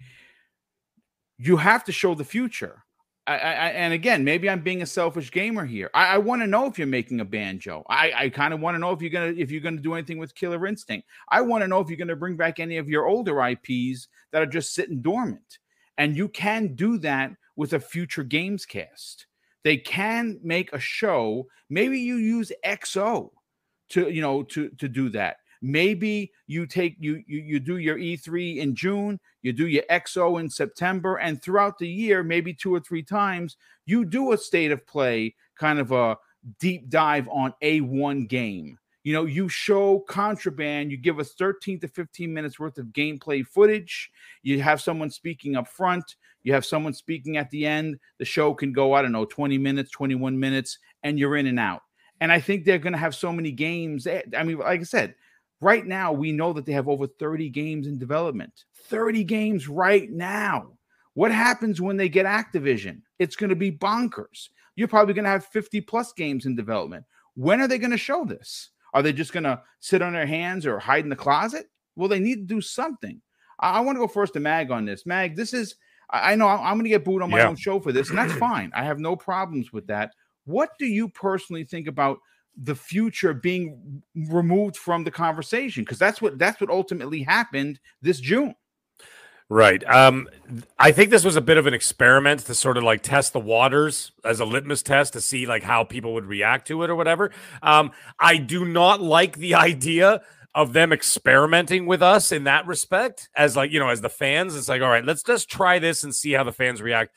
you 1.38 1.56
have 1.56 1.84
to 1.84 1.92
show 1.92 2.14
the 2.14 2.24
future. 2.24 2.84
I, 3.26 3.34
I, 3.34 3.68
and 3.68 3.94
again, 3.94 4.24
maybe 4.24 4.50
I'm 4.50 4.62
being 4.62 4.82
a 4.82 4.86
selfish 4.86 5.30
gamer 5.30 5.64
here. 5.64 5.90
I, 5.94 6.14
I 6.14 6.18
want 6.18 6.42
to 6.42 6.46
know 6.48 6.66
if 6.66 6.76
you're 6.76 6.88
making 6.88 7.20
a 7.20 7.24
banjo. 7.24 7.84
I, 7.88 8.12
I 8.16 8.28
kind 8.30 8.52
of 8.52 8.60
want 8.60 8.74
to 8.74 8.80
know 8.80 8.90
if 8.90 9.00
you're 9.00 9.10
gonna 9.10 9.32
if 9.36 9.50
you're 9.50 9.60
gonna 9.60 9.80
do 9.80 9.94
anything 9.94 10.18
with 10.18 10.34
Killer 10.34 10.66
Instinct. 10.66 11.06
I 11.28 11.40
want 11.40 11.62
to 11.62 11.68
know 11.68 11.78
if 11.78 11.88
you're 11.88 11.98
gonna 11.98 12.16
bring 12.16 12.36
back 12.36 12.58
any 12.58 12.78
of 12.78 12.88
your 12.88 13.06
older 13.06 13.40
IPs 13.46 14.08
that 14.32 14.42
are 14.42 14.46
just 14.46 14.74
sitting 14.74 15.02
dormant. 15.02 15.58
And 15.98 16.16
you 16.16 16.28
can 16.28 16.74
do 16.74 16.98
that 16.98 17.32
with 17.54 17.74
a 17.74 17.80
future 17.80 18.24
games 18.24 18.66
cast. 18.66 19.26
They 19.62 19.76
can 19.76 20.40
make 20.42 20.72
a 20.72 20.80
show. 20.80 21.46
Maybe 21.70 22.00
you 22.00 22.16
use 22.16 22.50
XO 22.64 23.30
to 23.90 24.10
you 24.10 24.20
know 24.20 24.42
to 24.44 24.70
to 24.70 24.88
do 24.88 25.10
that. 25.10 25.36
Maybe 25.62 26.32
you 26.48 26.66
take 26.66 26.96
you 26.98 27.22
you 27.26 27.38
you 27.38 27.60
do 27.60 27.76
your 27.76 27.96
E3 27.96 28.56
in 28.56 28.74
June, 28.74 29.20
you 29.42 29.52
do 29.52 29.68
your 29.68 29.84
XO 29.90 30.40
in 30.40 30.50
September, 30.50 31.16
and 31.16 31.40
throughout 31.40 31.78
the 31.78 31.88
year, 31.88 32.24
maybe 32.24 32.52
two 32.52 32.74
or 32.74 32.80
three 32.80 33.02
times, 33.02 33.56
you 33.86 34.04
do 34.04 34.32
a 34.32 34.36
state 34.38 34.72
of 34.72 34.84
play 34.86 35.36
kind 35.56 35.78
of 35.78 35.92
a 35.92 36.18
deep 36.58 36.88
dive 36.88 37.28
on 37.28 37.54
a 37.62 37.80
one 37.80 38.26
game. 38.26 38.76
You 39.04 39.12
know, 39.12 39.24
you 39.24 39.48
show 39.48 40.00
contraband, 40.00 40.90
you 40.90 40.96
give 40.96 41.18
us 41.18 41.34
13 41.34 41.80
to 41.80 41.88
15 41.88 42.32
minutes 42.32 42.58
worth 42.58 42.78
of 42.78 42.86
gameplay 42.86 43.46
footage. 43.46 44.10
You 44.42 44.60
have 44.62 44.80
someone 44.80 45.10
speaking 45.10 45.56
up 45.56 45.68
front, 45.68 46.16
you 46.42 46.52
have 46.52 46.64
someone 46.64 46.92
speaking 46.92 47.36
at 47.36 47.50
the 47.50 47.66
end. 47.66 47.98
The 48.18 48.24
show 48.24 48.54
can 48.54 48.72
go, 48.72 48.94
I 48.94 49.02
don't 49.02 49.12
know, 49.12 49.24
20 49.24 49.58
minutes, 49.58 49.90
21 49.90 50.38
minutes, 50.38 50.78
and 51.02 51.18
you're 51.18 51.36
in 51.36 51.46
and 51.46 51.58
out. 51.58 51.82
And 52.20 52.30
I 52.30 52.40
think 52.40 52.64
they're 52.64 52.78
going 52.78 52.92
to 52.92 52.98
have 52.98 53.14
so 53.14 53.32
many 53.32 53.50
games. 53.50 54.06
Eh, 54.06 54.22
I 54.36 54.44
mean, 54.44 54.58
like 54.58 54.80
I 54.80 54.84
said, 54.84 55.16
Right 55.62 55.86
now, 55.86 56.12
we 56.12 56.32
know 56.32 56.52
that 56.54 56.66
they 56.66 56.72
have 56.72 56.88
over 56.88 57.06
30 57.06 57.48
games 57.48 57.86
in 57.86 57.96
development. 57.96 58.64
30 58.86 59.22
games 59.22 59.68
right 59.68 60.10
now. 60.10 60.72
What 61.14 61.30
happens 61.30 61.80
when 61.80 61.96
they 61.96 62.08
get 62.08 62.26
Activision? 62.26 63.02
It's 63.20 63.36
going 63.36 63.50
to 63.50 63.56
be 63.56 63.70
bonkers. 63.70 64.48
You're 64.74 64.88
probably 64.88 65.14
going 65.14 65.24
to 65.24 65.30
have 65.30 65.46
50 65.46 65.80
plus 65.82 66.12
games 66.14 66.46
in 66.46 66.56
development. 66.56 67.04
When 67.34 67.60
are 67.60 67.68
they 67.68 67.78
going 67.78 67.92
to 67.92 67.96
show 67.96 68.24
this? 68.24 68.70
Are 68.92 69.02
they 69.02 69.12
just 69.12 69.32
going 69.32 69.44
to 69.44 69.62
sit 69.78 70.02
on 70.02 70.14
their 70.14 70.26
hands 70.26 70.66
or 70.66 70.80
hide 70.80 71.04
in 71.04 71.10
the 71.10 71.14
closet? 71.14 71.70
Well, 71.94 72.08
they 72.08 72.18
need 72.18 72.48
to 72.48 72.54
do 72.54 72.60
something. 72.60 73.20
I, 73.60 73.74
I 73.74 73.80
want 73.82 73.94
to 73.94 74.00
go 74.00 74.08
first 74.08 74.32
to 74.32 74.40
Mag 74.40 74.72
on 74.72 74.84
this. 74.84 75.06
Mag, 75.06 75.36
this 75.36 75.54
is, 75.54 75.76
I, 76.10 76.32
I 76.32 76.34
know 76.34 76.48
I'm, 76.48 76.74
going 76.74 76.86
to 76.86 76.90
get 76.90 77.04
booed 77.04 77.22
on 77.22 77.30
my 77.30 77.38
yeah. 77.38 77.48
own 77.48 77.56
show 77.56 77.78
for 77.78 77.92
this, 77.92 78.08
and 78.08 78.18
that's 78.18 78.32
fine. 78.38 78.72
I 78.74 78.82
have 78.82 78.98
no 78.98 79.14
problems 79.14 79.72
with 79.72 79.86
that. 79.86 80.10
What 80.44 80.70
do 80.80 80.86
you 80.86 81.08
personally 81.08 81.62
think 81.62 81.86
about 81.86 82.18
the 82.56 82.74
future 82.74 83.32
being 83.32 84.02
removed 84.14 84.76
from 84.76 85.04
the 85.04 85.10
conversation 85.10 85.84
because 85.84 85.98
that's 85.98 86.20
what 86.20 86.38
that's 86.38 86.60
what 86.60 86.70
ultimately 86.70 87.22
happened 87.22 87.80
this 88.02 88.20
June. 88.20 88.54
Right. 89.48 89.84
Um, 89.86 90.28
I 90.78 90.92
think 90.92 91.10
this 91.10 91.24
was 91.24 91.36
a 91.36 91.42
bit 91.42 91.58
of 91.58 91.66
an 91.66 91.74
experiment 91.74 92.40
to 92.46 92.54
sort 92.54 92.78
of 92.78 92.84
like 92.84 93.02
test 93.02 93.34
the 93.34 93.40
waters 93.40 94.12
as 94.24 94.40
a 94.40 94.46
litmus 94.46 94.82
test 94.82 95.12
to 95.12 95.20
see 95.20 95.46
like 95.46 95.62
how 95.62 95.84
people 95.84 96.14
would 96.14 96.24
react 96.24 96.68
to 96.68 96.82
it 96.84 96.90
or 96.90 96.94
whatever. 96.96 97.32
Um, 97.62 97.92
I 98.18 98.38
do 98.38 98.64
not 98.64 99.02
like 99.02 99.36
the 99.36 99.54
idea 99.54 100.22
of 100.54 100.72
them 100.72 100.92
experimenting 100.92 101.84
with 101.86 102.02
us 102.02 102.32
in 102.32 102.44
that 102.44 102.66
respect 102.66 103.28
as 103.36 103.54
like, 103.54 103.70
you 103.70 103.78
know, 103.78 103.88
as 103.88 104.00
the 104.00 104.08
fans. 104.08 104.56
It's 104.56 104.68
like, 104.68 104.80
all 104.80 104.88
right, 104.88 105.04
let's 105.04 105.22
just 105.22 105.50
try 105.50 105.78
this 105.78 106.02
and 106.02 106.14
see 106.14 106.32
how 106.32 106.44
the 106.44 106.52
fans 106.52 106.80
react 106.80 107.14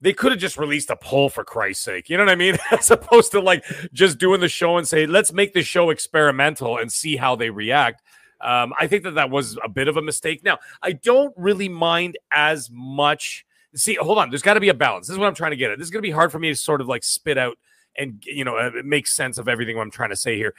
they 0.00 0.12
could 0.12 0.32
have 0.32 0.40
just 0.40 0.56
released 0.56 0.90
a 0.90 0.96
poll 0.96 1.28
for 1.28 1.44
Christ's 1.44 1.84
sake. 1.84 2.08
You 2.08 2.16
know 2.16 2.24
what 2.24 2.32
I 2.32 2.36
mean? 2.36 2.56
As 2.70 2.90
opposed 2.90 3.32
to 3.32 3.40
like 3.40 3.64
just 3.92 4.18
doing 4.18 4.40
the 4.40 4.48
show 4.48 4.78
and 4.78 4.88
say, 4.88 5.06
let's 5.06 5.32
make 5.32 5.52
the 5.52 5.62
show 5.62 5.90
experimental 5.90 6.78
and 6.78 6.90
see 6.90 7.16
how 7.16 7.36
they 7.36 7.50
react. 7.50 8.02
Um, 8.40 8.72
I 8.78 8.86
think 8.86 9.04
that 9.04 9.16
that 9.16 9.30
was 9.30 9.58
a 9.62 9.68
bit 9.68 9.88
of 9.88 9.98
a 9.98 10.02
mistake. 10.02 10.42
Now, 10.42 10.58
I 10.82 10.92
don't 10.92 11.34
really 11.36 11.68
mind 11.68 12.16
as 12.32 12.70
much. 12.72 13.44
See, 13.74 13.96
hold 13.96 14.18
on. 14.18 14.30
There's 14.30 14.42
got 14.42 14.54
to 14.54 14.60
be 14.60 14.70
a 14.70 14.74
balance. 14.74 15.06
This 15.06 15.14
is 15.14 15.18
what 15.18 15.26
I'm 15.26 15.34
trying 15.34 15.50
to 15.50 15.56
get 15.56 15.70
at. 15.70 15.78
This 15.78 15.86
is 15.86 15.90
going 15.90 16.02
to 16.02 16.08
be 16.08 16.12
hard 16.12 16.32
for 16.32 16.38
me 16.38 16.48
to 16.48 16.56
sort 16.56 16.80
of 16.80 16.88
like 16.88 17.04
spit 17.04 17.36
out 17.36 17.58
and, 17.96 18.22
you 18.24 18.44
know, 18.44 18.56
uh, 18.56 18.70
make 18.82 19.06
sense 19.06 19.36
of 19.36 19.48
everything 19.48 19.78
I'm 19.78 19.90
trying 19.90 20.10
to 20.10 20.16
say 20.16 20.36
here. 20.36 20.54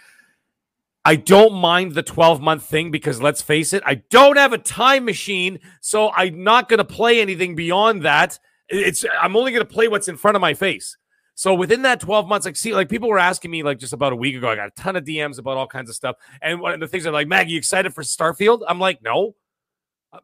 I 1.04 1.16
don't 1.16 1.54
mind 1.54 1.96
the 1.96 2.04
12 2.04 2.40
month 2.42 2.64
thing 2.64 2.92
because 2.92 3.20
let's 3.20 3.42
face 3.42 3.74
it, 3.74 3.82
I 3.88 3.96
don't 3.96 4.38
have 4.38 4.54
a 4.54 4.60
time 4.60 5.04
machine. 5.04 5.60
So 5.80 6.12
I'm 6.12 6.44
not 6.44 6.70
going 6.70 6.78
to 6.78 6.86
play 6.86 7.20
anything 7.20 7.56
beyond 7.56 8.04
that 8.04 8.38
it's 8.72 9.06
I'm 9.20 9.36
only 9.36 9.52
going 9.52 9.66
to 9.66 9.72
play 9.72 9.88
what's 9.88 10.08
in 10.08 10.18
front 10.18 10.36
of 10.36 10.42
my 10.42 10.54
face. 10.54 10.98
So 11.36 11.54
within 11.54 11.84
that 11.84 12.00
12 12.00 12.28
months, 12.28 12.46
like 12.46 12.56
see, 12.56 12.74
like 12.74 12.90
people 12.90 13.10
were 13.10 13.20
asking 13.20 13.52
me 13.52 13.64
like 13.64 13.80
just 13.80 13.94
about 13.94 14.14
a 14.14 14.16
week 14.16 14.36
ago. 14.36 14.50
I 14.50 14.56
got 14.56 14.68
a 14.68 14.82
ton 14.82 14.96
of 14.96 15.04
DMs 15.04 15.40
about 15.40 15.58
all 15.58 15.68
kinds 15.68 15.90
of 15.90 15.96
stuff, 15.96 16.16
and 16.42 16.60
one 16.60 16.74
of 16.74 16.80
the 16.80 16.88
things 16.88 17.06
are 17.06 17.12
like, 17.12 17.28
"Maggie, 17.28 17.54
you 17.54 17.58
excited 17.58 17.94
for 17.94 18.04
Starfield?" 18.04 18.62
I'm 18.68 18.80
like, 18.80 19.02
"No," 19.02 19.36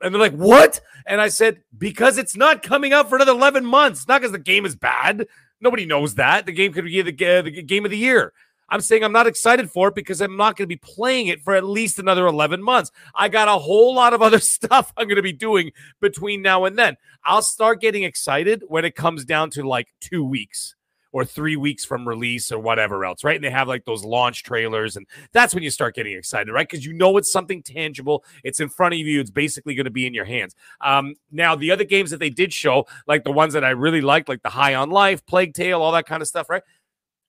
and 0.01 0.13
they're 0.13 0.21
like, 0.21 0.33
"What?" 0.33 0.81
And 1.05 1.21
I 1.21 1.29
said, 1.29 1.61
"Because 1.77 2.17
it's 2.17 2.35
not 2.35 2.61
coming 2.61 2.93
out 2.93 3.09
for 3.09 3.15
another 3.15 3.31
11 3.31 3.65
months. 3.65 4.07
Not 4.07 4.21
because 4.21 4.31
the 4.31 4.39
game 4.39 4.65
is 4.65 4.75
bad. 4.75 5.27
Nobody 5.59 5.85
knows 5.85 6.15
that 6.15 6.45
the 6.45 6.51
game 6.51 6.71
could 6.71 6.85
be 6.85 7.01
the, 7.01 7.25
uh, 7.25 7.41
the 7.41 7.63
game 7.63 7.85
of 7.85 7.91
the 7.91 7.97
year." 7.97 8.33
I'm 8.69 8.81
saying 8.81 9.03
I'm 9.03 9.11
not 9.11 9.27
excited 9.27 9.71
for 9.71 9.89
it 9.89 9.95
because 9.95 10.21
I'm 10.21 10.37
not 10.37 10.57
going 10.57 10.65
to 10.65 10.67
be 10.67 10.77
playing 10.77 11.27
it 11.27 11.41
for 11.41 11.55
at 11.55 11.63
least 11.63 11.99
another 11.99 12.27
11 12.27 12.61
months. 12.61 12.91
I 13.15 13.29
got 13.29 13.47
a 13.47 13.57
whole 13.57 13.95
lot 13.95 14.13
of 14.13 14.21
other 14.21 14.39
stuff 14.39 14.91
I'm 14.97 15.07
going 15.07 15.17
to 15.17 15.21
be 15.21 15.33
doing 15.33 15.71
between 16.01 16.41
now 16.41 16.65
and 16.65 16.77
then. 16.77 16.97
I'll 17.23 17.41
start 17.41 17.81
getting 17.81 18.03
excited 18.03 18.63
when 18.67 18.85
it 18.85 18.95
comes 18.95 19.25
down 19.25 19.49
to 19.51 19.63
like 19.63 19.93
two 19.99 20.23
weeks 20.23 20.75
or 21.11 21.25
three 21.25 21.55
weeks 21.55 21.85
from 21.85 22.07
release 22.07 22.51
or 22.51 22.59
whatever 22.59 23.05
else, 23.05 23.23
right? 23.23 23.35
And 23.35 23.43
they 23.43 23.49
have 23.49 23.67
like 23.67 23.85
those 23.85 24.03
launch 24.03 24.43
trailers, 24.43 24.97
and 24.97 25.07
that's 25.31 25.53
when 25.53 25.63
you 25.63 25.71
start 25.71 25.95
getting 25.95 26.15
excited, 26.15 26.51
right? 26.51 26.67
Because 26.69 26.85
you 26.85 26.93
know 26.93 27.17
it's 27.17 27.31
something 27.31 27.63
tangible, 27.63 28.23
it's 28.43 28.59
in 28.59 28.69
front 28.69 28.93
of 28.93 28.99
you, 28.99 29.19
it's 29.19 29.31
basically 29.31 29.73
going 29.73 29.85
to 29.85 29.91
be 29.91 30.05
in 30.05 30.13
your 30.13 30.25
hands. 30.25 30.55
Um, 30.81 31.15
now, 31.31 31.55
the 31.55 31.71
other 31.71 31.85
games 31.85 32.11
that 32.11 32.19
they 32.19 32.29
did 32.29 32.53
show, 32.53 32.85
like 33.07 33.23
the 33.23 33.31
ones 33.31 33.53
that 33.53 33.63
I 33.63 33.69
really 33.69 34.01
liked, 34.01 34.29
like 34.29 34.43
the 34.43 34.49
High 34.49 34.75
on 34.75 34.89
Life, 34.89 35.25
Plague 35.25 35.53
Tale, 35.53 35.81
all 35.81 35.91
that 35.93 36.05
kind 36.05 36.21
of 36.21 36.27
stuff, 36.27 36.49
right? 36.49 36.63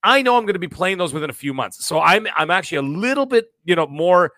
I 0.02 0.22
know 0.22 0.36
I'm 0.36 0.44
going 0.44 0.54
to 0.54 0.60
be 0.60 0.68
playing 0.68 0.98
those 0.98 1.12
within 1.12 1.30
a 1.30 1.34
few 1.34 1.52
months, 1.52 1.84
so 1.84 2.00
I'm 2.00 2.26
I'm 2.36 2.50
actually 2.50 2.78
a 2.78 2.82
little 2.82 3.26
bit, 3.26 3.52
you 3.64 3.74
know, 3.74 3.86
more 3.86 4.32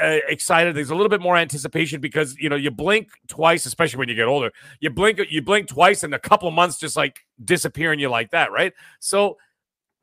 uh, 0.00 0.18
excited. 0.28 0.74
There's 0.74 0.90
a 0.90 0.94
little 0.94 1.10
bit 1.10 1.20
more 1.20 1.36
anticipation 1.36 2.00
because 2.00 2.36
you 2.38 2.48
know 2.48 2.56
you 2.56 2.70
blink 2.70 3.10
twice, 3.28 3.66
especially 3.66 3.98
when 3.98 4.08
you 4.08 4.14
get 4.14 4.26
older. 4.26 4.52
You 4.80 4.90
blink, 4.90 5.20
you 5.30 5.42
blink 5.42 5.68
twice, 5.68 6.02
and 6.02 6.14
a 6.14 6.18
couple 6.18 6.50
months 6.50 6.78
just 6.78 6.96
like 6.96 7.20
disappearing 7.44 8.00
you 8.00 8.08
like 8.08 8.30
that, 8.30 8.52
right? 8.52 8.72
So 9.00 9.36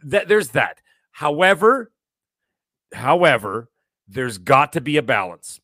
that 0.04 0.28
there's 0.28 0.50
that. 0.50 0.82
However, 1.12 1.92
however, 2.94 3.70
there's 4.08 4.38
got 4.38 4.74
to 4.74 4.82
be 4.82 4.98
a 4.98 5.02
balance. 5.04 5.60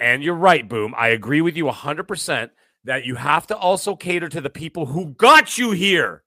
And 0.00 0.22
you're 0.22 0.34
right, 0.34 0.68
Boom. 0.68 0.94
I 0.96 1.08
agree 1.08 1.40
with 1.40 1.56
you 1.56 1.64
100% 1.64 2.50
that 2.84 3.04
you 3.04 3.16
have 3.16 3.46
to 3.48 3.56
also 3.56 3.96
cater 3.96 4.28
to 4.28 4.40
the 4.40 4.50
people 4.50 4.86
who 4.86 5.06
got 5.06 5.58
you 5.58 5.72
here. 5.72 6.22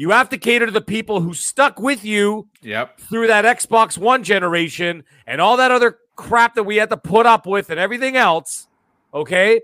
You 0.00 0.12
have 0.12 0.30
to 0.30 0.38
cater 0.38 0.64
to 0.64 0.72
the 0.72 0.80
people 0.80 1.20
who 1.20 1.34
stuck 1.34 1.78
with 1.78 2.06
you 2.06 2.48
yep. 2.62 2.98
through 2.98 3.26
that 3.26 3.44
Xbox 3.44 3.98
One 3.98 4.24
generation 4.24 5.04
and 5.26 5.42
all 5.42 5.58
that 5.58 5.70
other 5.70 5.98
crap 6.16 6.54
that 6.54 6.62
we 6.62 6.76
had 6.76 6.88
to 6.88 6.96
put 6.96 7.26
up 7.26 7.46
with 7.46 7.68
and 7.68 7.78
everything 7.78 8.16
else, 8.16 8.66
okay? 9.12 9.60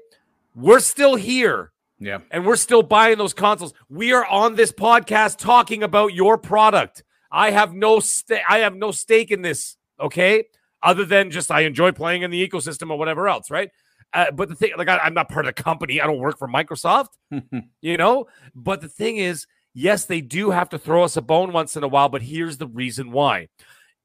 We're 0.55 0.80
still 0.80 1.14
here. 1.14 1.72
Yeah. 1.99 2.18
And 2.30 2.45
we're 2.45 2.57
still 2.57 2.82
buying 2.82 3.16
those 3.16 3.32
consoles. 3.32 3.72
We 3.89 4.12
are 4.12 4.26
on 4.26 4.57
this 4.57 4.72
podcast 4.72 5.39
talking 5.39 5.82
about 5.82 6.12
your 6.12 6.37
product. 6.37 7.03
I 7.32 7.51
have 7.53 7.72
no 7.72 7.99
st- 7.99 8.43
I 8.47 8.59
have 8.59 8.76
no 8.76 8.91
stake 8.91 9.30
in 9.30 9.41
this, 9.41 9.78
okay? 9.99 10.45
Other 10.82 11.07
than 11.07 11.30
just 11.30 11.51
I 11.51 11.61
enjoy 11.61 11.93
playing 11.93 12.20
in 12.20 12.30
the 12.30 12.47
ecosystem 12.47 12.91
or 12.91 12.99
whatever 12.99 13.26
else, 13.26 13.51
right? 13.51 13.70
Uh, 14.12 14.30
but 14.32 14.51
the 14.51 14.55
thing, 14.55 14.72
like, 14.76 14.89
I, 14.89 14.99
I'm 14.99 15.14
not 15.14 15.30
part 15.30 15.47
of 15.47 15.57
the 15.57 15.62
company. 15.62 15.99
I 15.99 16.07
don't 16.07 16.18
work 16.18 16.39
for 16.39 16.47
Microsoft, 16.47 17.09
you 17.80 17.97
know. 17.97 18.26
But 18.55 18.82
the 18.82 18.89
thing 18.89 19.16
is, 19.16 19.47
yes, 19.77 20.07
they 20.07 20.20
do 20.20 20.51
have 20.51 20.70
to 20.70 20.79
throw 20.79 21.05
us 21.05 21.16
a 21.16 21.22
bone 21.22 21.53
once 21.53 21.77
in 21.77 21.85
a 21.85 21.89
while. 21.89 22.09
But 22.09 22.22
here's 22.22 22.57
the 22.59 22.66
reason 22.66 23.12
why: 23.12 23.49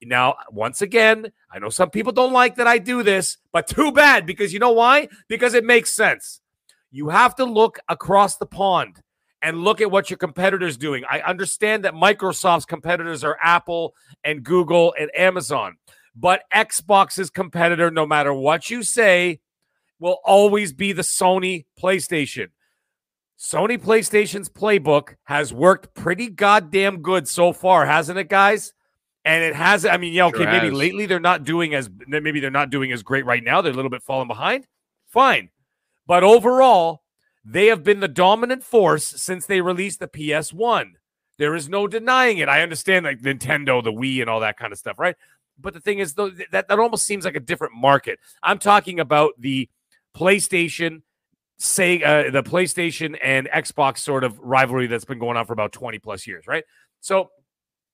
now, 0.04 0.36
once 0.52 0.82
again, 0.82 1.32
I 1.52 1.60
know 1.60 1.70
some 1.70 1.90
people 1.90 2.12
don't 2.12 2.34
like 2.34 2.56
that 2.56 2.68
I 2.68 2.78
do 2.78 3.02
this, 3.02 3.38
but 3.52 3.68
too 3.68 3.92
bad 3.92 4.26
because 4.26 4.54
you 4.54 4.60
know 4.60 4.72
why? 4.72 5.08
Because 5.28 5.54
it 5.54 5.64
makes 5.64 5.92
sense. 5.92 6.42
You 6.92 7.10
have 7.10 7.36
to 7.36 7.46
look 7.46 7.80
across 7.88 8.38
the 8.38 8.46
pond 8.46 9.02
and 9.42 9.64
look 9.64 9.82
at 9.82 9.90
what 9.90 10.10
your 10.10 10.18
competitors 10.18 10.78
doing. 10.78 11.04
I 11.10 11.22
understand 11.22 11.86
that 11.86 11.94
Microsoft's 11.94 12.66
competitors 12.66 13.24
are 13.24 13.38
Apple 13.42 13.96
and 14.24 14.44
Google 14.44 14.94
and 15.00 15.10
Amazon, 15.18 15.78
but 16.16 16.44
Xbox's 16.54 17.30
competitor 17.30 17.90
no 17.90 18.06
matter 18.06 18.34
what 18.34 18.70
you 18.70 18.84
say 18.84 19.40
will 20.00 20.20
always 20.26 20.74
be 20.74 20.92
the 20.92 21.02
Sony 21.02 21.66
PlayStation. 21.80 22.50
Sony 23.42 23.82
PlayStation's 23.82 24.50
playbook 24.50 25.16
has 25.24 25.52
worked 25.52 25.96
pretty 25.96 26.30
goddamn 26.30 27.02
good 27.02 27.28
so 27.28 27.52
far, 27.52 27.88
hasn't 27.88 28.20
it, 28.20 28.30
guys? 28.30 28.72
And 29.26 29.44
it 29.44 29.56
has, 29.56 29.84
I 29.84 29.98
mean, 29.98 30.14
yeah, 30.14 30.28
okay, 30.28 30.44
sure 30.44 30.52
maybe 30.52 30.68
has. 30.68 30.78
lately 30.78 31.08
they're 31.08 31.20
not 31.20 31.44
doing 31.44 31.74
as 31.74 31.90
maybe 32.06 32.40
they're 32.40 32.52
not 32.52 32.70
doing 32.70 32.92
as 32.92 33.02
great 33.02 33.26
right 33.26 33.44
now. 33.44 33.62
They're 33.62 33.72
a 33.72 33.76
little 33.76 33.90
bit 33.90 34.04
falling 34.04 34.28
behind. 34.28 34.68
Fine. 35.08 35.50
But 36.06 36.24
overall, 36.24 37.02
they 37.44 37.66
have 37.68 37.84
been 37.84 38.00
the 38.00 38.08
dominant 38.08 38.64
force 38.64 39.06
since 39.06 39.48
they 39.48 39.62
released 39.62 40.02
the 40.02 40.08
PS1. 40.08 40.92
There 41.40 41.56
is 41.56 41.68
no 41.68 41.88
denying 41.88 42.38
it. 42.38 42.48
I 42.48 42.62
understand 42.62 43.06
like 43.06 43.22
Nintendo, 43.22 43.84
the 43.84 43.92
Wii, 43.92 44.22
and 44.22 44.30
all 44.30 44.42
that 44.42 44.58
kind 44.58 44.72
of 44.72 44.78
stuff, 44.78 45.00
right? 45.00 45.16
But 45.60 45.74
the 45.74 45.82
thing 45.82 45.98
is, 45.98 46.14
though, 46.14 46.30
that, 46.52 46.68
that 46.68 46.80
almost 46.80 47.06
seems 47.06 47.26
like 47.26 47.36
a 47.36 47.40
different 47.40 47.74
market. 47.74 48.20
I'm 48.44 48.60
talking 48.60 49.00
about 49.00 49.34
the 49.40 49.68
PlayStation, 50.16 51.02
say 51.62 52.02
uh, 52.02 52.32
the 52.32 52.44
PlayStation 52.44 53.18
and 53.24 53.48
Xbox 53.54 54.00
sort 54.00 54.24
of 54.24 54.40
rivalry 54.40 54.88
that's 54.88 55.06
been 55.06 55.20
going 55.20 55.38
on 55.38 55.46
for 55.46 55.54
about 55.54 55.72
20 55.72 56.00
plus 56.00 56.26
years, 56.26 56.48
right? 56.48 56.64
So 57.02 57.30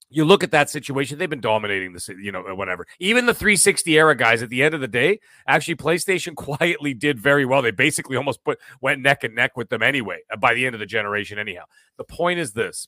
you 0.10 0.24
look 0.24 0.44
at 0.44 0.52
that 0.52 0.70
situation, 0.70 1.18
they've 1.18 1.30
been 1.30 1.42
dominating 1.42 1.92
the 1.92 2.16
you 2.18 2.32
know, 2.32 2.42
whatever. 2.56 2.88
Even 3.00 3.26
the 3.26 3.34
360 3.34 3.98
era 3.98 4.16
guys 4.16 4.42
at 4.42 4.50
the 4.50 4.64
end 4.64 4.74
of 4.74 4.80
the 4.80 4.88
day, 4.88 5.20
actually 5.48 5.76
PlayStation 5.76 6.36
quietly 6.36 6.94
did 6.94 7.20
very 7.20 7.46
well. 7.46 7.62
They 7.62 7.72
basically 7.72 8.16
almost 8.16 8.44
put 8.44 8.60
went 8.80 9.02
neck 9.02 9.24
and 9.24 9.36
neck 9.36 9.58
with 9.58 9.70
them 9.70 9.84
anyway 9.84 10.20
uh, 10.32 10.38
by 10.38 10.54
the 10.54 10.66
end 10.66 10.74
of 10.74 10.80
the 10.80 10.86
generation 10.86 11.38
anyhow. 11.38 11.64
The 11.98 12.06
point 12.06 12.40
is 12.40 12.54
this. 12.54 12.88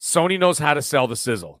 Sony 0.00 0.38
knows 0.38 0.58
how 0.58 0.74
to 0.74 0.82
sell 0.82 1.06
the 1.06 1.16
sizzle. 1.16 1.60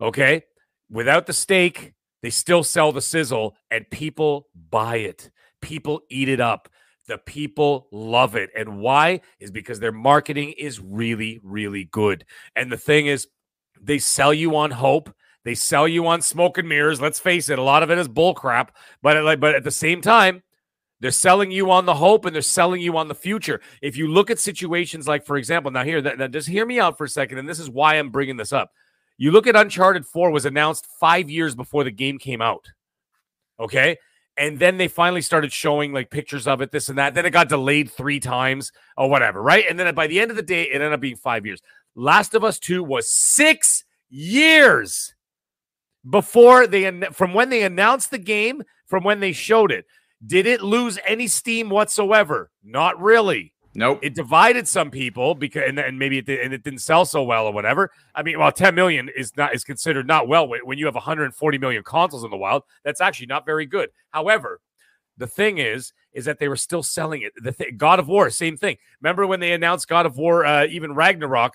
Okay? 0.00 0.42
Without 0.90 1.26
the 1.26 1.32
steak, 1.32 1.94
they 2.22 2.30
still 2.30 2.64
sell 2.64 2.90
the 2.90 3.02
sizzle 3.02 3.56
and 3.70 3.88
people 3.90 4.48
buy 4.68 4.96
it. 4.96 5.30
People 5.60 6.00
eat 6.10 6.28
it 6.28 6.40
up. 6.40 6.68
The 7.08 7.18
people 7.18 7.88
love 7.92 8.34
it. 8.34 8.50
And 8.56 8.78
why? 8.78 9.20
Is 9.38 9.50
because 9.50 9.78
their 9.80 9.92
marketing 9.92 10.54
is 10.58 10.80
really, 10.80 11.40
really 11.42 11.84
good. 11.84 12.24
And 12.54 12.70
the 12.70 12.76
thing 12.76 13.06
is, 13.06 13.28
they 13.80 13.98
sell 13.98 14.34
you 14.34 14.56
on 14.56 14.70
hope. 14.70 15.14
They 15.44 15.54
sell 15.54 15.86
you 15.86 16.06
on 16.08 16.22
smoke 16.22 16.58
and 16.58 16.68
mirrors. 16.68 17.00
Let's 17.00 17.20
face 17.20 17.48
it, 17.48 17.58
a 17.58 17.62
lot 17.62 17.84
of 17.84 17.90
it 17.90 17.98
is 17.98 18.08
bullcrap. 18.08 18.70
But 19.02 19.40
but 19.40 19.54
at 19.54 19.62
the 19.62 19.70
same 19.70 20.00
time, 20.00 20.42
they're 21.00 21.10
selling 21.10 21.50
you 21.50 21.70
on 21.70 21.86
the 21.86 21.94
hope 21.94 22.24
and 22.24 22.34
they're 22.34 22.42
selling 22.42 22.80
you 22.80 22.96
on 22.96 23.08
the 23.08 23.14
future. 23.14 23.60
If 23.82 23.96
you 23.96 24.08
look 24.08 24.30
at 24.30 24.38
situations 24.38 25.06
like, 25.06 25.26
for 25.26 25.36
example, 25.36 25.70
now 25.70 25.84
here, 25.84 26.00
that, 26.00 26.30
just 26.30 26.48
hear 26.48 26.64
me 26.64 26.80
out 26.80 26.96
for 26.96 27.04
a 27.04 27.08
second, 27.08 27.38
and 27.38 27.48
this 27.48 27.60
is 27.60 27.70
why 27.70 27.94
I'm 27.94 28.10
bringing 28.10 28.36
this 28.36 28.52
up. 28.52 28.72
You 29.18 29.30
look 29.30 29.46
at 29.46 29.56
Uncharted 29.56 30.06
4 30.06 30.30
was 30.30 30.46
announced 30.46 30.86
five 30.98 31.30
years 31.30 31.54
before 31.54 31.84
the 31.84 31.90
game 31.90 32.18
came 32.18 32.42
out. 32.42 32.66
Okay. 33.60 33.98
And 34.38 34.58
then 34.58 34.76
they 34.76 34.88
finally 34.88 35.22
started 35.22 35.52
showing 35.52 35.92
like 35.92 36.10
pictures 36.10 36.46
of 36.46 36.60
it, 36.60 36.70
this 36.70 36.88
and 36.88 36.98
that. 36.98 37.14
Then 37.14 37.24
it 37.24 37.30
got 37.30 37.48
delayed 37.48 37.90
three 37.90 38.20
times 38.20 38.70
or 38.96 39.08
whatever, 39.08 39.42
right? 39.42 39.64
And 39.68 39.78
then 39.78 39.94
by 39.94 40.06
the 40.06 40.20
end 40.20 40.30
of 40.30 40.36
the 40.36 40.42
day, 40.42 40.64
it 40.64 40.74
ended 40.74 40.92
up 40.92 41.00
being 41.00 41.16
five 41.16 41.46
years. 41.46 41.60
Last 41.94 42.34
of 42.34 42.44
Us 42.44 42.58
2 42.58 42.84
was 42.84 43.08
six 43.08 43.84
years 44.10 45.14
before 46.08 46.66
they 46.66 46.90
from 47.12 47.34
when 47.34 47.48
they 47.48 47.62
announced 47.62 48.10
the 48.10 48.18
game 48.18 48.62
from 48.86 49.02
when 49.02 49.20
they 49.20 49.32
showed 49.32 49.72
it. 49.72 49.86
Did 50.24 50.46
it 50.46 50.62
lose 50.62 50.98
any 51.06 51.26
steam 51.26 51.68
whatsoever? 51.70 52.50
Not 52.62 53.00
really. 53.00 53.52
Nope. 53.76 54.00
It 54.02 54.14
divided 54.14 54.66
some 54.66 54.90
people 54.90 55.34
because 55.34 55.64
and, 55.66 55.78
and 55.78 55.98
maybe 55.98 56.18
it, 56.18 56.26
did, 56.26 56.40
and 56.40 56.54
it 56.54 56.62
didn't 56.62 56.80
sell 56.80 57.04
so 57.04 57.22
well 57.22 57.46
or 57.46 57.52
whatever. 57.52 57.90
I 58.14 58.22
mean, 58.22 58.38
well, 58.38 58.50
10 58.50 58.74
million 58.74 59.10
is 59.14 59.36
not 59.36 59.54
is 59.54 59.64
considered 59.64 60.06
not 60.06 60.28
well 60.28 60.48
when 60.48 60.78
you 60.78 60.86
have 60.86 60.94
140 60.94 61.58
million 61.58 61.82
consoles 61.82 62.24
in 62.24 62.30
the 62.30 62.36
wild. 62.36 62.62
That's 62.84 63.00
actually 63.00 63.26
not 63.26 63.44
very 63.44 63.66
good. 63.66 63.90
However, 64.10 64.60
the 65.18 65.26
thing 65.26 65.58
is, 65.58 65.92
is 66.12 66.24
that 66.24 66.38
they 66.38 66.48
were 66.48 66.56
still 66.56 66.82
selling 66.82 67.22
it. 67.22 67.32
The 67.42 67.52
th- 67.52 67.76
God 67.76 67.98
of 67.98 68.08
War, 68.08 68.30
same 68.30 68.56
thing. 68.56 68.76
Remember 69.00 69.26
when 69.26 69.40
they 69.40 69.52
announced 69.52 69.88
God 69.88 70.06
of 70.06 70.16
War, 70.16 70.46
uh, 70.46 70.66
even 70.66 70.94
Ragnarok? 70.94 71.54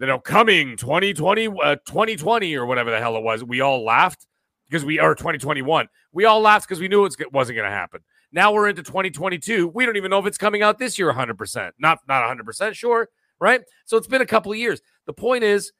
you 0.00 0.06
know, 0.06 0.18
coming 0.18 0.76
2020, 0.76 1.48
uh, 1.62 1.76
2020 1.86 2.56
or 2.56 2.64
whatever 2.64 2.90
the 2.90 2.98
hell 2.98 3.16
it 3.16 3.22
was, 3.22 3.44
we 3.44 3.60
all 3.60 3.84
laughed 3.84 4.26
because 4.68 4.84
we 4.84 4.98
are 4.98 5.14
2021. 5.14 5.88
We 6.12 6.24
all 6.24 6.40
laughed 6.40 6.66
because 6.66 6.80
we 6.80 6.88
knew 6.88 7.04
it 7.04 7.32
wasn't 7.32 7.56
going 7.56 7.68
to 7.68 7.74
happen. 7.76 8.00
Now 8.32 8.52
we're 8.52 8.68
into 8.68 8.82
2022. 8.82 9.68
We 9.68 9.86
don't 9.86 9.96
even 9.96 10.10
know 10.10 10.18
if 10.18 10.26
it's 10.26 10.38
coming 10.38 10.62
out 10.62 10.78
this 10.78 10.98
year 10.98 11.12
100%. 11.12 11.72
Not 11.78 11.98
not 12.08 12.36
100% 12.36 12.74
sure, 12.74 13.08
right? 13.40 13.62
So 13.84 13.96
it's 13.96 14.06
been 14.06 14.22
a 14.22 14.26
couple 14.26 14.52
of 14.52 14.58
years. 14.58 14.80
The 15.06 15.12
point 15.12 15.44
is 15.44 15.72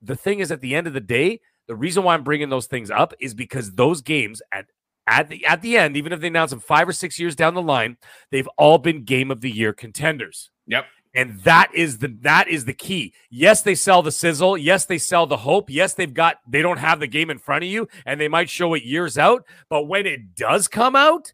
the 0.00 0.16
thing 0.16 0.40
is 0.40 0.50
at 0.50 0.60
the 0.60 0.74
end 0.74 0.86
of 0.86 0.92
the 0.92 1.00
day, 1.00 1.40
the 1.66 1.76
reason 1.76 2.02
why 2.02 2.14
I'm 2.14 2.24
bringing 2.24 2.48
those 2.48 2.66
things 2.66 2.90
up 2.90 3.14
is 3.20 3.34
because 3.34 3.72
those 3.72 4.02
games 4.02 4.42
at 4.52 4.66
at 5.06 5.28
the 5.28 5.44
at 5.44 5.62
the 5.62 5.76
end, 5.76 5.96
even 5.96 6.12
if 6.12 6.20
they 6.20 6.28
announce 6.28 6.50
them 6.50 6.60
5 6.60 6.88
or 6.88 6.92
6 6.92 7.18
years 7.18 7.36
down 7.36 7.54
the 7.54 7.62
line, 7.62 7.96
they've 8.30 8.48
all 8.58 8.78
been 8.78 9.04
game 9.04 9.30
of 9.30 9.40
the 9.40 9.50
year 9.50 9.72
contenders. 9.72 10.50
Yep. 10.66 10.86
And 11.14 11.38
that 11.40 11.72
is 11.72 11.98
the 11.98 12.16
that 12.22 12.48
is 12.48 12.64
the 12.64 12.72
key. 12.72 13.14
Yes, 13.30 13.62
they 13.62 13.76
sell 13.76 14.02
the 14.02 14.10
sizzle. 14.10 14.58
Yes, 14.58 14.86
they 14.86 14.98
sell 14.98 15.26
the 15.26 15.36
hope. 15.36 15.70
Yes, 15.70 15.94
they've 15.94 16.12
got 16.12 16.38
they 16.48 16.60
don't 16.60 16.78
have 16.78 17.00
the 17.00 17.06
game 17.06 17.30
in 17.30 17.38
front 17.38 17.64
of 17.64 17.70
you 17.70 17.88
and 18.04 18.20
they 18.20 18.28
might 18.28 18.50
show 18.50 18.74
it 18.74 18.82
years 18.82 19.16
out, 19.16 19.44
but 19.68 19.84
when 19.84 20.06
it 20.06 20.34
does 20.34 20.66
come 20.66 20.96
out, 20.96 21.32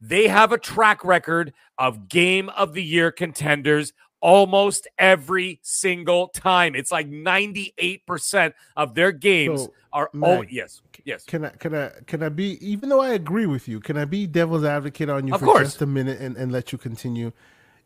they 0.00 0.28
have 0.28 0.52
a 0.52 0.58
track 0.58 1.04
record 1.04 1.52
of 1.78 2.08
game 2.08 2.48
of 2.50 2.74
the 2.74 2.82
year 2.82 3.10
contenders 3.10 3.92
almost 4.20 4.86
every 4.98 5.60
single 5.62 6.28
time. 6.28 6.74
It's 6.74 6.92
like 6.92 7.08
98% 7.08 8.52
of 8.76 8.94
their 8.94 9.12
games 9.12 9.62
so, 9.62 9.72
are 9.92 10.10
oh 10.22 10.42
yes. 10.42 10.82
Yes. 11.04 11.24
Can 11.24 11.46
I 11.46 11.48
can 11.50 11.74
I 11.74 11.90
can 12.06 12.22
I 12.22 12.28
be 12.28 12.58
even 12.66 12.90
though 12.90 13.00
I 13.00 13.10
agree 13.10 13.46
with 13.46 13.66
you, 13.66 13.80
can 13.80 13.96
I 13.96 14.04
be 14.04 14.26
devil's 14.26 14.64
advocate 14.64 15.08
on 15.08 15.26
you 15.26 15.34
of 15.34 15.40
for 15.40 15.46
course. 15.46 15.68
just 15.68 15.82
a 15.82 15.86
minute 15.86 16.20
and, 16.20 16.36
and 16.36 16.52
let 16.52 16.72
you 16.72 16.78
continue? 16.78 17.32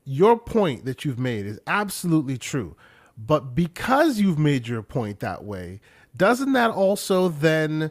your 0.05 0.39
point 0.39 0.85
that 0.85 1.05
you've 1.05 1.19
made 1.19 1.47
is 1.47 1.59
absolutely 1.67 2.39
true. 2.39 2.77
But 3.17 3.55
because 3.55 4.21
you've 4.21 4.39
made 4.39 4.69
your 4.69 4.83
point 4.83 5.21
that 5.21 5.45
way, 5.45 5.81
doesn't 6.17 6.53
that 6.53 6.71
also 6.71 7.29
then 7.29 7.91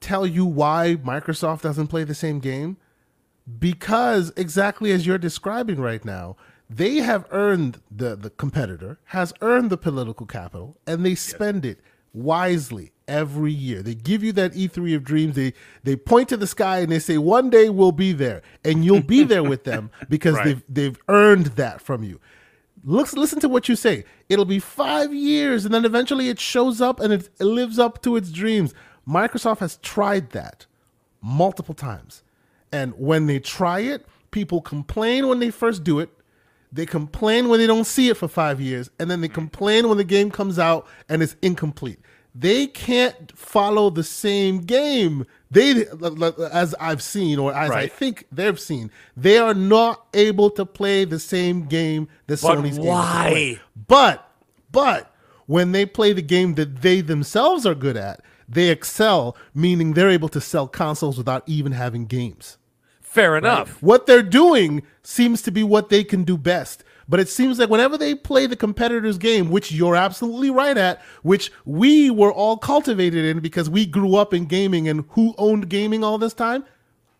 tell 0.00 0.26
you 0.26 0.44
why 0.44 0.96
Microsoft 1.02 1.62
doesn't 1.62 1.88
play 1.88 2.04
the 2.04 2.14
same 2.14 2.40
game? 2.40 2.76
Because 3.58 4.32
exactly 4.36 4.92
as 4.92 5.06
you're 5.06 5.18
describing 5.18 5.80
right 5.80 6.04
now, 6.04 6.36
they 6.70 6.96
have 6.96 7.26
earned 7.30 7.80
the 7.90 8.14
the 8.14 8.30
competitor 8.30 9.00
has 9.06 9.32
earned 9.40 9.70
the 9.70 9.76
political 9.76 10.24
capital 10.24 10.76
and 10.86 11.04
they 11.04 11.16
spend 11.16 11.64
yes. 11.64 11.74
it 11.74 11.80
wisely 12.12 12.92
every 13.08 13.52
year. 13.52 13.82
They 13.82 13.94
give 13.94 14.22
you 14.22 14.32
that 14.32 14.52
E3 14.52 14.94
of 14.94 15.04
dreams. 15.04 15.34
They 15.34 15.52
they 15.82 15.96
point 15.96 16.28
to 16.28 16.36
the 16.36 16.46
sky 16.46 16.78
and 16.78 16.92
they 16.92 17.00
say 17.00 17.18
one 17.18 17.50
day 17.50 17.68
we'll 17.68 17.92
be 17.92 18.12
there 18.12 18.42
and 18.64 18.84
you'll 18.84 19.02
be 19.02 19.24
there 19.24 19.42
with 19.42 19.64
them 19.64 19.90
because 20.08 20.36
right. 20.36 20.44
they've 20.44 20.62
they've 20.68 20.98
earned 21.08 21.46
that 21.46 21.80
from 21.80 22.04
you. 22.04 22.20
Looks 22.84 23.14
listen 23.14 23.40
to 23.40 23.48
what 23.48 23.68
you 23.68 23.74
say. 23.74 24.04
It'll 24.28 24.44
be 24.44 24.60
5 24.60 25.12
years 25.12 25.64
and 25.64 25.74
then 25.74 25.84
eventually 25.84 26.28
it 26.28 26.38
shows 26.38 26.80
up 26.80 27.00
and 27.00 27.12
it, 27.12 27.28
it 27.40 27.44
lives 27.44 27.80
up 27.80 28.00
to 28.02 28.14
its 28.16 28.30
dreams. 28.30 28.74
Microsoft 29.06 29.58
has 29.58 29.76
tried 29.78 30.30
that 30.30 30.66
multiple 31.20 31.74
times. 31.74 32.22
And 32.72 32.94
when 32.96 33.26
they 33.26 33.40
try 33.40 33.80
it, 33.80 34.06
people 34.30 34.60
complain 34.60 35.28
when 35.28 35.40
they 35.40 35.50
first 35.50 35.84
do 35.84 35.98
it 35.98 36.10
they 36.72 36.86
complain 36.86 37.48
when 37.48 37.58
they 37.58 37.66
don't 37.66 37.84
see 37.84 38.08
it 38.08 38.16
for 38.16 38.28
five 38.28 38.60
years, 38.60 38.90
and 38.98 39.10
then 39.10 39.20
they 39.20 39.28
complain 39.28 39.88
when 39.88 39.98
the 39.98 40.04
game 40.04 40.30
comes 40.30 40.58
out 40.58 40.86
and 41.08 41.22
it's 41.22 41.36
incomplete. 41.42 41.98
They 42.32 42.68
can't 42.68 43.36
follow 43.36 43.90
the 43.90 44.04
same 44.04 44.60
game. 44.60 45.26
They, 45.50 45.86
as 46.52 46.76
I've 46.78 47.02
seen, 47.02 47.40
or 47.40 47.52
as 47.52 47.70
right. 47.70 47.84
I 47.84 47.86
think 47.88 48.26
they've 48.30 48.58
seen, 48.58 48.92
they 49.16 49.38
are 49.38 49.54
not 49.54 50.06
able 50.14 50.48
to 50.50 50.64
play 50.64 51.04
the 51.04 51.18
same 51.18 51.66
game 51.66 52.06
that 52.28 52.40
but 52.40 52.58
Sony's 52.58 52.78
why? 52.78 53.60
But, 53.88 54.30
but 54.70 55.12
when 55.46 55.72
they 55.72 55.86
play 55.86 56.12
the 56.12 56.22
game 56.22 56.54
that 56.54 56.82
they 56.82 57.00
themselves 57.00 57.66
are 57.66 57.74
good 57.74 57.96
at, 57.96 58.20
they 58.48 58.68
excel, 58.70 59.36
meaning 59.52 59.94
they're 59.94 60.10
able 60.10 60.28
to 60.28 60.40
sell 60.40 60.68
consoles 60.68 61.18
without 61.18 61.42
even 61.46 61.72
having 61.72 62.06
games. 62.06 62.58
Fair 63.10 63.36
enough. 63.36 63.74
Right? 63.74 63.82
What 63.82 64.06
they're 64.06 64.22
doing 64.22 64.84
seems 65.02 65.42
to 65.42 65.50
be 65.50 65.64
what 65.64 65.88
they 65.88 66.04
can 66.04 66.22
do 66.22 66.38
best. 66.38 66.84
But 67.08 67.18
it 67.18 67.28
seems 67.28 67.58
like 67.58 67.68
whenever 67.68 67.98
they 67.98 68.14
play 68.14 68.46
the 68.46 68.54
competitor's 68.54 69.18
game, 69.18 69.50
which 69.50 69.72
you're 69.72 69.96
absolutely 69.96 70.50
right 70.50 70.78
at, 70.78 71.02
which 71.22 71.50
we 71.64 72.08
were 72.08 72.32
all 72.32 72.56
cultivated 72.56 73.24
in 73.24 73.40
because 73.40 73.68
we 73.68 73.84
grew 73.84 74.14
up 74.14 74.32
in 74.32 74.44
gaming 74.44 74.88
and 74.88 75.04
who 75.10 75.34
owned 75.38 75.68
gaming 75.68 76.04
all 76.04 76.18
this 76.18 76.34
time? 76.34 76.64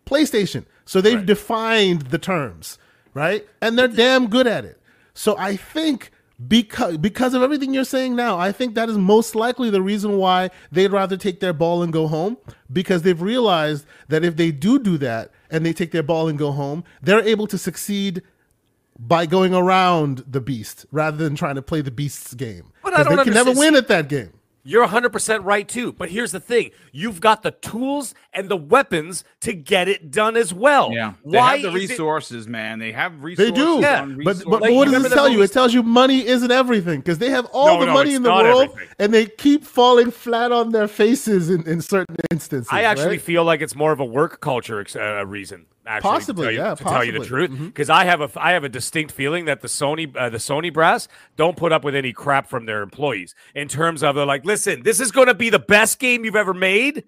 PlayStation. 0.06 0.64
So 0.84 1.00
they've 1.00 1.16
right. 1.16 1.26
defined 1.26 2.02
the 2.02 2.18
terms, 2.18 2.78
right? 3.12 3.44
And 3.60 3.76
they're 3.76 3.88
damn 3.88 4.28
good 4.28 4.46
at 4.46 4.64
it. 4.64 4.80
So 5.12 5.36
I 5.36 5.56
think 5.56 6.12
because 6.48 6.96
because 6.96 7.34
of 7.34 7.42
everything 7.42 7.74
you're 7.74 7.84
saying 7.84 8.16
now, 8.16 8.38
I 8.38 8.52
think 8.52 8.74
that 8.74 8.88
is 8.88 8.96
most 8.96 9.34
likely 9.34 9.68
the 9.70 9.82
reason 9.82 10.16
why 10.16 10.50
they'd 10.72 10.92
rather 10.92 11.16
take 11.16 11.40
their 11.40 11.52
ball 11.52 11.82
and 11.82 11.92
go 11.92 12.06
home 12.06 12.38
because 12.72 13.02
they've 13.02 13.20
realized 13.20 13.84
that 14.08 14.24
if 14.24 14.36
they 14.36 14.50
do 14.50 14.78
do 14.78 14.96
that 14.98 15.30
and 15.50 15.66
they 15.66 15.72
take 15.72 15.90
their 15.90 16.02
ball 16.02 16.28
and 16.28 16.38
go 16.38 16.52
home, 16.52 16.84
they're 17.02 17.22
able 17.22 17.46
to 17.46 17.58
succeed 17.58 18.22
by 18.98 19.26
going 19.26 19.54
around 19.54 20.24
the 20.26 20.40
beast 20.40 20.86
rather 20.90 21.16
than 21.16 21.34
trying 21.34 21.54
to 21.56 21.62
play 21.62 21.80
the 21.80 21.90
beast's 21.90 22.34
game. 22.34 22.72
But 22.82 22.94
I 22.94 23.02
don't 23.02 23.16
they 23.16 23.24
can 23.24 23.34
never 23.34 23.52
win 23.52 23.74
at 23.74 23.88
that 23.88 24.08
game. 24.08 24.32
You're 24.62 24.86
100% 24.86 25.44
right 25.44 25.66
too. 25.66 25.92
But 25.92 26.10
here's 26.10 26.32
the 26.32 26.40
thing 26.40 26.70
you've 26.92 27.20
got 27.20 27.42
the 27.42 27.50
tools 27.50 28.14
and 28.32 28.48
the 28.48 28.56
weapons 28.56 29.24
to 29.40 29.52
get 29.52 29.88
it 29.88 30.10
done 30.10 30.36
as 30.36 30.52
well. 30.52 30.92
Yeah. 30.92 31.14
They 31.24 31.38
Why 31.38 31.56
have 31.56 31.62
the 31.62 31.70
resources, 31.72 32.46
it... 32.46 32.50
man. 32.50 32.78
They 32.78 32.92
have 32.92 33.22
resources. 33.22 33.52
They 33.52 33.56
do. 33.56 33.80
Yeah. 33.80 34.04
But, 34.04 34.42
but, 34.44 34.62
like, 34.62 34.72
what 34.72 34.88
does 34.88 35.04
it 35.04 35.12
tell 35.12 35.28
you? 35.28 35.42
It 35.42 35.52
tells 35.52 35.72
you 35.72 35.82
money 35.82 36.26
isn't 36.26 36.50
everything 36.50 37.00
because 37.00 37.18
they 37.18 37.30
have 37.30 37.46
all 37.46 37.74
no, 37.74 37.80
the 37.80 37.86
no, 37.86 37.94
money 37.94 38.14
in 38.14 38.22
the 38.22 38.30
world 38.30 38.70
everything. 38.70 38.94
and 38.98 39.14
they 39.14 39.26
keep 39.26 39.64
falling 39.64 40.10
flat 40.10 40.52
on 40.52 40.70
their 40.70 40.88
faces 40.88 41.50
in, 41.50 41.66
in 41.66 41.80
certain 41.80 42.16
instances. 42.30 42.68
I 42.70 42.82
actually 42.82 43.08
right? 43.08 43.20
feel 43.20 43.44
like 43.44 43.60
it's 43.60 43.74
more 43.74 43.92
of 43.92 44.00
a 44.00 44.04
work 44.04 44.40
culture 44.40 44.84
uh, 44.96 45.24
reason. 45.26 45.66
Actually, 45.90 46.08
possibly, 46.08 46.46
to 46.46 46.52
you, 46.52 46.58
yeah. 46.58 46.74
To 46.76 46.84
possibly. 46.84 46.92
tell 46.92 47.04
you 47.04 47.12
the 47.18 47.26
truth, 47.26 47.50
because 47.66 47.88
mm-hmm. 47.88 48.00
I 48.00 48.04
have 48.04 48.20
a 48.20 48.30
I 48.36 48.52
have 48.52 48.62
a 48.62 48.68
distinct 48.68 49.10
feeling 49.10 49.46
that 49.46 49.60
the 49.60 49.66
Sony 49.66 50.16
uh, 50.16 50.28
the 50.28 50.38
Sony 50.38 50.72
brass 50.72 51.08
don't 51.36 51.56
put 51.56 51.72
up 51.72 51.82
with 51.82 51.96
any 51.96 52.12
crap 52.12 52.48
from 52.48 52.66
their 52.66 52.82
employees 52.82 53.34
in 53.56 53.66
terms 53.66 54.04
of 54.04 54.14
they're 54.14 54.24
like, 54.24 54.44
listen, 54.44 54.84
this 54.84 55.00
is 55.00 55.10
going 55.10 55.26
to 55.26 55.34
be 55.34 55.50
the 55.50 55.58
best 55.58 55.98
game 55.98 56.24
you've 56.24 56.36
ever 56.36 56.54
made 56.54 57.02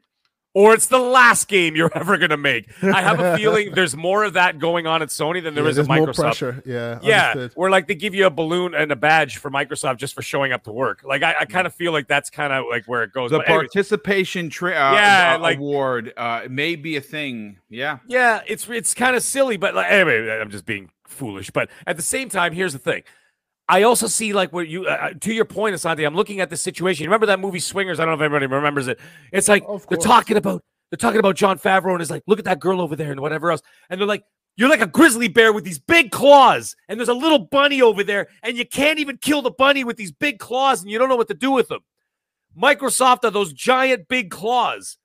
or 0.54 0.74
it's 0.74 0.86
the 0.86 0.98
last 0.98 1.48
game 1.48 1.74
you're 1.76 1.90
ever 1.96 2.18
going 2.18 2.30
to 2.30 2.36
make. 2.36 2.68
I 2.82 3.00
have 3.00 3.20
a 3.20 3.36
feeling 3.38 3.72
there's 3.72 3.96
more 3.96 4.24
of 4.24 4.34
that 4.34 4.58
going 4.58 4.86
on 4.86 5.02
at 5.02 5.08
Sony 5.08 5.42
than 5.42 5.54
there 5.54 5.64
yeah, 5.64 5.70
is 5.70 5.78
at 5.78 5.86
Microsoft. 5.86 6.16
pressure. 6.16 6.62
Yeah, 6.66 6.98
yeah. 7.02 7.30
Understood. 7.30 7.52
Where 7.54 7.70
like 7.70 7.88
they 7.88 7.94
give 7.94 8.14
you 8.14 8.26
a 8.26 8.30
balloon 8.30 8.74
and 8.74 8.92
a 8.92 8.96
badge 8.96 9.38
for 9.38 9.50
Microsoft 9.50 9.96
just 9.98 10.14
for 10.14 10.22
showing 10.22 10.52
up 10.52 10.64
to 10.64 10.72
work. 10.72 11.02
Like 11.04 11.22
I, 11.22 11.34
I 11.40 11.44
kind 11.44 11.66
of 11.66 11.74
feel 11.74 11.92
like 11.92 12.08
that's 12.08 12.30
kind 12.30 12.52
of 12.52 12.66
like 12.68 12.84
where 12.86 13.02
it 13.02 13.12
goes. 13.12 13.30
The 13.30 13.38
but 13.38 13.46
participation 13.46 14.50
tra- 14.50 14.70
uh, 14.72 14.94
yeah, 14.94 15.36
uh, 15.36 15.42
like, 15.42 15.58
award 15.58 16.12
uh, 16.16 16.42
may 16.48 16.76
be 16.76 16.96
a 16.96 17.00
thing. 17.00 17.58
Yeah, 17.68 17.98
yeah. 18.06 18.42
It's 18.46 18.68
it's 18.68 18.94
kind 18.94 19.16
of 19.16 19.22
silly, 19.22 19.56
but 19.56 19.74
like, 19.74 19.90
anyway, 19.90 20.38
I'm 20.40 20.50
just 20.50 20.66
being 20.66 20.90
foolish. 21.04 21.50
But 21.50 21.70
at 21.86 21.96
the 21.96 22.02
same 22.02 22.28
time, 22.28 22.52
here's 22.52 22.72
the 22.72 22.78
thing. 22.78 23.02
I 23.68 23.82
also 23.84 24.06
see 24.06 24.32
like 24.32 24.52
what 24.52 24.68
you 24.68 24.86
uh, 24.86 24.90
uh, 24.90 25.10
to 25.20 25.32
your 25.32 25.44
point, 25.44 25.74
Asante. 25.74 26.04
I'm 26.06 26.14
looking 26.14 26.40
at 26.40 26.50
the 26.50 26.56
situation. 26.56 27.06
Remember 27.06 27.26
that 27.26 27.40
movie 27.40 27.60
Swingers? 27.60 28.00
I 28.00 28.04
don't 28.04 28.10
know 28.10 28.24
if 28.24 28.24
everybody 28.24 28.46
remembers 28.46 28.88
it. 28.88 28.98
It's 29.32 29.48
like 29.48 29.64
they're 29.88 29.98
talking 29.98 30.36
about 30.36 30.62
they're 30.90 30.98
talking 30.98 31.20
about 31.20 31.36
Jon 31.36 31.58
Favreau 31.58 31.92
and 31.92 32.02
it's 32.02 32.10
like, 32.10 32.22
look 32.26 32.38
at 32.38 32.44
that 32.44 32.60
girl 32.60 32.80
over 32.80 32.96
there 32.96 33.12
and 33.12 33.20
whatever 33.20 33.50
else. 33.50 33.62
And 33.88 33.98
they're 33.98 34.06
like, 34.06 34.24
you're 34.56 34.68
like 34.68 34.82
a 34.82 34.86
grizzly 34.86 35.28
bear 35.28 35.52
with 35.52 35.64
these 35.64 35.78
big 35.78 36.10
claws, 36.10 36.76
and 36.86 37.00
there's 37.00 37.08
a 37.08 37.14
little 37.14 37.38
bunny 37.38 37.80
over 37.80 38.04
there, 38.04 38.28
and 38.42 38.58
you 38.58 38.66
can't 38.66 38.98
even 38.98 39.16
kill 39.16 39.40
the 39.40 39.50
bunny 39.50 39.84
with 39.84 39.96
these 39.96 40.12
big 40.12 40.38
claws, 40.38 40.82
and 40.82 40.90
you 40.90 40.98
don't 40.98 41.08
know 41.08 41.16
what 41.16 41.28
to 41.28 41.34
do 41.34 41.50
with 41.50 41.68
them. 41.68 41.80
Microsoft 42.54 43.24
are 43.24 43.30
those 43.30 43.54
giant 43.54 44.08
big 44.08 44.30
claws 44.30 44.98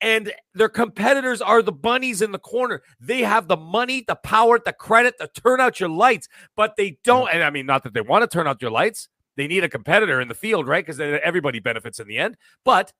and 0.00 0.32
their 0.54 0.68
competitors 0.68 1.40
are 1.42 1.62
the 1.62 1.72
bunnies 1.72 2.22
in 2.22 2.32
the 2.32 2.38
corner. 2.38 2.82
They 3.00 3.20
have 3.22 3.48
the 3.48 3.56
money, 3.56 4.04
the 4.06 4.14
power, 4.14 4.58
the 4.64 4.72
credit 4.72 5.14
to 5.20 5.28
turn 5.28 5.60
out 5.60 5.80
your 5.80 5.88
lights, 5.88 6.28
but 6.56 6.74
they 6.76 6.98
don't. 7.04 7.28
Mm. 7.28 7.34
And 7.34 7.42
I 7.42 7.50
mean, 7.50 7.66
not 7.66 7.82
that 7.82 7.94
they 7.94 8.00
want 8.00 8.22
to 8.22 8.28
turn 8.28 8.46
out 8.46 8.62
your 8.62 8.70
lights. 8.70 9.08
They 9.36 9.46
need 9.46 9.64
a 9.64 9.68
competitor 9.68 10.20
in 10.20 10.28
the 10.28 10.34
field, 10.34 10.66
right? 10.66 10.84
Because 10.84 11.00
everybody 11.00 11.60
benefits 11.60 12.00
in 12.00 12.08
the 12.08 12.18
end. 12.18 12.36
But 12.64 12.92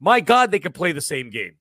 my 0.00 0.20
God, 0.20 0.50
they 0.50 0.58
can 0.58 0.72
play 0.72 0.92
the 0.92 1.00
same 1.00 1.30
game. 1.30 1.56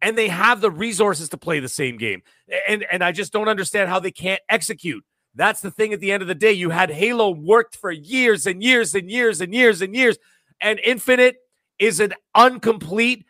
And 0.00 0.18
they 0.18 0.28
have 0.28 0.60
the 0.60 0.70
resources 0.70 1.30
to 1.30 1.38
play 1.38 1.60
the 1.60 1.68
same 1.68 1.96
game. 1.96 2.22
And, 2.68 2.84
and 2.90 3.02
I 3.02 3.12
just 3.12 3.32
don't 3.32 3.48
understand 3.48 3.88
how 3.88 4.00
they 4.00 4.10
can't 4.10 4.40
execute. 4.48 5.04
That's 5.34 5.60
the 5.60 5.70
thing 5.70 5.92
at 5.92 6.00
the 6.00 6.12
end 6.12 6.22
of 6.22 6.28
the 6.28 6.34
day. 6.34 6.52
You 6.52 6.70
had 6.70 6.90
Halo 6.90 7.30
worked 7.30 7.76
for 7.76 7.90
years 7.90 8.46
and 8.46 8.62
years 8.62 8.94
and 8.94 9.10
years 9.10 9.40
and 9.40 9.54
years 9.54 9.82
and 9.82 9.94
years. 9.94 10.18
And 10.60 10.78
Infinite 10.80 11.36
is 11.78 12.00
an 12.00 12.14
incomplete 12.36 13.24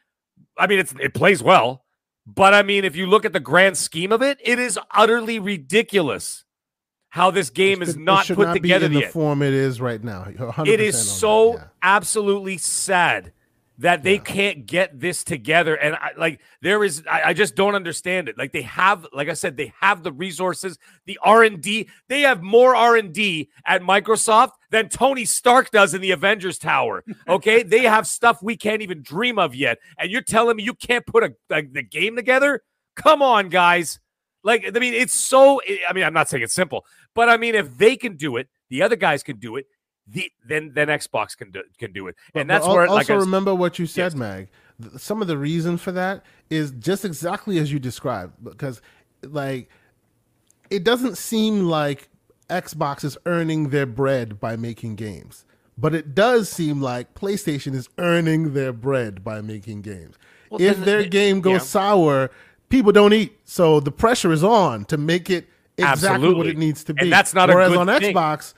I 0.57 0.67
mean, 0.67 0.79
it's 0.79 0.95
it 1.01 1.15
plays 1.15 1.43
well, 1.43 1.85
but 2.27 2.55
I 2.55 2.63
mean, 2.63 2.85
if 2.85 2.97
you 2.97 3.07
look 3.07 3.25
at 3.25 3.33
the 3.33 3.41
grand 3.41 3.77
scheme 3.77 4.13
of 4.13 4.23
it, 4.23 4.39
it 4.43 4.59
is 4.59 4.79
utterly 4.91 5.39
ridiculous 5.39 6.45
how 7.11 7.31
this 7.31 7.51
game 7.51 7.81
is 7.81 7.97
not 7.97 8.27
put 8.27 8.39
not 8.39 8.55
together 8.55 8.87
in 8.87 8.93
the 8.93 9.03
form 9.03 9.41
it 9.41 9.53
is 9.53 9.81
right 9.81 10.03
now. 10.03 10.27
It 10.67 10.81
is 10.81 10.99
so 10.99 11.55
yeah. 11.55 11.65
absolutely 11.83 12.59
sad 12.59 13.33
that 13.79 14.03
they 14.03 14.15
yeah. 14.15 14.21
can't 14.21 14.67
get 14.67 14.99
this 14.99 15.25
together. 15.25 15.75
And 15.75 15.97
I, 15.97 16.11
like 16.17 16.41
there 16.63 16.85
is 16.85 17.03
I, 17.11 17.23
I, 17.23 17.33
just 17.33 17.57
don't 17.57 17.75
understand 17.75 18.29
it. 18.29 18.39
Like 18.39 18.53
they 18.53 18.63
have 18.63 19.07
like 19.13 19.29
i 19.29 19.35
said 19.35 19.57
they 19.57 19.73
have 19.81 20.03
the 20.03 20.13
resources 20.13 20.79
the 21.07 21.19
r&d 21.23 21.89
they 22.09 22.21
have 22.21 22.43
more 22.43 22.75
r&d 22.75 23.49
at 23.67 23.83
microsoft 23.83 24.53
than 24.71 24.89
tony 24.89 25.25
stark 25.25 25.71
does 25.71 25.95
in 25.95 26.01
the 26.01 26.13
avengers 26.13 26.59
tower 26.59 27.05
okay? 27.29 27.63
They 27.63 27.83
have 27.83 28.07
stuff 28.07 28.43
we 28.43 28.57
can't 28.57 28.83
even 28.83 29.03
dream 29.03 29.39
of 29.39 29.55
yet. 29.55 29.79
And 29.99 30.11
you're 30.11 30.23
telling 30.23 30.57
me 30.57 30.63
you 30.63 30.75
can't 30.75 31.07
put 31.07 31.25
a, 31.25 31.35
a 31.51 31.63
the 31.63 31.83
game 31.83 32.17
together? 32.17 32.63
Come 32.97 33.23
on 33.23 33.49
guys. 33.49 34.01
Like 34.43 34.65
i 34.67 34.79
mean 34.79 34.95
it's 34.95 35.15
so 35.15 35.61
i 35.89 35.93
mean 35.95 36.05
i'm 36.05 36.13
not 36.13 36.29
saying 36.29 36.43
it's 36.43 36.53
simple 36.53 36.85
but 37.15 37.31
i 37.31 37.39
mean 37.39 37.55
if 37.55 37.79
they 37.79 37.97
can 37.97 38.17
do 38.17 38.37
it 38.37 38.47
the 38.69 38.83
other 38.83 38.95
guys 38.95 39.23
can 39.23 39.39
do 39.39 39.57
it 39.57 39.65
the, 40.07 40.31
then 40.47 40.73
then 40.75 40.89
Xbox 40.89 41.37
can 41.37 41.51
do 41.51 41.63
can 41.79 41.93
do 41.93 42.09
it, 42.09 42.17
and 42.35 42.49
that's 42.49 42.67
but 42.67 42.75
where. 42.75 42.87
Also, 42.87 43.15
like 43.15 43.25
remember 43.25 43.55
what 43.55 43.79
you 43.79 43.87
said, 43.87 44.13
yes. 44.13 44.15
Mag. 44.15 44.49
Some 44.97 45.23
of 45.23 45.29
the 45.29 45.39
reason 45.39 45.77
for 45.77 45.93
that 45.93 46.25
is 46.51 46.73
just 46.73 47.05
exactly 47.05 47.59
as 47.59 47.73
you 47.73 47.79
described, 47.79 48.33
because 48.43 48.83
like 49.23 49.71
it 50.69 50.85
doesn't 50.85 51.17
seem 51.17 51.65
like 51.65 52.09
Xbox 52.51 53.05
is 53.05 53.17
earning 53.25 53.71
their 53.71 53.87
bread 53.87 54.41
by 54.41 54.57
making 54.57 54.97
games, 54.97 55.45
but 55.79 55.95
it 55.95 56.15
does 56.15 56.49
seem 56.49 56.83
like 56.83 57.15
PlayStation 57.15 57.75
is 57.75 57.89
earning 57.99 58.53
their 58.53 58.73
bread 58.73 59.25
by 59.25 59.41
making 59.41 59.83
games. 59.83 60.17
Well, 60.51 60.61
if 60.61 60.79
their 60.85 61.01
it, 61.01 61.11
game 61.11 61.41
goes 61.41 61.53
yeah. 61.53 61.59
sour, 61.59 62.31
people 62.69 62.93
don't 62.93 63.13
eat, 63.13 63.39
so 63.45 63.81
the 63.81 63.93
pressure 63.93 64.33
is 64.33 64.45
on 64.45 64.85
to 64.87 64.99
make 64.99 65.31
it 65.31 65.49
exactly 65.79 66.09
Absolutely. 66.09 66.37
what 66.37 66.47
it 66.47 66.59
needs 66.59 66.85
to 66.85 66.95
be. 66.95 67.05
And 67.05 67.13
that's 67.13 67.35
not 67.35 67.49
Whereas 67.49 67.77
on 67.77 67.87
thing. 67.87 68.15
Xbox 68.15 68.55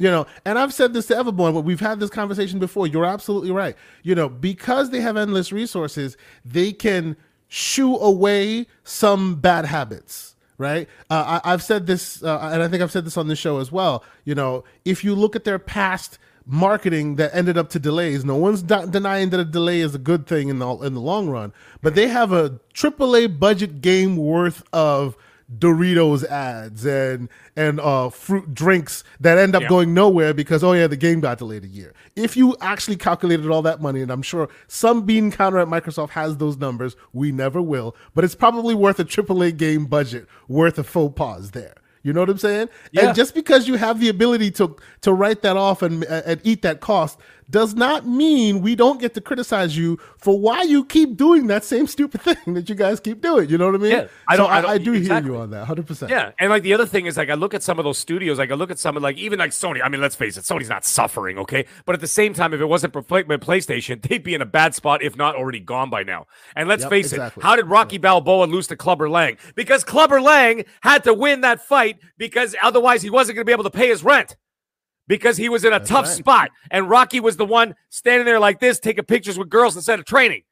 you 0.00 0.10
know, 0.10 0.26
and 0.46 0.58
I've 0.58 0.72
said 0.72 0.94
this 0.94 1.06
to 1.08 1.14
Everborn, 1.14 1.52
but 1.52 1.60
we've 1.60 1.78
had 1.78 2.00
this 2.00 2.08
conversation 2.08 2.58
before. 2.58 2.86
You're 2.86 3.04
absolutely 3.04 3.50
right. 3.50 3.76
You 4.02 4.14
know, 4.14 4.30
because 4.30 4.88
they 4.88 5.00
have 5.02 5.18
endless 5.18 5.52
resources, 5.52 6.16
they 6.42 6.72
can 6.72 7.16
shoo 7.48 7.96
away 7.96 8.66
some 8.82 9.36
bad 9.36 9.66
habits 9.66 10.34
right? 10.58 10.90
Uh, 11.08 11.40
I, 11.42 11.52
have 11.52 11.62
said 11.62 11.86
this, 11.86 12.22
uh, 12.22 12.50
and 12.52 12.62
I 12.62 12.68
think 12.68 12.82
I've 12.82 12.92
said 12.92 13.06
this 13.06 13.16
on 13.16 13.28
the 13.28 13.34
show 13.34 13.60
as 13.60 13.72
well. 13.72 14.04
You 14.26 14.34
know, 14.34 14.62
if 14.84 15.02
you 15.02 15.14
look 15.14 15.34
at 15.34 15.44
their 15.44 15.58
past 15.58 16.18
marketing 16.44 17.16
that 17.16 17.34
ended 17.34 17.56
up 17.56 17.70
to 17.70 17.78
delays. 17.78 18.24
No 18.24 18.36
one's 18.36 18.62
denying 18.62 19.30
that 19.30 19.40
a 19.40 19.44
delay 19.44 19.80
is 19.80 19.94
a 19.94 19.98
good 19.98 20.26
thing 20.26 20.48
in 20.48 20.58
the 20.58 20.68
in 20.78 20.94
the 20.94 21.00
long 21.00 21.28
run, 21.28 21.52
but 21.80 21.94
they 21.94 22.08
have 22.08 22.32
a 22.32 22.58
AAA 22.74 23.38
budget 23.38 23.80
game 23.80 24.16
worth 24.16 24.62
of 24.72 25.16
Doritos 25.58 26.24
ads 26.24 26.86
and 26.86 27.28
and 27.56 27.80
uh, 27.80 28.08
fruit 28.10 28.54
drinks 28.54 29.02
that 29.18 29.36
end 29.36 29.56
up 29.56 29.62
yeah. 29.62 29.68
going 29.68 29.92
nowhere 29.92 30.32
because 30.32 30.62
oh 30.62 30.72
yeah 30.72 30.86
the 30.86 30.96
game 30.96 31.20
got 31.20 31.38
delayed 31.38 31.64
a 31.64 31.68
year. 31.68 31.92
If 32.14 32.36
you 32.36 32.56
actually 32.60 32.96
calculated 32.96 33.48
all 33.50 33.62
that 33.62 33.80
money, 33.80 34.00
and 34.00 34.10
I'm 34.10 34.22
sure 34.22 34.48
some 34.68 35.02
bean 35.02 35.32
counter 35.32 35.58
at 35.58 35.68
Microsoft 35.68 36.10
has 36.10 36.36
those 36.36 36.56
numbers, 36.56 36.94
we 37.12 37.32
never 37.32 37.60
will, 37.60 37.96
but 38.14 38.24
it's 38.24 38.34
probably 38.34 38.74
worth 38.74 39.00
a 39.00 39.04
AAA 39.04 39.56
game 39.56 39.86
budget 39.86 40.26
worth 40.46 40.78
a 40.78 40.84
faux 40.84 41.14
pas 41.16 41.50
there. 41.50 41.74
You 42.02 42.12
know 42.12 42.20
what 42.20 42.30
I'm 42.30 42.38
saying? 42.38 42.68
Yeah. 42.92 43.08
And 43.08 43.14
just 43.14 43.34
because 43.34 43.68
you 43.68 43.74
have 43.74 44.00
the 44.00 44.08
ability 44.08 44.50
to 44.52 44.76
to 45.02 45.12
write 45.12 45.42
that 45.42 45.56
off 45.56 45.82
and 45.82 46.04
and 46.04 46.40
eat 46.44 46.62
that 46.62 46.80
cost 46.80 47.18
does 47.50 47.74
not 47.74 48.06
mean 48.06 48.60
we 48.60 48.74
don't 48.74 49.00
get 49.00 49.14
to 49.14 49.20
criticize 49.20 49.76
you 49.76 49.98
for 50.18 50.38
why 50.38 50.62
you 50.62 50.84
keep 50.84 51.16
doing 51.16 51.48
that 51.48 51.64
same 51.64 51.86
stupid 51.86 52.20
thing 52.22 52.54
that 52.54 52.68
you 52.68 52.74
guys 52.74 53.00
keep 53.00 53.20
doing. 53.20 53.48
You 53.50 53.58
know 53.58 53.66
what 53.66 53.74
I 53.74 53.78
mean? 53.78 53.92
Yeah, 53.92 54.08
I 54.28 54.36
don't. 54.36 54.46
So 54.46 54.52
I, 54.52 54.60
don't, 54.60 54.70
I, 54.70 54.78
do 54.78 54.94
exactly. 54.94 55.30
hear 55.30 55.36
you 55.36 55.42
on 55.42 55.50
that, 55.50 55.66
hundred 55.66 55.86
percent. 55.86 56.10
Yeah, 56.10 56.32
and 56.38 56.50
like 56.50 56.62
the 56.62 56.74
other 56.74 56.86
thing 56.86 57.06
is, 57.06 57.16
like 57.16 57.30
I 57.30 57.34
look 57.34 57.54
at 57.54 57.62
some 57.62 57.78
of 57.78 57.84
those 57.84 57.98
studios, 57.98 58.38
like 58.38 58.50
I 58.50 58.54
look 58.54 58.70
at 58.70 58.78
some 58.78 58.96
of 58.96 59.02
like 59.02 59.16
even 59.18 59.38
like 59.38 59.50
Sony. 59.50 59.80
I 59.82 59.88
mean, 59.88 60.00
let's 60.00 60.16
face 60.16 60.36
it, 60.36 60.44
Sony's 60.44 60.68
not 60.68 60.84
suffering, 60.84 61.38
okay? 61.38 61.66
But 61.84 61.94
at 61.94 62.00
the 62.00 62.06
same 62.06 62.34
time, 62.34 62.54
if 62.54 62.60
it 62.60 62.66
wasn't 62.66 62.92
for 62.92 63.02
PlayStation, 63.02 64.02
they'd 64.08 64.22
be 64.22 64.34
in 64.34 64.42
a 64.42 64.46
bad 64.46 64.74
spot, 64.74 65.02
if 65.02 65.16
not 65.16 65.34
already 65.34 65.60
gone 65.60 65.90
by 65.90 66.02
now. 66.02 66.26
And 66.54 66.68
let's 66.68 66.82
yep, 66.82 66.90
face 66.90 67.12
exactly. 67.12 67.40
it, 67.40 67.44
how 67.44 67.56
did 67.56 67.66
Rocky 67.66 67.98
Balboa 67.98 68.44
lose 68.44 68.66
to 68.68 68.76
Clubber 68.76 69.08
Lang? 69.08 69.36
Because 69.54 69.84
Clubber 69.84 70.20
Lang 70.20 70.64
had 70.82 71.04
to 71.04 71.14
win 71.14 71.40
that 71.42 71.60
fight 71.60 71.98
because 72.18 72.54
otherwise 72.62 73.02
he 73.02 73.10
wasn't 73.10 73.36
going 73.36 73.44
to 73.44 73.48
be 73.48 73.52
able 73.52 73.64
to 73.64 73.70
pay 73.70 73.88
his 73.88 74.04
rent 74.04 74.36
because 75.10 75.36
he 75.36 75.48
was 75.48 75.64
in 75.64 75.72
a 75.72 75.80
That's 75.80 75.90
tough 75.90 76.04
right. 76.04 76.14
spot. 76.14 76.50
And 76.70 76.88
Rocky 76.88 77.18
was 77.18 77.36
the 77.36 77.44
one 77.44 77.74
standing 77.88 78.24
there 78.24 78.38
like 78.38 78.60
this, 78.60 78.78
taking 78.78 79.04
pictures 79.04 79.36
with 79.36 79.48
girls 79.48 79.74
instead 79.74 79.98
of 79.98 80.04
training. 80.04 80.44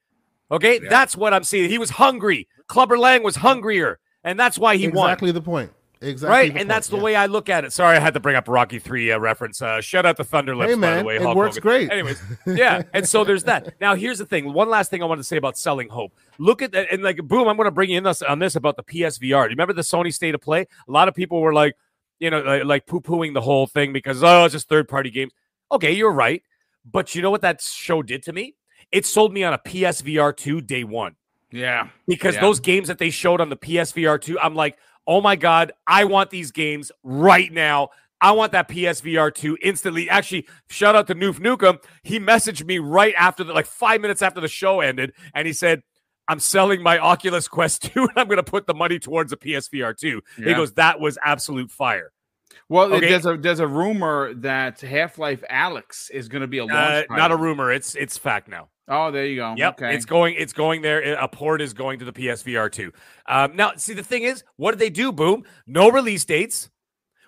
Okay, 0.51 0.81
yeah. 0.83 0.89
that's 0.91 1.17
what 1.17 1.33
I'm 1.33 1.45
seeing. 1.45 1.71
He 1.71 1.79
was 1.79 1.91
hungry. 1.91 2.49
Clubber 2.67 2.99
Lang 2.99 3.23
was 3.23 3.37
hungrier, 3.37 4.01
and 4.25 4.39
that's 4.39 4.59
why 4.59 4.77
he 4.77 4.85
exactly 4.87 4.99
won. 4.99 5.11
Exactly 5.11 5.31
the 5.31 5.43
point. 5.43 5.73
Exactly. 6.01 6.33
Right, 6.33 6.49
and 6.51 6.57
point. 6.57 6.69
that's 6.69 6.89
the 6.89 6.97
yeah. 6.97 7.03
way 7.03 7.15
I 7.15 7.27
look 7.27 7.49
at 7.49 7.65
it. 7.65 7.73
Sorry, 7.73 7.97
I 7.97 8.01
had 8.01 8.15
to 8.15 8.21
bring 8.21 8.35
up 8.35 8.49
Rocky 8.49 8.81
Three 8.81 9.13
uh, 9.13 9.19
reference. 9.19 9.63
Uh, 9.63 9.81
shout 9.81 10.05
out 10.05 10.17
the 10.17 10.25
Thunder 10.25 10.57
Lips, 10.57 10.73
hey, 10.73 10.77
man, 10.77 10.97
by 10.97 10.99
the 11.03 11.05
way. 11.05 11.17
It 11.17 11.23
Hulk 11.23 11.37
works 11.37 11.57
Hogan. 11.57 11.63
great. 11.63 11.93
Anyways, 11.93 12.21
yeah, 12.47 12.83
and 12.93 13.07
so 13.07 13.23
there's 13.23 13.45
that. 13.45 13.81
Now, 13.81 13.95
here's 13.95 14.19
the 14.19 14.27
thing. 14.27 14.53
One 14.53 14.69
last 14.69 14.91
thing 14.91 15.05
I 15.05 15.07
want 15.07 15.21
to 15.21 15.25
say 15.25 15.37
about 15.37 15.57
selling 15.57 15.89
hope. 15.89 16.13
Look 16.39 16.63
at 16.63 16.73
that, 16.73 16.89
and 16.91 17.05
like, 17.05 17.19
boom, 17.19 17.47
I'm 17.47 17.57
going 17.57 17.67
to 17.67 17.71
bring 17.71 17.91
you 17.91 17.99
in 17.99 18.05
this, 18.05 18.23
on 18.23 18.41
this 18.41 18.57
about 18.57 18.77
the 18.77 18.83
PSVR. 18.83 19.21
Do 19.21 19.29
you 19.29 19.43
remember 19.51 19.73
the 19.73 19.83
Sony 19.83 20.13
State 20.13 20.35
of 20.35 20.41
Play? 20.41 20.67
A 20.89 20.91
lot 20.91 21.07
of 21.07 21.15
people 21.15 21.41
were 21.41 21.55
like, 21.55 21.77
you 22.19 22.31
know, 22.31 22.41
like, 22.41 22.65
like 22.65 22.87
poo 22.87 23.01
pooing 23.01 23.35
the 23.35 23.41
whole 23.41 23.67
thing 23.67 23.93
because, 23.93 24.23
oh, 24.23 24.45
it's 24.45 24.53
just 24.53 24.69
third 24.69 24.89
party 24.89 25.11
games. 25.11 25.33
Okay, 25.71 25.93
you're 25.93 26.13
right. 26.13 26.43
But 26.91 27.15
you 27.15 27.23
know 27.23 27.31
what 27.31 27.43
that 27.43 27.61
show 27.61 28.03
did 28.03 28.23
to 28.25 28.33
me? 28.33 28.55
It 28.91 29.05
sold 29.05 29.33
me 29.33 29.45
on 29.45 29.53
a 29.53 29.59
PSVR 29.59 30.37
2 30.37 30.61
day 30.63 30.85
one. 30.85 31.17
Yeah. 31.51 31.89
Because 32.07 32.35
yeah. 32.35 32.41
those 32.41 32.61
games 32.61 32.89
that 32.89 32.99
they 32.99 33.11
showed 33.11 33.41
on 33.41 33.49
the 33.49 33.57
PSVR 33.57 34.21
2, 34.21 34.39
I'm 34.39 34.55
like, 34.55 34.79
oh 35.07 35.21
my 35.21 35.37
God, 35.37 35.73
I 35.87 36.05
want 36.05 36.31
these 36.31 36.51
games 36.51 36.91
right 37.03 37.53
now. 37.53 37.91
I 38.21 38.33
want 38.33 38.53
that 38.53 38.69
PSVR 38.69 39.33
2 39.33 39.59
instantly. 39.63 40.11
Actually, 40.11 40.47
shout 40.69 40.97
out 40.97 41.07
to 41.07 41.15
Noof 41.15 41.39
Nukem. 41.39 41.79
He 42.03 42.19
messaged 42.19 42.65
me 42.65 42.79
right 42.79 43.15
after 43.17 43.45
the 43.45 43.53
like 43.53 43.67
five 43.67 44.01
minutes 44.01 44.23
after 44.23 44.41
the 44.41 44.49
show 44.49 44.81
ended, 44.81 45.13
and 45.35 45.47
he 45.47 45.53
said, 45.53 45.83
I'm 46.29 46.41
selling 46.41 46.83
my 46.83 46.99
Oculus 46.99 47.49
Quest 47.49 47.83
2 47.95 48.03
and 48.03 48.13
I'm 48.17 48.27
going 48.27 48.37
to 48.37 48.43
put 48.43 48.67
the 48.67 48.75
money 48.75 48.99
towards 48.99 49.33
a 49.33 49.37
PSVR 49.37 49.97
2. 49.97 50.23
Yeah. 50.39 50.49
He 50.49 50.55
goes, 50.55 50.75
that 50.75 51.01
was 51.01 51.19
absolute 51.25 51.71
fire. 51.71 52.13
Well, 52.69 52.93
okay. 52.95 53.09
there's 53.09 53.27
a 53.27 53.37
there's 53.37 53.61
a 53.61 53.67
rumor 53.67 54.35
that 54.35 54.81
Half 54.81 55.19
Life 55.19 55.43
Alyx 55.51 56.11
is 56.11 56.29
going 56.29 56.43
to 56.43 56.47
be 56.47 56.59
a. 56.59 56.67
Uh, 56.67 57.03
not 57.11 57.31
a 57.31 57.37
rumor. 57.37 57.73
It's 57.73 57.95
it's 57.95 58.19
fact 58.19 58.49
now. 58.49 58.69
Oh, 58.89 59.11
there 59.11 59.27
you 59.27 59.37
go. 59.37 59.55
Yep, 59.57 59.83
okay. 59.83 59.95
it's 59.95 60.05
going. 60.05 60.35
It's 60.39 60.53
going 60.53 60.83
there. 60.83 61.15
A 61.15 61.29
port 61.29 61.61
is 61.63 61.73
going 61.73 61.99
to 61.99 62.05
the 62.05 62.13
PSVR 62.13 62.71
two. 62.71 62.93
Um, 63.27 63.57
now, 63.57 63.73
see, 63.77 63.95
the 63.95 64.03
thing 64.03 64.23
is, 64.23 64.45
what 64.57 64.73
did 64.73 64.81
they 64.81 64.91
do? 64.91 65.13
Boom, 65.13 65.45
no 65.67 65.91
release 65.91 66.25
dates. 66.25 66.71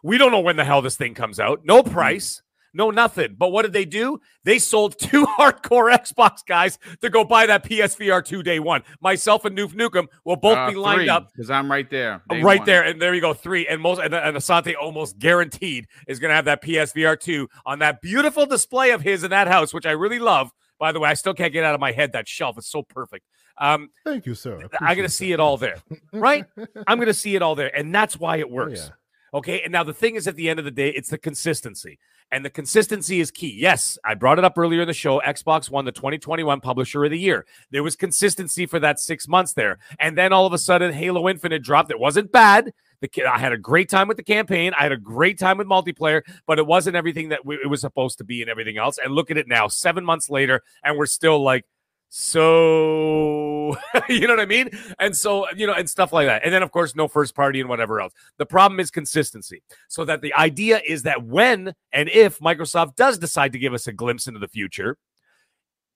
We 0.02 0.18
don't 0.18 0.32
know 0.32 0.40
when 0.40 0.56
the 0.56 0.64
hell 0.64 0.82
this 0.82 0.96
thing 0.96 1.14
comes 1.14 1.38
out. 1.38 1.60
No 1.64 1.82
hmm. 1.82 1.90
price. 1.90 2.42
No, 2.72 2.90
nothing. 2.90 3.36
But 3.38 3.48
what 3.50 3.62
did 3.62 3.72
they 3.72 3.84
do? 3.84 4.20
They 4.44 4.58
sold 4.58 4.98
two 4.98 5.26
hardcore 5.38 5.94
Xbox 5.94 6.44
guys 6.46 6.78
to 7.00 7.10
go 7.10 7.24
buy 7.24 7.46
that 7.46 7.64
PSVR 7.64 8.24
2 8.24 8.42
day 8.42 8.60
one. 8.60 8.82
Myself 9.00 9.44
and 9.44 9.56
Noof 9.56 9.72
Nukem 9.74 10.06
will 10.24 10.36
both 10.36 10.56
uh, 10.56 10.70
be 10.70 10.76
lined 10.76 11.00
three, 11.00 11.08
up. 11.08 11.32
Because 11.32 11.50
I'm 11.50 11.70
right 11.70 11.88
there. 11.90 12.22
Right 12.30 12.60
one. 12.60 12.66
there. 12.66 12.84
And 12.84 13.00
there 13.00 13.14
you 13.14 13.20
go. 13.20 13.34
Three. 13.34 13.66
And 13.66 13.80
most 13.80 14.00
and, 14.00 14.14
and 14.14 14.36
Asante 14.36 14.74
almost 14.80 15.18
guaranteed 15.18 15.86
is 16.06 16.18
going 16.18 16.30
to 16.30 16.34
have 16.34 16.44
that 16.46 16.62
PSVR 16.62 17.18
2 17.18 17.48
on 17.66 17.80
that 17.80 18.00
beautiful 18.00 18.46
display 18.46 18.90
of 18.90 19.02
his 19.02 19.24
in 19.24 19.30
that 19.30 19.48
house, 19.48 19.74
which 19.74 19.86
I 19.86 19.92
really 19.92 20.18
love. 20.18 20.50
By 20.78 20.92
the 20.92 21.00
way, 21.00 21.10
I 21.10 21.14
still 21.14 21.34
can't 21.34 21.52
get 21.52 21.62
out 21.62 21.74
of 21.74 21.80
my 21.80 21.92
head 21.92 22.12
that 22.12 22.26
shelf. 22.26 22.56
It's 22.56 22.70
so 22.70 22.82
perfect. 22.82 23.26
Um, 23.58 23.90
Thank 24.04 24.24
you, 24.24 24.34
sir. 24.34 24.62
I'm 24.80 24.96
going 24.96 25.06
to 25.06 25.14
see 25.14 25.32
it 25.32 25.38
all 25.38 25.58
there. 25.58 25.76
Right? 26.12 26.46
I'm 26.86 26.96
going 26.96 27.08
to 27.08 27.14
see 27.14 27.36
it 27.36 27.42
all 27.42 27.54
there. 27.54 27.76
And 27.76 27.94
that's 27.94 28.18
why 28.18 28.38
it 28.38 28.50
works. 28.50 28.80
Oh, 28.80 28.84
yeah. 28.84 29.38
Okay. 29.38 29.60
And 29.62 29.72
now 29.72 29.84
the 29.84 29.92
thing 29.92 30.14
is, 30.16 30.26
at 30.26 30.36
the 30.36 30.48
end 30.48 30.58
of 30.58 30.64
the 30.64 30.70
day, 30.70 30.88
it's 30.88 31.10
the 31.10 31.18
consistency. 31.18 31.98
And 32.32 32.44
the 32.44 32.50
consistency 32.50 33.20
is 33.20 33.30
key. 33.30 33.54
Yes, 33.56 33.98
I 34.04 34.14
brought 34.14 34.38
it 34.38 34.44
up 34.44 34.56
earlier 34.56 34.82
in 34.82 34.86
the 34.86 34.94
show. 34.94 35.20
Xbox 35.20 35.68
won 35.68 35.84
the 35.84 35.92
2021 35.92 36.60
Publisher 36.60 37.04
of 37.04 37.10
the 37.10 37.18
Year. 37.18 37.44
There 37.70 37.82
was 37.82 37.96
consistency 37.96 38.66
for 38.66 38.78
that 38.78 39.00
six 39.00 39.26
months 39.26 39.52
there. 39.52 39.78
And 39.98 40.16
then 40.16 40.32
all 40.32 40.46
of 40.46 40.52
a 40.52 40.58
sudden, 40.58 40.92
Halo 40.92 41.28
Infinite 41.28 41.62
dropped. 41.62 41.90
It 41.90 41.98
wasn't 41.98 42.30
bad. 42.30 42.72
The, 43.00 43.10
I 43.24 43.38
had 43.38 43.52
a 43.52 43.58
great 43.58 43.88
time 43.88 44.06
with 44.06 44.16
the 44.16 44.22
campaign. 44.22 44.72
I 44.78 44.82
had 44.82 44.92
a 44.92 44.96
great 44.96 45.38
time 45.38 45.58
with 45.58 45.66
multiplayer, 45.66 46.22
but 46.46 46.58
it 46.58 46.66
wasn't 46.66 46.96
everything 46.96 47.30
that 47.30 47.40
it 47.46 47.68
was 47.68 47.80
supposed 47.80 48.18
to 48.18 48.24
be 48.24 48.42
and 48.42 48.50
everything 48.50 48.78
else. 48.78 48.98
And 49.02 49.12
look 49.12 49.30
at 49.30 49.36
it 49.36 49.48
now, 49.48 49.66
seven 49.68 50.04
months 50.04 50.30
later, 50.30 50.62
and 50.84 50.96
we're 50.96 51.06
still 51.06 51.42
like, 51.42 51.64
so 52.12 53.76
you 54.08 54.26
know 54.26 54.34
what 54.34 54.40
I 54.40 54.46
mean? 54.46 54.68
And 54.98 55.16
so, 55.16 55.48
you 55.52 55.66
know, 55.66 55.74
and 55.74 55.88
stuff 55.88 56.12
like 56.12 56.26
that. 56.26 56.44
And 56.44 56.52
then, 56.52 56.62
of 56.62 56.72
course, 56.72 56.96
no 56.96 57.06
first 57.06 57.36
party 57.36 57.60
and 57.60 57.68
whatever 57.68 58.00
else. 58.00 58.12
The 58.36 58.46
problem 58.46 58.80
is 58.80 58.90
consistency. 58.90 59.62
So 59.88 60.04
that 60.04 60.20
the 60.20 60.34
idea 60.34 60.80
is 60.86 61.04
that 61.04 61.22
when 61.24 61.72
and 61.92 62.08
if 62.08 62.40
Microsoft 62.40 62.96
does 62.96 63.16
decide 63.16 63.52
to 63.52 63.60
give 63.60 63.72
us 63.72 63.86
a 63.86 63.92
glimpse 63.92 64.26
into 64.26 64.40
the 64.40 64.48
future, 64.48 64.98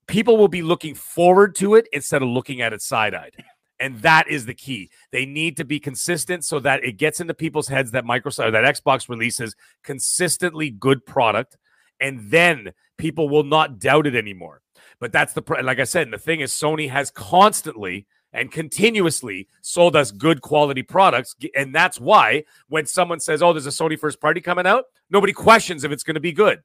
people 0.07 0.36
will 0.36 0.49
be 0.49 0.62
looking 0.62 0.95
forward 0.95 1.57
to 1.57 1.74
it 1.74 1.89
instead 1.93 2.23
of 2.23 2.28
looking 2.28 2.61
at 2.61 2.73
it 2.73 2.81
side 2.81 3.15
eyed. 3.15 3.35
And 3.81 4.01
that 4.03 4.28
is 4.28 4.47
the 4.47 4.55
key. 4.55 4.91
They 5.11 5.27
need 5.27 5.57
to 5.57 5.65
be 5.65 5.81
consistent 5.81 6.45
so 6.45 6.61
that 6.61 6.85
it 6.85 6.93
gets 6.93 7.19
into 7.19 7.35
people's 7.35 7.66
heads 7.66 7.91
that 7.91 8.05
Microsoft, 8.05 8.53
that 8.53 8.77
Xbox 8.77 9.09
releases 9.09 9.57
consistently 9.82 10.70
good 10.70 11.05
product. 11.05 11.59
And 12.01 12.31
then 12.31 12.73
people 12.99 13.28
will 13.28 13.43
not 13.43 13.81
doubt 13.81 14.07
it 14.07 14.15
anymore. 14.15 14.62
But 15.01 15.12
that's 15.12 15.33
the 15.33 15.43
like 15.62 15.81
I 15.81 15.85
said, 15.85 16.11
the 16.11 16.19
thing 16.19 16.41
is, 16.41 16.53
Sony 16.53 16.89
has 16.91 17.11
constantly 17.11 18.07
and 18.33 18.51
continuously 18.51 19.49
sold 19.61 19.95
us 19.95 20.11
good 20.11 20.43
quality 20.43 20.83
products, 20.83 21.37
and 21.57 21.75
that's 21.75 22.01
why 22.01 22.45
when 22.69 22.87
someone 22.87 23.21
says, 23.21 23.43
"Oh, 23.43 23.53
there's 23.53 23.66
a 23.66 23.71
Sony 23.71 23.99
first 23.99 24.21
party 24.21 24.41
coming 24.41 24.66
out," 24.66 24.85
nobody 25.11 25.33
questions 25.33 25.85
if 25.85 25.93
it's 25.93 26.03
going 26.03 26.15
to 26.15 26.21
be 26.21 26.33
good. 26.33 26.62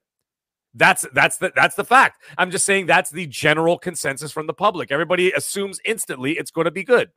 That's 0.73 1.05
that's 1.13 1.37
the 1.37 1.51
that's 1.55 1.75
the 1.75 1.83
fact. 1.83 2.21
I'm 2.37 2.51
just 2.51 2.65
saying 2.65 2.85
that's 2.85 3.09
the 3.09 3.25
general 3.25 3.77
consensus 3.77 4.31
from 4.31 4.47
the 4.47 4.53
public. 4.53 4.91
Everybody 4.91 5.31
assumes 5.31 5.79
instantly 5.85 6.33
it's 6.33 6.51
going 6.51 6.65
to 6.65 6.71
be 6.71 6.83
good, 6.83 7.09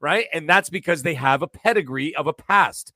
right? 0.00 0.26
And 0.32 0.48
that's 0.48 0.68
because 0.68 1.02
they 1.02 1.14
have 1.14 1.42
a 1.42 1.48
pedigree 1.48 2.14
of 2.14 2.26
a 2.26 2.32
past. 2.32 2.92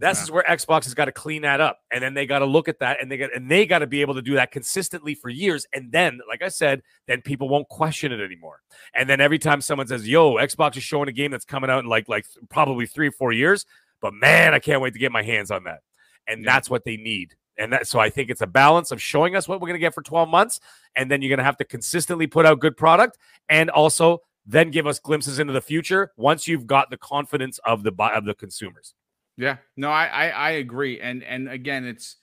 This 0.00 0.18
yeah. 0.18 0.22
is 0.22 0.30
where 0.30 0.42
Xbox 0.44 0.84
has 0.84 0.94
got 0.94 1.04
to 1.04 1.12
clean 1.12 1.42
that 1.42 1.60
up, 1.60 1.80
and 1.92 2.02
then 2.02 2.14
they 2.14 2.24
got 2.24 2.38
to 2.38 2.46
look 2.46 2.68
at 2.68 2.78
that, 2.78 3.02
and 3.02 3.12
they 3.12 3.18
got 3.18 3.34
and 3.34 3.50
they 3.50 3.66
got 3.66 3.80
to 3.80 3.86
be 3.86 4.00
able 4.00 4.14
to 4.14 4.22
do 4.22 4.34
that 4.34 4.50
consistently 4.50 5.14
for 5.14 5.28
years. 5.28 5.66
And 5.74 5.92
then, 5.92 6.20
like 6.26 6.40
I 6.42 6.48
said, 6.48 6.80
then 7.06 7.20
people 7.20 7.50
won't 7.50 7.68
question 7.68 8.10
it 8.10 8.18
anymore. 8.18 8.62
And 8.94 9.10
then 9.10 9.20
every 9.20 9.38
time 9.38 9.60
someone 9.60 9.86
says, 9.86 10.08
"Yo, 10.08 10.36
Xbox 10.36 10.78
is 10.78 10.82
showing 10.82 11.10
a 11.10 11.12
game 11.12 11.30
that's 11.30 11.44
coming 11.44 11.68
out 11.68 11.84
in 11.84 11.86
like 11.90 12.08
like 12.08 12.24
probably 12.48 12.86
three 12.86 13.08
or 13.08 13.12
four 13.12 13.30
years," 13.32 13.66
but 14.00 14.14
man, 14.14 14.54
I 14.54 14.58
can't 14.58 14.80
wait 14.80 14.94
to 14.94 14.98
get 14.98 15.12
my 15.12 15.22
hands 15.22 15.50
on 15.50 15.64
that. 15.64 15.80
And 16.26 16.44
yeah. 16.44 16.50
that's 16.50 16.70
what 16.70 16.84
they 16.84 16.96
need. 16.96 17.34
And 17.58 17.74
that 17.74 17.86
so 17.86 18.00
I 18.00 18.08
think 18.08 18.30
it's 18.30 18.40
a 18.40 18.46
balance 18.46 18.92
of 18.92 19.02
showing 19.02 19.36
us 19.36 19.48
what 19.48 19.60
we're 19.60 19.68
going 19.68 19.78
to 19.78 19.80
get 19.80 19.92
for 19.92 20.02
12 20.02 20.30
months, 20.30 20.60
and 20.96 21.10
then 21.10 21.20
you're 21.20 21.28
going 21.28 21.40
to 21.40 21.44
have 21.44 21.58
to 21.58 21.64
consistently 21.66 22.26
put 22.26 22.46
out 22.46 22.58
good 22.58 22.78
product, 22.78 23.18
and 23.50 23.68
also 23.68 24.22
then 24.46 24.70
give 24.70 24.86
us 24.86 24.98
glimpses 24.98 25.38
into 25.38 25.52
the 25.52 25.60
future 25.60 26.12
once 26.16 26.48
you've 26.48 26.66
got 26.66 26.88
the 26.88 26.96
confidence 26.96 27.60
of 27.66 27.82
the 27.82 27.92
of 28.14 28.24
the 28.24 28.34
consumers. 28.34 28.94
Yeah, 29.40 29.56
no, 29.74 29.88
I, 29.90 30.04
I, 30.06 30.28
I 30.28 30.50
agree, 30.50 31.00
and 31.00 31.22
and 31.24 31.48
again, 31.48 31.86
it's 31.86 32.16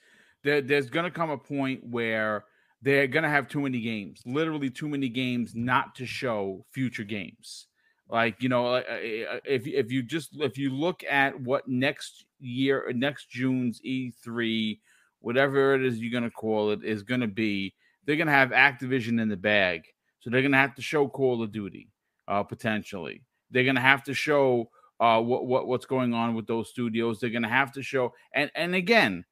there, 0.43 0.61
there's 0.61 0.91
going 0.91 1.05
to 1.05 1.11
come 1.11 1.31
a 1.31 1.37
point 1.37 1.81
where 1.83 2.45
they're 2.83 3.07
going 3.07 3.23
to 3.23 3.29
have 3.29 3.47
too 3.47 3.61
many 3.61 3.81
games, 3.81 4.21
literally 4.23 4.69
too 4.69 4.87
many 4.87 5.09
games, 5.09 5.55
not 5.55 5.95
to 5.95 6.05
show 6.05 6.63
future 6.71 7.03
games. 7.03 7.69
Like 8.07 8.43
you 8.43 8.49
know, 8.49 8.67
uh, 8.67 8.83
uh, 8.87 9.39
if 9.45 9.65
if 9.65 9.91
you 9.91 10.03
just 10.03 10.29
if 10.39 10.59
you 10.59 10.69
look 10.69 11.03
at 11.09 11.41
what 11.41 11.67
next 11.67 12.25
year, 12.39 12.91
next 12.93 13.31
June's 13.31 13.81
E3, 13.83 14.79
whatever 15.19 15.73
it 15.73 15.83
is 15.83 15.97
you're 15.97 16.11
going 16.11 16.23
to 16.23 16.29
call 16.29 16.69
it, 16.69 16.83
is 16.83 17.01
going 17.01 17.21
to 17.21 17.27
be, 17.27 17.73
they're 18.05 18.15
going 18.15 18.27
to 18.27 18.33
have 18.33 18.51
Activision 18.51 19.19
in 19.19 19.27
the 19.27 19.35
bag, 19.37 19.85
so 20.19 20.29
they're 20.29 20.43
going 20.43 20.51
to 20.51 20.57
have 20.59 20.75
to 20.75 20.83
show 20.83 21.07
Call 21.07 21.41
of 21.41 21.51
Duty, 21.51 21.89
uh, 22.27 22.43
potentially. 22.43 23.23
They're 23.49 23.63
going 23.63 23.75
to 23.75 23.81
have 23.81 24.03
to 24.03 24.13
show 24.13 24.69
uh, 24.99 25.21
what 25.21 25.45
what 25.45 25.67
what's 25.67 25.85
going 25.85 26.13
on 26.13 26.35
with 26.35 26.47
those 26.47 26.69
studios. 26.69 27.19
They're 27.19 27.29
going 27.29 27.43
to 27.43 27.49
have 27.49 27.71
to 27.73 27.83
show, 27.83 28.13
and 28.33 28.51
and 28.55 28.75
again, 28.75 29.25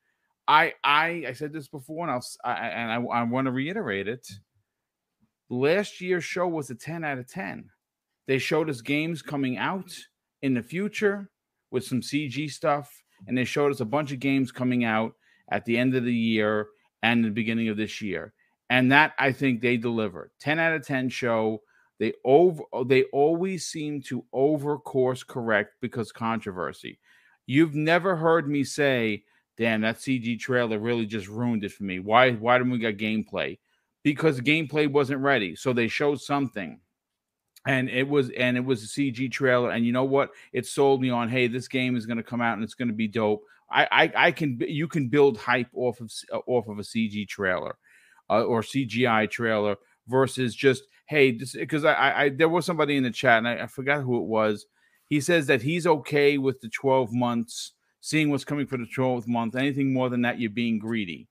I 0.47 0.73
I 0.83 1.25
I 1.27 1.33
said 1.33 1.53
this 1.53 1.67
before, 1.67 2.03
and 2.03 2.11
I'll 2.11 2.25
I, 2.43 2.67
and 2.67 2.91
I, 2.91 2.95
I 3.19 3.23
want 3.23 3.45
to 3.45 3.51
reiterate 3.51 4.07
it. 4.07 4.27
Last 5.49 6.01
year's 6.01 6.23
show 6.23 6.47
was 6.47 6.69
a 6.71 6.75
10 6.75 7.03
out 7.03 7.19
of 7.19 7.27
10. 7.29 7.69
They 8.27 8.39
showed 8.39 8.69
us 8.69 8.81
games 8.81 9.21
coming 9.21 9.57
out 9.57 9.95
in 10.41 10.55
the 10.55 10.63
future 10.63 11.29
with 11.69 11.83
some 11.83 12.01
CG 12.01 12.49
stuff, 12.51 12.91
and 13.27 13.37
they 13.37 13.45
showed 13.45 13.71
us 13.71 13.79
a 13.79 13.85
bunch 13.85 14.11
of 14.11 14.19
games 14.19 14.51
coming 14.51 14.83
out 14.85 15.13
at 15.51 15.63
the 15.65 15.77
end 15.77 15.95
of 15.95 16.03
the 16.03 16.13
year 16.13 16.67
and 17.03 17.23
the 17.23 17.29
beginning 17.29 17.69
of 17.69 17.77
this 17.77 18.01
year. 18.01 18.33
And 18.71 18.91
that 18.91 19.13
I 19.19 19.31
think 19.31 19.61
they 19.61 19.77
delivered. 19.77 20.31
10 20.39 20.57
out 20.57 20.73
of 20.73 20.85
10 20.85 21.09
show. 21.09 21.61
They 21.99 22.13
over 22.26 22.63
they 22.85 23.03
always 23.05 23.65
seem 23.65 24.01
to 24.03 24.26
over 24.34 24.77
course 24.77 25.23
correct 25.23 25.76
because 25.81 26.11
controversy. 26.11 26.99
You've 27.45 27.76
never 27.76 28.15
heard 28.15 28.49
me 28.49 28.63
say, 28.63 29.23
damn, 29.57 29.81
that 29.81 29.97
CG 29.97 30.39
trailer 30.39 30.80
really 30.80 31.05
just 31.05 31.27
ruined 31.27 31.63
it 31.63 31.72
for 31.72 31.84
me. 31.84 31.99
Why 31.99 32.31
why 32.31 32.57
didn't 32.57 32.73
we 32.73 32.80
get 32.80 32.97
gameplay? 32.97 33.59
Because 34.03 34.41
gameplay 34.41 34.91
wasn't 34.91 35.22
ready. 35.22 35.55
So 35.55 35.73
they 35.73 35.88
showed 35.88 36.22
something. 36.22 36.80
And 37.67 37.89
it 37.89 38.07
was 38.07 38.30
and 38.31 38.57
it 38.57 38.65
was 38.65 38.84
a 38.84 38.88
CG 38.88 39.31
trailer. 39.31 39.72
And 39.72 39.85
you 39.85 39.91
know 39.91 40.03
what? 40.03 40.31
It 40.53 40.65
sold 40.65 41.01
me 41.01 41.09
on, 41.09 41.30
hey, 41.30 41.47
this 41.47 41.67
game 41.67 41.95
is 41.95 42.05
going 42.05 42.17
to 42.17 42.23
come 42.23 42.41
out 42.41 42.53
and 42.53 42.63
it's 42.63 42.76
going 42.76 42.89
to 42.89 42.93
be 42.93 43.07
dope. 43.07 43.43
I, 43.72 43.88
I 43.91 44.27
I 44.27 44.31
can 44.31 44.59
you 44.67 44.88
can 44.88 45.07
build 45.07 45.38
hype 45.38 45.69
off 45.73 45.99
of 46.01 46.11
off 46.45 46.67
of 46.67 46.77
a 46.77 46.84
CG 46.84 47.27
trailer 47.27 47.77
uh, 48.30 48.43
or 48.43 48.61
CGI 48.61 49.30
trailer 49.30 49.77
versus 50.07 50.53
just 50.53 50.84
hey 51.06 51.32
because 51.53 51.86
I, 51.86 52.23
I 52.23 52.30
there 52.30 52.49
was 52.49 52.65
somebody 52.65 52.98
in 52.98 53.03
the 53.03 53.11
chat 53.11 53.40
and 53.40 53.48
I, 53.48 53.64
I 53.64 53.68
forgot 53.68 54.03
who 54.03 54.18
it 54.18 54.27
was. 54.27 54.65
He 55.07 55.22
says 55.22 55.48
that 55.48 55.61
he's 55.61 55.86
okay 55.86 56.38
with 56.40 56.61
the 56.61 56.69
12 56.69 57.14
months, 57.14 57.73
seeing 58.02 58.32
what's 58.32 58.44
coming 58.44 58.65
for 58.65 58.77
the 58.77 58.88
12th 58.98 59.27
month. 59.27 59.56
Anything 59.56 59.94
more 59.94 60.10
than 60.10 60.23
that, 60.23 60.40
you're 60.40 60.49
being 60.49 60.80
greedy. 60.80 61.27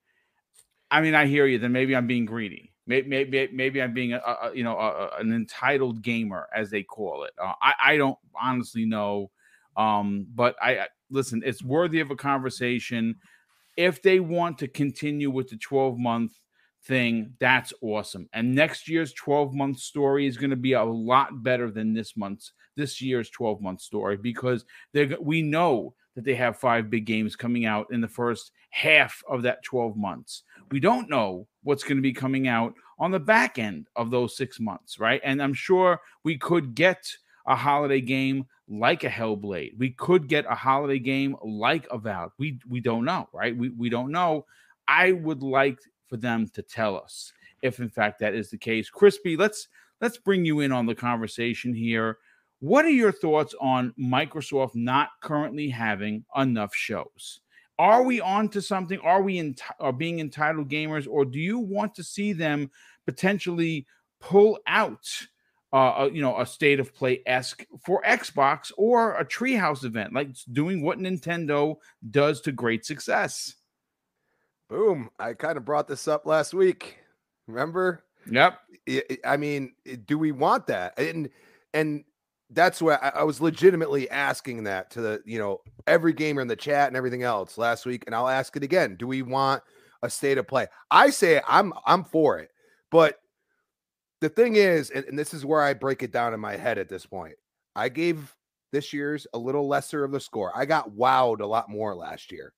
I 0.91 1.01
mean, 1.01 1.15
I 1.15 1.27
hear 1.27 1.47
you. 1.47 1.59
Then 1.59 1.73
maybe 1.73 1.97
I'm 1.97 2.07
being 2.07 2.25
greedy. 2.25 2.73
Maybe 2.87 3.09
maybe, 3.09 3.49
maybe 3.53 3.83
I'm 3.83 3.95
being 3.95 4.13
a, 4.13 4.19
a 4.19 4.51
you 4.55 4.63
know 4.63 4.79
a, 4.79 5.11
an 5.19 5.33
entitled 5.33 6.03
gamer 6.03 6.49
as 6.55 6.71
they 6.71 6.83
call 6.83 7.25
it. 7.25 7.33
Uh, 7.43 7.55
I 7.61 7.75
I 7.81 7.97
don't 7.97 8.19
honestly 8.41 8.85
know, 8.85 9.31
um, 9.77 10.27
but 10.35 10.55
I 10.63 10.87
listen. 11.11 11.43
It's 11.45 11.65
worthy 11.65 12.01
of 12.01 12.11
a 12.11 12.17
conversation. 12.17 13.17
If 13.77 14.03
they 14.03 14.21
want 14.21 14.59
to 14.59 14.69
continue 14.69 15.31
with 15.31 15.49
the 15.49 15.57
12 15.57 15.99
month 15.99 16.33
thing, 16.85 17.35
that's 17.40 17.73
awesome. 17.81 18.28
And 18.32 18.55
next 18.55 18.89
year's 18.89 19.12
12 19.15 19.55
month 19.55 19.78
story 19.78 20.27
is 20.27 20.36
going 20.36 20.51
to 20.51 20.56
be 20.56 20.73
a 20.73 20.85
lot 20.85 21.43
better 21.43 21.70
than 21.70 21.94
this 21.94 22.16
month's 22.16 22.52
this 22.77 23.01
year's 23.01 23.31
12 23.31 23.61
month 23.61 23.81
story 23.81 24.16
because 24.16 24.65
they 24.93 25.06
we 25.20 25.43
know 25.43 25.94
that 26.15 26.24
they 26.24 26.35
have 26.35 26.56
five 26.56 26.90
big 26.90 27.06
games 27.06 27.35
coming 27.35 27.66
out 27.66 27.86
in 27.90 28.01
the 28.01 28.09
first 28.09 28.52
half 28.70 29.23
of 29.28 29.43
that 29.43 29.62
12 29.65 29.97
months. 29.97 30.43
We 30.70 30.81
don't 30.81 31.11
know 31.11 31.47
what's 31.62 31.82
going 31.82 31.97
to 31.97 32.02
be 32.02 32.12
coming 32.12 32.47
out 32.47 32.74
on 32.98 33.11
the 33.11 33.20
back 33.20 33.59
end 33.59 33.89
of 33.97 34.11
those 34.11 34.36
6 34.36 34.61
months, 34.61 35.01
right? 35.01 35.20
And 35.24 35.43
I'm 35.43 35.55
sure 35.55 36.01
we 36.23 36.39
could 36.39 36.74
get 36.74 37.05
a 37.47 37.56
holiday 37.56 38.01
game 38.01 38.47
like 38.69 39.05
a 39.05 39.09
Hellblade. 39.09 39.77
We 39.78 39.90
could 39.90 40.28
get 40.28 40.47
a 40.48 40.55
holiday 40.55 40.98
game 40.98 41.36
like 41.43 41.86
Avowed. 41.90 42.31
We 42.39 42.59
we 42.69 42.81
don't 42.81 43.05
know, 43.05 43.28
right? 43.32 43.56
We 43.56 43.70
we 43.70 43.90
don't 43.90 44.11
know. 44.11 44.47
I 44.86 45.12
would 45.12 45.43
like 45.43 45.78
for 46.09 46.16
them 46.16 46.48
to 46.55 46.62
tell 46.62 46.97
us 46.97 47.32
if 47.62 47.81
in 47.81 47.89
fact 47.89 48.20
that 48.20 48.35
is 48.35 48.51
the 48.51 48.59
case. 48.59 48.90
Crispy, 48.90 49.36
let's 49.36 49.68
let's 50.01 50.18
bring 50.18 50.44
you 50.44 50.60
in 50.60 50.70
on 50.70 50.86
the 50.86 50.94
conversation 50.94 51.74
here. 51.74 52.18
What 52.60 52.85
are 52.85 52.90
your 52.90 53.12
thoughts 53.12 53.55
on 53.60 53.93
Microsoft 53.98 54.74
not 54.74 55.10
currently 55.20 55.68
having 55.68 56.24
enough 56.36 56.74
shows? 56.74 57.40
Are 57.78 58.02
we 58.02 58.20
on 58.20 58.48
to 58.51 58.62
something? 58.62 59.01
Are 59.01 59.22
we 59.22 59.39
in, 59.39 59.56
are 59.81 59.93
being 59.93 60.20
entitled 60.20 60.70
gamers, 60.70 61.09
or 61.10 61.24
do 61.24 61.39
you 61.40 61.59
want 61.59 61.94
to 61.97 62.05
see 62.05 62.32
them 62.32 62.70
potentially 63.05 63.86
pull 64.20 64.59
out, 64.66 65.06
uh, 65.72 66.06
a, 66.06 66.10
you 66.10 66.22
know, 66.22 66.40
a 66.40 66.47
state 66.47 66.81
of 66.81 66.94
play 66.94 67.20
esque 67.26 67.66
for 67.85 68.01
Xbox 68.02 68.70
or 68.76 69.14
a 69.16 69.24
Treehouse 69.24 69.85
event, 69.85 70.14
like 70.14 70.28
doing 70.52 70.82
what 70.82 70.98
Nintendo 70.98 71.76
does 72.10 72.40
to 72.43 72.52
great 72.52 72.86
success? 72.86 73.56
Boom. 74.75 75.09
I 75.21 75.35
kind 75.35 75.57
of 75.57 75.65
brought 75.65 75.87
this 75.87 76.09
up 76.09 76.27
last 76.27 76.53
week. 76.53 76.99
Remember? 77.47 78.03
Yep. 78.29 78.59
I 79.25 79.37
mean, 79.37 79.73
do 80.05 80.19
we 80.19 80.33
want 80.33 80.67
that? 80.67 80.99
And 80.99 81.31
and 81.73 82.03
that's 82.51 82.83
where 82.83 83.03
I, 83.03 83.21
I, 83.21 83.23
was 83.23 83.41
legitimately 83.41 84.11
asking 84.11 84.65
that 84.65 84.91
to 84.91 85.01
the 85.01 85.23
you 85.25 85.39
know 85.39 85.61
every 85.87 86.13
gamer 86.13 86.43
in 86.43 86.49
the 86.49 86.57
chat 86.57 86.89
and 86.89 86.97
everything 86.97 87.23
else 87.23 87.57
last 87.57 87.87
week, 87.87 88.03
and 88.07 88.17
I'll 88.17 88.29
ask 88.29 88.57
it 88.57 88.65
again. 88.65 88.97
Do 88.97 89.07
we 89.07 89.23
want 89.23 89.63
a 90.03 90.11
state 90.11 90.39
of 90.39 90.49
play? 90.49 90.67
I 90.91 91.11
say 91.11 91.41
I'm 91.47 91.73
I'm 91.87 92.03
for 92.03 92.41
it, 92.41 92.51
but 92.91 93.21
the 94.21 94.29
thing 94.29 94.57
is, 94.57 94.91
and, 94.91 95.05
and 95.05 95.17
this 95.17 95.33
is 95.33 95.47
where 95.47 95.63
I 95.63 95.75
break 95.75 96.03
it 96.03 96.11
down 96.11 96.35
in 96.35 96.41
my 96.41 96.57
head 96.57 96.79
at 96.79 96.89
this 96.89 97.07
point. 97.07 97.37
I 97.77 97.91
gave 97.91 98.35
this 98.73 98.93
year's 98.93 99.25
a 99.35 99.39
little 99.39 99.69
lesser 99.69 100.03
of 100.03 100.11
the 100.11 100.19
score. 100.19 100.51
I 100.53 100.65
got 100.65 100.91
wowed 100.91 101.43
a 101.43 101.47
lot 101.47 101.71
more 101.71 101.95
last 101.95 102.33
year, 102.33 102.55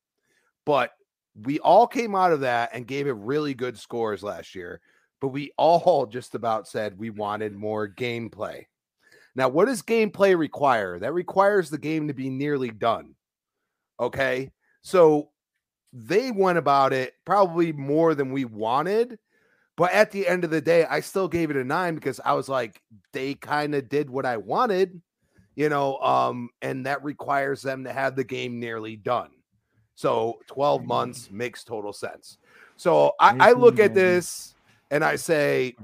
but 0.65 0.93
we 1.43 1.59
all 1.61 1.87
came 1.87 2.15
out 2.15 2.33
of 2.33 2.41
that 2.41 2.71
and 2.73 2.87
gave 2.87 3.07
it 3.07 3.13
really 3.13 3.55
good 3.55 3.79
scores 3.79 4.23
last 4.23 4.55
year, 4.55 4.81
but 5.21 5.29
we 5.29 5.53
all 5.57 6.07
just 6.11 6.35
about 6.35 6.69
said 6.69 6.99
we 6.99 7.11
wanted 7.11 7.55
more 7.55 7.89
gameplay. 7.89 8.65
Now, 9.35 9.49
what 9.49 9.67
does 9.67 9.83
gameplay 9.83 10.37
require? 10.37 10.99
That 10.99 11.13
requires 11.13 11.69
the 11.69 11.79
game 11.79 12.09
to 12.09 12.15
be 12.15 12.31
nearly 12.31 12.71
done. 12.71 13.15
Okay. 14.01 14.51
So 14.81 15.31
they 15.93 16.31
went 16.31 16.59
about 16.59 16.93
it 16.93 17.15
probably 17.25 17.73
more 17.73 18.15
than 18.15 18.33
we 18.33 18.47
wanted. 18.47 19.19
But 19.77 19.93
at 19.93 20.11
the 20.11 20.27
end 20.27 20.45
of 20.45 20.51
the 20.51 20.63
day, 20.63 20.87
I 20.87 21.01
still 21.01 21.29
gave 21.29 21.51
it 21.51 21.57
a 21.57 21.65
nine 21.65 21.97
because 21.97 22.19
I 22.25 22.33
was 22.33 22.49
like, 22.49 22.81
they 23.13 23.35
kind 23.35 23.75
of 23.75 23.91
did 23.91 24.09
what 24.09 24.25
I 24.25 24.39
wanted, 24.39 25.03
you 25.55 25.69
know, 25.69 25.99
um, 25.99 26.49
and 26.63 26.87
that 26.87 27.05
requires 27.05 27.61
them 27.61 27.85
to 27.85 27.93
have 27.93 28.17
the 28.17 28.25
game 28.25 28.59
nearly 28.59 28.97
done. 28.97 29.31
So 29.97 30.40
12 30.48 30.85
months 30.85 31.31
makes 31.31 31.64
total 31.64 31.93
sense. 31.93 32.36
So 32.77 33.14
I, 33.18 33.35
I 33.40 33.52
look 33.52 33.81
at 33.81 33.94
this 33.94 34.55
and 34.90 35.02
I 35.02 35.16
say, 35.16 35.74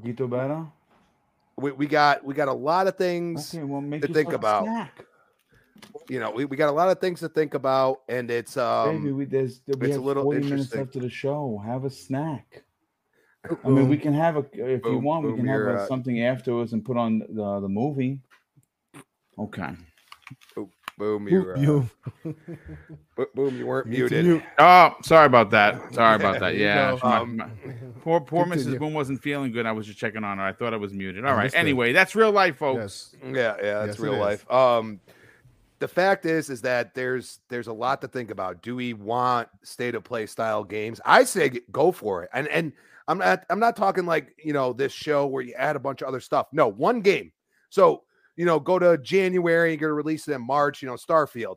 we, 1.56 1.72
we 1.72 1.86
got 1.86 2.22
we 2.22 2.34
got 2.34 2.48
a 2.48 2.52
lot 2.52 2.86
of 2.86 2.97
things 2.97 3.55
okay, 3.55 3.64
well, 3.64 3.80
to 3.80 4.06
think 4.09 4.32
about. 4.32 4.68
You 6.09 6.20
know, 6.20 6.30
we, 6.30 6.44
we 6.44 6.56
got 6.56 6.68
a 6.68 6.72
lot 6.72 6.90
of 6.90 7.01
things 7.01 7.20
to 7.20 7.28
think 7.28 7.55
about, 7.55 8.02
and 8.09 8.30
it's 8.30 8.56
um 8.56 9.02
Baby, 9.02 9.12
we, 9.12 9.24
there's, 9.24 9.60
we 9.78 9.89
it's 9.89 9.97
a 9.97 10.01
little 10.01 10.24
40 10.24 10.40
minutes 10.40 10.74
left 10.74 10.93
to 10.93 11.01
the 11.01 11.09
show. 11.09 11.60
Have 11.64 11.84
a 11.84 11.90
snack. 11.90 12.64
I 13.64 13.68
mean, 13.68 13.89
we 13.89 13.97
can 13.97 14.12
have 14.12 14.36
a 14.36 14.44
if 14.52 14.82
boom, 14.82 14.93
you 14.93 14.98
want, 14.98 15.24
boom, 15.24 15.32
we 15.32 15.39
can 15.39 15.47
have 15.48 15.62
a, 15.62 15.74
uh, 15.80 15.86
something 15.86 16.22
afterwards 16.22 16.74
and 16.74 16.84
put 16.84 16.97
on 16.97 17.20
the 17.20 17.60
the 17.60 17.68
movie. 17.68 18.20
Okay. 19.39 19.70
Boom, 21.03 21.27
you're 21.27 21.57
you. 21.57 21.91
Uh, 22.24 23.24
boom, 23.35 23.59
you 23.59 23.66
weren't 23.66 23.89
muted. 23.89 24.24
Mute. 24.24 24.43
Oh, 24.57 24.95
sorry 25.03 25.27
about 25.27 25.51
that. 25.51 25.93
Sorry 25.93 26.15
about 26.15 26.39
that. 26.39 26.57
Yeah, 26.62 26.97
um, 27.03 27.39
my, 27.39 27.47
my, 27.47 27.51
poor 28.03 28.20
poor 28.20 28.45
Mrs. 28.45 28.79
Boom 28.79 28.95
wasn't 28.95 29.20
feeling 29.20 29.51
good. 29.51 29.66
I 29.66 29.73
was 29.73 29.87
just 29.87 29.99
checking 29.99 30.23
on 30.23 30.39
her. 30.39 30.45
I 30.45 30.53
thought 30.53 30.73
I 30.73 30.77
was 30.77 30.93
muted. 30.93 31.24
All 31.24 31.35
right. 31.35 31.53
Anyway, 31.57 31.93
that's 31.93 32.15
real 32.15 32.31
life, 32.31 32.57
folks. 32.59 33.16
Yes. 33.20 33.35
Yeah, 33.35 33.57
yeah, 33.57 33.79
that's 33.81 33.87
yes, 33.89 33.99
real 33.99 34.16
life. 34.16 34.49
Um, 34.49 35.01
the 35.81 35.89
fact 35.89 36.24
is, 36.24 36.51
is 36.51 36.61
that 36.61 36.95
there's 36.95 37.41
there's 37.49 37.66
a 37.66 37.73
lot 37.73 38.01
to 38.03 38.07
think 38.07 38.31
about. 38.31 38.62
Do 38.62 38.77
we 38.77 38.95
want 38.95 39.49
state 39.65 39.97
of 39.97 40.05
play 40.05 40.27
style 40.27 40.62
games? 40.62 41.01
I 41.05 41.24
say 41.24 41.62
go 41.73 41.91
for 41.91 42.23
it. 42.23 42.31
And 42.33 42.47
and 42.47 42.73
I'm 43.09 43.19
not 43.19 43.45
I'm 43.51 43.59
not 43.59 43.74
talking 43.74 44.07
like 44.07 44.37
you 44.45 44.53
know 44.53 44.73
this 44.73 44.93
show 44.93 45.27
where 45.27 45.43
you 45.43 45.55
add 45.55 45.74
a 45.74 45.81
bunch 45.81 46.01
of 46.01 46.07
other 46.07 46.20
stuff. 46.20 46.47
No, 46.53 46.69
one 46.69 47.01
game. 47.01 47.33
So 47.70 48.05
you 48.37 48.45
know, 48.47 48.59
go 48.59 48.79
to 48.79 48.99
January, 48.99 49.71
you're 49.71 49.79
going 49.79 49.91
to 49.91 49.95
release 49.95 50.27
it 50.29 50.33
in 50.33 50.43
March, 50.43 50.83
you 50.83 50.89
know, 50.89 50.95
Starfield. 50.95 51.57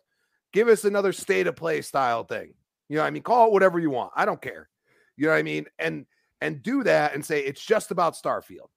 Give 0.54 0.68
us 0.68 0.86
another 0.86 1.14
state 1.14 1.48
of 1.48 1.56
play 1.56 1.82
style 1.82 2.24
thing. 2.24 2.54
You 2.90 2.98
know, 2.98 3.04
I 3.04 3.10
mean, 3.10 3.24
call 3.24 3.48
it 3.48 3.54
whatever 3.54 3.80
you 3.80 3.90
want. 3.90 4.12
I 4.16 4.26
don't 4.26 4.42
care. 4.42 4.70
You 5.18 5.26
know 5.26 5.32
what 5.32 5.38
I 5.38 5.44
mean? 5.44 5.66
And 5.80 6.06
and 6.42 6.62
do 6.62 6.84
that 6.84 7.14
and 7.14 7.26
say 7.26 7.42
it's 7.42 7.64
just 7.64 7.92
about 7.92 8.16
Starfield. 8.16 8.70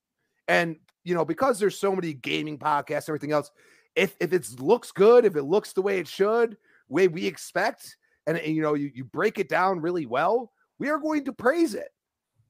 And 0.47 0.77
you 1.05 1.15
know, 1.15 1.25
because 1.25 1.59
there's 1.59 1.79
so 1.79 1.95
many 1.95 2.15
gaming 2.15 2.59
podcasts, 2.59 3.09
everything 3.09 3.33
else, 3.33 3.51
if 3.95 4.17
if 4.21 4.33
it 4.33 4.61
looks 4.61 4.93
good, 4.93 5.25
if 5.25 5.37
it 5.37 5.43
looks 5.43 5.73
the 5.73 5.83
way 5.83 5.99
it 5.99 6.09
should, 6.09 6.57
way 6.89 7.09
we 7.09 7.27
expect, 7.27 7.97
and, 8.27 8.39
and 8.39 8.55
you 8.55 8.63
know, 8.63 8.75
you, 8.75 8.91
you 8.95 9.05
break 9.05 9.39
it 9.39 9.49
down 9.49 9.81
really 9.81 10.07
well, 10.07 10.53
we 10.79 10.89
are 10.89 10.99
going 10.99 11.25
to 11.25 11.33
praise 11.33 11.75
it. 11.75 11.89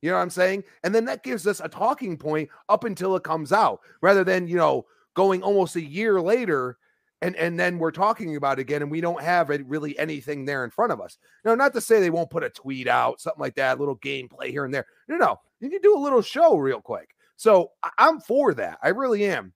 You 0.03 0.11
know 0.11 0.17
what 0.17 0.23
I'm 0.23 0.31
saying? 0.31 0.65
And 0.85 0.95
then 0.95 1.07
that 1.07 1.25
gives 1.25 1.47
us 1.47 1.61
a 1.61 1.69
talking 1.69 2.17
point 2.17 2.49
up 2.69 2.85
until 2.85 3.17
it 3.17 3.25
comes 3.25 3.53
out, 3.53 3.81
rather 4.01 4.23
than 4.23 4.47
you 4.47 4.57
know 4.57 4.87
going 5.19 5.43
almost 5.43 5.75
a 5.75 5.85
year 5.85 6.21
later 6.21 6.79
and 7.23 7.35
and 7.35 7.59
then 7.59 7.77
we're 7.77 7.91
talking 7.91 8.37
about 8.37 8.61
again 8.61 8.83
and 8.83 8.91
we 8.91 9.01
don't 9.01 9.21
have 9.21 9.49
really 9.49 9.99
anything 9.99 10.45
there 10.45 10.63
in 10.63 10.71
front 10.71 10.93
of 10.93 11.01
us. 11.01 11.19
No 11.45 11.57
not 11.57 11.73
to 11.73 11.81
say 11.81 11.99
they 11.99 12.09
won't 12.09 12.31
put 12.31 12.45
a 12.45 12.51
tweet 12.51 12.87
out 12.87 13.21
something 13.21 13.41
like 13.41 13.57
that 13.57 13.79
a 13.79 13.81
little 13.81 13.99
gameplay 13.99 14.51
here 14.51 14.65
and 14.65 14.73
there. 14.73 14.87
No 15.09 15.17
no 15.17 15.41
you 15.59 15.71
can 15.71 15.81
do 15.81 15.97
a 15.97 15.99
little 15.99 16.23
show 16.23 16.57
real 16.57 16.81
quick. 16.81 17.17
So 17.35 17.73
i'm 17.99 18.21
for 18.21 18.55
that. 18.55 18.79
I 18.81 18.91
really 18.91 19.25
am. 19.25 19.53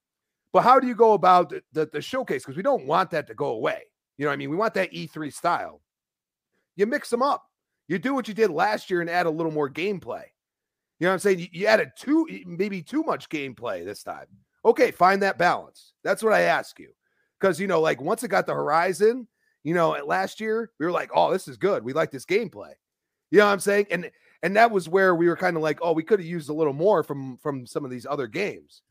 But 0.53 0.63
how 0.63 0.81
do 0.81 0.89
you 0.89 0.97
go 0.97 1.13
about 1.13 1.51
the, 1.51 1.63
the, 1.73 1.87
the 1.93 2.03
showcase? 2.03 2.43
Because 2.43 2.57
we 2.57 2.65
don't 2.65 2.85
want 2.85 3.13
that 3.13 3.29
to 3.29 3.35
go 3.35 3.53
away. 3.53 3.83
You 4.19 4.25
know 4.25 4.31
what 4.31 4.35
i 4.35 4.39
mean? 4.39 4.51
We 4.51 4.57
want 4.57 4.75
that 4.75 4.93
e3 4.93 5.33
style. 5.33 5.81
You 6.75 6.87
mix 6.87 7.09
them 7.09 7.23
up. 7.23 7.45
You 7.87 8.01
do 8.01 8.15
what 8.15 8.27
you 8.27 8.35
did 8.35 8.51
last 8.51 8.91
year 8.91 9.01
and 9.01 9.09
add 9.09 9.27
a 9.27 9.31
little 9.31 9.53
more 9.53 9.71
gameplay. 9.71 10.25
You 10.99 11.07
know 11.07 11.11
what 11.11 11.15
I'm 11.15 11.19
saying? 11.21 11.39
You, 11.39 11.47
you 11.53 11.67
added 11.67 11.93
too, 11.97 12.27
maybe 12.47 12.83
too 12.83 13.05
much 13.05 13.29
gameplay 13.29 13.85
this 13.85 14.03
time. 14.03 14.27
Okay, 14.65 14.91
find 14.91 15.23
that 15.23 15.39
balance. 15.39 15.93
That's 16.05 16.23
what 16.23 16.33
I 16.33 16.43
ask 16.43 16.79
you. 16.79 16.91
Because, 17.41 17.59
you 17.61 17.67
know, 17.67 17.81
like 17.81 18.01
once 18.01 18.23
it 18.23 18.29
got 18.29 18.47
the 18.47 18.55
horizon, 18.55 19.27
you 19.65 19.75
know, 19.75 19.95
at 19.95 20.07
last 20.07 20.41
year, 20.41 20.71
we 20.79 20.87
were 20.87 20.93
like, 20.93 21.11
oh, 21.15 21.33
this 21.33 21.49
is 21.49 21.57
good. 21.57 21.85
We 21.85 21.93
like 21.93 22.11
this 22.11 22.25
gameplay. 22.25 22.73
You 23.31 23.39
know 23.39 23.47
what 23.47 23.53
I'm 23.53 23.61
saying? 23.61 23.87
And 23.91 24.11
and 24.43 24.57
that 24.57 24.71
was 24.71 24.89
where 24.89 25.15
we 25.15 25.29
were 25.29 25.37
kind 25.37 25.57
of 25.57 25.63
like, 25.63 25.79
oh, 25.83 25.93
we 25.93 26.03
could 26.03 26.19
have 26.19 26.27
used 26.27 26.51
a 26.51 26.55
little 26.55 26.73
more 26.73 27.03
from 27.03 27.37
from 27.39 27.67
some 27.67 27.85
of 27.85 27.91
these 27.91 28.07
other 28.07 28.27
games. 28.27 28.83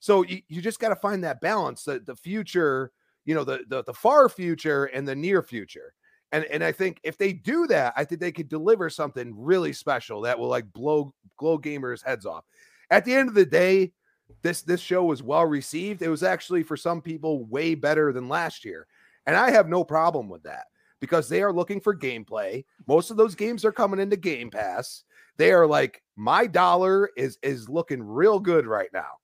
So 0.00 0.22
you, 0.22 0.42
you 0.48 0.60
just 0.60 0.80
got 0.80 0.90
to 0.90 0.96
find 0.96 1.24
that 1.24 1.40
balance, 1.40 1.84
the, 1.84 2.00
the 2.00 2.14
future, 2.14 2.92
you 3.24 3.34
know, 3.34 3.44
the, 3.44 3.60
the 3.68 3.82
the 3.84 3.94
far 3.94 4.28
future 4.28 4.86
and 4.86 5.06
the 5.06 5.16
near 5.16 5.42
future. 5.42 5.94
And 6.32 6.44
and 6.46 6.62
I 6.62 6.72
think 6.72 7.00
if 7.02 7.16
they 7.16 7.32
do 7.32 7.66
that, 7.68 7.94
I 7.96 8.04
think 8.04 8.20
they 8.20 8.32
could 8.32 8.48
deliver 8.48 8.90
something 8.90 9.32
really 9.36 9.72
special 9.72 10.20
that 10.22 10.38
will 10.38 10.48
like 10.48 10.72
blow 10.72 11.14
blow 11.38 11.58
gamers' 11.58 12.04
heads 12.04 12.26
off. 12.26 12.44
At 12.90 13.04
the 13.04 13.14
end 13.14 13.28
of 13.28 13.34
the 13.34 13.46
day, 13.46 13.92
this 14.42 14.62
this 14.62 14.80
show 14.80 15.04
was 15.04 15.22
well 15.22 15.46
received. 15.46 16.02
It 16.02 16.08
was 16.08 16.22
actually 16.22 16.62
for 16.62 16.76
some 16.76 17.00
people 17.00 17.44
way 17.44 17.74
better 17.74 18.12
than 18.12 18.28
last 18.28 18.64
year. 18.64 18.86
And 19.26 19.36
I 19.36 19.50
have 19.50 19.68
no 19.68 19.84
problem 19.84 20.28
with 20.28 20.42
that 20.44 20.66
because 21.00 21.28
they 21.28 21.42
are 21.42 21.52
looking 21.52 21.80
for 21.80 21.96
gameplay. 21.96 22.64
Most 22.86 23.10
of 23.10 23.16
those 23.16 23.34
games 23.34 23.64
are 23.64 23.72
coming 23.72 24.00
into 24.00 24.16
Game 24.16 24.50
Pass. 24.50 25.04
They 25.36 25.52
are 25.52 25.66
like 25.66 26.02
my 26.16 26.46
dollar 26.46 27.10
is 27.16 27.38
is 27.42 27.68
looking 27.68 28.02
real 28.02 28.40
good 28.40 28.66
right 28.66 28.90
now. 28.92 29.18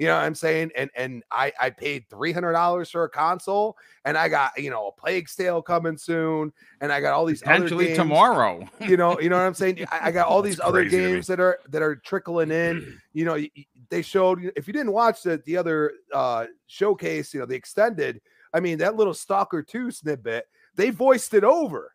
You 0.00 0.06
know 0.06 0.16
what 0.16 0.24
I'm 0.24 0.34
saying? 0.34 0.70
And 0.74 0.88
and 0.96 1.22
I 1.30 1.52
I 1.60 1.68
paid 1.68 2.06
three 2.08 2.32
hundred 2.32 2.52
dollars 2.52 2.88
for 2.88 3.04
a 3.04 3.08
console, 3.10 3.76
and 4.06 4.16
I 4.16 4.30
got 4.30 4.52
you 4.56 4.70
know 4.70 4.88
a 4.88 4.92
Plague's 4.92 5.36
Tale 5.36 5.60
coming 5.60 5.98
soon, 5.98 6.54
and 6.80 6.90
I 6.90 7.02
got 7.02 7.12
all 7.12 7.26
these 7.26 7.42
potentially 7.42 7.94
tomorrow. 7.94 8.66
you 8.80 8.96
know, 8.96 9.20
you 9.20 9.28
know 9.28 9.36
what 9.36 9.44
I'm 9.44 9.52
saying? 9.62 9.84
I, 9.92 10.08
I 10.08 10.10
got 10.10 10.26
all 10.26 10.40
these 10.40 10.58
other 10.58 10.86
games 10.86 11.26
that 11.26 11.38
are 11.38 11.58
that 11.68 11.82
are 11.82 11.96
trickling 11.96 12.50
in. 12.50 12.98
You 13.12 13.26
know, 13.26 13.38
they 13.90 14.02
showed 14.02 14.52
if 14.56 14.66
you 14.66 14.72
didn't 14.72 14.92
watch 14.92 15.22
the 15.22 15.42
the 15.44 15.56
other 15.56 15.92
uh 16.12 16.46
showcase, 16.66 17.34
you 17.34 17.40
know, 17.40 17.46
the 17.46 17.54
extended. 17.54 18.20
I 18.52 18.60
mean, 18.60 18.78
that 18.78 18.96
little 18.96 19.14
Stalker 19.14 19.62
Two 19.62 19.90
snippet, 19.90 20.46
they 20.74 20.90
voiced 20.90 21.34
it 21.34 21.44
over, 21.44 21.94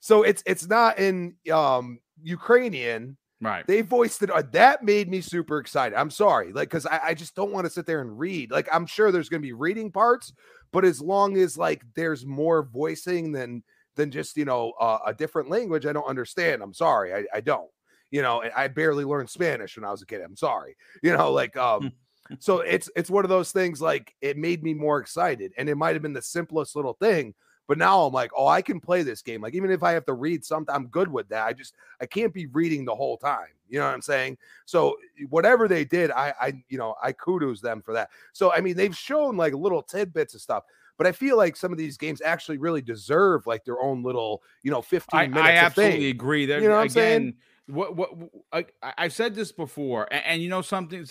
so 0.00 0.22
it's 0.22 0.42
it's 0.46 0.66
not 0.66 0.98
in 0.98 1.36
um 1.52 1.98
Ukrainian 2.22 3.16
Right. 3.44 3.66
They 3.66 3.82
voiced 3.82 4.22
it. 4.22 4.30
Uh, 4.30 4.42
that 4.52 4.82
made 4.82 5.10
me 5.10 5.20
super 5.20 5.58
excited. 5.58 5.96
I'm 5.96 6.10
sorry. 6.10 6.52
Like, 6.52 6.70
because 6.70 6.86
I, 6.86 7.00
I 7.08 7.14
just 7.14 7.34
don't 7.34 7.52
want 7.52 7.66
to 7.66 7.70
sit 7.70 7.84
there 7.84 8.00
and 8.00 8.18
read. 8.18 8.50
Like, 8.50 8.68
I'm 8.72 8.86
sure 8.86 9.12
there's 9.12 9.28
going 9.28 9.42
to 9.42 9.46
be 9.46 9.52
reading 9.52 9.92
parts, 9.92 10.32
but 10.72 10.84
as 10.84 11.00
long 11.02 11.36
as 11.36 11.58
like 11.58 11.82
there's 11.94 12.24
more 12.24 12.62
voicing 12.62 13.32
than 13.32 13.62
than 13.96 14.10
just 14.10 14.36
you 14.36 14.44
know 14.44 14.72
uh, 14.80 14.98
a 15.06 15.12
different 15.12 15.50
language, 15.50 15.84
I 15.84 15.92
don't 15.92 16.08
understand. 16.08 16.62
I'm 16.62 16.72
sorry. 16.72 17.12
I, 17.12 17.24
I 17.34 17.40
don't. 17.40 17.68
You 18.14 18.22
know, 18.22 18.44
I 18.56 18.68
barely 18.68 19.04
learned 19.04 19.28
Spanish 19.28 19.76
when 19.76 19.84
I 19.84 19.90
was 19.90 20.02
a 20.02 20.06
kid. 20.06 20.20
I'm 20.20 20.36
sorry. 20.36 20.76
You 21.02 21.16
know, 21.16 21.32
like 21.40 21.56
um. 21.56 21.92
so 22.38 22.60
it's 22.60 22.88
it's 22.96 23.10
one 23.10 23.24
of 23.24 23.28
those 23.28 23.52
things 23.52 23.82
like 23.82 24.14
it 24.22 24.38
made 24.38 24.62
me 24.62 24.72
more 24.72 24.98
excited 24.98 25.52
and 25.58 25.68
it 25.68 25.74
might 25.74 25.94
have 25.94 26.00
been 26.00 26.14
the 26.14 26.22
simplest 26.22 26.74
little 26.74 26.94
thing 26.94 27.34
but 27.66 27.78
now 27.78 28.02
I'm 28.02 28.12
like, 28.12 28.30
oh, 28.36 28.46
I 28.46 28.60
can 28.60 28.78
play 28.78 29.02
this 29.02 29.22
game. 29.22 29.40
Like, 29.40 29.54
even 29.54 29.70
if 29.70 29.82
I 29.82 29.92
have 29.92 30.04
to 30.06 30.12
read 30.12 30.44
something, 30.44 30.74
I'm 30.74 30.86
good 30.88 31.10
with 31.10 31.28
that. 31.30 31.46
I 31.46 31.52
just 31.52 31.74
I 32.00 32.06
can't 32.06 32.32
be 32.32 32.46
reading 32.46 32.84
the 32.84 32.94
whole 32.94 33.16
time. 33.16 33.48
You 33.68 33.78
know 33.78 33.86
what 33.86 33.94
I'm 33.94 34.02
saying? 34.02 34.36
So 34.66 34.96
whatever 35.30 35.66
they 35.66 35.84
did, 35.84 36.10
I 36.10 36.34
I 36.40 36.62
you 36.68 36.76
know, 36.76 36.94
I 37.02 37.12
kudos 37.12 37.60
them 37.60 37.80
for 37.80 37.94
that. 37.94 38.10
So 38.32 38.52
I 38.52 38.60
mean, 38.60 38.76
they've 38.76 38.96
shown 38.96 39.36
like 39.36 39.54
little 39.54 39.82
tidbits 39.82 40.34
of 40.34 40.42
stuff. 40.42 40.64
But 40.96 41.08
I 41.08 41.12
feel 41.12 41.36
like 41.36 41.56
some 41.56 41.72
of 41.72 41.78
these 41.78 41.96
games 41.96 42.22
actually 42.22 42.58
really 42.58 42.82
deserve 42.82 43.46
like 43.48 43.64
their 43.64 43.80
own 43.80 44.04
little, 44.04 44.42
you 44.62 44.70
know, 44.70 44.80
15 44.80 45.18
I, 45.18 45.26
minutes. 45.26 45.48
I 45.48 45.52
absolutely 45.52 46.10
agree. 46.10 46.46
That 46.46 46.62
you 46.62 46.68
know 46.68 46.76
what 46.76 46.84
again, 46.84 46.84
I'm 46.84 46.90
saying? 46.90 47.34
What 47.66 47.96
what 47.96 48.10
I, 48.52 48.66
I 48.82 49.08
said 49.08 49.34
this 49.34 49.50
before, 49.50 50.06
and, 50.12 50.24
and 50.24 50.42
you 50.42 50.48
know 50.48 50.62
something. 50.62 51.06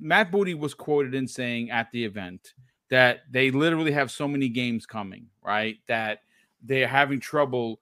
Matt 0.00 0.32
Booty 0.32 0.54
was 0.54 0.74
quoted 0.74 1.14
in 1.14 1.28
saying 1.28 1.70
at 1.70 1.90
the 1.92 2.04
event 2.04 2.54
that 2.90 3.20
they 3.30 3.50
literally 3.50 3.92
have 3.92 4.10
so 4.10 4.26
many 4.26 4.48
games 4.48 4.86
coming, 4.86 5.26
right? 5.42 5.76
That 5.86 6.20
they're 6.62 6.88
having 6.88 7.20
trouble, 7.20 7.80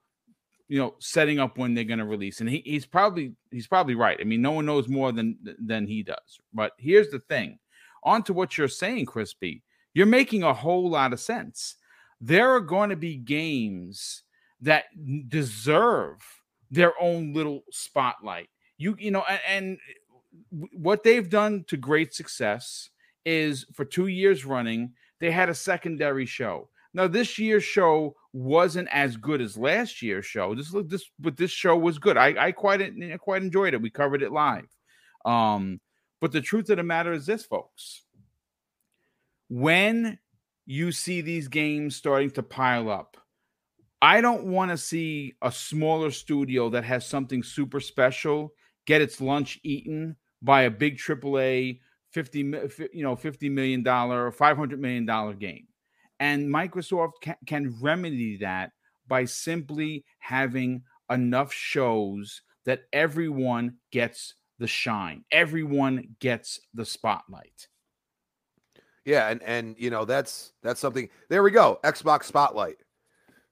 you 0.67 0.77
know, 0.77 0.95
setting 0.99 1.39
up 1.39 1.57
when 1.57 1.73
they're 1.73 1.83
going 1.83 1.99
to 1.99 2.05
release. 2.05 2.39
And 2.39 2.49
he, 2.49 2.61
he's 2.65 2.85
probably 2.85 3.33
he's 3.49 3.67
probably 3.67 3.95
right. 3.95 4.17
I 4.21 4.25
mean, 4.25 4.41
no 4.41 4.51
one 4.51 4.65
knows 4.65 4.87
more 4.87 5.11
than 5.11 5.37
than 5.59 5.87
he 5.87 6.03
does. 6.03 6.39
But 6.53 6.73
here's 6.77 7.09
the 7.09 7.19
thing: 7.19 7.57
on 8.03 8.23
to 8.23 8.33
what 8.33 8.57
you're 8.57 8.67
saying, 8.67 9.07
Crispy. 9.07 9.63
You're 9.93 10.05
making 10.05 10.43
a 10.43 10.53
whole 10.53 10.87
lot 10.87 11.13
of 11.13 11.19
sense. 11.19 11.77
There 12.21 12.51
are 12.51 12.61
going 12.61 12.91
to 12.91 12.95
be 12.95 13.15
games 13.15 14.21
that 14.61 14.85
deserve 15.29 16.17
their 16.71 16.93
own 17.01 17.33
little 17.33 17.63
spotlight. 17.71 18.49
You 18.77 18.95
you 18.99 19.11
know, 19.11 19.23
and, 19.27 19.39
and 19.47 19.77
what 20.73 21.03
they've 21.03 21.29
done 21.29 21.65
to 21.67 21.77
great 21.77 22.13
success 22.13 22.89
is 23.25 23.65
for 23.73 23.85
two 23.85 24.07
years 24.07 24.45
running, 24.45 24.93
they 25.19 25.31
had 25.31 25.49
a 25.49 25.55
secondary 25.55 26.25
show. 26.25 26.69
Now, 26.93 27.07
this 27.07 27.37
year's 27.37 27.63
show 27.63 28.15
wasn't 28.33 28.87
as 28.91 29.17
good 29.17 29.41
as 29.41 29.57
last 29.57 30.01
year's 30.01 30.25
show. 30.25 30.55
This 30.55 30.73
this 30.85 31.05
but 31.19 31.37
this 31.37 31.51
show 31.51 31.75
was 31.75 31.99
good. 31.99 32.17
I, 32.17 32.47
I 32.47 32.51
quite 32.51 32.81
quite 33.19 33.43
enjoyed 33.43 33.73
it. 33.73 33.81
We 33.81 33.89
covered 33.89 34.23
it 34.23 34.31
live. 34.31 34.67
Um, 35.25 35.79
but 36.21 36.31
the 36.31 36.41
truth 36.41 36.69
of 36.69 36.77
the 36.77 36.83
matter 36.83 37.13
is 37.13 37.25
this, 37.25 37.45
folks. 37.45 38.03
When 39.49 40.19
you 40.65 40.91
see 40.91 41.21
these 41.21 41.47
games 41.47 41.95
starting 41.95 42.31
to 42.31 42.43
pile 42.43 42.89
up, 42.89 43.17
I 44.01 44.21
don't 44.21 44.45
want 44.45 44.71
to 44.71 44.77
see 44.77 45.33
a 45.41 45.51
smaller 45.51 46.11
studio 46.11 46.69
that 46.69 46.83
has 46.83 47.05
something 47.05 47.41
super 47.41 47.79
special 47.79 48.53
get 48.85 49.01
its 49.01 49.19
lunch 49.19 49.59
eaten 49.63 50.15
by 50.41 50.63
a 50.63 50.71
big 50.71 50.97
AAA 50.97 51.79
50 52.11 52.39
you 52.93 53.03
know 53.03 53.15
50 53.15 53.49
million 53.49 53.83
dollar 53.83 54.25
or 54.25 54.31
500 54.31 54.79
million 54.79 55.05
dollar 55.05 55.33
game. 55.33 55.67
And 56.19 56.47
microsoft 56.47 57.13
can, 57.21 57.35
can 57.45 57.75
remedy 57.81 58.37
that 58.37 58.71
by 59.07 59.25
simply 59.25 60.03
having 60.19 60.83
enough 61.11 61.53
shows 61.53 62.41
that 62.65 62.83
everyone 62.91 63.75
gets 63.91 64.35
the 64.59 64.67
shine 64.67 65.23
everyone 65.31 66.15
gets 66.19 66.59
the 66.73 66.85
spotlight. 66.85 67.67
Yeah 69.05 69.29
and 69.29 69.41
and 69.43 69.75
you 69.79 69.89
know 69.89 70.05
that's 70.05 70.53
that's 70.61 70.79
something 70.79 71.09
there 71.29 71.43
we 71.43 71.51
go 71.51 71.79
xbox 71.83 72.25
spotlight 72.25 72.77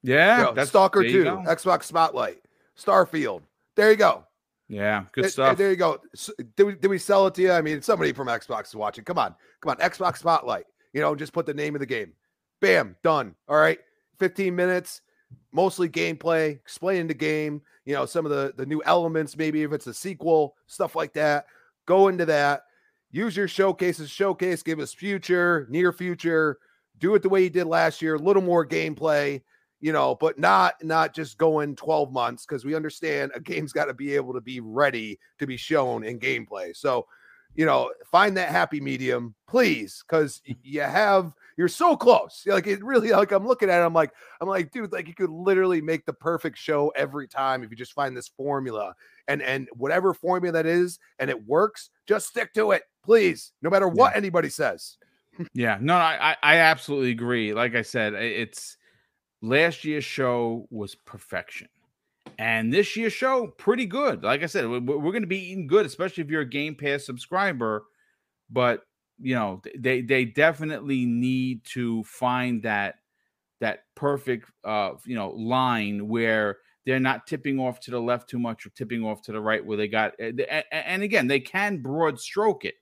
yeah 0.06 0.42
know, 0.42 0.52
that's 0.54 0.70
stalker 0.70 1.02
2 1.02 1.24
xbox 1.24 1.84
spotlight 1.84 2.38
starfield 2.76 3.42
there 3.74 3.90
you 3.90 3.96
go 3.96 4.24
yeah, 4.68 5.04
good 5.12 5.30
stuff. 5.30 5.56
there 5.56 5.70
you 5.70 5.76
go. 5.76 6.00
Did 6.56 6.64
we, 6.64 6.74
did 6.74 6.88
we 6.88 6.98
sell 6.98 7.26
it 7.26 7.34
to 7.34 7.42
you? 7.42 7.52
I 7.52 7.62
mean, 7.62 7.82
somebody 7.82 8.12
from 8.12 8.26
Xbox 8.26 8.68
is 8.68 8.74
watching. 8.74 9.04
Come 9.04 9.18
on, 9.18 9.34
come 9.60 9.70
on, 9.70 9.76
Xbox 9.76 10.18
Spotlight. 10.18 10.64
You 10.92 11.00
know, 11.00 11.14
just 11.14 11.32
put 11.32 11.46
the 11.46 11.54
name 11.54 11.76
of 11.76 11.80
the 11.80 11.86
game. 11.86 12.12
Bam, 12.60 12.96
done. 13.02 13.34
All 13.48 13.56
right, 13.56 13.78
15 14.18 14.54
minutes, 14.56 15.02
mostly 15.52 15.88
gameplay, 15.88 16.52
explaining 16.52 17.06
the 17.06 17.14
game. 17.14 17.62
You 17.84 17.94
know, 17.94 18.06
some 18.06 18.26
of 18.26 18.32
the 18.32 18.54
the 18.56 18.66
new 18.66 18.82
elements, 18.84 19.36
maybe 19.36 19.62
if 19.62 19.72
it's 19.72 19.86
a 19.86 19.94
sequel, 19.94 20.56
stuff 20.66 20.96
like 20.96 21.12
that. 21.12 21.46
Go 21.86 22.08
into 22.08 22.26
that. 22.26 22.62
Use 23.12 23.36
your 23.36 23.48
showcases, 23.48 24.10
showcase, 24.10 24.64
give 24.64 24.80
us 24.80 24.92
future, 24.92 25.66
near 25.70 25.92
future. 25.92 26.58
Do 26.98 27.14
it 27.14 27.22
the 27.22 27.28
way 27.28 27.44
you 27.44 27.50
did 27.50 27.66
last 27.66 28.02
year. 28.02 28.16
A 28.16 28.18
little 28.18 28.42
more 28.42 28.66
gameplay 28.66 29.42
you 29.86 29.92
know, 29.92 30.16
but 30.16 30.36
not 30.36 30.74
not 30.82 31.14
just 31.14 31.38
going 31.38 31.76
12 31.76 32.12
months 32.12 32.44
because 32.44 32.64
we 32.64 32.74
understand 32.74 33.30
a 33.36 33.40
game's 33.40 33.72
got 33.72 33.84
to 33.84 33.94
be 33.94 34.16
able 34.16 34.32
to 34.32 34.40
be 34.40 34.58
ready 34.58 35.16
to 35.38 35.46
be 35.46 35.56
shown 35.56 36.02
in 36.02 36.18
gameplay. 36.18 36.76
So, 36.76 37.06
you 37.54 37.64
know, 37.66 37.92
find 38.10 38.36
that 38.36 38.48
happy 38.48 38.80
medium, 38.80 39.36
please, 39.46 40.02
because 40.02 40.42
you 40.64 40.80
have 40.80 41.32
you're 41.56 41.68
so 41.68 41.96
close. 41.96 42.42
Like 42.48 42.66
it 42.66 42.82
really 42.82 43.12
like 43.12 43.30
I'm 43.30 43.46
looking 43.46 43.70
at 43.70 43.80
it, 43.80 43.84
I'm 43.84 43.94
like, 43.94 44.10
I'm 44.40 44.48
like, 44.48 44.72
dude, 44.72 44.90
like 44.90 45.06
you 45.06 45.14
could 45.14 45.30
literally 45.30 45.80
make 45.80 46.04
the 46.04 46.12
perfect 46.12 46.58
show 46.58 46.88
every 46.96 47.28
time 47.28 47.62
if 47.62 47.70
you 47.70 47.76
just 47.76 47.92
find 47.92 48.16
this 48.16 48.26
formula 48.26 48.92
and 49.28 49.40
and 49.40 49.68
whatever 49.72 50.12
formula 50.12 50.54
that 50.54 50.66
is 50.66 50.98
and 51.20 51.30
it 51.30 51.46
works, 51.46 51.90
just 52.08 52.26
stick 52.26 52.52
to 52.54 52.72
it, 52.72 52.82
please, 53.04 53.52
no 53.62 53.70
matter 53.70 53.86
what 53.86 54.14
yeah. 54.14 54.18
anybody 54.18 54.48
says. 54.48 54.98
yeah, 55.54 55.78
no, 55.80 55.94
I 55.94 56.34
I 56.42 56.56
absolutely 56.56 57.12
agree. 57.12 57.54
Like 57.54 57.76
I 57.76 57.82
said, 57.82 58.14
it's 58.14 58.76
last 59.46 59.84
year's 59.84 60.04
show 60.04 60.66
was 60.70 60.94
perfection. 60.94 61.68
And 62.38 62.72
this 62.72 62.96
year's 62.96 63.12
show, 63.12 63.46
pretty 63.58 63.86
good. 63.86 64.22
Like 64.22 64.42
I 64.42 64.46
said, 64.46 64.68
we're, 64.68 64.80
we're 64.80 65.12
going 65.12 65.22
to 65.22 65.28
be 65.28 65.50
eating 65.50 65.66
good, 65.66 65.86
especially 65.86 66.22
if 66.22 66.30
you're 66.30 66.42
a 66.42 66.48
Game 66.48 66.74
Pass 66.74 67.06
subscriber. 67.06 67.84
But 68.50 68.82
you 69.18 69.34
know, 69.34 69.62
they 69.78 70.02
they 70.02 70.26
definitely 70.26 71.06
need 71.06 71.64
to 71.64 72.02
find 72.04 72.62
that 72.64 72.96
that 73.60 73.84
perfect 73.94 74.50
uh 74.64 74.92
you 75.06 75.14
know 75.14 75.30
line 75.30 76.08
where 76.08 76.58
they're 76.84 77.00
not 77.00 77.26
tipping 77.26 77.58
off 77.58 77.80
to 77.80 77.90
the 77.90 78.00
left 78.00 78.28
too 78.28 78.38
much 78.38 78.66
or 78.66 78.70
tipping 78.70 79.04
off 79.04 79.22
to 79.22 79.32
the 79.32 79.40
right 79.40 79.64
where 79.64 79.76
they 79.76 79.88
got 79.88 80.12
and 80.20 81.02
again 81.02 81.26
they 81.26 81.40
can 81.40 81.78
broad 81.78 82.20
stroke 82.20 82.64
it 82.64 82.74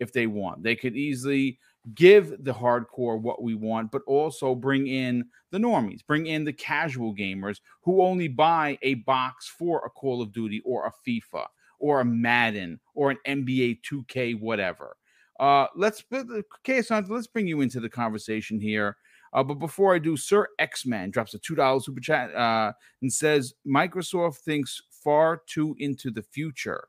if 0.00 0.12
they 0.12 0.26
want 0.26 0.62
they 0.62 0.74
could 0.74 0.96
easily 0.96 1.58
give 1.94 2.44
the 2.44 2.52
hardcore 2.52 3.20
what 3.20 3.42
we 3.42 3.54
want, 3.54 3.90
but 3.90 4.02
also 4.06 4.54
bring 4.54 4.86
in 4.86 5.24
the 5.50 5.58
normies, 5.58 6.06
bring 6.06 6.26
in 6.26 6.44
the 6.44 6.52
casual 6.52 7.14
gamers 7.14 7.60
who 7.82 8.02
only 8.02 8.28
buy 8.28 8.78
a 8.82 8.94
box 8.94 9.48
for 9.48 9.84
a 9.84 9.90
Call 9.90 10.22
of 10.22 10.32
Duty 10.32 10.62
or 10.64 10.86
a 10.86 10.92
FIFA 11.08 11.46
or 11.78 12.00
a 12.00 12.04
Madden 12.04 12.78
or 12.94 13.10
an 13.10 13.18
NBA 13.26 13.80
2K, 13.82 14.40
whatever. 14.40 14.96
Uh, 15.40 15.66
let's 15.74 16.04
okay, 16.12 16.82
so 16.82 17.02
let's 17.08 17.26
bring 17.26 17.48
you 17.48 17.62
into 17.62 17.80
the 17.80 17.88
conversation 17.88 18.60
here. 18.60 18.96
Uh, 19.32 19.42
but 19.42 19.54
before 19.54 19.94
I 19.94 19.98
do, 19.98 20.16
Sir 20.16 20.46
X 20.58 20.86
Man 20.86 21.10
drops 21.10 21.34
a 21.34 21.38
two 21.38 21.54
dollar 21.54 21.80
super 21.80 22.00
chat 22.00 22.34
uh, 22.34 22.72
and 23.00 23.12
says 23.12 23.54
Microsoft 23.66 24.36
thinks 24.38 24.80
far 24.90 25.42
too 25.46 25.74
into 25.78 26.10
the 26.10 26.22
future. 26.22 26.88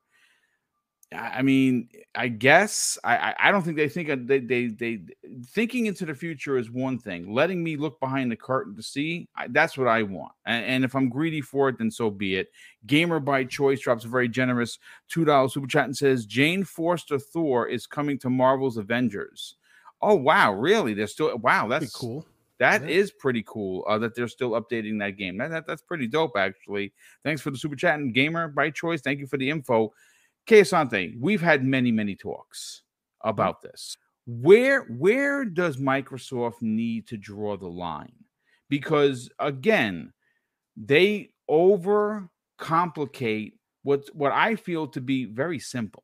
I 1.14 1.42
mean, 1.42 1.90
I 2.16 2.28
guess 2.28 2.98
I, 3.04 3.34
I 3.40 3.52
don't 3.52 3.64
think 3.64 3.78
they 3.78 3.90
think 3.90 4.28
they, 4.28 4.40
they 4.40 4.68
they 4.68 5.02
thinking 5.46 5.86
into 5.86 6.06
the 6.06 6.14
future 6.14 6.58
is 6.58 6.72
one 6.72 6.98
thing. 6.98 7.34
Letting 7.34 7.64
me 7.64 7.78
look 7.78 8.00
behind 8.00 8.32
the 8.32 8.36
curtain 8.36 8.76
to 8.76 8.84
see 8.84 9.28
I, 9.36 9.48
that's 9.50 9.78
what 9.78 9.88
I 9.88 10.04
want. 10.04 10.34
And, 10.46 10.66
and, 10.66 10.86
if 10.86 10.96
I'm 10.96 11.10
greedy 11.10 11.42
for 11.42 11.70
it, 11.70 11.78
then 11.78 11.92
so 11.92 12.10
be 12.10 12.36
it. 12.36 12.50
Gamer 12.86 13.20
by 13.20 13.44
choice 13.44 13.82
drops 13.82 14.06
a 14.06 14.08
very 14.08 14.28
generous 14.28 14.80
two 15.10 15.26
dollars 15.26 15.54
super 15.54 15.68
chat 15.68 15.86
and 15.86 15.98
says 15.98 16.26
Jane 16.26 16.64
Foster 16.64 17.20
Thor 17.20 17.68
is 17.68 17.88
coming 17.88 18.18
to 18.20 18.30
Marvel's 18.30 18.78
Avengers. 18.78 19.56
Oh 20.02 20.16
wow, 20.16 20.54
really? 20.54 20.94
They're 20.94 21.08
still 21.08 21.38
wow. 21.38 21.68
That's 21.68 21.92
pretty 21.92 22.14
cool. 22.14 22.26
That 22.60 22.84
yeah. 22.84 22.96
is 22.96 23.12
pretty 23.12 23.44
cool 23.46 23.84
uh, 23.90 23.98
that 23.98 24.16
they're 24.16 24.28
still 24.28 24.52
updating 24.52 25.00
that 25.00 25.18
game. 25.18 25.38
That, 25.38 25.50
that, 25.52 25.68
that's 25.68 25.82
pretty 25.82 26.08
dope, 26.08 26.38
actually. 26.38 26.94
Thanks 27.24 27.42
for 27.42 27.52
the 27.52 27.58
super 27.58 27.76
chat 27.76 28.00
and 28.00 28.14
gamer 28.14 28.48
by 28.48 28.70
choice. 28.70 29.02
Thank 29.02 29.20
you 29.20 29.28
for 29.28 29.38
the 29.38 29.50
info. 29.50 29.92
Asante, 30.48 31.14
we've 31.20 31.42
had 31.42 31.64
many, 31.64 31.92
many 31.92 32.16
talks 32.16 32.82
mm-hmm. 33.22 33.30
about 33.30 33.62
this. 33.62 33.98
Where 34.26 34.84
where 34.84 35.44
does 35.44 35.78
Microsoft 35.78 36.62
need 36.62 37.08
to 37.08 37.18
draw 37.18 37.58
the 37.58 37.68
line? 37.68 38.14
Because 38.70 39.30
again, 39.40 40.14
they 40.78 41.32
overcomplicate 41.50 43.54
what 43.84 44.04
what 44.14 44.32
I 44.32 44.56
feel 44.56 44.88
to 44.88 45.02
be 45.02 45.26
very 45.26 45.60
simple. 45.60 46.04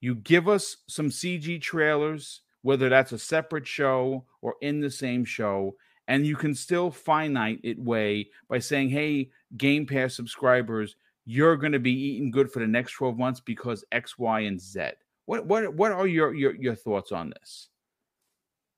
You 0.00 0.14
give 0.14 0.48
us 0.48 0.76
some 0.88 1.08
CG 1.08 1.60
trailers, 1.60 2.42
whether 2.62 2.88
that's 2.88 3.12
a 3.12 3.18
separate 3.18 3.66
show 3.66 4.24
or 4.42 4.54
in 4.60 4.80
the 4.80 4.90
same 4.90 5.24
show, 5.24 5.74
and 6.06 6.26
you 6.26 6.36
can 6.36 6.54
still 6.54 6.90
finite 6.90 7.60
it 7.64 7.78
way 7.78 8.28
by 8.48 8.58
saying, 8.58 8.90
"Hey, 8.90 9.30
Game 9.56 9.86
Pass 9.86 10.14
subscribers, 10.14 10.96
you're 11.30 11.58
going 11.58 11.72
to 11.72 11.78
be 11.78 11.92
eating 11.92 12.30
good 12.30 12.50
for 12.50 12.60
the 12.60 12.66
next 12.66 12.92
12 12.92 13.18
months 13.18 13.38
because 13.38 13.84
X, 13.92 14.18
Y, 14.18 14.40
and 14.40 14.58
Z. 14.58 14.80
What 15.26 15.44
what 15.44 15.74
what 15.74 15.92
are 15.92 16.06
your 16.06 16.34
your, 16.34 16.54
your 16.54 16.74
thoughts 16.74 17.12
on 17.12 17.34
this? 17.38 17.68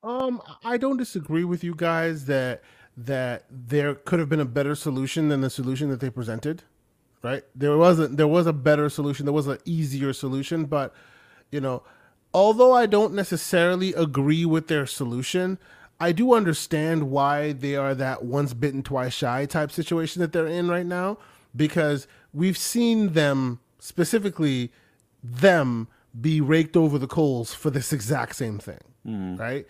Um, 0.03 0.43
I 0.65 0.77
don't 0.77 0.97
disagree 0.97 1.45
with 1.45 1.63
you 1.63 1.77
guys 1.77 2.25
that 2.27 2.63
that 2.97 3.45
there 3.49 3.95
could 3.95 4.19
have 4.19 4.29
been 4.29 4.41
a 4.41 4.45
better 4.45 4.75
solution 4.75 5.29
than 5.29 5.43
the 5.43 5.51
solution 5.51 5.91
that 5.91 6.01
they 6.01 6.11
presented. 6.11 6.65
Right? 7.23 7.45
There 7.55 7.77
wasn't 7.77 8.17
there 8.17 8.27
was 8.27 8.49
a 8.49 8.53
better 8.53 8.91
solution, 8.91 9.27
there 9.27 9.33
was 9.33 9.47
an 9.47 9.59
easier 9.65 10.13
solution, 10.13 10.65
but 10.65 10.93
you 11.53 11.61
know, 11.61 11.85
although 12.35 12.73
I 12.73 12.87
don't 12.87 13.15
necessarily 13.15 13.95
agree 13.95 14.45
with 14.45 14.67
their 14.67 14.87
solution, 14.87 15.57
I 16.01 16.11
do 16.11 16.35
understand 16.35 17.13
why 17.13 17.53
they 17.53 17.77
are 17.77 17.95
that 17.95 18.25
once 18.25 18.55
bitten 18.55 18.83
twice 18.83 19.13
shy 19.13 19.47
type 19.47 19.71
situation 19.71 20.21
that 20.21 20.33
they're 20.33 20.49
in 20.49 20.69
right 20.69 20.87
now 20.87 21.19
because 21.55 22.07
we've 22.33 22.59
seen 22.59 23.13
them 23.13 23.61
specifically 23.79 24.73
them 25.23 25.89
be 26.19 26.41
raked 26.41 26.77
over 26.77 26.99
the 26.99 27.07
coals 27.07 27.55
for 27.55 27.71
this 27.71 27.93
exact 27.93 28.37
same 28.37 28.59
thing, 28.59 28.81
mm. 29.07 29.39
right? 29.39 29.67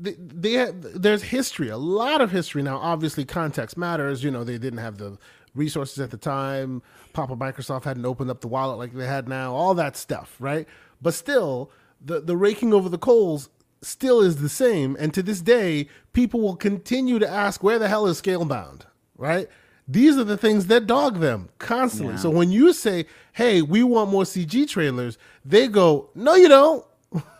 They, 0.00 0.12
they 0.18 0.70
there's 0.72 1.22
history, 1.22 1.68
a 1.68 1.76
lot 1.76 2.20
of 2.20 2.30
history 2.30 2.62
now. 2.62 2.78
Obviously, 2.78 3.24
context 3.24 3.76
matters. 3.76 4.24
You 4.24 4.30
know, 4.30 4.44
they 4.44 4.58
didn't 4.58 4.78
have 4.78 4.98
the 4.98 5.18
resources 5.54 5.98
at 6.00 6.10
the 6.10 6.16
time. 6.16 6.82
Papa 7.12 7.36
Microsoft 7.36 7.84
hadn't 7.84 8.04
opened 8.04 8.30
up 8.30 8.40
the 8.40 8.48
wallet 8.48 8.78
like 8.78 8.92
they 8.92 9.06
had 9.06 9.28
now. 9.28 9.54
All 9.54 9.74
that 9.74 9.96
stuff, 9.96 10.36
right? 10.38 10.66
But 11.00 11.14
still, 11.14 11.70
the 12.00 12.20
the 12.20 12.36
raking 12.36 12.72
over 12.72 12.88
the 12.88 12.98
coals 12.98 13.50
still 13.82 14.20
is 14.20 14.36
the 14.36 14.48
same. 14.48 14.96
And 14.98 15.12
to 15.14 15.22
this 15.22 15.40
day, 15.40 15.88
people 16.12 16.40
will 16.40 16.56
continue 16.56 17.18
to 17.18 17.28
ask, 17.28 17.62
"Where 17.62 17.78
the 17.78 17.88
hell 17.88 18.06
is 18.06 18.20
Scalebound?" 18.20 18.82
Right? 19.16 19.48
These 19.86 20.16
are 20.16 20.24
the 20.24 20.38
things 20.38 20.66
that 20.66 20.86
dog 20.86 21.20
them 21.20 21.50
constantly. 21.58 22.14
Yeah. 22.14 22.20
So 22.20 22.30
when 22.30 22.50
you 22.50 22.72
say, 22.72 23.06
"Hey, 23.32 23.60
we 23.62 23.82
want 23.82 24.10
more 24.10 24.24
CG 24.24 24.68
trailers," 24.68 25.18
they 25.44 25.68
go, 25.68 26.08
"No, 26.14 26.34
you 26.34 26.48
don't. 26.48 26.84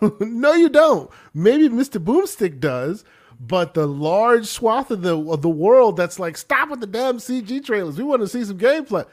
no, 0.20 0.52
you 0.52 0.68
don't. 0.68 1.10
Maybe 1.32 1.68
Mr. 1.68 2.02
Boomstick 2.02 2.60
does." 2.60 3.04
But 3.40 3.74
the 3.74 3.86
large 3.86 4.46
swath 4.46 4.90
of 4.90 5.02
the 5.02 5.18
of 5.18 5.42
the 5.42 5.48
world 5.48 5.96
that's 5.96 6.18
like, 6.18 6.36
stop 6.36 6.70
with 6.70 6.80
the 6.80 6.86
damn 6.86 7.18
CG 7.18 7.64
trailers. 7.64 7.98
We 7.98 8.04
want 8.04 8.22
to 8.22 8.28
see 8.28 8.44
some 8.44 8.58
gameplay. 8.58 9.06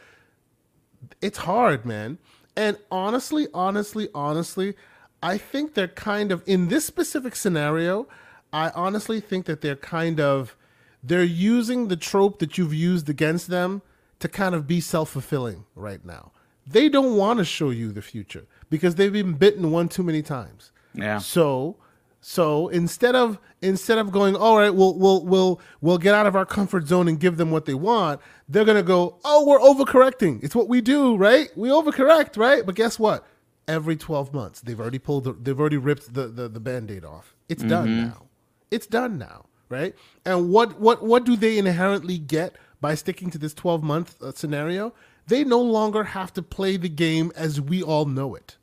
It's 1.22 1.40
hard, 1.40 1.86
man. 1.86 2.18
And 2.56 2.78
honestly, 2.92 3.48
honestly, 3.54 4.10
honestly, 4.14 4.76
I 5.24 5.38
think 5.38 5.74
they're 5.74 5.88
kind 5.88 6.32
of 6.32 6.44
in 6.46 6.68
this 6.68 6.86
specific 6.86 7.36
scenario. 7.36 8.08
I 8.54 8.70
honestly 8.72 9.20
think 9.20 9.46
that 9.46 9.62
they're 9.62 9.76
kind 9.76 10.20
of 10.20 10.56
they're 11.04 11.24
using 11.24 11.88
the 11.88 11.96
trope 11.96 12.40
that 12.40 12.58
you've 12.58 12.74
used 12.74 13.10
against 13.10 13.48
them 13.48 13.82
to 14.20 14.28
kind 14.28 14.54
of 14.54 14.68
be 14.68 14.80
self-fulfilling 14.80 15.66
right 15.76 16.06
now. 16.06 16.32
They 16.66 16.90
don't 16.90 17.18
want 17.18 17.40
to 17.40 17.46
show 17.46 17.72
you 17.72 17.92
the 17.92 18.02
future 18.02 18.46
because 18.70 18.96
they've 18.96 19.12
been 19.12 19.34
bitten 19.34 19.72
one 19.72 19.90
too 19.90 20.04
many 20.04 20.22
times. 20.22 20.72
Yeah. 20.94 21.18
So 21.18 21.78
so 22.22 22.68
instead 22.68 23.16
of 23.16 23.40
instead 23.62 23.98
of 23.98 24.12
going, 24.12 24.36
all 24.36 24.58
right, 24.58 24.70
we'll 24.70 24.98
we'll 24.98 25.26
we'll 25.26 25.62
we'll 25.82 25.98
get 25.98 26.14
out 26.14 26.28
of 26.28 26.36
our 26.36 26.46
comfort 26.46 26.86
zone 26.86 27.08
and 27.08 27.20
give 27.20 27.38
them 27.38 27.50
what 27.50 27.66
they 27.66 27.74
want, 27.74 28.22
they're 28.48 28.64
gonna 28.66 28.84
go, 28.84 29.18
oh, 29.26 29.46
we're 29.46 29.60
overcorrecting. 29.60 30.44
It's 30.44 30.56
what 30.56 30.70
we 30.70 30.82
do, 30.82 31.16
right? 31.18 31.50
We 31.58 31.70
overcorrect, 31.70 32.38
right? 32.38 32.64
But 32.64 32.76
guess 32.76 33.00
what? 33.00 33.26
Every 33.68 33.96
twelve 33.96 34.34
months, 34.34 34.62
they've 34.62 34.80
already 34.80 35.00
pulled, 35.00 35.24
the, 35.24 35.34
they've 35.34 35.60
already 35.60 35.78
ripped 35.78 36.14
the 36.14 36.28
the, 36.28 36.48
the 36.48 36.60
band 36.60 36.92
aid 36.92 37.04
off. 37.04 37.36
It's 37.50 37.62
mm-hmm. 37.62 37.70
done 37.70 38.02
now. 38.02 38.26
It's 38.70 38.86
done 38.86 39.18
now 39.18 39.46
right? 39.72 39.96
And 40.26 40.52
what 40.52 40.80
what 40.80 41.02
what 41.02 41.24
do 41.24 41.36
they 41.36 41.58
inherently 41.58 42.18
get 42.18 42.56
by 42.82 42.94
sticking 42.94 43.30
to 43.32 43.38
this 43.38 43.54
12 43.54 43.82
month 43.82 44.22
uh, 44.22 44.34
scenario? 44.34 44.94
They 45.28 45.44
no 45.44 45.62
longer 45.62 46.04
have 46.04 46.34
to 46.34 46.42
play 46.42 46.78
the 46.78 46.90
game 46.90 47.32
as 47.36 47.62
we 47.62 47.82
all 47.82 48.06
know 48.06 48.36
it. 48.36 48.58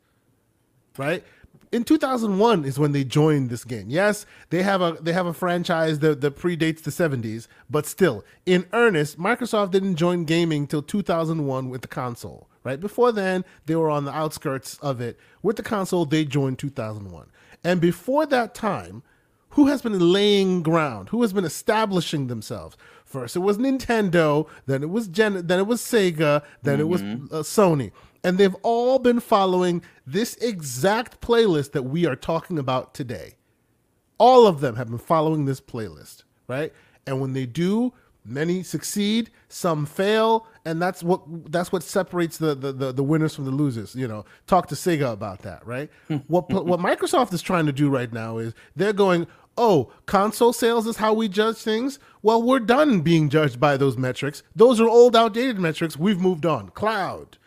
Right? 0.97 1.23
In 1.71 1.83
2001 1.83 2.65
is 2.65 2.79
when 2.79 2.93
they 2.93 3.03
joined 3.03 3.49
this 3.49 3.63
game. 3.63 3.89
Yes, 3.89 4.25
they 4.49 4.63
have 4.63 4.81
a 4.81 4.97
they 5.01 5.13
have 5.13 5.27
a 5.27 5.33
franchise 5.33 5.99
that, 5.99 6.21
that 6.21 6.35
predates 6.35 6.81
the 6.81 6.91
70s, 6.91 7.47
but 7.69 7.85
still, 7.85 8.23
in 8.45 8.65
earnest, 8.73 9.19
Microsoft 9.19 9.71
didn't 9.71 9.95
join 9.95 10.25
gaming 10.25 10.65
till 10.65 10.81
2001 10.81 11.69
with 11.69 11.81
the 11.81 11.87
console. 11.87 12.49
Right 12.63 12.79
before 12.79 13.11
then, 13.11 13.45
they 13.67 13.75
were 13.75 13.89
on 13.89 14.05
the 14.05 14.11
outskirts 14.11 14.77
of 14.79 14.99
it. 14.99 15.17
With 15.41 15.55
the 15.55 15.63
console, 15.63 16.05
they 16.05 16.25
joined 16.25 16.57
2001, 16.57 17.27
and 17.63 17.79
before 17.79 18.25
that 18.25 18.55
time, 18.55 19.03
who 19.59 19.65
has 19.65 19.81
been 19.81 19.99
laying 20.13 20.63
ground, 20.63 21.09
who 21.09 21.21
has 21.21 21.33
been 21.33 21.43
establishing 21.43 22.27
themselves. 22.27 22.77
First, 23.03 23.35
it 23.35 23.39
was 23.39 23.57
Nintendo, 23.57 24.47
then 24.67 24.83
it 24.83 24.89
was 24.89 25.09
Gen, 25.09 25.47
then 25.47 25.59
it 25.59 25.67
was 25.67 25.81
Sega, 25.81 26.43
then 26.63 26.75
mm-hmm. 26.75 26.81
it 26.81 26.87
was 26.87 27.01
mm-hmm. 27.01 27.35
uh, 27.35 27.39
Sony, 27.39 27.91
and 28.23 28.37
they've 28.37 28.55
all 28.63 28.99
been 28.99 29.19
following 29.19 29.81
this 30.07 30.35
exact 30.35 31.19
playlist 31.19 31.73
that 31.73 31.83
we 31.83 32.05
are 32.05 32.15
talking 32.15 32.57
about 32.57 32.93
today. 32.93 33.35
All 34.17 34.47
of 34.47 34.61
them 34.61 34.77
have 34.77 34.87
been 34.87 34.97
following 34.97 35.43
this 35.43 35.59
playlist, 35.59 36.23
right? 36.47 36.71
And 37.05 37.19
when 37.19 37.33
they 37.33 37.45
do, 37.45 37.91
many 38.23 38.63
succeed, 38.63 39.29
some 39.49 39.85
fail, 39.85 40.47
and 40.63 40.81
that's 40.81 41.03
what 41.03 41.21
that's 41.51 41.73
what 41.73 41.83
separates 41.83 42.37
the 42.37 42.55
the, 42.55 42.71
the, 42.71 42.93
the 42.93 43.03
winners 43.03 43.35
from 43.35 43.43
the 43.43 43.51
losers. 43.51 43.93
You 43.93 44.07
know, 44.07 44.23
talk 44.47 44.67
to 44.67 44.75
Sega 44.75 45.11
about 45.11 45.39
that, 45.41 45.67
right? 45.67 45.89
what 46.27 46.49
what 46.49 46.79
Microsoft 46.79 47.33
is 47.33 47.41
trying 47.41 47.65
to 47.65 47.73
do 47.73 47.89
right 47.89 48.13
now 48.13 48.37
is 48.37 48.53
they're 48.77 48.93
going, 48.93 49.27
oh, 49.59 49.91
console 50.05 50.53
sales 50.53 50.87
is 50.87 50.97
how 50.97 51.13
we 51.13 51.27
judge 51.27 51.57
things. 51.57 51.99
Well, 52.21 52.41
we're 52.41 52.61
done 52.61 53.01
being 53.01 53.29
judged 53.29 53.59
by 53.59 53.75
those 53.75 53.97
metrics. 53.97 54.41
Those 54.55 54.79
are 54.79 54.87
old, 54.87 55.15
outdated 55.15 55.59
metrics. 55.59 55.97
We've 55.97 56.19
moved 56.19 56.45
on. 56.45 56.69
Cloud. 56.69 57.37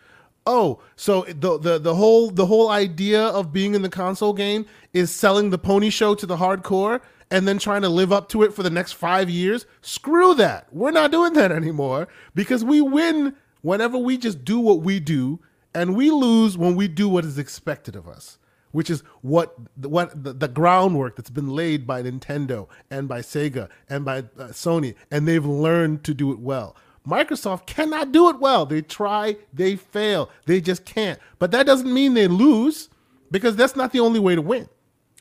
Oh, 0.46 0.80
so 0.94 1.22
the 1.22 1.58
the 1.58 1.78
the 1.78 1.94
whole 1.94 2.30
the 2.30 2.46
whole 2.46 2.68
idea 2.68 3.22
of 3.22 3.52
being 3.52 3.74
in 3.74 3.82
the 3.82 3.88
console 3.88 4.32
game 4.32 4.66
is 4.92 5.10
selling 5.10 5.50
the 5.50 5.58
pony 5.58 5.88
show 5.88 6.14
to 6.16 6.26
the 6.26 6.36
hardcore 6.36 7.00
and 7.30 7.48
then 7.48 7.58
trying 7.58 7.82
to 7.82 7.88
live 7.88 8.12
up 8.12 8.28
to 8.28 8.42
it 8.42 8.52
for 8.52 8.62
the 8.62 8.68
next 8.68 8.92
5 8.92 9.30
years? 9.30 9.64
Screw 9.80 10.34
that. 10.34 10.66
We're 10.70 10.90
not 10.90 11.12
doing 11.12 11.32
that 11.32 11.50
anymore 11.50 12.08
because 12.34 12.62
we 12.62 12.82
win 12.82 13.34
whenever 13.62 13.96
we 13.96 14.18
just 14.18 14.44
do 14.44 14.60
what 14.60 14.82
we 14.82 15.00
do 15.00 15.40
and 15.74 15.96
we 15.96 16.10
lose 16.10 16.58
when 16.58 16.76
we 16.76 16.88
do 16.88 17.08
what 17.08 17.24
is 17.24 17.38
expected 17.38 17.96
of 17.96 18.06
us 18.06 18.36
which 18.72 18.90
is 18.90 19.02
what 19.20 19.54
what 19.76 20.10
the, 20.22 20.32
the, 20.32 20.48
groundwork 20.48 21.16
that's 21.16 21.30
been 21.30 21.50
laid 21.50 21.86
by 21.86 22.02
Nintendo 22.02 22.68
and 22.90 23.08
by 23.08 23.20
Sega 23.20 23.68
and 23.88 24.04
by 24.04 24.18
uh, 24.18 24.48
Sony, 24.48 24.94
and 25.10 25.28
they've 25.28 25.44
learned 25.44 26.04
to 26.04 26.14
do 26.14 26.32
it 26.32 26.40
well. 26.40 26.74
Microsoft 27.06 27.66
cannot 27.66 28.12
do 28.12 28.28
it 28.28 28.38
well. 28.38 28.64
They 28.64 28.80
try, 28.80 29.36
they 29.52 29.76
fail, 29.76 30.30
they 30.46 30.60
just 30.60 30.84
can't. 30.84 31.18
But 31.38 31.50
that 31.50 31.66
doesn't 31.66 31.92
mean 31.92 32.14
they 32.14 32.28
lose 32.28 32.88
because 33.30 33.56
that's 33.56 33.76
not 33.76 33.92
the 33.92 34.00
only 34.00 34.20
way 34.20 34.34
to 34.34 34.42
win. 34.42 34.68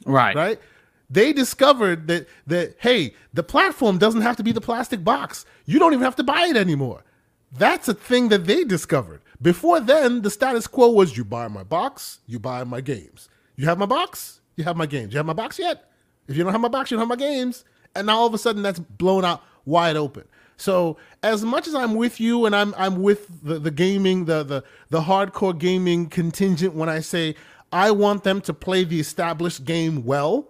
Right. 0.06 0.36
Right. 0.36 0.60
They 1.10 1.34
discovered 1.34 2.08
that 2.08 2.28
that 2.48 2.76
hey, 2.80 3.14
the 3.34 3.44
platform 3.44 3.98
doesn't 3.98 4.22
have 4.22 4.38
to 4.38 4.44
be 4.44 4.52
the 4.52 4.62
plastic 4.62 5.04
box. 5.04 5.46
You 5.66 5.78
don't 5.78 5.94
even 5.94 6.04
have 6.04 6.16
to 6.18 6.24
buy 6.24 6.48
it 6.50 6.56
anymore. 6.56 7.04
That's 7.52 7.90
a 7.90 7.94
thing 7.94 8.30
that 8.30 8.46
they 8.46 8.64
discovered. 8.64 9.22
Before 9.42 9.80
then, 9.80 10.22
the 10.22 10.30
status 10.30 10.68
quo 10.68 10.90
was 10.90 11.18
you 11.18 11.26
buy 11.26 11.48
my 11.48 11.64
box, 11.64 12.20
you 12.28 12.40
buy 12.40 12.64
my 12.64 12.80
games. 12.80 13.28
You 13.62 13.68
have 13.68 13.78
my 13.78 13.86
box, 13.86 14.42
you 14.56 14.64
have 14.64 14.76
my 14.76 14.88
games. 14.88 15.14
You 15.14 15.18
have 15.18 15.28
my 15.28 15.34
box 15.34 15.60
yet? 15.60 15.88
If 16.28 16.36
you 16.36 16.44
don't 16.44 16.52
have 16.52 16.62
my 16.62 16.68
box, 16.68 16.90
you 16.90 16.98
don't 16.98 17.08
have 17.08 17.20
my 17.20 17.24
games. 17.24 17.64
And 17.94 18.08
now 18.08 18.18
all 18.18 18.26
of 18.26 18.34
a 18.34 18.40
sudden 18.40 18.64
that's 18.64 18.80
blown 18.80 19.24
out 19.24 19.44
wide 19.66 19.96
open. 19.96 20.24
So 20.58 20.98
as 21.22 21.46
much 21.46 21.68
as 21.68 21.76
I'm 21.76 21.94
with 21.94 22.20
you 22.20 22.48
and 22.48 22.56
I'm 22.56 22.74
I'm 22.76 23.04
with 23.04 23.28
the, 23.44 23.60
the 23.60 23.70
gaming, 23.70 24.26
the, 24.26 24.42
the 24.42 24.64
the 24.90 25.02
hardcore 25.02 25.56
gaming 25.56 26.10
contingent 26.10 26.74
when 26.74 26.90
I 26.90 27.02
say 27.02 27.36
I 27.72 27.92
want 27.92 28.24
them 28.24 28.42
to 28.42 28.54
play 28.54 28.84
the 28.84 29.00
established 29.00 29.64
game 29.64 30.06
well, 30.06 30.48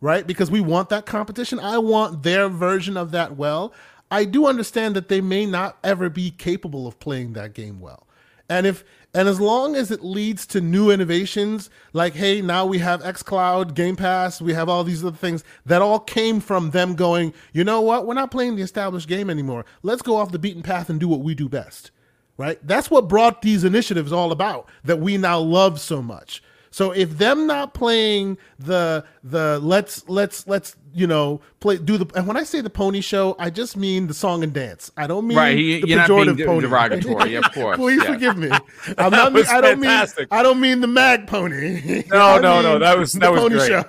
right? 0.00 0.26
Because 0.26 0.50
we 0.50 0.62
want 0.62 0.88
that 0.88 1.04
competition. 1.04 1.60
I 1.60 1.76
want 1.76 2.22
their 2.22 2.48
version 2.48 2.96
of 2.96 3.10
that 3.10 3.36
well. 3.36 3.74
I 4.10 4.24
do 4.24 4.46
understand 4.46 4.96
that 4.96 5.10
they 5.10 5.20
may 5.20 5.44
not 5.44 5.76
ever 5.84 6.08
be 6.08 6.30
capable 6.30 6.86
of 6.86 6.98
playing 6.98 7.34
that 7.34 7.52
game 7.52 7.78
well. 7.78 8.07
And 8.48 8.66
if 8.66 8.84
and 9.14 9.26
as 9.26 9.40
long 9.40 9.74
as 9.74 9.90
it 9.90 10.04
leads 10.04 10.46
to 10.48 10.60
new 10.60 10.90
innovations, 10.90 11.70
like 11.92 12.14
hey, 12.14 12.40
now 12.40 12.66
we 12.66 12.78
have 12.78 13.02
xCloud, 13.02 13.74
Game 13.74 13.96
Pass, 13.96 14.40
we 14.40 14.54
have 14.54 14.68
all 14.68 14.84
these 14.84 15.04
other 15.04 15.16
things 15.16 15.44
that 15.66 15.82
all 15.82 16.00
came 16.00 16.40
from 16.40 16.70
them 16.70 16.94
going, 16.94 17.32
you 17.52 17.64
know 17.64 17.80
what? 17.80 18.06
We're 18.06 18.14
not 18.14 18.30
playing 18.30 18.56
the 18.56 18.62
established 18.62 19.08
game 19.08 19.30
anymore. 19.30 19.64
Let's 19.82 20.02
go 20.02 20.16
off 20.16 20.32
the 20.32 20.38
beaten 20.38 20.62
path 20.62 20.90
and 20.90 21.00
do 21.00 21.08
what 21.08 21.20
we 21.20 21.34
do 21.34 21.48
best. 21.48 21.90
Right? 22.36 22.58
That's 22.62 22.90
what 22.90 23.08
brought 23.08 23.42
these 23.42 23.64
initiatives 23.64 24.12
all 24.12 24.30
about 24.30 24.68
that 24.84 25.00
we 25.00 25.16
now 25.16 25.40
love 25.40 25.80
so 25.80 26.00
much. 26.00 26.42
So 26.70 26.92
if 26.92 27.18
them 27.18 27.46
not 27.46 27.74
playing 27.74 28.38
the 28.58 29.04
the 29.24 29.58
let's 29.62 30.08
let's 30.08 30.46
let's 30.46 30.76
you 30.98 31.06
know 31.06 31.40
play 31.60 31.78
do 31.78 31.96
the 31.96 32.06
and 32.16 32.26
when 32.26 32.36
I 32.36 32.42
say 32.42 32.60
the 32.60 32.70
pony 32.70 33.00
show, 33.00 33.36
I 33.38 33.50
just 33.50 33.76
mean 33.76 34.06
the 34.06 34.14
song 34.14 34.42
and 34.42 34.52
dance. 34.52 34.90
I 34.96 35.06
don't 35.06 35.26
mean 35.26 35.38
right. 35.38 35.56
He, 35.56 35.80
the 35.80 35.88
you're 35.88 36.00
pejorative 36.00 36.26
not 36.26 36.36
being 36.36 36.48
pony. 36.48 36.66
derogatory, 36.66 37.34
of 37.36 37.44
course. 37.54 37.76
Please 37.76 38.02
yeah. 38.02 38.12
forgive 38.12 38.36
me. 38.36 38.50
I'm 38.98 39.12
not. 39.12 39.32
Mean, 39.32 39.44
I 39.48 39.60
don't 39.60 39.80
fantastic. 39.80 40.30
mean. 40.30 40.38
I 40.38 40.42
don't 40.42 40.60
mean 40.60 40.80
the 40.80 40.86
mag 40.86 41.26
pony. 41.26 42.04
No, 42.08 42.38
no, 42.38 42.62
no. 42.62 42.78
That 42.78 42.98
was 42.98 43.12
that 43.12 43.26
the 43.26 43.32
was 43.32 43.40
pony 43.42 43.54
great. 43.56 43.68
show. 43.68 43.82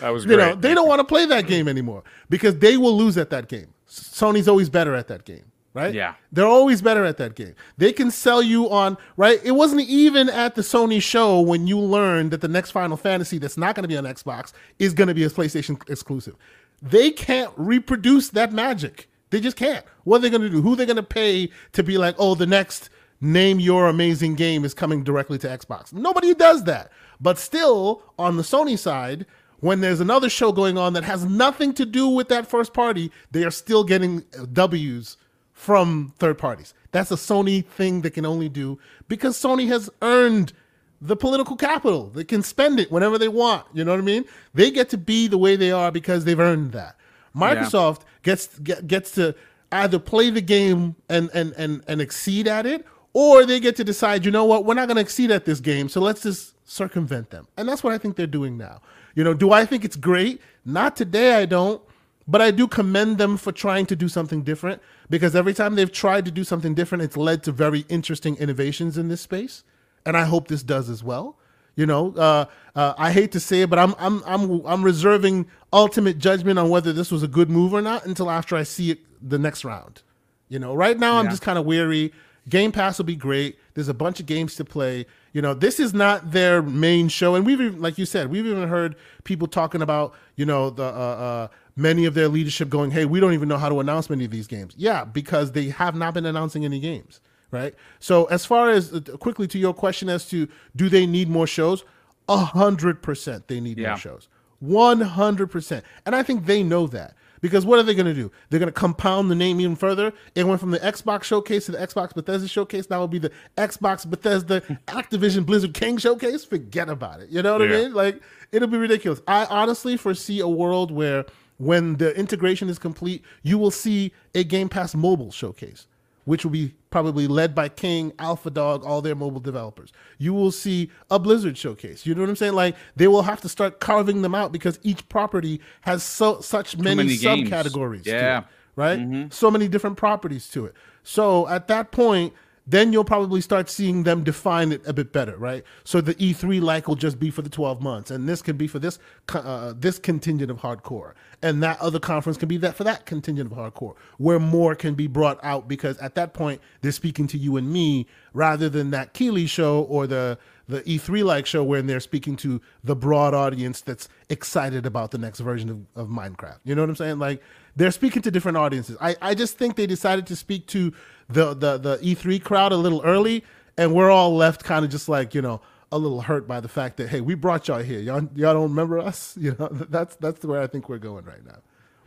That 0.00 0.10
was 0.10 0.24
you 0.24 0.36
know 0.36 0.54
they 0.54 0.74
don't 0.74 0.88
want 0.88 1.00
to 1.00 1.04
play 1.04 1.26
that 1.26 1.46
game 1.46 1.68
anymore 1.68 2.04
because 2.30 2.58
they 2.58 2.76
will 2.76 2.96
lose 2.96 3.18
at 3.18 3.30
that 3.30 3.48
game. 3.48 3.74
Sony's 3.88 4.48
always 4.48 4.70
better 4.70 4.94
at 4.94 5.08
that 5.08 5.24
game 5.24 5.44
right? 5.76 5.94
Yeah. 5.94 6.14
They're 6.32 6.46
always 6.46 6.80
better 6.80 7.04
at 7.04 7.18
that 7.18 7.34
game. 7.36 7.54
They 7.76 7.92
can 7.92 8.10
sell 8.10 8.42
you 8.42 8.68
on, 8.70 8.96
right? 9.16 9.38
It 9.44 9.52
wasn't 9.52 9.82
even 9.82 10.30
at 10.30 10.54
the 10.54 10.62
Sony 10.62 11.00
show 11.00 11.40
when 11.40 11.66
you 11.66 11.78
learned 11.78 12.30
that 12.30 12.40
the 12.40 12.48
next 12.48 12.70
Final 12.70 12.96
Fantasy 12.96 13.36
that's 13.38 13.58
not 13.58 13.74
going 13.74 13.84
to 13.84 13.88
be 13.88 13.96
on 13.96 14.04
Xbox 14.04 14.52
is 14.78 14.94
going 14.94 15.08
to 15.08 15.14
be 15.14 15.24
a 15.24 15.28
PlayStation 15.30 15.78
exclusive. 15.90 16.34
They 16.80 17.10
can't 17.10 17.52
reproduce 17.56 18.30
that 18.30 18.52
magic. 18.52 19.08
They 19.30 19.40
just 19.40 19.56
can't. 19.56 19.84
What 20.04 20.18
are 20.18 20.20
they 20.20 20.30
going 20.30 20.42
to 20.42 20.48
do? 20.48 20.62
Who 20.62 20.72
are 20.72 20.76
they 20.76 20.86
going 20.86 20.96
to 20.96 21.02
pay 21.02 21.50
to 21.72 21.82
be 21.82 21.98
like, 21.98 22.14
oh, 22.18 22.34
the 22.34 22.46
next 22.46 22.88
name 23.20 23.60
your 23.60 23.88
amazing 23.88 24.34
game 24.34 24.64
is 24.64 24.72
coming 24.72 25.04
directly 25.04 25.36
to 25.38 25.46
Xbox? 25.46 25.92
Nobody 25.92 26.32
does 26.32 26.64
that. 26.64 26.90
But 27.20 27.38
still, 27.38 28.02
on 28.18 28.38
the 28.38 28.42
Sony 28.42 28.78
side, 28.78 29.26
when 29.60 29.80
there's 29.80 30.00
another 30.00 30.28
show 30.30 30.52
going 30.52 30.78
on 30.78 30.92
that 30.94 31.04
has 31.04 31.24
nothing 31.24 31.74
to 31.74 31.84
do 31.84 32.08
with 32.08 32.28
that 32.28 32.46
first 32.46 32.72
party, 32.72 33.10
they 33.30 33.44
are 33.44 33.50
still 33.50 33.84
getting 33.84 34.24
W's 34.52 35.16
from 35.56 36.12
third 36.18 36.36
parties. 36.36 36.74
That's 36.92 37.10
a 37.10 37.14
Sony 37.16 37.64
thing 37.64 38.02
they 38.02 38.10
can 38.10 38.26
only 38.26 38.50
do 38.50 38.78
because 39.08 39.38
Sony 39.38 39.66
has 39.68 39.88
earned 40.02 40.52
the 41.00 41.16
political 41.16 41.56
capital. 41.56 42.08
They 42.08 42.24
can 42.24 42.42
spend 42.42 42.78
it 42.78 42.92
whenever 42.92 43.16
they 43.16 43.28
want. 43.28 43.66
You 43.72 43.82
know 43.82 43.92
what 43.92 44.00
I 44.00 44.04
mean? 44.04 44.26
They 44.52 44.70
get 44.70 44.90
to 44.90 44.98
be 44.98 45.28
the 45.28 45.38
way 45.38 45.56
they 45.56 45.72
are 45.72 45.90
because 45.90 46.24
they've 46.24 46.38
earned 46.38 46.72
that. 46.72 46.96
Microsoft 47.34 48.00
yeah. 48.00 48.06
gets 48.22 48.58
get, 48.58 48.86
gets 48.86 49.12
to 49.12 49.34
either 49.72 49.98
play 49.98 50.28
the 50.28 50.42
game 50.42 50.94
and 51.08 51.30
and 51.32 51.54
and 51.54 51.82
and 51.88 52.02
exceed 52.02 52.46
at 52.46 52.66
it, 52.66 52.84
or 53.14 53.46
they 53.46 53.58
get 53.58 53.76
to 53.76 53.84
decide, 53.84 54.26
you 54.26 54.30
know 54.30 54.44
what, 54.44 54.66
we're 54.66 54.74
not 54.74 54.88
going 54.88 54.96
to 54.96 55.02
exceed 55.02 55.30
at 55.30 55.46
this 55.46 55.60
game, 55.60 55.88
so 55.88 56.02
let's 56.02 56.22
just 56.22 56.54
circumvent 56.68 57.30
them. 57.30 57.48
And 57.56 57.66
that's 57.66 57.82
what 57.82 57.94
I 57.94 57.98
think 57.98 58.16
they're 58.16 58.26
doing 58.26 58.58
now. 58.58 58.82
You 59.14 59.24
know, 59.24 59.32
do 59.32 59.52
I 59.52 59.64
think 59.64 59.86
it's 59.86 59.96
great? 59.96 60.42
Not 60.66 60.96
today, 60.96 61.34
I 61.36 61.46
don't. 61.46 61.82
But 62.28 62.42
I 62.42 62.50
do 62.50 62.66
commend 62.66 63.18
them 63.18 63.36
for 63.36 63.52
trying 63.52 63.86
to 63.86 63.96
do 63.96 64.08
something 64.08 64.42
different 64.42 64.82
because 65.08 65.36
every 65.36 65.54
time 65.54 65.76
they've 65.76 65.92
tried 65.92 66.24
to 66.24 66.30
do 66.30 66.42
something 66.42 66.74
different, 66.74 67.04
it's 67.04 67.16
led 67.16 67.44
to 67.44 67.52
very 67.52 67.84
interesting 67.88 68.36
innovations 68.36 68.98
in 68.98 69.08
this 69.08 69.20
space. 69.20 69.62
And 70.04 70.16
I 70.16 70.24
hope 70.24 70.48
this 70.48 70.62
does 70.62 70.90
as 70.90 71.04
well. 71.04 71.38
You 71.76 71.84
know, 71.84 72.14
uh, 72.16 72.46
uh, 72.74 72.94
I 72.96 73.12
hate 73.12 73.32
to 73.32 73.40
say 73.40 73.62
it, 73.62 73.70
but 73.70 73.78
I'm 73.78 73.94
I'm 73.98 74.22
I'm 74.24 74.66
I'm 74.66 74.82
reserving 74.82 75.46
ultimate 75.72 76.18
judgment 76.18 76.58
on 76.58 76.70
whether 76.70 76.92
this 76.92 77.10
was 77.10 77.22
a 77.22 77.28
good 77.28 77.50
move 77.50 77.74
or 77.74 77.82
not 77.82 78.06
until 78.06 78.30
after 78.30 78.56
I 78.56 78.62
see 78.62 78.90
it 78.90 79.00
the 79.20 79.38
next 79.38 79.62
round. 79.62 80.02
You 80.48 80.58
know, 80.58 80.74
right 80.74 80.98
now 80.98 81.18
I'm 81.18 81.28
just 81.28 81.42
kind 81.42 81.58
of 81.58 81.66
weary. 81.66 82.12
Game 82.48 82.72
Pass 82.72 82.96
will 82.98 83.04
be 83.04 83.16
great. 83.16 83.58
There's 83.74 83.88
a 83.88 83.94
bunch 83.94 84.20
of 84.20 84.26
games 84.26 84.54
to 84.54 84.64
play. 84.64 85.04
You 85.32 85.42
know, 85.42 85.52
this 85.52 85.80
is 85.80 85.92
not 85.92 86.30
their 86.30 86.62
main 86.62 87.08
show, 87.08 87.34
and 87.34 87.44
we've 87.44 87.60
even, 87.60 87.82
like 87.82 87.98
you 87.98 88.06
said, 88.06 88.30
we've 88.30 88.46
even 88.46 88.68
heard 88.68 88.96
people 89.24 89.48
talking 89.48 89.82
about 89.82 90.14
you 90.36 90.46
know 90.46 90.70
the 90.70 90.84
uh, 90.84 90.86
uh, 90.86 91.48
many 91.76 92.04
of 92.06 92.14
their 92.14 92.28
leadership 92.28 92.68
going, 92.68 92.90
"Hey, 92.90 93.04
we 93.04 93.20
don't 93.20 93.34
even 93.34 93.48
know 93.48 93.58
how 93.58 93.68
to 93.68 93.80
announce 93.80 94.08
many 94.10 94.24
of 94.24 94.30
these 94.30 94.46
games." 94.46 94.74
Yeah, 94.76 95.04
because 95.04 95.52
they 95.52 95.68
have 95.68 95.94
not 95.94 96.14
been 96.14 96.26
announcing 96.26 96.64
any 96.64 96.80
games, 96.80 97.20
right? 97.50 97.74
So, 98.00 98.24
as 98.24 98.44
far 98.44 98.70
as 98.70 98.92
uh, 98.92 99.00
quickly 99.18 99.46
to 99.48 99.58
your 99.58 99.74
question 99.74 100.08
as 100.08 100.26
to 100.30 100.48
do 100.74 100.88
they 100.88 101.06
need 101.06 101.28
more 101.28 101.46
shows, 101.46 101.84
a 102.28 102.38
hundred 102.38 103.02
percent 103.02 103.48
they 103.48 103.60
need 103.60 103.78
Yeah. 103.78 103.90
more 103.90 103.98
shows, 103.98 104.28
one 104.58 105.00
hundred 105.02 105.48
percent, 105.50 105.84
and 106.04 106.14
I 106.16 106.22
think 106.22 106.46
they 106.46 106.62
know 106.62 106.86
that. 106.88 107.14
Because 107.42 107.66
what 107.66 107.78
are 107.78 107.82
they 107.82 107.94
going 107.94 108.06
to 108.06 108.14
do? 108.14 108.32
They're 108.48 108.58
going 108.58 108.72
to 108.72 108.72
compound 108.72 109.30
the 109.30 109.34
name 109.34 109.60
even 109.60 109.76
further. 109.76 110.14
It 110.34 110.46
went 110.46 110.58
from 110.58 110.70
the 110.70 110.78
Xbox 110.80 111.24
showcase 111.24 111.66
to 111.66 111.72
the 111.72 111.78
Xbox 111.78 112.14
Bethesda 112.14 112.48
showcase. 112.48 112.88
Now 112.88 112.98
will 113.00 113.08
be 113.08 113.18
the 113.18 113.30
Xbox 113.58 114.08
Bethesda 114.08 114.62
Activision 114.88 115.44
Blizzard 115.44 115.74
King 115.74 115.98
showcase. 115.98 116.46
Forget 116.46 116.88
about 116.88 117.20
it. 117.20 117.28
You 117.28 117.42
know 117.42 117.52
what 117.52 117.62
I 117.62 117.66
mean? 117.66 117.92
Like 117.92 118.22
it'll 118.52 118.68
be 118.68 118.78
ridiculous. 118.78 119.20
I 119.28 119.44
honestly 119.44 119.98
foresee 119.98 120.40
a 120.40 120.48
world 120.48 120.90
where 120.90 121.26
when 121.58 121.96
the 121.96 122.14
integration 122.16 122.68
is 122.68 122.78
complete, 122.78 123.24
you 123.42 123.58
will 123.58 123.70
see 123.70 124.12
a 124.34 124.44
Game 124.44 124.68
Pass 124.68 124.94
mobile 124.94 125.30
showcase, 125.30 125.86
which 126.24 126.44
will 126.44 126.52
be 126.52 126.74
probably 126.90 127.26
led 127.26 127.54
by 127.54 127.68
King, 127.68 128.12
Alpha 128.18 128.50
Dog, 128.50 128.84
all 128.84 129.00
their 129.00 129.14
mobile 129.14 129.40
developers. 129.40 129.92
You 130.18 130.34
will 130.34 130.50
see 130.50 130.90
a 131.10 131.18
Blizzard 131.18 131.56
showcase. 131.56 132.06
You 132.06 132.14
know 132.14 132.22
what 132.22 132.30
I'm 132.30 132.36
saying? 132.36 132.54
Like 132.54 132.76
they 132.94 133.08
will 133.08 133.22
have 133.22 133.40
to 133.42 133.48
start 133.48 133.80
carving 133.80 134.22
them 134.22 134.34
out 134.34 134.52
because 134.52 134.78
each 134.82 135.08
property 135.08 135.60
has 135.82 136.02
so 136.02 136.40
such 136.40 136.76
many, 136.76 136.96
many 136.96 137.16
subcategories. 137.16 138.06
Yeah. 138.06 138.40
it, 138.40 138.44
right? 138.76 138.98
Mm-hmm. 138.98 139.30
So 139.30 139.50
many 139.50 139.68
different 139.68 139.96
properties 139.96 140.48
to 140.50 140.66
it. 140.66 140.74
So 141.02 141.48
at 141.48 141.68
that 141.68 141.92
point, 141.92 142.34
then 142.66 142.92
you'll 142.92 143.04
probably 143.04 143.40
start 143.40 143.70
seeing 143.70 144.02
them 144.02 144.24
define 144.24 144.72
it 144.72 144.82
a 144.86 144.92
bit 144.92 145.12
better, 145.12 145.36
right? 145.36 145.64
So 145.84 146.00
the 146.00 146.14
E3 146.16 146.60
like 146.60 146.88
will 146.88 146.96
just 146.96 147.18
be 147.18 147.30
for 147.30 147.42
the 147.42 147.48
12 147.48 147.80
months, 147.80 148.10
and 148.10 148.28
this 148.28 148.42
can 148.42 148.56
be 148.56 148.66
for 148.66 148.78
this 148.78 148.98
uh, 149.32 149.72
this 149.76 149.98
contingent 149.98 150.50
of 150.50 150.58
hardcore, 150.58 151.12
and 151.42 151.62
that 151.62 151.80
other 151.80 152.00
conference 152.00 152.36
can 152.36 152.48
be 152.48 152.56
that 152.58 152.74
for 152.74 152.84
that 152.84 153.06
contingent 153.06 153.52
of 153.52 153.56
hardcore, 153.56 153.94
where 154.18 154.38
more 154.40 154.74
can 154.74 154.94
be 154.94 155.06
brought 155.06 155.38
out 155.42 155.68
because 155.68 155.96
at 155.98 156.14
that 156.16 156.34
point 156.34 156.60
they're 156.80 156.92
speaking 156.92 157.26
to 157.28 157.38
you 157.38 157.56
and 157.56 157.72
me 157.72 158.06
rather 158.32 158.68
than 158.68 158.90
that 158.90 159.12
Keighley 159.14 159.46
show 159.46 159.82
or 159.82 160.06
the 160.06 160.38
the 160.68 160.80
E3 160.82 161.24
like 161.24 161.46
show 161.46 161.62
where 161.62 161.80
they're 161.82 162.00
speaking 162.00 162.36
to 162.36 162.60
the 162.82 162.96
broad 162.96 163.34
audience 163.34 163.80
that's 163.80 164.08
excited 164.28 164.84
about 164.84 165.12
the 165.12 165.18
next 165.18 165.40
version 165.40 165.70
of, 165.70 166.02
of 166.02 166.08
Minecraft. 166.08 166.58
You 166.64 166.74
know 166.74 166.82
what 166.82 166.90
I'm 166.90 166.96
saying? 166.96 167.18
Like 167.18 167.40
they're 167.76 167.92
speaking 167.92 168.22
to 168.22 168.30
different 168.30 168.58
audiences. 168.58 168.96
I, 169.00 169.16
I 169.22 169.34
just 169.34 169.58
think 169.58 169.76
they 169.76 169.86
decided 169.86 170.26
to 170.26 170.36
speak 170.36 170.66
to 170.68 170.92
the, 171.28 171.54
the 171.54 171.78
the 171.78 171.96
E3 171.98 172.42
crowd 172.42 172.72
a 172.72 172.76
little 172.76 173.02
early, 173.04 173.44
and 173.76 173.94
we're 173.94 174.10
all 174.10 174.34
left 174.36 174.64
kind 174.64 174.84
of 174.84 174.90
just 174.90 175.08
like 175.08 175.34
you 175.34 175.42
know 175.42 175.60
a 175.92 175.98
little 175.98 176.20
hurt 176.20 176.48
by 176.48 176.60
the 176.60 176.68
fact 176.68 176.96
that 176.96 177.08
hey 177.08 177.20
we 177.20 177.34
brought 177.34 177.68
y'all 177.68 177.80
here 177.80 178.00
y'all 178.00 178.28
y'all 178.34 178.52
don't 178.54 178.70
remember 178.70 178.98
us 178.98 179.36
you 179.40 179.54
know 179.58 179.68
that's 179.88 180.16
that's 180.16 180.44
where 180.44 180.60
I 180.60 180.66
think 180.66 180.88
we're 180.88 180.98
going 180.98 181.24
right 181.24 181.44
now, 181.44 181.58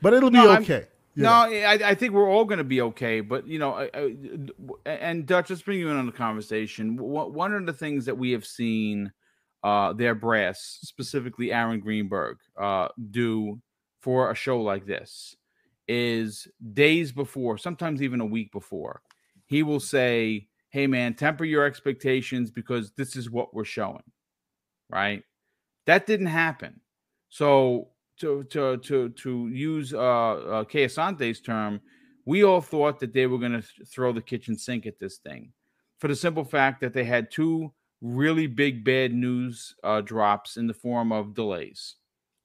but 0.01 0.13
it'll 0.13 0.29
be 0.31 0.37
No, 0.37 0.51
I'm- 0.51 0.63
okay. 0.63 0.87
No. 1.15 1.31
I, 1.31 1.79
I 1.83 1.95
think 1.95 2.13
we're 2.13 2.29
all 2.29 2.45
going 2.45 2.59
to 2.59 2.63
be 2.63 2.79
okay. 2.81 3.19
But 3.19 3.45
you 3.45 3.59
know, 3.59 3.73
I, 3.73 3.89
I, 3.93 4.89
and 4.89 5.25
Dutch, 5.25 5.49
let's 5.49 5.61
bring 5.61 5.79
you 5.79 5.89
in 5.89 5.97
on 5.97 6.05
the 6.05 6.13
conversation. 6.13 6.95
One 6.95 7.33
one 7.33 7.53
of 7.53 7.65
the 7.65 7.73
things 7.73 8.05
that 8.05 8.17
we 8.17 8.31
have 8.31 8.45
seen 8.45 9.11
uh, 9.63 9.91
their 9.93 10.15
brass, 10.15 10.79
specifically 10.83 11.51
Aaron 11.51 11.81
Greenberg, 11.81 12.37
uh, 12.57 12.87
do 13.11 13.59
for 14.01 14.31
a 14.31 14.35
show 14.35 14.61
like 14.61 14.85
this 14.85 15.35
is 15.89 16.47
days 16.73 17.11
before, 17.11 17.57
sometimes 17.57 18.01
even 18.01 18.21
a 18.21 18.25
week 18.25 18.51
before, 18.53 19.01
he 19.49 19.63
will 19.63 19.79
say, 19.79 20.47
"Hey, 20.69 20.87
man, 20.87 21.15
temper 21.15 21.43
your 21.43 21.65
expectations 21.65 22.51
because 22.51 22.91
this 22.91 23.15
is 23.15 23.29
what 23.29 23.53
we're 23.53 23.65
showing." 23.65 24.03
Right? 24.89 25.23
That 25.85 26.05
didn't 26.05 26.27
happen. 26.27 26.79
So 27.29 27.89
to 28.19 28.43
to 28.45 28.77
to 28.77 29.09
to 29.09 29.47
use 29.49 29.93
uh, 29.93 29.99
uh 29.99 30.63
Kay 30.65 30.85
Asante's 30.85 31.41
term, 31.41 31.81
we 32.25 32.43
all 32.43 32.61
thought 32.61 32.99
that 32.99 33.13
they 33.13 33.27
were 33.27 33.39
going 33.39 33.59
to 33.59 33.85
throw 33.85 34.13
the 34.13 34.21
kitchen 34.21 34.57
sink 34.57 34.85
at 34.85 34.99
this 34.99 35.17
thing, 35.17 35.51
for 35.97 36.07
the 36.07 36.15
simple 36.15 36.45
fact 36.45 36.81
that 36.81 36.93
they 36.93 37.03
had 37.03 37.31
two 37.31 37.73
really 38.01 38.47
big 38.47 38.85
bad 38.85 39.13
news 39.13 39.75
uh, 39.83 40.01
drops 40.01 40.57
in 40.57 40.67
the 40.67 40.73
form 40.73 41.11
of 41.11 41.33
delays, 41.33 41.95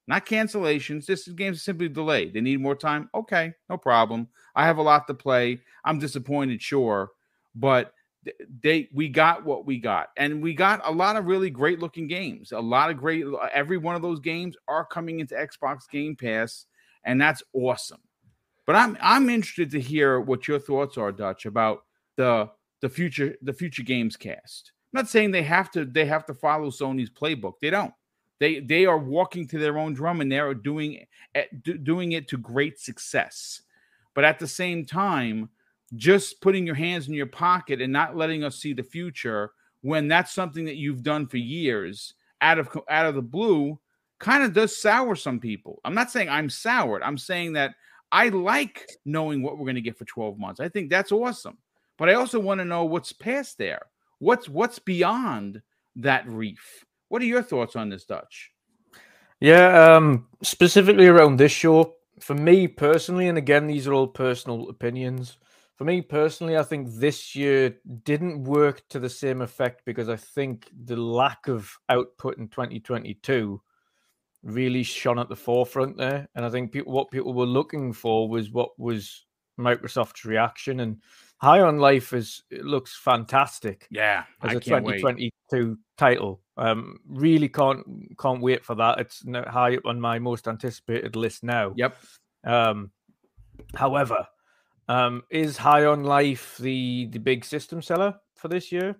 not 0.06 0.26
cancellations. 0.26 1.06
This 1.06 1.26
is 1.26 1.34
game's 1.34 1.62
simply 1.62 1.88
delayed. 1.88 2.34
They 2.34 2.40
need 2.40 2.60
more 2.60 2.76
time. 2.76 3.08
Okay, 3.14 3.54
no 3.70 3.76
problem. 3.76 4.28
I 4.54 4.66
have 4.66 4.78
a 4.78 4.82
lot 4.82 5.06
to 5.06 5.14
play. 5.14 5.60
I'm 5.84 5.98
disappointed, 5.98 6.60
sure, 6.60 7.10
but 7.54 7.92
they 8.62 8.88
we 8.92 9.08
got 9.08 9.44
what 9.44 9.66
we 9.66 9.78
got, 9.78 10.08
and 10.16 10.42
we 10.42 10.54
got 10.54 10.80
a 10.84 10.90
lot 10.90 11.16
of 11.16 11.26
really 11.26 11.50
great 11.50 11.78
looking 11.78 12.06
games. 12.06 12.52
A 12.52 12.60
lot 12.60 12.90
of 12.90 12.98
great. 12.98 13.24
Uh, 13.24 13.48
every 13.52 13.78
one 13.78 13.96
of 13.96 14.02
those 14.02 14.20
games 14.20 14.56
are 14.68 14.84
coming 14.84 15.20
into 15.20 15.34
Xbox 15.34 15.88
Game 15.90 16.16
Pass, 16.16 16.66
and 17.04 17.20
that's 17.20 17.42
awesome. 17.52 18.00
But 18.66 18.76
I'm 18.76 18.96
I'm 19.00 19.28
interested 19.28 19.70
to 19.72 19.80
hear 19.80 20.20
what 20.20 20.48
your 20.48 20.58
thoughts 20.58 20.96
are, 20.96 21.12
Dutch, 21.12 21.46
about 21.46 21.84
the 22.16 22.50
the 22.80 22.88
future 22.88 23.36
the 23.42 23.52
future 23.52 23.82
games 23.82 24.16
cast. 24.16 24.72
I'm 24.92 25.00
not 25.00 25.08
saying 25.08 25.30
they 25.30 25.42
have 25.42 25.70
to 25.72 25.84
they 25.84 26.04
have 26.06 26.26
to 26.26 26.34
follow 26.34 26.70
Sony's 26.70 27.10
playbook. 27.10 27.54
They 27.60 27.70
don't. 27.70 27.92
They 28.40 28.60
they 28.60 28.86
are 28.86 28.98
walking 28.98 29.46
to 29.48 29.58
their 29.58 29.78
own 29.78 29.94
drum 29.94 30.20
and 30.20 30.30
they're 30.30 30.54
doing 30.54 31.04
eh, 31.34 31.44
doing 31.82 32.12
it 32.12 32.28
to 32.28 32.38
great 32.38 32.78
success. 32.78 33.62
But 34.14 34.24
at 34.24 34.38
the 34.38 34.48
same 34.48 34.84
time, 34.84 35.48
just 35.96 36.40
putting 36.40 36.66
your 36.66 36.74
hands 36.74 37.08
in 37.08 37.14
your 37.14 37.26
pocket 37.26 37.80
and 37.80 37.92
not 37.92 38.16
letting 38.16 38.44
us 38.44 38.56
see 38.56 38.72
the 38.72 38.82
future 38.82 39.50
when 39.82 40.08
that's 40.08 40.32
something 40.32 40.64
that 40.64 40.76
you've 40.76 41.02
done 41.02 41.26
for 41.26 41.36
years 41.36 42.14
out 42.40 42.58
of 42.58 42.68
out 42.88 43.06
of 43.06 43.14
the 43.14 43.22
blue 43.22 43.78
kind 44.18 44.42
of 44.42 44.52
does 44.52 44.76
sour 44.76 45.14
some 45.14 45.38
people. 45.38 45.80
I'm 45.84 45.94
not 45.94 46.10
saying 46.10 46.28
I'm 46.28 46.48
soured. 46.48 47.02
I'm 47.02 47.18
saying 47.18 47.52
that 47.54 47.74
I 48.12 48.28
like 48.28 48.86
knowing 49.04 49.42
what 49.42 49.58
we're 49.58 49.66
going 49.66 49.74
to 49.74 49.80
get 49.80 49.98
for 49.98 50.04
12 50.04 50.38
months. 50.38 50.60
I 50.60 50.68
think 50.68 50.88
that's 50.88 51.12
awesome. 51.12 51.58
But 51.98 52.08
I 52.08 52.14
also 52.14 52.38
want 52.38 52.60
to 52.60 52.64
know 52.64 52.84
what's 52.84 53.12
past 53.12 53.58
there. 53.58 53.86
What's 54.18 54.48
what's 54.48 54.78
beyond 54.78 55.62
that 55.96 56.26
reef? 56.28 56.84
What 57.14 57.22
are 57.22 57.26
your 57.26 57.44
thoughts 57.44 57.76
on 57.76 57.90
this, 57.90 58.04
Dutch? 58.04 58.50
Yeah, 59.38 59.94
um, 59.94 60.26
specifically 60.42 61.06
around 61.06 61.36
this 61.36 61.52
show, 61.52 61.94
for 62.18 62.34
me 62.34 62.66
personally, 62.66 63.28
and 63.28 63.38
again, 63.38 63.68
these 63.68 63.86
are 63.86 63.92
all 63.92 64.08
personal 64.08 64.68
opinions. 64.68 65.38
For 65.76 65.84
me 65.84 66.00
personally, 66.00 66.56
I 66.56 66.64
think 66.64 66.88
this 66.90 67.36
year 67.36 67.76
didn't 68.02 68.42
work 68.42 68.82
to 68.88 68.98
the 68.98 69.08
same 69.08 69.42
effect 69.42 69.82
because 69.86 70.08
I 70.08 70.16
think 70.16 70.68
the 70.86 70.96
lack 70.96 71.46
of 71.46 71.70
output 71.88 72.38
in 72.38 72.48
2022 72.48 73.62
really 74.42 74.82
shone 74.82 75.20
at 75.20 75.28
the 75.28 75.36
forefront 75.36 75.96
there. 75.96 76.28
And 76.34 76.44
I 76.44 76.50
think 76.50 76.72
people, 76.72 76.92
what 76.92 77.12
people 77.12 77.32
were 77.32 77.46
looking 77.46 77.92
for 77.92 78.28
was 78.28 78.50
what 78.50 78.76
was 78.76 79.24
Microsoft's 79.56 80.24
reaction. 80.24 80.80
And 80.80 81.00
High 81.38 81.60
on 81.60 81.78
Life 81.78 82.12
is 82.12 82.42
it 82.50 82.64
looks 82.64 82.96
fantastic. 82.96 83.86
Yeah, 83.88 84.24
as 84.42 84.50
I 84.50 84.54
a 84.54 84.60
2022 84.60 85.30
wait. 85.68 85.76
title. 85.96 86.40
Um, 86.56 87.00
really 87.08 87.48
can't 87.48 87.84
can't 88.18 88.40
wait 88.40 88.64
for 88.64 88.74
that. 88.76 89.00
It's 89.00 89.24
high 89.48 89.76
up 89.76 89.86
on 89.86 90.00
my 90.00 90.18
most 90.18 90.46
anticipated 90.46 91.16
list 91.16 91.42
now. 91.42 91.72
Yep. 91.76 91.96
Um, 92.44 92.90
however, 93.74 94.26
um, 94.88 95.22
is 95.30 95.56
High 95.56 95.84
on 95.84 96.04
Life 96.04 96.56
the 96.58 97.08
the 97.10 97.18
big 97.18 97.44
system 97.44 97.82
seller 97.82 98.14
for 98.36 98.48
this 98.48 98.70
year? 98.70 98.96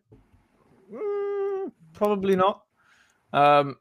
Mm, 0.92 1.70
probably 1.92 2.36
not. 2.36 2.62
Um, 3.32 3.76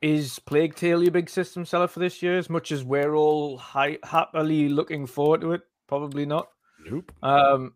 is 0.00 0.38
Plague 0.38 0.74
Tale 0.74 1.02
your 1.02 1.12
big 1.12 1.28
system 1.28 1.64
seller 1.64 1.86
for 1.86 2.00
this 2.00 2.22
year? 2.22 2.38
As 2.38 2.48
much 2.48 2.72
as 2.72 2.82
we're 2.82 3.14
all 3.14 3.58
high, 3.58 3.98
happily 4.02 4.68
looking 4.68 5.06
forward 5.06 5.42
to 5.42 5.52
it, 5.52 5.62
probably 5.86 6.24
not. 6.24 6.48
Nope. 6.84 7.12
Um, 7.22 7.74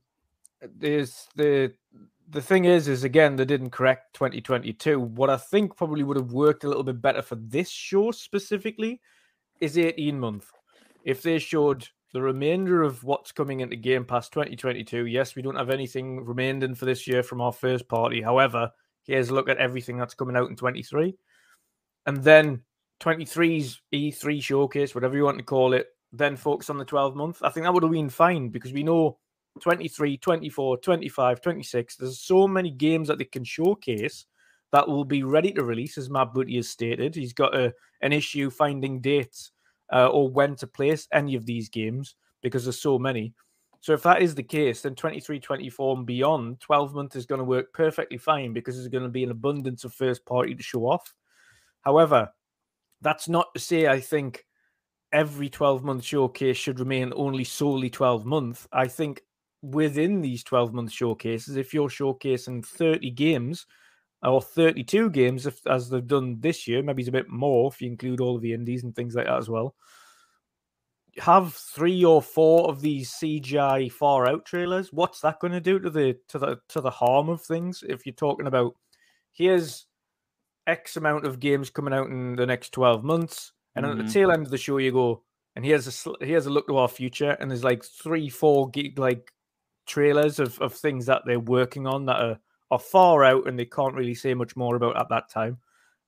there's 0.78 1.28
the 1.36 1.74
the 2.30 2.42
thing 2.42 2.64
is, 2.64 2.88
is 2.88 3.05
again 3.05 3.36
they 3.36 3.44
didn't 3.44 3.70
correct 3.70 4.14
2022. 4.14 4.98
What 4.98 5.30
I 5.30 5.36
think 5.36 5.76
probably 5.76 6.02
would 6.02 6.16
have 6.16 6.32
worked 6.32 6.64
a 6.64 6.68
little 6.68 6.84
bit 6.84 7.02
better 7.02 7.22
for 7.22 7.36
this 7.36 7.70
show 7.70 8.10
specifically 8.10 9.01
is 9.60 9.78
18 9.78 10.18
month. 10.18 10.51
If 11.05 11.22
they 11.22 11.38
showed 11.38 11.88
the 12.14 12.22
remainder 12.22 12.82
of 12.82 13.02
what's 13.02 13.32
coming 13.32 13.59
into 13.59 13.74
Game 13.74 14.05
Pass 14.05 14.28
2022. 14.28 15.06
Yes, 15.06 15.34
we 15.34 15.42
don't 15.42 15.56
have 15.56 15.68
anything 15.68 16.24
remaining 16.24 16.76
for 16.76 16.84
this 16.84 17.09
year 17.09 17.24
from 17.24 17.40
our 17.40 17.52
first 17.52 17.88
party. 17.88 18.22
However, 18.22 18.70
here's 19.02 19.30
a 19.30 19.34
look 19.34 19.48
at 19.48 19.59
everything 19.59 19.98
that's 19.98 20.14
coming 20.14 20.36
out 20.36 20.48
in 20.48 20.55
23. 20.55 21.16
And 22.06 22.22
then 22.22 22.62
23's 23.01 23.82
E3 23.92 24.40
showcase, 24.40 24.94
whatever 24.94 25.16
you 25.16 25.24
want 25.24 25.38
to 25.38 25.44
call 25.44 25.72
it, 25.72 25.88
then 26.12 26.36
focus 26.36 26.70
on 26.70 26.78
the 26.78 26.84
12 26.84 27.16
month. 27.16 27.42
I 27.42 27.48
think 27.48 27.64
that 27.64 27.74
would 27.74 27.82
have 27.82 27.90
been 27.90 28.09
fine 28.09 28.48
because 28.48 28.72
we 28.72 28.84
know 28.84 29.18
23, 29.60 30.16
24, 30.16 30.78
25, 30.78 31.40
26. 31.40 31.97
There's 31.97 32.20
so 32.20 32.48
many 32.48 32.70
games 32.70 33.09
that 33.09 33.18
they 33.18 33.24
can 33.24 33.44
showcase 33.44 34.26
that 34.72 34.89
will 34.89 35.05
be 35.05 35.22
ready 35.22 35.52
to 35.52 35.62
release, 35.62 35.97
as 35.97 36.10
Matt 36.10 36.35
Booty 36.35 36.56
has 36.56 36.68
stated. 36.68 37.14
He's 37.14 37.32
got 37.32 37.55
a, 37.55 37.72
an 38.01 38.12
issue 38.12 38.51
finding 38.51 39.01
dates 39.01 39.52
uh, 39.93 40.09
or 40.09 40.28
when 40.28 40.56
to 40.56 40.66
place 40.66 41.06
any 41.12 41.36
of 41.36 41.47
these 41.47 41.68
games 41.68 42.16
because 42.43 42.64
there's 42.64 42.81
so 42.81 42.98
many. 42.98 43.32
So 43.81 43.93
if 43.93 44.02
that 44.02 44.22
is 44.22 44.35
the 44.35 44.43
case, 44.43 44.82
then 44.82 44.94
23, 44.94 45.39
24 45.39 45.97
and 45.98 46.06
beyond, 46.06 46.59
12 46.60 46.94
months 46.94 47.16
is 47.16 47.26
going 47.26 47.39
to 47.39 47.44
work 47.44 47.72
perfectly 47.72 48.16
fine 48.16 48.52
because 48.52 48.76
there's 48.76 48.89
going 48.89 49.05
to 49.05 49.10
be 49.10 49.24
an 49.24 49.31
abundance 49.31 49.85
of 49.85 49.93
first 49.93 50.24
party 50.24 50.55
to 50.55 50.62
show 50.62 50.86
off. 50.86 51.14
However, 51.82 52.31
that's 53.02 53.28
not 53.28 53.52
to 53.55 53.60
say 53.60 53.86
I 53.86 54.01
think 54.01 54.47
every 55.12 55.48
12 55.51 55.85
month 55.85 56.02
showcase 56.02 56.56
should 56.56 56.81
remain 56.81 57.12
only 57.14 57.44
solely 57.44 57.90
12 57.90 58.24
month. 58.24 58.66
I 58.72 58.89
think 58.89 59.22
within 59.70 60.20
these 60.20 60.44
12 60.44 60.72
month 60.72 60.92
showcases, 60.92 61.56
if 61.56 61.72
you're 61.72 61.88
showcasing 61.88 62.64
30 62.64 63.10
games, 63.10 63.66
or 64.24 64.40
32 64.40 65.10
games 65.10 65.46
if, 65.46 65.66
as 65.66 65.88
they've 65.88 66.06
done 66.06 66.40
this 66.40 66.66
year. 66.66 66.82
Maybe 66.82 67.02
it's 67.02 67.08
a 67.08 67.12
bit 67.12 67.28
more 67.28 67.70
if 67.72 67.80
you 67.80 67.88
include 67.88 68.20
all 68.20 68.36
of 68.36 68.42
the 68.42 68.52
indies 68.52 68.82
and 68.82 68.94
things 68.94 69.14
like 69.14 69.26
that 69.26 69.38
as 69.38 69.48
well. 69.48 69.74
Have 71.18 71.54
three 71.54 72.04
or 72.04 72.20
four 72.20 72.68
of 72.68 72.80
these 72.80 73.12
CGI 73.12 73.92
far 73.92 74.26
out 74.26 74.44
trailers. 74.44 74.92
What's 74.92 75.20
that 75.20 75.38
going 75.40 75.52
to 75.52 75.60
do 75.60 75.78
to 75.78 75.90
the 75.90 76.16
to 76.28 76.38
the 76.38 76.58
to 76.70 76.80
the 76.80 76.90
harm 76.90 77.28
of 77.28 77.42
things? 77.42 77.84
If 77.88 78.04
you're 78.04 78.14
talking 78.14 78.48
about 78.48 78.74
here's 79.30 79.86
X 80.66 80.96
amount 80.96 81.24
of 81.24 81.38
games 81.38 81.70
coming 81.70 81.94
out 81.94 82.08
in 82.08 82.34
the 82.34 82.46
next 82.46 82.72
12 82.72 83.04
months, 83.04 83.52
and 83.76 83.84
mm-hmm. 83.84 83.92
at 83.92 83.98
the 83.98 84.04
mm-hmm. 84.04 84.12
tail 84.12 84.32
end 84.32 84.44
of 84.44 84.50
the 84.50 84.58
show, 84.58 84.78
you 84.78 84.90
go 84.90 85.22
and 85.54 85.64
here's 85.64 85.86
a 85.86 86.24
here's 86.24 86.46
a 86.46 86.50
look 86.50 86.66
to 86.66 86.78
our 86.78 86.88
future, 86.88 87.36
and 87.38 87.48
there's 87.48 87.62
like 87.62 87.84
three, 87.84 88.28
four 88.28 88.72
like 88.96 89.30
trailers 89.86 90.39
of, 90.39 90.59
of 90.61 90.73
things 90.74 91.06
that 91.06 91.23
they're 91.27 91.40
working 91.40 91.86
on 91.86 92.06
that 92.06 92.20
are 92.20 92.39
are 92.70 92.78
far 92.78 93.24
out 93.24 93.47
and 93.47 93.59
they 93.59 93.65
can't 93.65 93.94
really 93.94 94.15
say 94.15 94.35
much 94.35 94.56
more 94.56 94.74
about 94.77 94.97
at 94.98 95.09
that 95.09 95.28
time. 95.28 95.59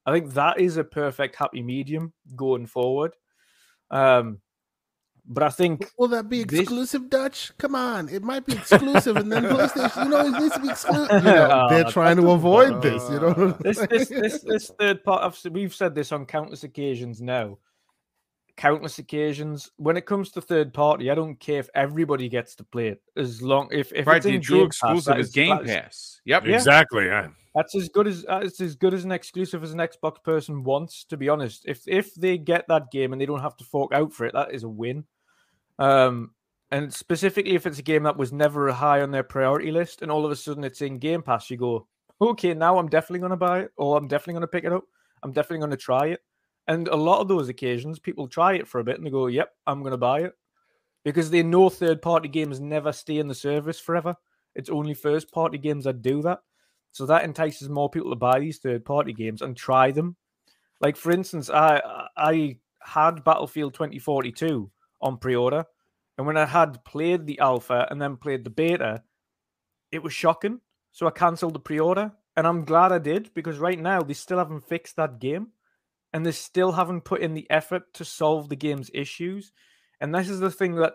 I 0.04 0.12
think 0.12 0.32
that 0.34 0.58
is 0.58 0.76
a 0.76 0.84
perfect 0.84 1.36
happy 1.36 1.62
medium 1.62 2.12
going 2.34 2.66
forward. 2.66 3.14
Um, 3.90 4.40
but 5.28 5.42
I 5.42 5.50
think 5.50 5.90
will 5.98 6.08
that 6.08 6.28
be 6.28 6.40
exclusive 6.40 7.02
this... 7.02 7.10
Dutch? 7.10 7.52
Come 7.58 7.74
on, 7.74 8.08
it 8.08 8.22
might 8.22 8.46
be 8.46 8.52
exclusive, 8.52 9.16
and 9.16 9.30
then 9.30 9.44
PlayStation, 9.44 10.04
you 10.04 10.10
know, 10.10 10.26
it 10.26 10.40
needs 10.40 10.54
to 10.54 10.60
be 10.60 10.68
exclusive. 10.68 11.24
You 11.24 11.30
know, 11.30 11.44
uh, 11.44 11.68
they're 11.70 11.84
trying 11.84 12.16
to 12.16 12.30
avoid 12.30 12.80
this. 12.80 13.02
You 13.10 13.20
know, 13.20 13.34
this 13.60 13.78
this 13.78 14.08
this 14.08 14.40
this 14.42 14.72
third 14.78 15.02
part. 15.02 15.36
we've 15.50 15.74
said 15.74 15.96
this 15.96 16.12
on 16.12 16.26
countless 16.26 16.62
occasions 16.62 17.20
now 17.20 17.58
countless 18.56 18.98
occasions. 18.98 19.70
When 19.76 19.96
it 19.96 20.06
comes 20.06 20.30
to 20.32 20.40
third 20.40 20.72
party, 20.72 21.10
I 21.10 21.14
don't 21.14 21.38
care 21.38 21.60
if 21.60 21.68
everybody 21.74 22.28
gets 22.28 22.54
to 22.56 22.64
play 22.64 22.88
it 22.88 23.02
as 23.16 23.42
long 23.42 23.68
if 23.70 23.92
if 23.92 24.06
right, 24.06 24.16
it's 24.16 24.26
the 24.26 24.38
true 24.38 24.64
exclusive 24.64 25.14
Pass, 25.14 25.26
is 25.26 25.32
Game 25.32 25.64
Pass. 25.64 26.20
Yep, 26.24 26.46
exactly. 26.46 27.06
Yeah. 27.06 27.28
That's 27.54 27.74
as 27.74 27.88
good 27.88 28.06
as 28.06 28.24
it's 28.28 28.60
as 28.60 28.74
good 28.74 28.94
as 28.94 29.04
an 29.04 29.12
exclusive 29.12 29.62
as 29.62 29.72
an 29.72 29.78
Xbox 29.78 30.22
person 30.22 30.64
wants. 30.64 31.04
To 31.04 31.16
be 31.16 31.28
honest, 31.28 31.64
if 31.66 31.82
if 31.86 32.14
they 32.14 32.38
get 32.38 32.66
that 32.68 32.90
game 32.90 33.12
and 33.12 33.20
they 33.20 33.26
don't 33.26 33.40
have 33.40 33.56
to 33.58 33.64
fork 33.64 33.92
out 33.92 34.12
for 34.12 34.26
it, 34.26 34.34
that 34.34 34.52
is 34.52 34.62
a 34.62 34.68
win. 34.68 35.04
Um, 35.78 36.32
and 36.70 36.92
specifically 36.92 37.54
if 37.54 37.66
it's 37.66 37.78
a 37.78 37.82
game 37.82 38.02
that 38.04 38.16
was 38.16 38.32
never 38.32 38.72
high 38.72 39.02
on 39.02 39.10
their 39.10 39.22
priority 39.22 39.70
list, 39.70 40.02
and 40.02 40.10
all 40.10 40.24
of 40.24 40.32
a 40.32 40.36
sudden 40.36 40.64
it's 40.64 40.82
in 40.82 40.98
Game 40.98 41.22
Pass, 41.22 41.50
you 41.50 41.56
go, 41.56 41.86
okay, 42.20 42.54
now 42.54 42.78
I'm 42.78 42.88
definitely 42.88 43.20
going 43.20 43.30
to 43.30 43.36
buy 43.36 43.60
it, 43.60 43.70
or 43.76 43.96
I'm 43.96 44.08
definitely 44.08 44.34
going 44.34 44.42
to 44.42 44.48
pick 44.48 44.64
it 44.64 44.72
up. 44.72 44.84
I'm 45.22 45.32
definitely 45.32 45.58
going 45.58 45.70
to 45.70 45.76
try 45.76 46.06
it. 46.08 46.20
And 46.68 46.88
a 46.88 46.96
lot 46.96 47.20
of 47.20 47.28
those 47.28 47.48
occasions, 47.48 47.98
people 47.98 48.26
try 48.26 48.54
it 48.54 48.66
for 48.66 48.80
a 48.80 48.84
bit 48.84 48.96
and 48.96 49.06
they 49.06 49.10
go, 49.10 49.28
"Yep, 49.28 49.54
I'm 49.66 49.80
going 49.80 49.92
to 49.92 49.96
buy 49.96 50.22
it," 50.22 50.32
because 51.04 51.30
they 51.30 51.42
know 51.42 51.68
third-party 51.68 52.28
games 52.28 52.60
never 52.60 52.92
stay 52.92 53.18
in 53.18 53.28
the 53.28 53.34
service 53.34 53.78
forever. 53.78 54.16
It's 54.54 54.70
only 54.70 54.94
first-party 54.94 55.58
games 55.58 55.84
that 55.84 56.02
do 56.02 56.22
that. 56.22 56.40
So 56.90 57.06
that 57.06 57.24
entices 57.24 57.68
more 57.68 57.90
people 57.90 58.10
to 58.10 58.16
buy 58.16 58.40
these 58.40 58.58
third-party 58.58 59.12
games 59.12 59.42
and 59.42 59.56
try 59.56 59.90
them. 59.92 60.16
Like 60.80 60.96
for 60.96 61.12
instance, 61.12 61.50
I 61.50 61.80
I 62.16 62.58
had 62.80 63.24
Battlefield 63.24 63.74
2042 63.74 64.70
on 65.00 65.18
pre-order, 65.18 65.64
and 66.18 66.26
when 66.26 66.36
I 66.36 66.46
had 66.46 66.84
played 66.84 67.26
the 67.26 67.38
alpha 67.38 67.86
and 67.90 68.00
then 68.00 68.16
played 68.16 68.44
the 68.44 68.50
beta, 68.50 69.02
it 69.92 70.02
was 70.02 70.12
shocking. 70.12 70.60
So 70.92 71.06
I 71.06 71.10
cancelled 71.10 71.54
the 71.54 71.60
pre-order, 71.60 72.10
and 72.36 72.46
I'm 72.46 72.64
glad 72.64 72.90
I 72.90 72.98
did 72.98 73.32
because 73.34 73.58
right 73.58 73.78
now 73.78 74.00
they 74.00 74.14
still 74.14 74.38
haven't 74.38 74.66
fixed 74.66 74.96
that 74.96 75.18
game 75.18 75.52
and 76.12 76.24
they 76.24 76.32
still 76.32 76.72
haven't 76.72 77.04
put 77.04 77.20
in 77.20 77.34
the 77.34 77.46
effort 77.50 77.82
to 77.94 78.04
solve 78.04 78.48
the 78.48 78.56
game's 78.56 78.90
issues. 78.94 79.52
And 80.00 80.14
this 80.14 80.28
is 80.28 80.40
the 80.40 80.50
thing 80.50 80.76
that 80.76 80.94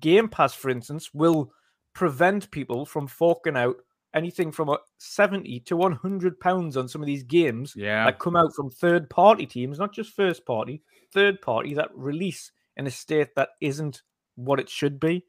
Game 0.00 0.28
Pass, 0.28 0.54
for 0.54 0.70
instance, 0.70 1.10
will 1.14 1.52
prevent 1.94 2.50
people 2.50 2.84
from 2.84 3.06
forking 3.06 3.56
out 3.56 3.76
anything 4.14 4.50
from 4.50 4.74
70 4.98 5.60
to 5.60 5.76
100 5.76 6.40
pounds 6.40 6.76
on 6.76 6.88
some 6.88 7.02
of 7.02 7.06
these 7.06 7.22
games 7.22 7.74
yeah. 7.76 8.06
that 8.06 8.18
come 8.18 8.36
out 8.36 8.54
from 8.54 8.70
third 8.70 9.10
party 9.10 9.46
teams, 9.46 9.78
not 9.78 9.94
just 9.94 10.14
first 10.14 10.46
party, 10.46 10.82
third 11.12 11.40
party 11.40 11.74
that 11.74 11.90
release 11.94 12.50
in 12.76 12.86
a 12.86 12.90
state 12.90 13.34
that 13.36 13.50
isn't 13.60 14.02
what 14.34 14.60
it 14.60 14.68
should 14.68 14.98
be 14.98 15.24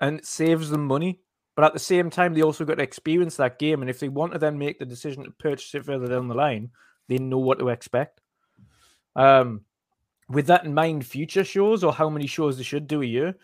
and 0.00 0.18
it 0.18 0.26
saves 0.26 0.70
them 0.70 0.86
money. 0.86 1.20
But 1.54 1.64
at 1.64 1.72
the 1.72 1.78
same 1.78 2.10
time, 2.10 2.34
they 2.34 2.42
also 2.42 2.66
got 2.66 2.74
to 2.76 2.82
experience 2.82 3.36
that 3.36 3.58
game. 3.58 3.80
And 3.80 3.88
if 3.88 3.98
they 3.98 4.10
want 4.10 4.32
to 4.32 4.38
then 4.38 4.58
make 4.58 4.78
the 4.78 4.84
decision 4.84 5.24
to 5.24 5.30
purchase 5.30 5.74
it 5.74 5.86
further 5.86 6.06
down 6.06 6.28
the 6.28 6.34
line, 6.34 6.70
they 7.08 7.18
know 7.18 7.38
what 7.38 7.58
to 7.58 7.68
expect. 7.68 8.20
Um, 9.14 9.62
with 10.28 10.46
that 10.46 10.64
in 10.64 10.74
mind, 10.74 11.06
future 11.06 11.44
shows 11.44 11.84
or 11.84 11.92
how 11.92 12.10
many 12.10 12.26
shows 12.26 12.56
they 12.56 12.62
should 12.62 12.86
do 12.86 13.02
a 13.02 13.06
year. 13.06 13.36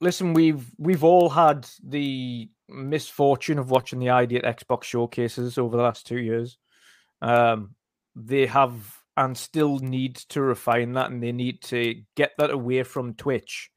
Listen, 0.00 0.32
we've 0.32 0.66
we've 0.78 1.04
all 1.04 1.28
had 1.28 1.68
the 1.82 2.48
misfortune 2.68 3.58
of 3.58 3.70
watching 3.70 3.98
the 3.98 4.10
ID 4.10 4.36
at 4.36 4.58
Xbox 4.58 4.84
showcases 4.84 5.58
over 5.58 5.76
the 5.76 5.82
last 5.82 6.06
two 6.06 6.18
years. 6.18 6.56
Um, 7.20 7.74
they 8.16 8.46
have 8.46 8.72
and 9.16 9.36
still 9.36 9.78
need 9.78 10.16
to 10.16 10.40
refine 10.40 10.92
that, 10.92 11.10
and 11.10 11.22
they 11.22 11.32
need 11.32 11.62
to 11.64 12.02
get 12.16 12.32
that 12.38 12.50
away 12.50 12.82
from 12.82 13.14
Twitch 13.14 13.70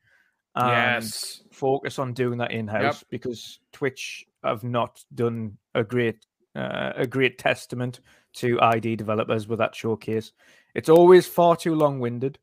and 0.56 1.04
yes. 1.04 1.42
focus 1.52 2.00
on 2.00 2.14
doing 2.14 2.38
that 2.38 2.52
in 2.52 2.68
house 2.68 3.02
yep. 3.02 3.08
because 3.10 3.60
Twitch 3.72 4.26
have 4.44 4.64
not 4.64 5.04
done 5.14 5.58
a 5.74 5.84
great 5.84 6.26
uh, 6.56 6.94
a 6.96 7.08
great 7.08 7.40
testament 7.40 8.00
to 8.36 8.62
ID 8.62 8.96
developers 8.96 9.48
with 9.48 9.60
that 9.60 9.76
showcase. 9.76 10.32
It's 10.76 10.90
always 10.90 11.28
far 11.28 11.56
too 11.56 11.76
long 11.76 12.00
winded. 12.00 12.40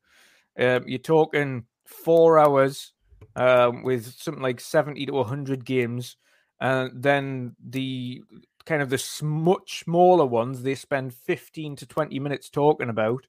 Um, 0.59 0.85
you're 0.87 0.99
talking 0.99 1.65
four 1.85 2.39
hours 2.39 2.93
um, 3.37 3.83
with 3.83 4.15
something 4.15 4.43
like 4.43 4.61
70 4.61 5.07
to 5.07 5.13
100 5.13 5.65
games. 5.65 6.17
And 6.61 7.03
then 7.03 7.57
the 7.65 8.23
kind 8.67 8.83
of 8.83 8.91
the 8.91 9.03
much 9.23 9.81
smaller 9.81 10.27
ones, 10.27 10.63
they 10.63 10.75
spend 10.75 11.15
15 11.15 11.77
to 11.77 11.87
20 11.87 12.19
minutes 12.19 12.51
talking 12.51 12.91
about. 12.91 13.27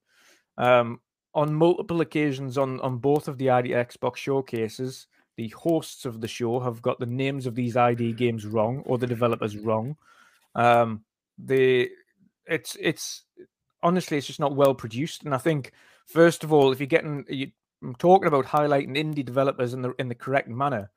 Um, 0.58 1.00
on 1.34 1.54
multiple 1.54 2.02
occasions 2.02 2.58
on, 2.58 2.80
on 2.82 2.98
both 2.98 3.28
of 3.28 3.38
the 3.38 3.50
ID 3.50 3.70
Xbox 3.70 4.18
showcases, 4.18 5.08
the 5.38 5.48
hosts 5.50 6.06
of 6.06 6.20
the 6.20 6.28
show 6.28 6.60
have 6.60 6.82
got 6.82 7.00
the 7.00 7.06
names 7.06 7.46
of 7.46 7.56
these 7.56 7.78
ID 7.78 8.14
games 8.14 8.46
wrong 8.46 8.84
or 8.86 8.98
the 8.98 9.08
developers 9.08 9.58
wrong. 9.58 9.96
Um, 10.56 11.04
they, 11.38 11.90
it's 12.52 12.78
it's 12.80 13.24
honestly, 13.82 14.18
it's 14.18 14.28
just 14.28 14.40
not 14.40 14.56
well 14.56 14.76
produced. 14.76 15.24
And 15.24 15.34
I 15.34 15.38
think, 15.38 15.72
first 16.08 16.44
of 16.44 16.54
all, 16.54 16.72
if 16.72 16.80
you're 16.80 16.88
getting, 16.88 17.26
you, 17.30 17.52
I'm 17.84 17.96
talking 17.96 18.28
about 18.28 18.46
highlighting 18.46 18.98
indie 18.98 19.26
developers 19.26 19.74
in 19.74 19.82
the 19.82 19.94
in 19.98 20.10
the 20.10 20.16
correct 20.16 20.48
manner. 20.48 20.92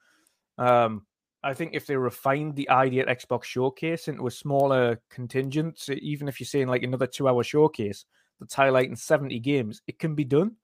Um, 0.59 1.07
I 1.43 1.55
think 1.55 1.75
if 1.75 1.87
they 1.87 1.97
refined 1.97 2.57
the 2.57 2.71
idea 2.71 3.07
at 3.07 3.19
Xbox 3.19 3.45
Showcase 3.45 4.09
into 4.09 4.27
a 4.27 4.31
smaller 4.31 5.01
contingent, 5.11 5.79
so 5.79 5.95
even 6.01 6.27
if 6.27 6.41
you're 6.41 6.47
saying 6.47 6.69
like 6.69 6.83
another 6.83 7.07
two-hour 7.07 7.45
showcase 7.45 8.07
that's 8.41 8.55
highlighting 8.55 8.97
70 8.97 9.41
games, 9.41 9.83
it 9.87 9.99
can 9.99 10.15
be 10.15 10.25
done. 10.25 10.57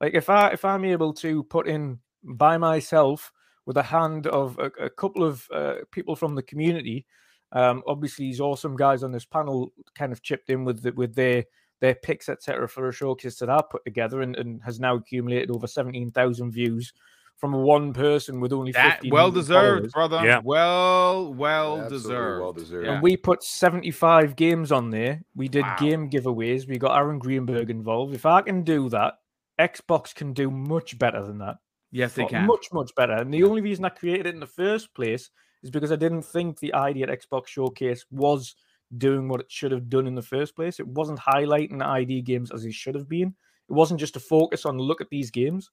Like 0.00 0.14
if 0.14 0.30
I 0.30 0.48
if 0.48 0.64
I'm 0.64 0.84
able 0.84 1.12
to 1.14 1.44
put 1.44 1.68
in 1.68 1.98
by 2.22 2.56
myself 2.56 3.32
with 3.66 3.76
a 3.76 3.82
hand 3.82 4.26
of 4.26 4.58
a, 4.58 4.70
a 4.84 4.90
couple 4.90 5.24
of 5.24 5.46
uh, 5.52 5.76
people 5.90 6.16
from 6.16 6.34
the 6.34 6.42
community 6.42 7.06
um, 7.54 7.82
obviously, 7.86 8.26
these 8.26 8.40
awesome 8.40 8.76
guys 8.76 9.02
on 9.02 9.12
this 9.12 9.24
panel 9.24 9.72
kind 9.94 10.12
of 10.12 10.22
chipped 10.22 10.50
in 10.50 10.64
with 10.64 10.82
the, 10.82 10.92
with 10.92 11.14
their 11.14 11.44
their 11.80 11.94
picks, 11.94 12.28
etc., 12.28 12.68
for 12.68 12.88
a 12.88 12.92
showcase 12.92 13.38
that 13.38 13.50
I 13.50 13.62
put 13.70 13.84
together, 13.84 14.22
and, 14.22 14.36
and 14.36 14.60
has 14.62 14.80
now 14.80 14.96
accumulated 14.96 15.50
over 15.50 15.66
seventeen 15.66 16.10
thousand 16.10 16.50
views 16.50 16.92
from 17.36 17.52
one 17.52 17.92
person 17.92 18.40
with 18.40 18.52
only 18.52 18.72
that 18.72 19.00
well 19.08 19.30
deserved, 19.30 19.92
brother. 19.92 20.24
Yeah, 20.24 20.40
well, 20.42 21.32
well 21.32 21.78
yeah, 21.78 21.88
deserved. 21.88 22.42
Well 22.42 22.52
deserved. 22.52 22.88
And 22.88 23.02
we 23.02 23.16
put 23.16 23.42
seventy 23.42 23.92
five 23.92 24.34
games 24.34 24.72
on 24.72 24.90
there. 24.90 25.22
We 25.36 25.48
did 25.48 25.62
wow. 25.62 25.76
game 25.78 26.10
giveaways. 26.10 26.68
We 26.68 26.78
got 26.78 26.96
Aaron 26.96 27.18
Greenberg 27.18 27.70
involved. 27.70 28.14
If 28.14 28.26
I 28.26 28.42
can 28.42 28.62
do 28.62 28.88
that, 28.88 29.14
Xbox 29.60 30.14
can 30.14 30.32
do 30.32 30.50
much 30.50 30.98
better 30.98 31.24
than 31.24 31.38
that. 31.38 31.56
Yes, 31.92 32.14
they 32.14 32.24
can. 32.24 32.46
Much, 32.46 32.66
much 32.72 32.92
better. 32.96 33.12
And 33.12 33.32
the 33.32 33.44
only 33.44 33.60
reason 33.60 33.84
I 33.84 33.90
created 33.90 34.26
it 34.26 34.34
in 34.34 34.40
the 34.40 34.46
first 34.46 34.92
place 34.94 35.30
is 35.64 35.70
because 35.70 35.90
I 35.90 35.96
didn't 35.96 36.22
think 36.22 36.60
the 36.60 36.74
ID 36.74 37.02
at 37.02 37.08
Xbox 37.08 37.48
Showcase 37.48 38.04
was 38.10 38.54
doing 38.98 39.28
what 39.28 39.40
it 39.40 39.50
should 39.50 39.72
have 39.72 39.88
done 39.88 40.06
in 40.06 40.14
the 40.14 40.22
first 40.22 40.54
place. 40.54 40.78
It 40.78 40.86
wasn't 40.86 41.18
highlighting 41.18 41.78
the 41.78 41.86
ID 41.86 42.20
games 42.22 42.52
as 42.52 42.64
it 42.64 42.74
should 42.74 42.94
have 42.94 43.08
been. 43.08 43.34
It 43.68 43.72
wasn't 43.72 43.98
just 43.98 44.16
a 44.16 44.20
focus 44.20 44.66
on 44.66 44.78
look 44.78 45.00
at 45.00 45.08
these 45.10 45.30
games. 45.30 45.70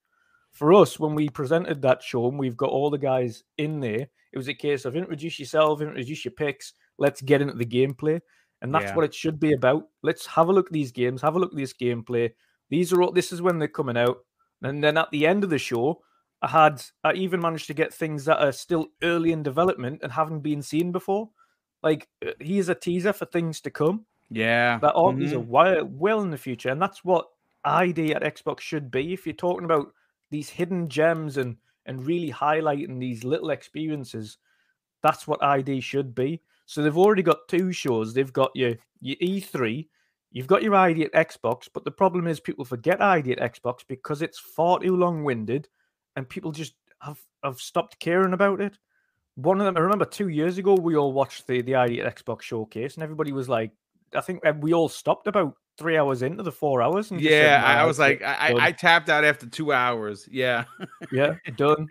For 0.54 0.74
us, 0.74 0.98
when 0.98 1.14
we 1.14 1.30
presented 1.30 1.82
that 1.82 2.02
show 2.02 2.28
and 2.28 2.40
we've 2.40 2.58
got 2.58 2.70
all 2.70 2.90
the 2.90 2.98
guys 2.98 3.44
in 3.58 3.82
there, 3.82 4.08
it 4.34 4.38
was 4.38 4.48
a 4.48 4.54
case 4.54 4.86
of 4.86 4.96
introduce 4.96 5.40
yourself, 5.40 5.82
introduce 5.82 6.24
your 6.24 6.34
picks, 6.34 6.74
let's 6.98 7.22
get 7.22 7.42
into 7.42 7.54
the 7.54 7.66
gameplay. 7.66 8.22
And 8.62 8.74
that's 8.74 8.86
yeah. 8.86 8.96
what 8.96 9.06
it 9.06 9.14
should 9.14 9.40
be 9.40 9.54
about. 9.54 9.90
Let's 10.04 10.26
have 10.28 10.48
a 10.48 10.54
look 10.54 10.68
at 10.68 10.74
these 10.74 10.92
games, 10.92 11.22
have 11.22 11.36
a 11.36 11.40
look 11.40 11.52
at 11.52 11.58
this 11.58 11.74
gameplay. 11.74 12.32
These 12.70 12.94
are 12.94 13.02
all 13.02 13.12
this 13.12 13.34
is 13.34 13.42
when 13.42 13.60
they're 13.60 13.68
coming 13.68 13.98
out. 13.98 14.20
And 14.62 14.84
then 14.84 14.98
at 14.98 15.12
the 15.12 15.28
end 15.28 15.44
of 15.44 15.50
the 15.50 15.58
show, 15.58 16.02
I 16.42 16.48
had 16.48 16.84
I 17.04 17.14
even 17.14 17.40
managed 17.40 17.68
to 17.68 17.74
get 17.74 17.94
things 17.94 18.26
that 18.26 18.42
are 18.42 18.52
still 18.52 18.88
early 19.04 19.32
in 19.32 19.44
development 19.44 20.00
and 20.02 20.12
haven't 20.12 20.40
been 20.40 20.62
seen 20.62 20.92
before. 20.92 21.30
Like 21.84 22.08
uh, 22.26 22.32
here's 22.40 22.70
a 22.70 22.76
teaser 22.76 23.14
for 23.14 23.26
things 23.26 23.62
to 23.62 23.70
come. 23.70 24.06
Yeah, 24.30 24.80
that 24.80 24.94
all 24.94 25.12
mm-hmm. 25.12 25.20
these 25.20 25.34
are 25.34 25.40
well, 25.40 25.86
well 25.86 26.22
in 26.22 26.32
the 26.32 26.38
future, 26.38 26.70
and 26.70 26.82
that's 26.82 27.04
what 27.04 27.28
ID 27.64 28.14
at 28.16 28.24
Xbox 28.24 28.62
should 28.62 28.90
be. 28.90 29.14
If 29.14 29.26
you're 29.26 29.34
talking 29.34 29.66
about 29.66 29.94
these 30.30 30.50
hidden 30.50 30.90
gems 30.90 31.38
and 31.38 31.58
and 31.86 32.06
really 32.06 32.32
highlighting 32.32 33.00
these 33.00 33.24
little 33.24 33.50
experiences, 33.50 34.38
that's 35.04 35.28
what 35.28 35.44
ID 35.44 35.82
should 35.82 36.16
be. 36.16 36.42
So 36.66 36.82
they've 36.82 36.98
already 36.98 37.24
got 37.24 37.48
two 37.48 37.72
shows. 37.72 38.14
They've 38.14 38.32
got 38.34 38.52
your 38.56 38.76
your 39.02 39.18
E3, 39.18 39.88
you've 40.32 40.48
got 40.48 40.64
your 40.64 40.76
ID 40.76 41.04
at 41.04 41.14
Xbox, 41.14 41.68
but 41.72 41.84
the 41.84 41.92
problem 41.92 42.28
is 42.28 42.40
people 42.40 42.66
forget 42.66 43.02
ID 43.02 43.34
at 43.34 43.54
Xbox 43.54 43.80
because 43.88 44.22
it's 44.22 44.40
far 44.40 44.80
too 44.80 44.96
long 44.96 45.24
winded 45.24 45.68
and 46.16 46.28
people 46.28 46.52
just 46.52 46.74
have 47.02 47.20
have 47.44 47.60
stopped 47.60 48.00
caring 48.00 48.34
about 48.34 48.62
it. 48.62 48.78
One 49.36 49.60
of 49.60 49.66
them, 49.66 49.78
I 49.78 49.80
remember 49.80 50.06
two 50.06 50.28
years 50.28 50.58
ago, 50.58 50.76
we 50.76 50.96
all 50.96 51.14
watched 51.14 51.48
the 51.48 51.62
the 51.62 51.76
ID 51.76 52.02
at 52.02 52.16
Xbox 52.16 52.42
showcase, 52.42 52.96
and 52.96 53.04
everybody 53.04 53.32
was 53.32 53.50
like, 53.50 53.72
I 54.14 54.22
think 54.22 54.46
uh, 54.46 54.54
we 54.60 54.74
all 54.74 54.90
stopped 54.90 55.28
about 55.28 55.56
three 55.78 55.98
hours 55.98 56.22
into 56.22 56.44
the 56.44 56.52
four 56.52 56.82
hours. 56.82 57.12
And 57.12 57.22
yeah, 57.22 57.62
said, 57.62 57.78
I 57.78 57.86
was 57.86 58.00
like, 58.00 58.22
I, 58.22 58.56
I, 58.60 58.72
tapped 58.72 59.10
out 59.10 59.24
after 59.24 59.48
two 59.48 59.74
hours. 59.74 60.28
Yeah, 60.30 60.66
yeah, 61.12 61.36
done, 61.56 61.88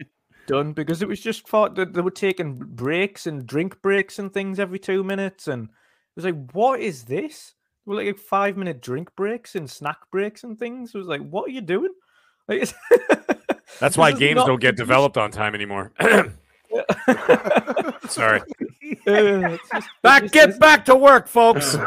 done, 0.47 0.73
because 0.73 1.03
it 1.03 1.09
was 1.09 1.21
just 1.21 1.49
thought 1.49 1.75
that 1.77 1.93
they 1.95 2.01
were 2.01 2.11
taking 2.11 2.59
breaks 2.59 3.27
and 3.27 3.47
drink 3.47 3.81
breaks 3.83 4.19
and 4.19 4.33
things 4.33 4.61
every 4.61 4.79
two 4.79 5.03
minutes, 5.03 5.49
and 5.49 5.65
it 5.65 5.71
was 6.17 6.25
like, 6.25 6.53
what 6.53 6.81
is 6.81 7.05
this? 7.05 7.55
Well, 7.87 7.97
like 7.97 8.19
five 8.19 8.57
minute 8.57 8.83
drink 8.83 9.15
breaks 9.17 9.55
and 9.55 9.69
snack 9.69 9.99
breaks 10.13 10.45
and 10.45 10.59
things. 10.59 10.95
It 10.95 10.99
was 10.99 11.07
like, 11.07 11.23
what 11.23 11.49
are 11.49 11.53
you 11.53 11.63
doing? 11.63 11.93
Like, 12.47 12.71
That's 13.81 13.97
why 13.97 14.13
games 14.19 14.37
not... 14.37 14.47
don't 14.47 14.61
get 14.61 14.77
developed 14.77 15.17
on 15.17 15.31
time 15.31 15.55
anymore. 15.55 15.93
Sorry. 18.09 18.41
back, 20.03 20.31
get 20.31 20.59
back 20.61 20.85
to 20.85 20.95
work, 20.95 21.27
folks. 21.27 21.77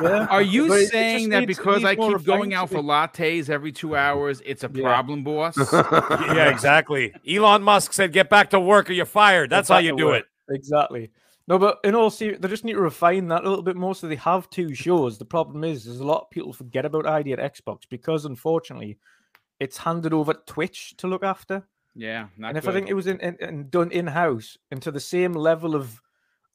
Yeah. 0.00 0.26
Are 0.30 0.42
you 0.42 0.68
but 0.68 0.86
saying 0.86 1.30
that 1.30 1.40
needs, 1.40 1.58
because 1.58 1.84
I 1.84 1.96
keep 1.96 2.22
going 2.22 2.54
out 2.54 2.70
for 2.70 2.78
lattes 2.78 3.50
every 3.50 3.72
two 3.72 3.96
hours, 3.96 4.40
it's 4.46 4.62
a 4.62 4.70
yeah. 4.72 4.82
problem, 4.82 5.24
boss? 5.24 5.56
yeah, 5.72 6.50
exactly. 6.50 7.12
Elon 7.28 7.62
Musk 7.62 7.92
said, 7.92 8.12
"Get 8.12 8.30
back 8.30 8.50
to 8.50 8.60
work, 8.60 8.88
or 8.88 8.92
you're 8.92 9.06
fired." 9.06 9.50
That's 9.50 9.68
how 9.68 9.78
you 9.78 9.96
do 9.96 10.06
work. 10.06 10.24
it. 10.48 10.54
Exactly. 10.54 11.10
No, 11.48 11.58
but 11.58 11.78
in 11.82 11.94
all 11.94 12.10
seriousness, 12.10 12.42
they 12.42 12.48
just 12.48 12.64
need 12.64 12.74
to 12.74 12.80
refine 12.80 13.28
that 13.28 13.44
a 13.44 13.48
little 13.48 13.64
bit 13.64 13.76
more. 13.76 13.94
So 13.94 14.06
they 14.06 14.16
have 14.16 14.48
two 14.50 14.74
shows. 14.74 15.18
The 15.18 15.24
problem 15.24 15.64
is, 15.64 15.84
there's 15.84 16.00
a 16.00 16.06
lot 16.06 16.22
of 16.22 16.30
people 16.30 16.52
forget 16.52 16.84
about 16.84 17.06
ID 17.06 17.32
at 17.32 17.38
Xbox 17.38 17.82
because, 17.88 18.24
unfortunately, 18.24 18.98
it's 19.60 19.76
handed 19.78 20.12
over 20.12 20.34
Twitch 20.34 20.96
to 20.98 21.06
look 21.06 21.24
after. 21.24 21.66
Yeah, 21.94 22.28
and 22.42 22.56
if 22.56 22.64
good. 22.64 22.70
I 22.70 22.72
think 22.74 22.88
it 22.88 22.94
was 22.94 23.06
in, 23.06 23.18
in, 23.20 23.36
in 23.40 23.68
done 23.70 23.90
in 23.90 24.06
house 24.06 24.56
and 24.70 24.80
to 24.82 24.90
the 24.90 25.00
same 25.00 25.32
level 25.32 25.74
of 25.74 26.00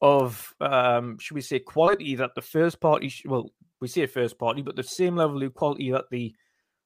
of 0.00 0.54
um 0.60 1.18
should 1.18 1.34
we 1.34 1.40
say 1.40 1.58
quality 1.58 2.14
that 2.16 2.34
the 2.34 2.42
first 2.42 2.80
party 2.80 3.12
well 3.26 3.50
we 3.80 3.88
say 3.88 4.06
first 4.06 4.38
party 4.38 4.62
but 4.62 4.76
the 4.76 4.82
same 4.82 5.16
level 5.16 5.42
of 5.42 5.54
quality 5.54 5.90
that 5.90 6.06
the 6.10 6.34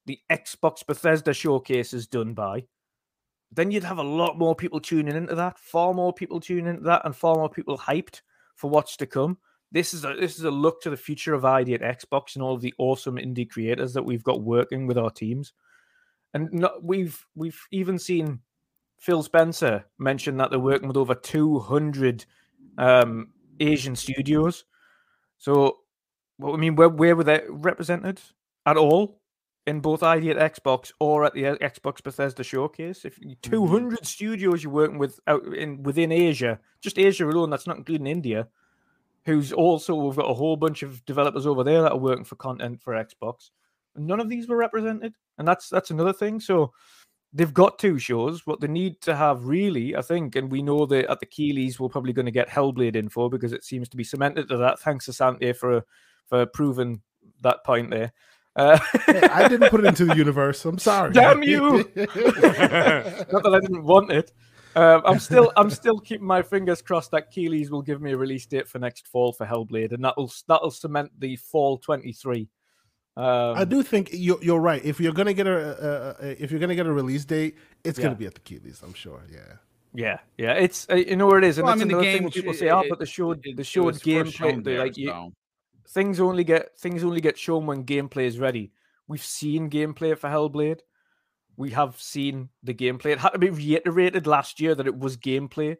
the 0.05 0.19
Xbox 0.29 0.85
Bethesda 0.85 1.33
showcase 1.33 1.93
is 1.93 2.07
done 2.07 2.33
by 2.33 2.65
then 3.51 3.71
you'd 3.71 3.83
have 3.83 3.97
a 3.97 4.03
lot 4.03 4.37
more 4.37 4.55
people 4.55 4.79
tuning 4.79 5.15
into 5.15 5.35
that 5.35 5.57
far 5.57 5.93
more 5.93 6.13
people 6.13 6.39
tuning 6.39 6.67
into 6.67 6.83
that 6.83 7.01
and 7.05 7.15
far 7.15 7.35
more 7.35 7.49
people 7.49 7.77
hyped 7.77 8.21
for 8.55 8.69
what's 8.69 8.97
to 8.97 9.05
come 9.05 9.37
this 9.71 9.93
is 9.93 10.03
a 10.03 10.15
this 10.19 10.37
is 10.37 10.43
a 10.43 10.51
look 10.51 10.81
to 10.81 10.89
the 10.89 10.97
future 10.97 11.33
of 11.33 11.45
ID 11.45 11.73
at 11.73 11.81
Xbox 11.81 12.35
and 12.35 12.43
all 12.43 12.55
of 12.55 12.61
the 12.61 12.73
awesome 12.77 13.15
indie 13.15 13.49
creators 13.49 13.93
that 13.93 14.03
we've 14.03 14.23
got 14.23 14.41
working 14.41 14.87
with 14.87 14.97
our 14.97 15.11
teams 15.11 15.53
and 16.33 16.51
not, 16.51 16.83
we've 16.83 17.25
we've 17.35 17.59
even 17.71 17.97
seen 17.97 18.39
Phil 18.99 19.23
Spencer 19.23 19.85
mention 19.97 20.37
that 20.37 20.49
they're 20.49 20.59
working 20.59 20.87
with 20.87 20.97
over 20.97 21.15
200 21.15 22.25
um, 22.77 23.29
Asian 23.59 23.95
studios. 23.95 24.65
So, 25.37 25.77
well, 26.37 26.53
I 26.53 26.57
mean, 26.57 26.75
where 26.75 26.89
where 26.89 27.15
were 27.15 27.23
they 27.23 27.41
represented 27.47 28.21
at 28.65 28.77
all? 28.77 29.19
in 29.69 29.79
both 29.81 30.01
ID 30.01 30.31
at 30.31 30.53
Xbox 30.53 30.91
or 30.99 31.25
at 31.25 31.33
the 31.33 31.43
Xbox 31.43 32.01
Bethesda 32.03 32.43
showcase. 32.43 33.05
If 33.05 33.19
200 33.41 33.99
mm-hmm. 33.99 34.03
studios 34.03 34.63
you're 34.63 34.73
working 34.73 34.97
with 34.97 35.19
out 35.27 35.45
in 35.45 35.83
within 35.83 36.11
Asia, 36.11 36.59
just 36.81 36.97
Asia 36.97 37.27
alone, 37.27 37.49
that's 37.49 37.67
not 37.67 37.77
including 37.77 38.07
India, 38.07 38.47
who's 39.25 39.53
also 39.53 39.95
we've 39.95 40.15
got 40.15 40.29
a 40.29 40.33
whole 40.33 40.57
bunch 40.57 40.81
of 40.81 41.05
developers 41.05 41.45
over 41.45 41.63
there 41.63 41.83
that 41.83 41.91
are 41.91 41.97
working 41.97 42.25
for 42.25 42.35
content 42.35 42.81
for 42.81 42.93
Xbox. 42.93 43.51
None 43.95 44.19
of 44.19 44.29
these 44.29 44.47
were 44.47 44.57
represented, 44.57 45.13
and 45.37 45.47
that's 45.47 45.69
that's 45.69 45.91
another 45.91 46.13
thing. 46.13 46.39
So 46.39 46.71
they've 47.33 47.53
got 47.53 47.79
two 47.79 47.99
shows. 47.99 48.45
What 48.45 48.59
they 48.59 48.67
need 48.67 49.01
to 49.01 49.15
have 49.15 49.45
really, 49.45 49.95
I 49.95 50.01
think, 50.01 50.35
and 50.35 50.51
we 50.51 50.61
know 50.61 50.85
that 50.85 51.09
at 51.09 51.19
the 51.19 51.25
Keighleys 51.25 51.79
we're 51.79 51.89
probably 51.89 52.13
going 52.13 52.25
to 52.25 52.31
get 52.31 52.49
Hellblade 52.49 52.95
info 52.95 53.29
because 53.29 53.53
it 53.53 53.63
seems 53.63 53.89
to 53.89 53.97
be 53.97 54.03
cemented 54.03 54.49
to 54.49 54.57
that. 54.57 54.79
Thanks 54.79 55.05
to 55.05 55.13
Santi 55.13 55.53
for 55.53 55.83
for 56.27 56.45
proving 56.45 57.01
that 57.41 57.63
point 57.63 57.89
there. 57.89 58.13
Uh, 58.55 58.79
I 59.07 59.47
didn't 59.47 59.69
put 59.69 59.81
it 59.81 59.85
into 59.85 60.05
the 60.05 60.15
universe. 60.17 60.65
I'm 60.65 60.79
sorry. 60.79 61.13
Damn 61.13 61.43
you! 61.43 61.61
Not 61.95 63.43
that 63.43 63.53
I 63.55 63.59
didn't 63.59 63.83
want 63.83 64.11
it. 64.11 64.31
Um, 64.75 65.01
I'm 65.05 65.19
still 65.19 65.51
I'm 65.57 65.69
still 65.69 65.99
keeping 65.99 66.27
my 66.27 66.41
fingers 66.41 66.81
crossed 66.81 67.11
that 67.11 67.31
Keighley's 67.31 67.71
will 67.71 67.81
give 67.81 68.01
me 68.01 68.11
a 68.11 68.17
release 68.17 68.45
date 68.45 68.67
for 68.67 68.79
next 68.79 69.07
fall 69.07 69.33
for 69.33 69.45
Hellblade, 69.45 69.93
and 69.93 70.03
that'll 70.03 70.31
that'll 70.47 70.71
cement 70.71 71.11
the 71.19 71.35
fall 71.37 71.77
23. 71.77 72.47
Um, 73.19 73.57
I 73.57 73.65
do 73.65 73.83
think 73.83 74.11
you're, 74.13 74.41
you're 74.41 74.61
right. 74.61 74.83
If 74.83 75.01
you're 75.01 75.11
gonna 75.11 75.33
get 75.33 75.45
a, 75.45 76.15
a, 76.21 76.25
a, 76.25 76.43
if 76.43 76.51
you're 76.51 76.59
gonna 76.59 76.75
get 76.75 76.87
a 76.87 76.93
release 76.93 77.25
date, 77.25 77.57
it's 77.83 77.99
yeah. 77.99 78.03
gonna 78.05 78.15
be 78.15 78.25
at 78.25 78.33
the 78.33 78.39
Keighley's. 78.39 78.81
I'm 78.81 78.93
sure. 78.93 79.21
Yeah. 79.29 79.39
Yeah, 79.93 80.19
yeah. 80.37 80.53
It's 80.53 80.87
uh, 80.89 80.95
you 80.95 81.15
know 81.15 81.27
where 81.27 81.39
it 81.39 81.43
is, 81.43 81.57
and 81.57 81.65
well, 81.65 81.73
I 81.73 81.77
mean, 81.77 81.87
the 81.87 81.99
game, 81.99 82.29
people 82.29 82.53
say, 82.53 82.69
"Oh, 82.69 82.83
but 82.87 82.99
the 82.99 83.07
show, 83.07 83.33
the 83.33 83.63
showed 83.63 83.95
gameplay, 83.95 84.63
there, 84.63 84.79
like 84.79 84.97
you, 84.97 85.33
things 85.89 86.19
only 86.19 86.43
get 86.43 86.77
things 86.77 87.03
only 87.03 87.21
get 87.21 87.37
shown 87.37 87.65
when 87.65 87.83
gameplay 87.83 88.25
is 88.25 88.39
ready. 88.39 88.71
We've 89.07 89.23
seen 89.23 89.69
gameplay 89.69 90.15
for 90.15 90.29
Hellblade. 90.29 90.81
We 91.57 91.71
have 91.71 91.99
seen 91.99 92.49
the 92.63 92.73
gameplay. 92.73 93.13
It 93.13 93.19
had 93.19 93.31
to 93.31 93.39
be 93.39 93.49
reiterated 93.49 94.27
last 94.27 94.61
year 94.61 94.75
that 94.75 94.87
it 94.87 94.97
was 94.97 95.17
gameplay 95.17 95.77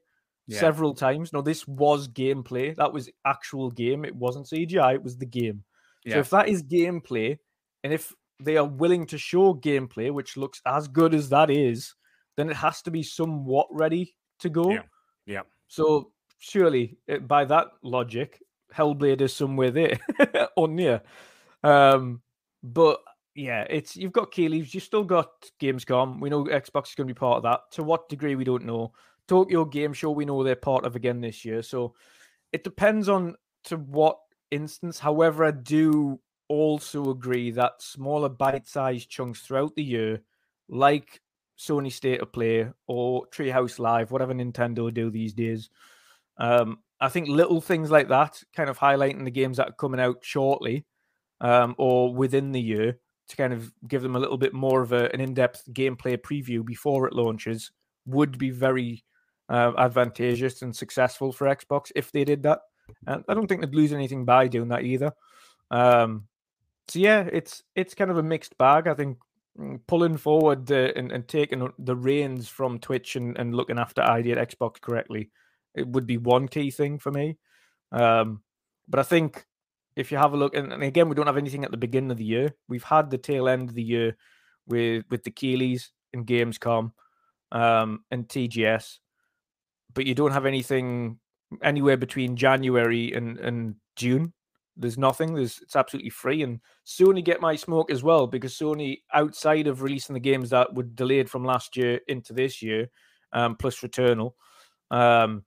yeah. 0.47 0.59
several 0.59 0.95
times. 0.95 1.31
No, 1.31 1.41
this 1.41 1.67
was 1.67 2.07
gameplay. 2.07 2.75
That 2.75 2.91
was 2.91 3.09
actual 3.25 3.69
game. 3.69 4.03
It 4.03 4.15
wasn't 4.15 4.47
CGI. 4.47 4.95
It 4.95 5.03
was 5.03 5.17
the 5.17 5.27
game. 5.27 5.63
Yeah. 6.05 6.15
So 6.15 6.19
if 6.19 6.29
that 6.31 6.49
is 6.49 6.63
gameplay, 6.63 7.37
and 7.83 7.93
if 7.93 8.13
they 8.39 8.57
are 8.57 8.65
willing 8.65 9.05
to 9.07 9.17
show 9.17 9.53
gameplay, 9.53 10.11
which 10.11 10.37
looks 10.37 10.61
as 10.65 10.87
good 10.87 11.13
as 11.13 11.29
that 11.29 11.49
is, 11.49 11.93
then 12.37 12.49
it 12.49 12.55
has 12.55 12.81
to 12.83 12.91
be 12.91 13.03
somewhat 13.03 13.67
ready 13.71 14.15
to 14.39 14.49
go. 14.49 14.71
Yeah. 14.71 14.81
Yeah. 15.25 15.41
So 15.67 16.11
surely, 16.39 16.97
eh, 17.07 17.17
by 17.17 17.45
that 17.45 17.67
logic, 17.83 18.41
Hellblade 18.73 19.21
is 19.21 19.35
somewhere 19.35 19.71
there 19.71 19.99
or 20.57 20.67
near. 20.67 21.01
Um, 21.63 22.21
but 22.63 22.99
yeah, 23.35 23.65
it's 23.69 23.95
you've 23.95 24.11
got 24.11 24.31
Keighley's, 24.31 24.73
you've 24.73 24.83
still 24.83 25.03
got 25.03 25.29
Gamescom. 25.61 26.19
We 26.19 26.29
know 26.29 26.45
Xbox 26.45 26.89
is 26.89 26.95
going 26.95 27.07
to 27.07 27.13
be 27.13 27.19
part 27.19 27.37
of 27.37 27.43
that. 27.43 27.61
To 27.73 27.83
what 27.83 28.09
degree 28.09 28.35
we 28.35 28.43
don't 28.43 28.65
know. 28.65 28.93
Tokyo 29.27 29.63
Game 29.65 29.93
Show 29.93 30.11
we 30.11 30.25
know 30.25 30.43
they're 30.43 30.55
part 30.55 30.85
of 30.85 30.95
again 30.95 31.21
this 31.21 31.45
year. 31.45 31.61
So 31.61 31.93
it 32.51 32.63
depends 32.63 33.07
on 33.09 33.35
to 33.65 33.77
what 33.77 34.17
instance. 34.51 34.99
However, 34.99 35.45
I 35.45 35.51
do 35.51 36.19
also 36.47 37.11
agree 37.11 37.51
that 37.51 37.81
smaller 37.81 38.29
bite-sized 38.29 39.09
chunks 39.09 39.41
throughout 39.41 39.75
the 39.75 39.83
year, 39.83 40.21
like 40.67 41.21
Sony 41.57 41.91
State 41.91 42.21
of 42.21 42.31
Play 42.31 42.67
or 42.87 43.27
Treehouse 43.27 43.79
Live, 43.79 44.11
whatever 44.11 44.33
Nintendo 44.33 44.93
do 44.93 45.09
these 45.09 45.33
days, 45.33 45.69
um, 46.37 46.79
I 47.01 47.09
think 47.09 47.27
little 47.27 47.61
things 47.61 47.91
like 47.91 48.09
that, 48.09 48.41
kind 48.55 48.69
of 48.69 48.79
highlighting 48.79 49.23
the 49.25 49.31
games 49.31 49.57
that 49.57 49.69
are 49.69 49.73
coming 49.73 49.99
out 49.99 50.17
shortly 50.21 50.85
um, 51.39 51.75
or 51.77 52.13
within 52.13 52.51
the 52.51 52.61
year, 52.61 52.99
to 53.27 53.35
kind 53.35 53.53
of 53.53 53.71
give 53.87 54.01
them 54.01 54.15
a 54.15 54.19
little 54.19 54.37
bit 54.37 54.53
more 54.53 54.81
of 54.81 54.91
a, 54.91 55.13
an 55.13 55.21
in-depth 55.21 55.65
gameplay 55.71 56.17
preview 56.17 56.65
before 56.65 57.07
it 57.07 57.13
launches, 57.13 57.71
would 58.05 58.37
be 58.37 58.49
very 58.49 59.03
uh, 59.49 59.71
advantageous 59.77 60.61
and 60.61 60.75
successful 60.75 61.31
for 61.31 61.47
Xbox 61.47 61.91
if 61.95 62.11
they 62.11 62.25
did 62.25 62.41
that. 62.43 62.59
And 63.07 63.23
I 63.27 63.33
don't 63.33 63.47
think 63.47 63.61
they'd 63.61 63.75
lose 63.75 63.93
anything 63.93 64.25
by 64.25 64.47
doing 64.47 64.69
that 64.69 64.83
either. 64.83 65.13
Um, 65.71 66.27
so 66.87 66.99
yeah, 66.99 67.27
it's 67.31 67.63
it's 67.75 67.95
kind 67.95 68.11
of 68.11 68.17
a 68.17 68.23
mixed 68.23 68.57
bag. 68.57 68.87
I 68.87 68.93
think 68.93 69.17
mm, 69.59 69.79
pulling 69.87 70.17
forward 70.17 70.69
and, 70.71 71.11
and 71.11 71.27
taking 71.27 71.71
the 71.77 71.95
reins 71.95 72.47
from 72.47 72.79
Twitch 72.79 73.15
and, 73.15 73.37
and 73.37 73.55
looking 73.55 73.79
after 73.79 74.01
ID 74.01 74.31
at 74.31 74.49
Xbox 74.49 74.81
correctly 74.81 75.29
it 75.75 75.87
would 75.87 76.05
be 76.05 76.17
one 76.17 76.47
key 76.47 76.71
thing 76.71 76.99
for 76.99 77.11
me. 77.11 77.37
Um, 77.91 78.41
but 78.87 78.99
I 78.99 79.03
think 79.03 79.45
if 79.95 80.11
you 80.11 80.17
have 80.17 80.33
a 80.33 80.37
look, 80.37 80.55
and, 80.55 80.71
and, 80.71 80.83
again, 80.83 81.09
we 81.09 81.15
don't 81.15 81.27
have 81.27 81.37
anything 81.37 81.63
at 81.63 81.71
the 81.71 81.77
beginning 81.77 82.11
of 82.11 82.17
the 82.17 82.25
year. 82.25 82.55
We've 82.67 82.83
had 82.83 83.09
the 83.09 83.17
tail 83.17 83.47
end 83.47 83.69
of 83.69 83.75
the 83.75 83.83
year 83.83 84.17
with 84.67 85.05
with 85.09 85.23
the 85.23 85.31
Keighleys 85.31 85.89
and 86.13 86.25
Gamescom 86.25 86.91
um, 87.51 88.03
and 88.11 88.27
TGS, 88.27 88.99
but 89.93 90.05
you 90.05 90.15
don't 90.15 90.31
have 90.31 90.45
anything 90.45 91.19
anywhere 91.63 91.97
between 91.97 92.35
January 92.35 93.13
and, 93.13 93.37
and 93.39 93.75
June. 93.95 94.33
There's 94.77 94.97
nothing. 94.97 95.33
There's 95.33 95.59
it's 95.61 95.75
absolutely 95.75 96.09
free. 96.09 96.41
And 96.41 96.59
Sony 96.85 97.23
get 97.23 97.41
my 97.41 97.55
smoke 97.55 97.91
as 97.91 98.01
well 98.01 98.27
because 98.27 98.53
Sony, 98.53 98.99
outside 99.13 99.67
of 99.67 99.81
releasing 99.81 100.13
the 100.13 100.19
games 100.19 100.51
that 100.51 100.73
were 100.73 100.83
delayed 100.83 101.29
from 101.29 101.43
last 101.43 101.75
year 101.75 101.99
into 102.07 102.33
this 102.33 102.61
year, 102.61 102.89
um, 103.33 103.55
plus 103.55 103.77
Returnal, 103.81 104.33
um, 104.89 105.43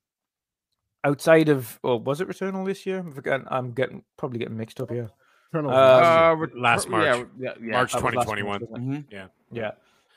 outside 1.05 1.49
of, 1.49 1.79
well, 1.83 1.99
was 1.99 2.20
it 2.20 2.29
Returnal 2.29 2.66
this 2.66 2.85
year? 2.85 2.99
I'm, 2.99 3.47
I'm 3.51 3.73
getting 3.73 4.05
probably 4.19 4.39
getting 4.39 4.57
mixed 4.57 4.81
up 4.81 4.91
here. 4.91 5.11
Um, 5.55 5.66
uh, 5.66 6.35
last 6.55 6.89
March, 6.89 7.05
yeah, 7.05 7.24
yeah, 7.39 7.53
yeah. 7.62 7.73
March 7.73 7.93
2021. 7.93 8.61
mm-hmm. 8.61 8.99
Yeah, 9.11 9.27
yeah. 9.51 9.73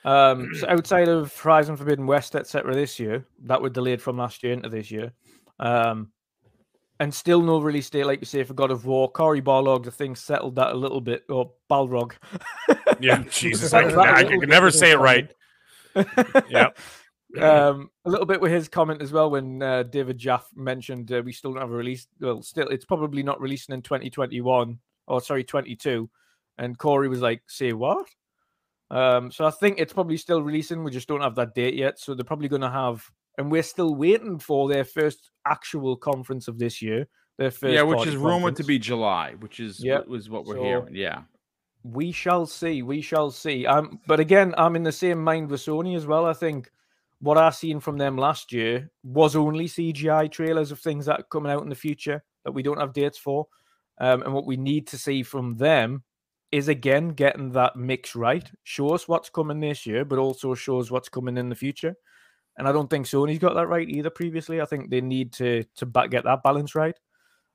Um, 0.05 0.53
so 0.55 0.67
outside 0.69 1.09
of 1.09 1.35
Horizon 1.37 1.75
Forbidden 1.75 2.05
West, 2.05 2.35
etc., 2.35 2.73
this 2.73 2.99
year 2.99 3.25
that 3.43 3.61
were 3.61 3.69
delayed 3.69 4.01
from 4.01 4.17
last 4.17 4.43
year 4.43 4.53
into 4.53 4.69
this 4.69 4.91
year, 4.91 5.11
um, 5.59 6.11
and 6.99 7.13
still 7.13 7.41
no 7.41 7.59
release 7.59 7.89
date, 7.89 8.05
like 8.05 8.19
you 8.21 8.25
say, 8.25 8.43
for 8.43 8.53
God 8.53 8.71
of 8.71 8.85
War. 8.85 9.11
Cory 9.11 9.41
Barlog, 9.41 9.83
the 9.83 9.91
thing 9.91 10.15
settled 10.15 10.55
that 10.55 10.71
a 10.71 10.75
little 10.75 11.01
bit, 11.01 11.23
or 11.29 11.51
Balrog. 11.69 12.13
yeah, 12.99 13.23
Jesus, 13.29 13.73
I, 13.73 13.83
can, 13.83 13.99
I 13.99 14.23
can 14.23 14.39
never 14.41 14.71
say 14.71 14.91
it 14.91 14.99
right. 14.99 15.31
yeah. 16.49 16.69
Um, 17.41 17.89
a 18.05 18.09
little 18.09 18.25
bit 18.25 18.39
with 18.39 18.53
his 18.53 18.69
comment 18.69 19.01
as 19.01 19.11
well 19.11 19.29
when 19.29 19.61
uh, 19.61 19.83
David 19.83 20.17
Jaffe 20.17 20.45
mentioned 20.55 21.11
uh, 21.11 21.21
we 21.25 21.33
still 21.33 21.51
don't 21.51 21.61
have 21.61 21.71
a 21.71 21.75
release. 21.75 22.07
Well, 22.21 22.41
still, 22.41 22.69
it's 22.69 22.85
probably 22.85 23.23
not 23.23 23.41
releasing 23.41 23.75
in 23.75 23.81
2021 23.81 24.79
or 25.07 25.21
sorry, 25.21 25.43
22. 25.43 26.09
And 26.57 26.77
Cory 26.77 27.09
was 27.09 27.19
like, 27.19 27.41
"Say 27.47 27.73
what?" 27.73 28.07
Um, 28.89 29.31
so 29.31 29.45
I 29.45 29.51
think 29.51 29.79
it's 29.79 29.93
probably 29.93 30.17
still 30.17 30.41
releasing. 30.41 30.83
We 30.83 30.91
just 30.91 31.07
don't 31.07 31.21
have 31.21 31.35
that 31.35 31.55
date 31.55 31.73
yet. 31.73 31.99
So 31.99 32.13
they're 32.13 32.23
probably 32.23 32.47
going 32.47 32.61
to 32.61 32.69
have, 32.69 33.03
and 33.37 33.51
we're 33.51 33.63
still 33.63 33.95
waiting 33.95 34.39
for 34.39 34.67
their 34.67 34.83
first 34.83 35.31
actual 35.45 35.95
conference 35.95 36.47
of 36.47 36.57
this 36.57 36.81
year. 36.81 37.07
Their 37.37 37.51
first, 37.51 37.73
yeah, 37.73 37.81
which 37.81 38.07
is 38.07 38.15
rumored 38.15 38.31
conference. 38.31 38.57
to 38.59 38.63
be 38.63 38.79
July, 38.79 39.33
which 39.39 39.59
is 39.59 39.83
yep. 39.83 40.07
was 40.07 40.29
what 40.29 40.45
we're 40.45 40.55
so, 40.55 40.63
hearing. 40.63 40.95
Yeah, 40.95 41.23
we 41.83 42.11
shall 42.11 42.45
see. 42.45 42.81
We 42.81 43.01
shall 43.01 43.29
see. 43.29 43.65
Um, 43.65 43.99
but 44.07 44.19
again, 44.19 44.55
I'm 44.57 44.75
in 44.75 44.83
the 44.83 44.91
same 44.91 45.23
mind 45.23 45.49
with 45.49 45.61
Sony 45.61 45.95
as 45.95 46.05
well. 46.05 46.25
I 46.25 46.33
think 46.33 46.71
what 47.19 47.37
I 47.37 47.49
seen 47.49 47.79
from 47.79 47.97
them 47.97 48.17
last 48.17 48.51
year 48.51 48.89
was 49.03 49.35
only 49.35 49.65
CGI 49.65 50.31
trailers 50.31 50.71
of 50.71 50.79
things 50.79 51.05
that 51.05 51.19
are 51.19 51.23
coming 51.23 51.51
out 51.51 51.63
in 51.63 51.69
the 51.69 51.75
future 51.75 52.23
that 52.43 52.51
we 52.51 52.63
don't 52.63 52.79
have 52.79 52.93
dates 52.93 53.17
for. 53.17 53.47
Um, 53.99 54.23
and 54.23 54.33
what 54.33 54.45
we 54.45 54.57
need 54.57 54.87
to 54.87 54.97
see 54.97 55.23
from 55.23 55.55
them 55.55 56.03
is 56.51 56.67
again 56.67 57.09
getting 57.09 57.51
that 57.51 57.75
mix 57.75 58.15
right. 58.15 58.49
Show 58.63 58.89
us 58.89 59.07
what's 59.07 59.29
coming 59.29 59.59
this 59.59 59.85
year, 59.85 60.05
but 60.05 60.19
also 60.19 60.53
shows 60.53 60.91
what's 60.91 61.09
coming 61.09 61.37
in 61.37 61.49
the 61.49 61.55
future. 61.55 61.95
And 62.57 62.67
I 62.67 62.71
don't 62.71 62.89
think 62.89 63.05
Sony's 63.05 63.39
got 63.39 63.55
that 63.55 63.67
right 63.67 63.87
either. 63.87 64.09
Previously, 64.09 64.61
I 64.61 64.65
think 64.65 64.89
they 64.89 65.01
need 65.01 65.33
to 65.33 65.63
to 65.75 65.85
back, 65.85 66.09
get 66.09 66.23
that 66.23 66.43
balance 66.43 66.75
right. 66.75 66.97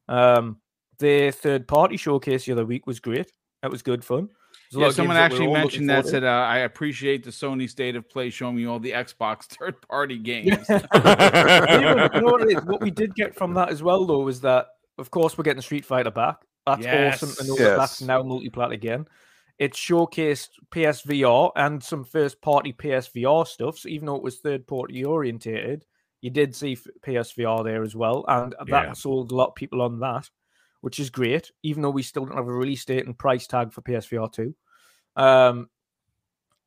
Um, 0.09 0.61
their 0.99 1.33
third 1.33 1.67
party 1.67 1.97
showcase 1.97 2.45
the 2.45 2.53
other 2.53 2.67
week 2.67 2.87
was 2.87 3.01
great. 3.01 3.33
That 3.63 3.71
was 3.71 3.83
good 3.83 4.05
fun. 4.05 4.29
Yeah, 4.73 4.91
someone 4.91 5.17
actually 5.17 5.49
mentioned 5.49 5.91
that 5.91 6.07
said, 6.07 6.23
uh, 6.23 6.29
"I 6.29 6.59
appreciate 6.59 7.25
the 7.25 7.31
Sony 7.31 7.69
State 7.69 7.97
of 7.97 8.09
Play 8.09 8.31
showing 8.31 8.57
me 8.57 8.67
all 8.67 8.79
the 8.79 8.93
Xbox 8.93 9.45
third 9.59 9.81
party 9.83 10.19
games." 10.19 10.47
you 10.69 10.79
know, 11.01 12.09
you 12.15 12.21
know 12.21 12.27
what, 12.27 12.67
what, 12.67 12.81
we 12.81 12.91
did 12.91 13.15
get 13.15 13.35
from 13.35 13.55
that 13.55 13.71
as 13.71 13.83
well, 13.83 14.07
though, 14.07 14.29
is 14.29 14.41
that 14.43 14.69
of 14.99 15.11
course 15.11 15.37
we're 15.37 15.45
getting 15.45 15.63
Street 15.63 15.85
Fighter 15.85 16.11
back. 16.11 16.37
That's 16.67 16.83
yes. 16.83 17.23
awesome 17.23 17.35
to 17.37 17.51
know 17.51 17.57
yes. 17.59 17.79
that's 17.79 18.03
now 18.03 18.23
multiplat 18.23 18.73
again. 18.73 19.07
It 19.61 19.75
showcased 19.75 20.49
PSVR 20.73 21.53
and 21.55 21.85
some 21.85 22.03
first 22.03 22.43
party 22.43 22.73
PSVR 22.73 23.47
stuff. 23.47 23.79
So 23.79 23.89
even 23.89 24.07
though 24.07 24.17
it 24.17 24.23
was 24.23 24.39
third 24.39 24.67
party 24.67 25.05
orientated, 25.05 25.85
you 26.21 26.31
did 26.31 26.57
see 26.57 26.77
PSVR 27.07 27.63
there 27.63 27.85
as 27.85 27.95
well, 27.95 28.25
and 28.27 28.57
that 28.67 28.87
yeah. 28.87 28.93
sold 28.95 29.31
a 29.31 29.35
lot 29.37 29.51
of 29.51 29.55
people 29.55 29.81
on 29.81 30.01
that 30.01 30.29
which 30.81 30.99
is 30.99 31.11
great, 31.11 31.51
even 31.63 31.83
though 31.83 31.91
we 31.91 32.03
still 32.03 32.25
don't 32.25 32.37
have 32.37 32.49
a 32.49 32.53
release 32.53 32.85
date 32.85 33.07
and 33.07 33.19
price 33.19 33.47
tag 33.47 33.73
for 33.73 33.83
PSVR 33.83 34.33
2, 34.33 34.55
um, 35.17 35.69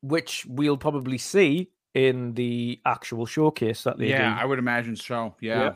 which 0.02 0.46
we'll 0.48 0.76
probably 0.76 1.18
see 1.18 1.70
in 1.94 2.34
the 2.34 2.80
actual 2.84 3.26
showcase 3.26 3.84
that 3.84 3.98
they 3.98 4.08
yeah, 4.08 4.34
do. 4.34 4.40
I 4.40 4.44
would 4.44 4.58
imagine 4.58 4.96
so. 4.96 5.34
Yeah. 5.40 5.62
yeah. 5.62 5.74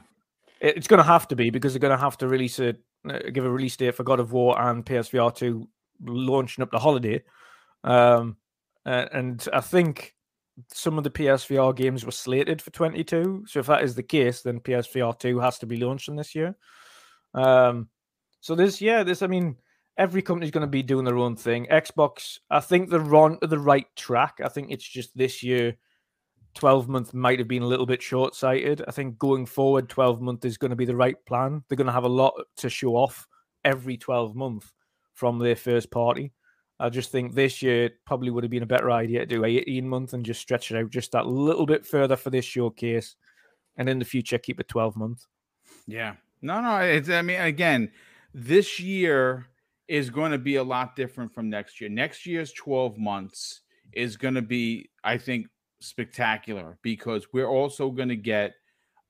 It's 0.60 0.88
going 0.88 0.98
to 0.98 1.04
have 1.04 1.28
to 1.28 1.36
be 1.36 1.50
because 1.50 1.72
they're 1.72 1.80
going 1.80 1.96
to 1.96 2.02
have 2.02 2.18
to 2.18 2.28
release 2.28 2.58
a 2.58 2.74
uh, 3.08 3.18
give 3.32 3.44
a 3.44 3.50
release 3.50 3.76
date 3.76 3.94
for 3.94 4.02
God 4.02 4.18
of 4.18 4.32
War 4.32 4.60
and 4.60 4.84
PSVR 4.84 5.32
2 5.34 5.68
launching 6.04 6.62
up 6.62 6.70
the 6.70 6.78
holiday. 6.78 7.22
Um, 7.84 8.36
and 8.84 9.46
I 9.52 9.60
think 9.60 10.14
some 10.72 10.98
of 10.98 11.04
the 11.04 11.10
PSVR 11.10 11.74
games 11.76 12.04
were 12.04 12.12
slated 12.12 12.60
for 12.60 12.70
22. 12.70 13.44
So 13.46 13.60
if 13.60 13.66
that 13.66 13.84
is 13.84 13.94
the 13.94 14.02
case, 14.02 14.42
then 14.42 14.60
PSVR 14.60 15.18
2 15.18 15.38
has 15.40 15.58
to 15.58 15.66
be 15.66 15.76
launching 15.76 16.16
this 16.16 16.34
year. 16.34 16.56
Um, 17.34 17.88
so 18.40 18.54
this, 18.54 18.80
yeah, 18.80 19.02
this, 19.02 19.22
I 19.22 19.26
mean, 19.26 19.56
every 19.96 20.22
company's 20.22 20.50
going 20.50 20.62
to 20.62 20.66
be 20.66 20.82
doing 20.82 21.04
their 21.04 21.18
own 21.18 21.36
thing. 21.36 21.66
Xbox, 21.70 22.38
I 22.50 22.60
think 22.60 22.90
they're 22.90 23.14
on 23.14 23.38
the 23.42 23.58
right 23.58 23.86
track. 23.96 24.40
I 24.44 24.48
think 24.48 24.70
it's 24.70 24.88
just 24.88 25.16
this 25.16 25.42
year, 25.42 25.76
12 26.54 26.88
month 26.88 27.14
might 27.14 27.38
have 27.38 27.48
been 27.48 27.62
a 27.62 27.66
little 27.68 27.86
bit 27.86 28.02
short 28.02 28.34
sighted. 28.34 28.82
I 28.88 28.90
think 28.90 29.18
going 29.18 29.46
forward, 29.46 29.88
12 29.88 30.20
month 30.20 30.44
is 30.44 30.56
going 30.56 30.70
to 30.70 30.76
be 30.76 30.86
the 30.86 30.96
right 30.96 31.16
plan. 31.26 31.62
They're 31.68 31.76
going 31.76 31.86
to 31.86 31.92
have 31.92 32.04
a 32.04 32.08
lot 32.08 32.34
to 32.58 32.70
show 32.70 32.96
off 32.96 33.28
every 33.64 33.96
12 33.96 34.34
month 34.34 34.72
from 35.18 35.38
their 35.40 35.56
first 35.56 35.90
party. 35.90 36.32
I 36.78 36.90
just 36.90 37.10
think 37.10 37.34
this 37.34 37.60
year 37.60 37.90
probably 38.06 38.30
would 38.30 38.44
have 38.44 38.52
been 38.52 38.62
a 38.62 38.66
better 38.66 38.92
idea 38.92 39.20
to 39.20 39.26
do 39.26 39.44
18 39.44 39.88
month 39.88 40.12
and 40.12 40.24
just 40.24 40.40
stretch 40.40 40.70
it 40.70 40.76
out 40.76 40.90
just 40.90 41.10
that 41.10 41.26
little 41.26 41.66
bit 41.66 41.84
further 41.84 42.14
for 42.14 42.30
this 42.30 42.44
showcase. 42.44 43.16
And 43.76 43.88
in 43.88 43.98
the 43.98 44.04
future, 44.04 44.38
keep 44.38 44.60
it 44.60 44.68
12 44.68 44.96
months. 44.96 45.26
Yeah. 45.88 46.14
No, 46.40 46.60
no. 46.60 46.76
It's, 46.78 47.08
I 47.08 47.22
mean, 47.22 47.40
again, 47.40 47.90
this 48.32 48.78
year 48.78 49.46
is 49.88 50.08
going 50.08 50.30
to 50.30 50.38
be 50.38 50.56
a 50.56 50.62
lot 50.62 50.94
different 50.94 51.34
from 51.34 51.50
next 51.50 51.80
year. 51.80 51.90
Next 51.90 52.24
year's 52.24 52.52
12 52.52 52.96
months 52.96 53.62
is 53.92 54.16
going 54.16 54.34
to 54.34 54.42
be, 54.42 54.88
I 55.02 55.18
think, 55.18 55.48
spectacular 55.80 56.78
because 56.82 57.26
we're 57.32 57.48
also 57.48 57.90
going 57.90 58.10
to 58.10 58.16
get 58.16 58.54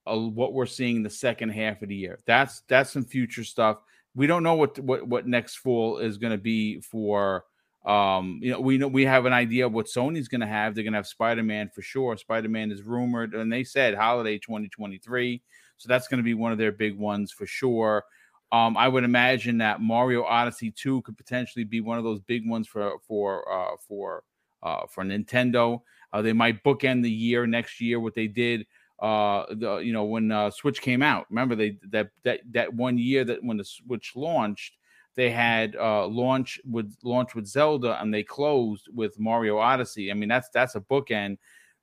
a, 0.06 0.18
what 0.18 0.54
we're 0.54 0.64
seeing 0.64 1.02
the 1.02 1.10
second 1.10 1.50
half 1.50 1.82
of 1.82 1.90
the 1.90 1.96
year. 1.96 2.18
That's 2.26 2.62
that's 2.66 2.90
some 2.92 3.04
future 3.04 3.44
stuff. 3.44 3.78
We 4.18 4.26
don't 4.26 4.42
know 4.42 4.54
what 4.54 4.76
what 4.80 5.06
what 5.06 5.28
next 5.28 5.56
fall 5.56 5.98
is 5.98 6.18
going 6.18 6.32
to 6.32 6.38
be 6.38 6.80
for 6.80 7.44
um, 7.86 8.40
you 8.42 8.50
know, 8.50 8.60
we 8.60 8.76
know 8.76 8.88
we 8.88 9.04
have 9.04 9.26
an 9.26 9.32
idea 9.32 9.64
of 9.64 9.72
what 9.72 9.86
Sony's 9.86 10.26
going 10.26 10.40
to 10.40 10.46
have. 10.46 10.74
They're 10.74 10.82
going 10.82 10.92
to 10.92 10.98
have 10.98 11.06
Spider 11.06 11.44
Man 11.44 11.70
for 11.72 11.82
sure. 11.82 12.16
Spider 12.16 12.48
Man 12.48 12.72
is 12.72 12.82
rumored, 12.82 13.34
and 13.34 13.52
they 13.52 13.62
said 13.62 13.94
holiday 13.94 14.38
2023. 14.38 15.40
So 15.76 15.88
that's 15.88 16.08
going 16.08 16.18
to 16.18 16.24
be 16.24 16.34
one 16.34 16.50
of 16.50 16.58
their 16.58 16.72
big 16.72 16.98
ones 16.98 17.30
for 17.30 17.46
sure. 17.46 18.04
Um, 18.50 18.76
I 18.76 18.88
would 18.88 19.04
imagine 19.04 19.58
that 19.58 19.80
Mario 19.80 20.24
Odyssey 20.24 20.72
2 20.72 21.02
could 21.02 21.16
potentially 21.16 21.64
be 21.64 21.80
one 21.80 21.98
of 21.98 22.04
those 22.04 22.20
big 22.20 22.48
ones 22.48 22.66
for 22.66 22.98
for 23.06 23.50
uh, 23.50 23.76
for 23.86 24.24
uh, 24.64 24.86
for 24.88 25.04
Nintendo. 25.04 25.80
Uh, 26.12 26.22
they 26.22 26.32
might 26.32 26.64
bookend 26.64 27.04
the 27.04 27.10
year 27.10 27.46
next 27.46 27.80
year. 27.80 28.00
What 28.00 28.14
they 28.14 28.26
did, 28.26 28.66
uh, 29.00 29.46
the 29.50 29.78
you 29.78 29.92
know 29.92 30.04
when 30.04 30.32
uh, 30.32 30.50
Switch 30.50 30.80
came 30.80 31.02
out. 31.02 31.26
Remember 31.30 31.54
they 31.54 31.76
that 31.90 32.10
that 32.24 32.40
that 32.52 32.74
one 32.74 32.98
year 32.98 33.24
that 33.24 33.42
when 33.42 33.56
the 33.56 33.64
Switch 33.64 34.12
launched, 34.16 34.76
they 35.14 35.30
had 35.30 35.76
uh, 35.76 36.06
launch 36.06 36.60
with 36.64 36.94
launch 37.02 37.34
with 37.34 37.46
Zelda 37.46 38.00
and 38.00 38.12
they 38.12 38.22
closed 38.22 38.88
with 38.94 39.18
Mario 39.18 39.58
Odyssey. 39.58 40.10
I 40.10 40.14
mean, 40.14 40.28
that's 40.28 40.48
that's 40.50 40.74
a 40.74 40.80
bookend. 40.80 41.38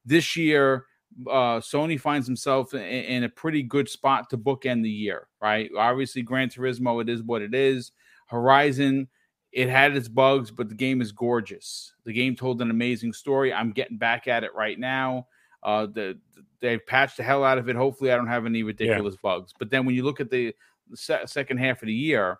This 0.06 0.36
year, 0.36 0.86
uh, 1.28 1.60
Sony 1.60 2.00
finds 2.00 2.28
himself 2.28 2.74
in, 2.74 2.82
in, 2.82 3.24
a 3.24 3.30
pretty 3.30 3.64
good 3.64 3.90
spot 3.90 4.30
to 4.30 4.38
bookend 4.38 4.84
the 4.84 4.90
year, 4.90 5.28
right? 5.42 5.70
Obviously, 5.78 6.22
Gran 6.22 6.50
Turismo, 6.50 7.02
it 7.02 7.10
is 7.10 7.24
what 7.24 7.42
it 7.42 7.54
is. 7.54 7.92
Horizon, 8.28 9.08
it 9.52 9.70
had 9.70 9.96
its 9.96 10.08
bugs, 10.08 10.52
but 10.52 10.70
the 10.70 10.76
game 10.76 11.02
is 11.02 11.12
gorgeous. 11.12 11.94
The 12.06 12.14
game 12.14 12.36
told 12.36 12.62
an 12.62 12.70
amazing 12.70 13.14
story. 13.14 13.54
I'm 13.54 13.72
getting 13.72 13.98
back 13.98 14.28
at 14.28 14.44
it 14.44 14.54
right 14.54 14.78
now. 14.78 15.28
Uh, 15.64 15.88
the 15.88 16.18
they've 16.66 16.86
patched 16.86 17.18
the 17.18 17.24
hell 17.24 17.44
out 17.44 17.58
of 17.58 17.70
it. 17.70 17.76
Hopefully, 17.76 18.12
I 18.12 18.16
don't 18.16 18.28
have 18.28 18.46
any 18.46 18.64
ridiculous 18.64 19.16
yeah. 19.16 19.20
bugs. 19.22 19.54
But 19.58 19.70
then 19.70 19.86
when 19.86 19.96
you 19.96 20.04
look 20.04 20.20
at 20.20 20.30
the, 20.30 20.54
se- 20.94 21.26
second 21.26 21.58
half 21.58 21.82
of 21.82 21.88
the 21.88 21.94
year, 21.94 22.38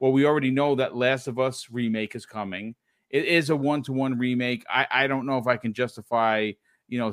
well, 0.00 0.12
we 0.12 0.26
already 0.26 0.50
know 0.50 0.74
that 0.76 0.96
Last 0.96 1.26
of 1.26 1.38
Us 1.38 1.68
remake 1.70 2.14
is 2.14 2.26
coming. 2.26 2.74
It 3.10 3.24
is 3.24 3.50
a 3.50 3.56
one 3.56 3.82
to 3.84 3.92
one 3.92 4.18
remake. 4.18 4.64
I, 4.70 4.86
I 4.90 5.06
don't 5.06 5.26
know 5.26 5.38
if 5.38 5.46
I 5.46 5.56
can 5.56 5.72
justify, 5.72 6.52
you 6.88 6.98
know, 6.98 7.12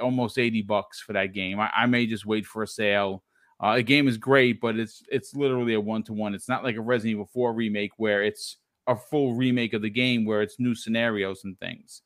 almost 0.00 0.38
80 0.38 0.62
bucks 0.62 1.00
for 1.00 1.12
that 1.12 1.32
game. 1.32 1.60
I, 1.60 1.70
I 1.74 1.86
may 1.86 2.06
just 2.06 2.26
wait 2.26 2.46
for 2.46 2.62
a 2.62 2.66
sale. 2.66 3.22
Uh, 3.60 3.76
the 3.76 3.82
game 3.82 4.08
is 4.08 4.16
great, 4.16 4.60
but 4.60 4.78
it's 4.78 5.02
it's 5.10 5.34
literally 5.34 5.74
a 5.74 5.80
one 5.80 6.02
to 6.04 6.14
one. 6.14 6.34
It's 6.34 6.48
not 6.48 6.64
like 6.64 6.76
a 6.76 6.80
Resident 6.80 7.12
Evil 7.12 7.28
4 7.32 7.52
remake 7.52 7.92
where 7.98 8.22
it's 8.22 8.56
a 8.86 8.96
full 8.96 9.34
remake 9.34 9.74
of 9.74 9.82
the 9.82 9.90
game 9.90 10.24
where 10.24 10.40
it's 10.42 10.58
new 10.58 10.74
scenarios 10.74 11.44
and 11.44 11.58
things. 11.60 12.02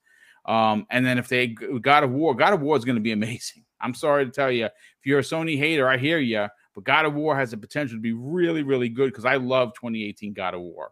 Um, 0.46 0.86
and 0.90 1.04
then 1.04 1.18
if 1.18 1.28
they 1.28 1.48
God 1.48 2.04
of 2.04 2.10
War, 2.10 2.34
God 2.34 2.52
of 2.52 2.60
War 2.60 2.76
is 2.76 2.84
going 2.84 2.96
to 2.96 3.02
be 3.02 3.12
amazing. 3.20 3.64
I'm 3.80 3.94
sorry 3.94 4.24
to 4.24 4.30
tell 4.30 4.50
you, 4.50 4.66
if 4.66 4.72
you're 5.04 5.18
a 5.18 5.22
Sony 5.22 5.58
hater, 5.58 5.88
I 5.88 5.98
hear 5.98 6.18
you. 6.18 6.46
But 6.74 6.84
God 6.84 7.04
of 7.04 7.14
War 7.14 7.36
has 7.36 7.52
the 7.52 7.56
potential 7.56 7.96
to 7.96 8.00
be 8.00 8.12
really, 8.12 8.62
really 8.62 8.88
good 8.88 9.10
because 9.10 9.24
I 9.24 9.36
love 9.36 9.74
2018 9.74 10.32
God 10.32 10.54
of 10.54 10.60
War. 10.60 10.90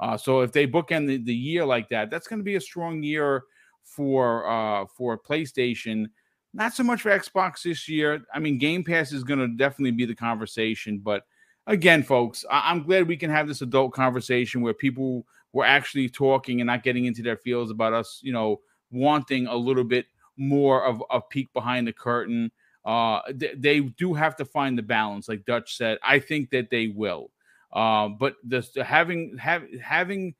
Uh, 0.00 0.16
so 0.16 0.40
if 0.40 0.50
they 0.50 0.66
bookend 0.66 1.06
the, 1.06 1.18
the 1.18 1.34
year 1.34 1.64
like 1.64 1.88
that, 1.90 2.10
that's 2.10 2.26
going 2.26 2.40
to 2.40 2.44
be 2.44 2.56
a 2.56 2.60
strong 2.60 3.02
year 3.02 3.44
for 3.84 4.48
uh, 4.48 4.86
for 4.96 5.18
PlayStation. 5.18 6.06
Not 6.52 6.74
so 6.74 6.82
much 6.82 7.02
for 7.02 7.10
Xbox 7.10 7.62
this 7.62 7.88
year. 7.88 8.22
I 8.34 8.40
mean, 8.40 8.58
Game 8.58 8.82
Pass 8.82 9.12
is 9.12 9.22
going 9.22 9.38
to 9.38 9.48
definitely 9.48 9.92
be 9.92 10.04
the 10.04 10.14
conversation. 10.14 10.98
But 10.98 11.22
again, 11.66 12.02
folks, 12.02 12.44
I- 12.50 12.70
I'm 12.70 12.82
glad 12.82 13.06
we 13.06 13.16
can 13.16 13.30
have 13.30 13.46
this 13.46 13.62
adult 13.62 13.92
conversation 13.92 14.60
where 14.60 14.74
people 14.74 15.26
were 15.52 15.64
actually 15.64 16.08
talking 16.08 16.60
and 16.60 16.66
not 16.66 16.82
getting 16.82 17.04
into 17.04 17.22
their 17.22 17.36
feels 17.36 17.70
about 17.70 17.92
us, 17.92 18.20
you 18.22 18.32
know, 18.32 18.60
wanting 18.90 19.46
a 19.46 19.56
little 19.56 19.84
bit 19.84 20.06
more 20.36 20.84
of 20.84 21.02
a 21.10 21.20
peek 21.20 21.52
behind 21.52 21.86
the 21.86 21.92
curtain 21.92 22.50
uh, 22.84 23.20
they, 23.32 23.54
they 23.54 23.80
do 23.80 24.14
have 24.14 24.36
to 24.36 24.44
find 24.44 24.76
the 24.76 24.82
balance, 24.82 25.28
like 25.28 25.44
Dutch 25.44 25.76
said. 25.76 25.98
I 26.02 26.18
think 26.18 26.50
that 26.50 26.70
they 26.70 26.88
will. 26.88 27.30
Uh, 27.72 28.08
but 28.08 28.36
the, 28.44 28.66
having 28.84 29.36
have, 29.38 29.64
having 29.80 30.34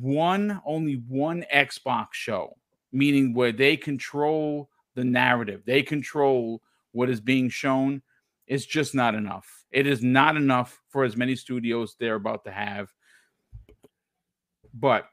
one 0.00 0.60
only 0.66 1.02
one 1.08 1.44
Xbox 1.52 2.08
show, 2.12 2.56
meaning 2.92 3.34
where 3.34 3.52
they 3.52 3.76
control 3.76 4.68
the 4.94 5.04
narrative, 5.04 5.62
they 5.64 5.82
control 5.82 6.60
what 6.92 7.08
is 7.08 7.20
being 7.20 7.48
shown, 7.48 8.02
is 8.46 8.66
just 8.66 8.94
not 8.94 9.14
enough. 9.14 9.64
It 9.70 9.86
is 9.86 10.02
not 10.02 10.36
enough 10.36 10.80
for 10.88 11.04
as 11.04 11.16
many 11.16 11.36
studios 11.36 11.96
they're 11.98 12.14
about 12.14 12.44
to 12.44 12.50
have. 12.50 12.92
But, 14.74 15.08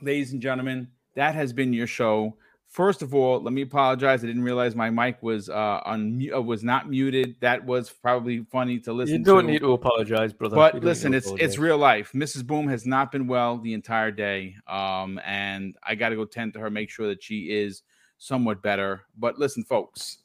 ladies 0.00 0.32
and 0.32 0.42
gentlemen, 0.42 0.88
that 1.16 1.34
has 1.34 1.52
been 1.52 1.72
your 1.72 1.86
show. 1.86 2.36
First 2.68 3.00
of 3.00 3.14
all, 3.14 3.40
let 3.42 3.52
me 3.52 3.62
apologize. 3.62 4.22
I 4.22 4.26
didn't 4.26 4.42
realize 4.42 4.74
my 4.74 4.90
mic 4.90 5.22
was 5.22 5.48
uh 5.48 5.80
on 5.84 6.28
uh, 6.34 6.40
was 6.40 6.62
not 6.62 6.88
muted. 6.88 7.36
That 7.40 7.64
was 7.64 7.90
probably 7.90 8.44
funny 8.50 8.78
to 8.80 8.92
listen. 8.92 9.14
To. 9.14 9.18
You 9.18 9.24
don't 9.24 9.46
to. 9.46 9.52
need 9.52 9.60
to 9.60 9.72
apologize, 9.72 10.32
brother. 10.32 10.56
But 10.56 10.82
listen, 10.82 11.14
it's 11.14 11.32
it's 11.38 11.58
real 11.58 11.78
life. 11.78 12.12
Mrs. 12.12 12.46
Boom 12.46 12.68
has 12.68 12.86
not 12.86 13.12
been 13.12 13.26
well 13.26 13.58
the 13.58 13.72
entire 13.72 14.10
day, 14.10 14.56
um, 14.68 15.20
and 15.24 15.76
I 15.82 15.94
got 15.94 16.10
to 16.10 16.16
go 16.16 16.24
tend 16.24 16.54
to 16.54 16.60
her, 16.60 16.70
make 16.70 16.90
sure 16.90 17.08
that 17.08 17.22
she 17.22 17.50
is 17.50 17.82
somewhat 18.18 18.62
better. 18.62 19.02
But 19.16 19.38
listen, 19.38 19.64
folks, 19.64 20.18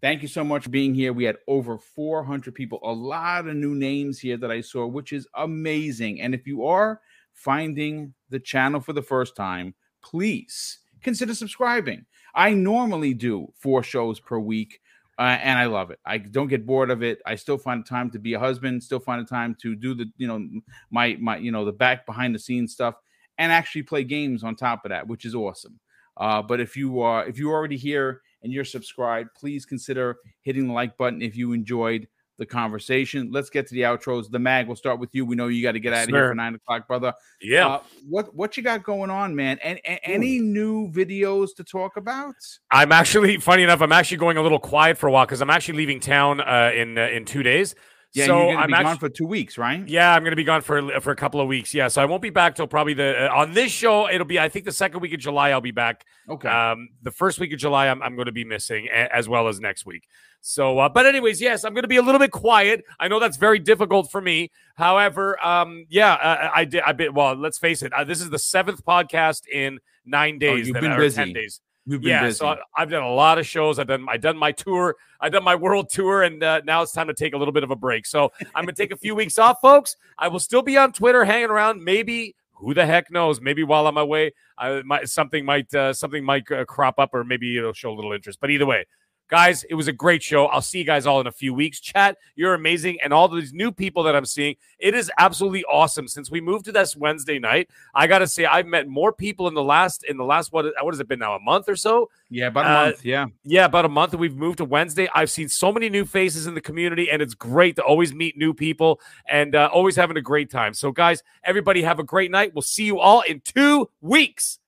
thank 0.00 0.22
you 0.22 0.28
so 0.28 0.44
much 0.44 0.64
for 0.64 0.70
being 0.70 0.94
here. 0.94 1.12
We 1.12 1.24
had 1.24 1.36
over 1.48 1.78
400 1.78 2.54
people, 2.54 2.78
a 2.82 2.92
lot 2.92 3.48
of 3.48 3.56
new 3.56 3.74
names 3.74 4.18
here 4.18 4.36
that 4.36 4.50
I 4.50 4.60
saw, 4.60 4.86
which 4.86 5.12
is 5.12 5.26
amazing. 5.34 6.20
And 6.20 6.34
if 6.34 6.46
you 6.46 6.66
are 6.66 7.00
finding 7.32 8.14
the 8.30 8.38
channel 8.38 8.80
for 8.80 8.92
the 8.92 9.02
first 9.02 9.34
time, 9.36 9.74
please 10.04 10.78
consider 11.02 11.34
subscribing. 11.34 12.04
I 12.34 12.52
normally 12.52 13.14
do 13.14 13.52
four 13.56 13.82
shows 13.82 14.20
per 14.20 14.38
week. 14.38 14.80
Uh, 15.16 15.38
and 15.42 15.56
I 15.56 15.66
love 15.66 15.92
it. 15.92 16.00
I 16.04 16.18
don't 16.18 16.48
get 16.48 16.66
bored 16.66 16.90
of 16.90 17.04
it. 17.04 17.22
I 17.24 17.36
still 17.36 17.56
find 17.56 17.86
time 17.86 18.10
to 18.10 18.18
be 18.18 18.34
a 18.34 18.38
husband, 18.40 18.82
still 18.82 18.98
find 18.98 19.26
time 19.28 19.56
to 19.62 19.76
do 19.76 19.94
the, 19.94 20.06
you 20.16 20.26
know, 20.26 20.44
my 20.90 21.16
my, 21.20 21.36
you 21.36 21.52
know, 21.52 21.64
the 21.64 21.72
back 21.72 22.04
behind 22.04 22.34
the 22.34 22.38
scenes 22.40 22.72
stuff, 22.72 22.96
and 23.38 23.52
actually 23.52 23.84
play 23.84 24.02
games 24.02 24.42
on 24.42 24.56
top 24.56 24.84
of 24.84 24.88
that, 24.88 25.06
which 25.06 25.24
is 25.24 25.32
awesome. 25.32 25.78
Uh, 26.16 26.42
but 26.42 26.58
if 26.58 26.76
you 26.76 27.00
are 27.00 27.24
if 27.28 27.38
you're 27.38 27.54
already 27.54 27.76
here 27.76 28.22
and 28.42 28.52
you're 28.52 28.64
subscribed, 28.64 29.30
please 29.36 29.64
consider 29.64 30.16
hitting 30.42 30.66
the 30.66 30.72
like 30.72 30.96
button 30.96 31.22
if 31.22 31.36
you 31.36 31.52
enjoyed 31.52 32.08
the 32.38 32.46
conversation. 32.46 33.30
Let's 33.30 33.50
get 33.50 33.66
to 33.68 33.74
the 33.74 33.82
outros. 33.82 34.30
The 34.30 34.38
mag, 34.38 34.66
we'll 34.66 34.76
start 34.76 34.98
with 34.98 35.10
you. 35.14 35.24
We 35.24 35.36
know 35.36 35.48
you 35.48 35.62
got 35.62 35.72
to 35.72 35.80
get 35.80 35.92
out 35.92 36.04
of 36.04 36.10
here 36.10 36.28
for 36.28 36.34
nine 36.34 36.54
o'clock, 36.54 36.86
brother. 36.86 37.12
Yeah. 37.40 37.66
Uh, 37.66 37.82
what 38.08 38.34
what 38.34 38.56
you 38.56 38.62
got 38.62 38.82
going 38.82 39.10
on, 39.10 39.34
man? 39.34 39.58
And, 39.62 39.80
and 39.84 40.00
any 40.04 40.38
new 40.40 40.90
videos 40.90 41.54
to 41.56 41.64
talk 41.64 41.96
about? 41.96 42.34
I'm 42.70 42.92
actually 42.92 43.38
funny 43.38 43.62
enough. 43.62 43.80
I'm 43.80 43.92
actually 43.92 44.18
going 44.18 44.36
a 44.36 44.42
little 44.42 44.58
quiet 44.58 44.98
for 44.98 45.08
a 45.08 45.12
while 45.12 45.26
because 45.26 45.40
I'm 45.40 45.50
actually 45.50 45.78
leaving 45.78 46.00
town 46.00 46.40
uh, 46.40 46.72
in 46.74 46.98
uh, 46.98 47.08
in 47.08 47.24
two 47.24 47.42
days. 47.42 47.74
Yeah, 48.14 48.26
so 48.26 48.50
I'm 48.50 48.68
be 48.68 48.74
actually, 48.74 48.84
gone 48.84 48.98
for 48.98 49.08
two 49.08 49.26
weeks, 49.26 49.58
right? 49.58 49.86
Yeah, 49.88 50.14
I'm 50.14 50.22
gonna 50.22 50.36
be 50.36 50.44
gone 50.44 50.62
for 50.62 51.00
for 51.00 51.10
a 51.10 51.16
couple 51.16 51.40
of 51.40 51.48
weeks. 51.48 51.74
Yeah, 51.74 51.88
so 51.88 52.00
I 52.00 52.04
won't 52.04 52.22
be 52.22 52.30
back 52.30 52.54
till 52.54 52.68
probably 52.68 52.94
the 52.94 53.28
uh, 53.28 53.36
on 53.36 53.54
this 53.54 53.72
show. 53.72 54.08
It'll 54.08 54.24
be 54.24 54.38
I 54.38 54.48
think 54.48 54.64
the 54.66 54.72
second 54.72 55.00
week 55.00 55.12
of 55.12 55.18
July. 55.18 55.50
I'll 55.50 55.60
be 55.60 55.72
back. 55.72 56.04
Okay. 56.30 56.48
Um, 56.48 56.90
the 57.02 57.10
first 57.10 57.40
week 57.40 57.52
of 57.52 57.58
July, 57.58 57.88
I'm 57.88 58.00
I'm 58.02 58.14
going 58.14 58.26
to 58.26 58.32
be 58.32 58.44
missing 58.44 58.88
as 58.88 59.28
well 59.28 59.48
as 59.48 59.58
next 59.58 59.84
week. 59.84 60.06
So, 60.42 60.78
uh, 60.78 60.88
but 60.88 61.06
anyways, 61.06 61.40
yes, 61.40 61.64
I'm 61.64 61.72
going 61.72 61.82
to 61.82 61.88
be 61.88 61.96
a 61.96 62.02
little 62.02 62.18
bit 62.20 62.30
quiet. 62.30 62.84
I 63.00 63.08
know 63.08 63.18
that's 63.18 63.38
very 63.38 63.58
difficult 63.58 64.12
for 64.12 64.20
me. 64.20 64.52
However, 64.76 65.44
um, 65.44 65.86
yeah, 65.88 66.12
uh, 66.12 66.50
I 66.54 66.66
did. 66.66 66.82
I 66.86 66.92
bit. 66.92 67.12
Well, 67.12 67.34
let's 67.34 67.58
face 67.58 67.82
it. 67.82 67.92
Uh, 67.92 68.04
this 68.04 68.20
is 68.20 68.30
the 68.30 68.38
seventh 68.38 68.84
podcast 68.84 69.48
in 69.48 69.80
nine 70.04 70.38
days. 70.38 70.50
Oh, 70.50 70.66
you've 70.66 70.80
been 70.80 70.96
busy. 70.96 71.16
Ten 71.16 71.32
days 71.32 71.60
yeah, 71.86 72.22
busy. 72.22 72.38
so 72.38 72.56
I've 72.76 72.90
done 72.90 73.02
a 73.02 73.12
lot 73.12 73.38
of 73.38 73.46
shows. 73.46 73.78
I've 73.78 73.86
done 73.86 74.06
I 74.08 74.16
done 74.16 74.36
my 74.36 74.52
tour. 74.52 74.96
I've 75.20 75.32
done 75.32 75.44
my 75.44 75.54
world 75.54 75.90
tour, 75.90 76.22
and 76.22 76.42
uh, 76.42 76.62
now 76.64 76.82
it's 76.82 76.92
time 76.92 77.06
to 77.08 77.14
take 77.14 77.34
a 77.34 77.36
little 77.36 77.52
bit 77.52 77.62
of 77.62 77.70
a 77.70 77.76
break. 77.76 78.06
So 78.06 78.32
I'm 78.54 78.64
gonna 78.64 78.72
take 78.72 78.92
a 78.92 78.96
few 78.96 79.14
weeks 79.14 79.38
off, 79.38 79.60
folks. 79.60 79.96
I 80.18 80.28
will 80.28 80.40
still 80.40 80.62
be 80.62 80.76
on 80.76 80.92
Twitter, 80.92 81.24
hanging 81.24 81.50
around. 81.50 81.82
Maybe 81.84 82.34
Who 82.54 82.72
the 82.74 82.86
heck 82.86 83.10
knows? 83.10 83.40
Maybe 83.40 83.64
while 83.64 83.86
I'm 83.86 83.98
away, 83.98 84.32
I 84.56 84.82
might 84.82 85.08
something 85.08 85.44
might 85.44 85.72
uh, 85.74 85.92
something 85.92 86.24
might 86.24 86.50
uh, 86.50 86.64
crop 86.64 86.98
up, 86.98 87.10
or 87.12 87.24
maybe 87.24 87.58
it'll 87.58 87.72
show 87.72 87.92
a 87.92 87.96
little 87.96 88.12
interest. 88.12 88.38
But 88.40 88.50
either 88.50 88.66
way, 88.66 88.86
Guys, 89.28 89.64
it 89.64 89.74
was 89.74 89.88
a 89.88 89.92
great 89.92 90.22
show. 90.22 90.46
I'll 90.46 90.60
see 90.60 90.78
you 90.78 90.84
guys 90.84 91.06
all 91.06 91.20
in 91.20 91.26
a 91.26 91.32
few 91.32 91.54
weeks. 91.54 91.80
Chat, 91.80 92.18
you're 92.36 92.54
amazing. 92.54 92.98
And 93.02 93.12
all 93.12 93.26
these 93.26 93.54
new 93.54 93.72
people 93.72 94.02
that 94.02 94.14
I'm 94.14 94.26
seeing, 94.26 94.56
it 94.78 94.94
is 94.94 95.10
absolutely 95.18 95.64
awesome. 95.64 96.08
Since 96.08 96.30
we 96.30 96.40
moved 96.40 96.66
to 96.66 96.72
this 96.72 96.94
Wednesday 96.94 97.38
night, 97.38 97.70
I 97.94 98.06
gotta 98.06 98.26
say 98.26 98.44
I've 98.44 98.66
met 98.66 98.86
more 98.86 99.12
people 99.12 99.48
in 99.48 99.54
the 99.54 99.62
last 99.62 100.04
in 100.04 100.18
the 100.18 100.24
last 100.24 100.52
what 100.52 100.66
what 100.82 100.92
has 100.92 101.00
it 101.00 101.08
been 101.08 101.18
now? 101.18 101.34
A 101.34 101.40
month 101.40 101.68
or 101.68 101.76
so? 101.76 102.10
Yeah, 102.28 102.48
about 102.48 102.66
a 102.66 102.68
uh, 102.68 102.84
month. 102.86 103.04
Yeah. 103.04 103.26
Yeah, 103.44 103.64
about 103.64 103.84
a 103.84 103.88
month. 103.88 104.14
We've 104.14 104.36
moved 104.36 104.58
to 104.58 104.64
Wednesday. 104.64 105.08
I've 105.14 105.30
seen 105.30 105.48
so 105.48 105.72
many 105.72 105.88
new 105.88 106.04
faces 106.04 106.46
in 106.46 106.54
the 106.54 106.60
community, 106.60 107.10
and 107.10 107.22
it's 107.22 107.34
great 107.34 107.76
to 107.76 107.82
always 107.82 108.12
meet 108.12 108.36
new 108.36 108.52
people 108.52 109.00
and 109.28 109.54
uh, 109.54 109.70
always 109.72 109.96
having 109.96 110.16
a 110.16 110.22
great 110.22 110.50
time. 110.50 110.74
So, 110.74 110.92
guys, 110.92 111.22
everybody 111.44 111.82
have 111.82 111.98
a 111.98 112.04
great 112.04 112.30
night. 112.30 112.52
We'll 112.54 112.62
see 112.62 112.84
you 112.84 113.00
all 113.00 113.22
in 113.22 113.40
two 113.40 113.88
weeks. 114.00 114.58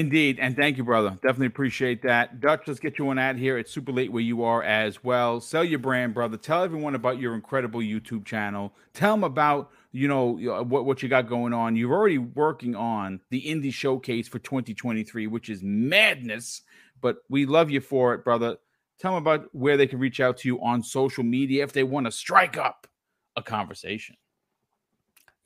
Indeed, 0.00 0.38
and 0.38 0.54
thank 0.54 0.76
you, 0.76 0.84
brother. 0.84 1.10
Definitely 1.22 1.48
appreciate 1.48 2.02
that. 2.02 2.40
Dutch, 2.40 2.68
let's 2.68 2.78
get 2.78 3.00
you 3.00 3.04
one 3.04 3.18
out 3.18 3.34
here. 3.34 3.58
It's 3.58 3.72
super 3.72 3.90
late 3.90 4.12
where 4.12 4.22
you 4.22 4.44
are 4.44 4.62
as 4.62 5.02
well. 5.02 5.40
Sell 5.40 5.64
your 5.64 5.80
brand, 5.80 6.14
brother. 6.14 6.36
Tell 6.36 6.62
everyone 6.62 6.94
about 6.94 7.18
your 7.18 7.34
incredible 7.34 7.80
YouTube 7.80 8.24
channel. 8.24 8.72
Tell 8.94 9.14
them 9.14 9.24
about 9.24 9.72
you 9.90 10.06
know 10.06 10.38
uh, 10.38 10.62
what 10.62 10.84
what 10.84 11.02
you 11.02 11.08
got 11.08 11.28
going 11.28 11.52
on. 11.52 11.74
You're 11.74 11.92
already 11.92 12.18
working 12.18 12.76
on 12.76 13.20
the 13.30 13.42
indie 13.42 13.74
showcase 13.74 14.28
for 14.28 14.38
2023, 14.38 15.26
which 15.26 15.50
is 15.50 15.64
madness. 15.64 16.62
But 17.00 17.16
we 17.28 17.44
love 17.44 17.68
you 17.68 17.80
for 17.80 18.14
it, 18.14 18.22
brother. 18.22 18.56
Tell 19.00 19.14
them 19.14 19.22
about 19.22 19.48
where 19.52 19.76
they 19.76 19.88
can 19.88 19.98
reach 19.98 20.20
out 20.20 20.36
to 20.38 20.48
you 20.48 20.62
on 20.62 20.80
social 20.80 21.24
media 21.24 21.64
if 21.64 21.72
they 21.72 21.82
want 21.82 22.06
to 22.06 22.12
strike 22.12 22.56
up 22.56 22.86
a 23.34 23.42
conversation. 23.42 24.14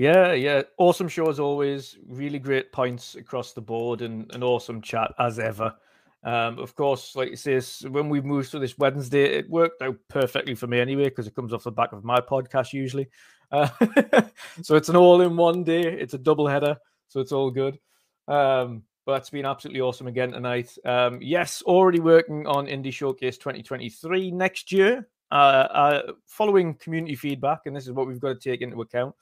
Yeah, 0.03 0.33
yeah. 0.33 0.63
Awesome 0.79 1.07
show 1.07 1.29
as 1.29 1.39
always. 1.39 1.97
Really 2.09 2.41
great 2.41 2.73
points 2.73 3.15
across 3.15 3.53
the 3.53 3.61
board 3.61 4.03
and 4.03 4.29
an 4.35 4.43
awesome 4.43 4.83
chat 4.83 5.13
as 5.21 5.39
ever. 5.39 5.77
Um, 6.25 6.59
of 6.59 6.75
course, 6.75 7.15
like 7.15 7.31
you 7.31 7.37
say, 7.37 7.61
when 7.89 8.09
we 8.09 8.21
moved 8.21 8.51
to 8.51 8.59
this 8.59 8.77
Wednesday, 8.77 9.27
it 9.27 9.49
worked 9.49 9.81
out 9.81 9.95
perfectly 10.09 10.57
for 10.57 10.67
me 10.67 10.81
anyway, 10.81 11.05
because 11.05 11.29
it 11.29 11.37
comes 11.37 11.53
off 11.53 11.63
the 11.63 11.71
back 11.71 11.93
of 11.93 12.03
my 12.03 12.19
podcast 12.19 12.73
usually. 12.73 13.09
Uh, 13.53 13.69
so 14.63 14.75
it's 14.75 14.89
an 14.89 14.97
all 14.97 15.21
in 15.21 15.37
one 15.37 15.63
day, 15.63 15.83
it's 15.83 16.15
a 16.15 16.19
double 16.19 16.49
header, 16.49 16.77
so 17.07 17.21
it's 17.21 17.31
all 17.31 17.53
good. 17.53 17.79
Um, 18.27 18.83
but 19.07 19.21
it's 19.21 19.31
been 19.31 19.47
absolutely 19.47 19.83
awesome 19.83 20.09
again 20.09 20.33
tonight. 20.33 20.77
Um, 20.85 21.21
yes, 21.23 21.63
already 21.63 22.01
working 22.01 22.45
on 22.49 22.67
Indie 22.67 22.93
Showcase 22.93 23.39
2023 23.39 24.33
next 24.33 24.73
year. 24.73 25.07
Uh, 25.31 25.69
uh, 25.71 26.13
following 26.27 26.75
community 26.75 27.15
feedback, 27.15 27.61
and 27.67 27.77
this 27.77 27.85
is 27.85 27.93
what 27.93 28.09
we've 28.09 28.21
got 28.21 28.41
to 28.41 28.51
take 28.51 28.63
into 28.63 28.81
account. 28.81 29.15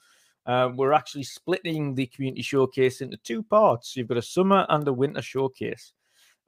Um, 0.45 0.75
we're 0.75 0.93
actually 0.93 1.23
splitting 1.23 1.93
the 1.93 2.07
community 2.07 2.41
showcase 2.41 3.01
into 3.01 3.17
two 3.17 3.43
parts. 3.43 3.95
You've 3.95 4.07
got 4.07 4.17
a 4.17 4.23
summer 4.23 4.65
and 4.69 4.87
a 4.87 4.93
winter 4.93 5.21
showcase. 5.21 5.93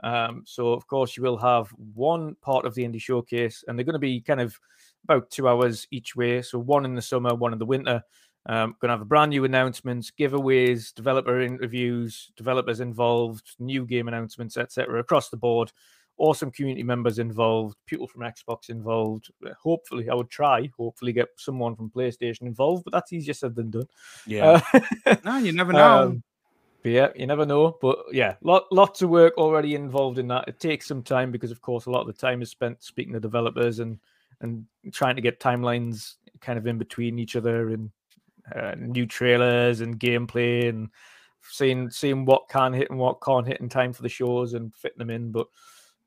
Um, 0.04 0.44
so, 0.46 0.74
of 0.74 0.86
course, 0.88 1.16
you 1.16 1.24
will 1.24 1.38
have 1.38 1.70
one 1.94 2.36
part 2.42 2.66
of 2.66 2.76
the 2.76 2.84
indie 2.84 3.02
showcase, 3.02 3.64
and 3.68 3.78
they're 3.78 3.86
going 3.86 3.94
to 3.94 4.00
be 4.00 4.20
kind 4.20 4.42
of 4.42 4.60
about 5.04 5.30
two 5.30 5.48
hours 5.48 5.88
each 5.92 6.16
way. 6.16 6.42
So, 6.42 6.60
one 6.60 6.86
in 6.86 6.96
the 6.96 7.02
summer, 7.02 7.34
one 7.34 7.54
in 7.54 7.60
the 7.60 7.66
winter. 7.66 8.04
Um, 8.46 8.76
going 8.82 8.90
to 8.90 8.96
have 8.96 9.02
a 9.02 9.06
brand 9.06 9.30
new 9.30 9.46
announcements, 9.46 10.12
giveaways, 10.12 10.94
developer 10.94 11.40
interviews, 11.40 12.30
developers 12.36 12.82
involved, 12.82 13.56
new 13.58 13.86
game 13.86 14.10
announcements, 14.10 14.58
etc. 14.58 15.00
across 15.00 15.30
the 15.30 15.38
board 15.38 15.72
awesome 16.18 16.52
community 16.52 16.84
members 16.84 17.20
involved, 17.20 17.76
people 17.86 18.08
from 18.08 18.22
Xbox 18.22 18.70
involved. 18.70 19.32
Hopefully, 19.62 20.10
I 20.10 20.14
would 20.14 20.30
try, 20.30 20.70
hopefully, 20.78 21.14
get 21.14 21.30
someone 21.38 21.76
from 21.76 21.90
PlayStation 21.90 22.44
involved, 22.44 22.84
but 22.84 22.94
that's 22.94 23.14
easier 23.14 23.34
said 23.34 23.56
than 23.56 23.72
done. 23.72 23.88
Yeah. 24.26 24.62
Uh, 25.06 25.16
no, 25.24 25.38
you 25.38 25.52
never 25.54 25.74
know. 25.74 26.04
Um, 26.04 26.24
yeah, 26.84 27.10
you 27.16 27.26
never 27.28 27.46
know. 27.46 27.78
But 27.82 27.98
yeah, 28.12 28.36
lot, 28.42 28.66
lots 28.72 29.02
of 29.02 29.10
work 29.10 29.38
already 29.38 29.76
involved 29.76 30.20
in 30.20 30.28
that. 30.28 30.46
It 30.48 30.60
takes 30.60 30.88
some 30.88 31.02
time 31.02 31.32
because, 31.32 31.52
of 31.52 31.62
course, 31.62 31.86
a 31.86 31.92
lot 31.92 32.02
of 32.02 32.08
the 32.08 32.14
time 32.14 32.42
is 32.42 32.52
spent 32.52 32.84
speaking 32.84 33.14
to 33.14 33.20
developers 33.20 33.80
and 33.80 34.00
and 34.42 34.66
trying 34.92 35.16
to 35.16 35.22
get 35.22 35.40
timelines 35.40 36.16
kind 36.42 36.60
of 36.60 36.68
in 36.68 36.78
between 36.78 37.18
each 37.18 37.38
other 37.38 37.70
and 37.70 37.90
uh, 38.54 38.76
new 38.78 39.06
trailers 39.06 39.80
and 39.80 40.00
gameplay 40.00 40.68
and 40.68 40.90
seeing 41.42 41.90
seeing 41.90 42.26
what 42.26 42.50
can 42.50 42.74
hit 42.74 42.90
and 42.90 43.00
what 43.00 43.22
can't 43.22 43.48
hit 43.48 43.62
in 43.62 43.70
time 43.70 43.94
for 43.94 44.02
the 44.02 44.10
shows 44.10 44.54
and 44.54 44.76
fitting 44.76 44.98
them 44.98 45.10
in. 45.10 45.32
But 45.32 45.48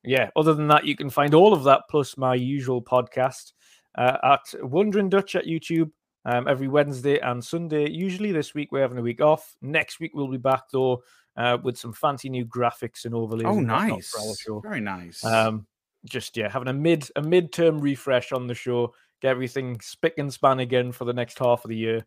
yeah, 0.07 0.31
other 0.37 0.55
than 0.55 0.69
that, 0.69 0.87
you 0.87 0.97
can 0.97 1.11
find 1.11 1.35
all 1.35 1.53
of 1.53 1.65
that 1.65 1.83
plus 1.91 2.17
my 2.17 2.35
usual 2.35 2.81
podcast 2.81 3.53
uh, 3.97 4.17
at 4.23 4.55
Wondering 4.63 5.09
Dutch 5.09 5.35
at 5.35 5.47
YouTube 5.47 5.91
um, 6.25 6.49
every 6.49 6.69
Wednesday 6.69 7.19
and 7.19 7.45
Sunday. 7.45 7.91
Usually 7.91 8.33
this 8.33 8.55
week 8.55 8.73
we're 8.73 8.83
having 8.83 8.99
a 8.99 9.03
week 9.03 9.21
off. 9.21 9.57
Next 9.63 10.01
week 10.01 10.13
we'll 10.15 10.29
be 10.29 10.37
back 10.37 10.65
though 10.73 11.03
uh, 11.37 11.59
with 11.63 11.77
some 11.79 11.93
fancy 11.93 12.29
new 12.29 12.45
graphics 12.47 13.05
and 13.05 13.15
overlays. 13.15 13.47
Oh, 13.47 13.59
and 13.59 13.67
nice! 13.67 14.15
Very 14.63 14.81
nice. 14.81 15.25
Um, 15.25 15.67
just 16.05 16.37
yeah, 16.37 16.51
having 16.51 16.69
a 16.69 16.73
mid 16.73 17.09
a 17.17 17.23
midterm 17.23 17.81
refresh 17.81 18.33
on 18.33 18.47
the 18.47 18.55
show. 18.55 18.95
Get 19.23 19.31
everything 19.31 19.81
spick 19.81 20.15
and 20.19 20.33
span 20.33 20.61
again 20.61 20.93
for 20.93 21.05
the 21.05 21.15
next 21.15 21.39
half 21.39 21.65
of 21.65 21.69
the 21.69 21.77
year. 21.77 22.05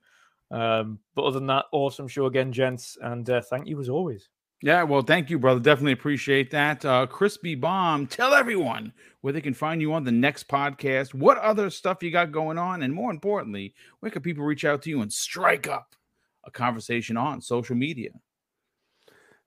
Um, 0.51 0.99
but 1.15 1.23
other 1.23 1.39
than 1.39 1.47
that, 1.47 1.65
awesome 1.71 2.07
show 2.07 2.25
again, 2.25 2.51
gents, 2.51 2.97
and 3.01 3.29
uh, 3.29 3.41
thank 3.41 3.67
you 3.67 3.79
as 3.79 3.89
always. 3.89 4.29
Yeah, 4.61 4.83
well, 4.83 5.01
thank 5.01 5.29
you, 5.29 5.39
brother. 5.39 5.61
Definitely 5.61 5.93
appreciate 5.93 6.51
that. 6.51 6.83
Uh, 6.83 7.07
Crispy 7.07 7.55
Bomb, 7.55 8.07
tell 8.07 8.33
everyone 8.33 8.91
where 9.21 9.31
they 9.31 9.39
can 9.39 9.53
find 9.53 9.81
you 9.81 9.93
on 9.93 10.03
the 10.03 10.11
next 10.11 10.49
podcast, 10.49 11.13
what 11.13 11.37
other 11.37 11.69
stuff 11.69 12.03
you 12.03 12.11
got 12.11 12.33
going 12.33 12.57
on, 12.57 12.81
and 12.81 12.93
more 12.93 13.09
importantly, 13.09 13.73
where 13.99 14.11
can 14.11 14.21
people 14.21 14.43
reach 14.43 14.65
out 14.65 14.81
to 14.81 14.89
you 14.89 15.01
and 15.01 15.13
strike 15.13 15.67
up 15.67 15.95
a 16.43 16.51
conversation 16.51 17.15
on 17.15 17.41
social 17.41 17.75
media? 17.75 18.09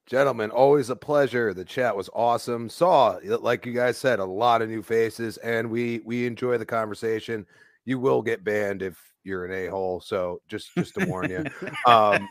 Gentlemen, 0.06 0.50
always 0.50 0.88
a 0.88 0.96
pleasure. 0.96 1.52
The 1.52 1.64
chat 1.64 1.94
was 1.94 2.10
awesome. 2.14 2.70
Saw, 2.70 3.18
like 3.22 3.66
you 3.66 3.72
guys 3.72 3.98
said, 3.98 4.18
a 4.18 4.24
lot 4.24 4.62
of 4.62 4.68
new 4.70 4.82
faces, 4.82 5.36
and 5.38 5.70
we 5.70 6.00
we 6.04 6.26
enjoy 6.26 6.58
the 6.58 6.66
conversation. 6.66 7.46
You 7.84 7.98
will 7.98 8.22
get 8.22 8.44
banned 8.44 8.82
if 8.82 9.11
you're 9.24 9.44
an 9.44 9.52
a-hole 9.52 10.00
so 10.00 10.40
just 10.48 10.74
just 10.74 10.94
to 10.94 11.06
warn 11.06 11.30
you 11.30 11.44
um 11.86 12.28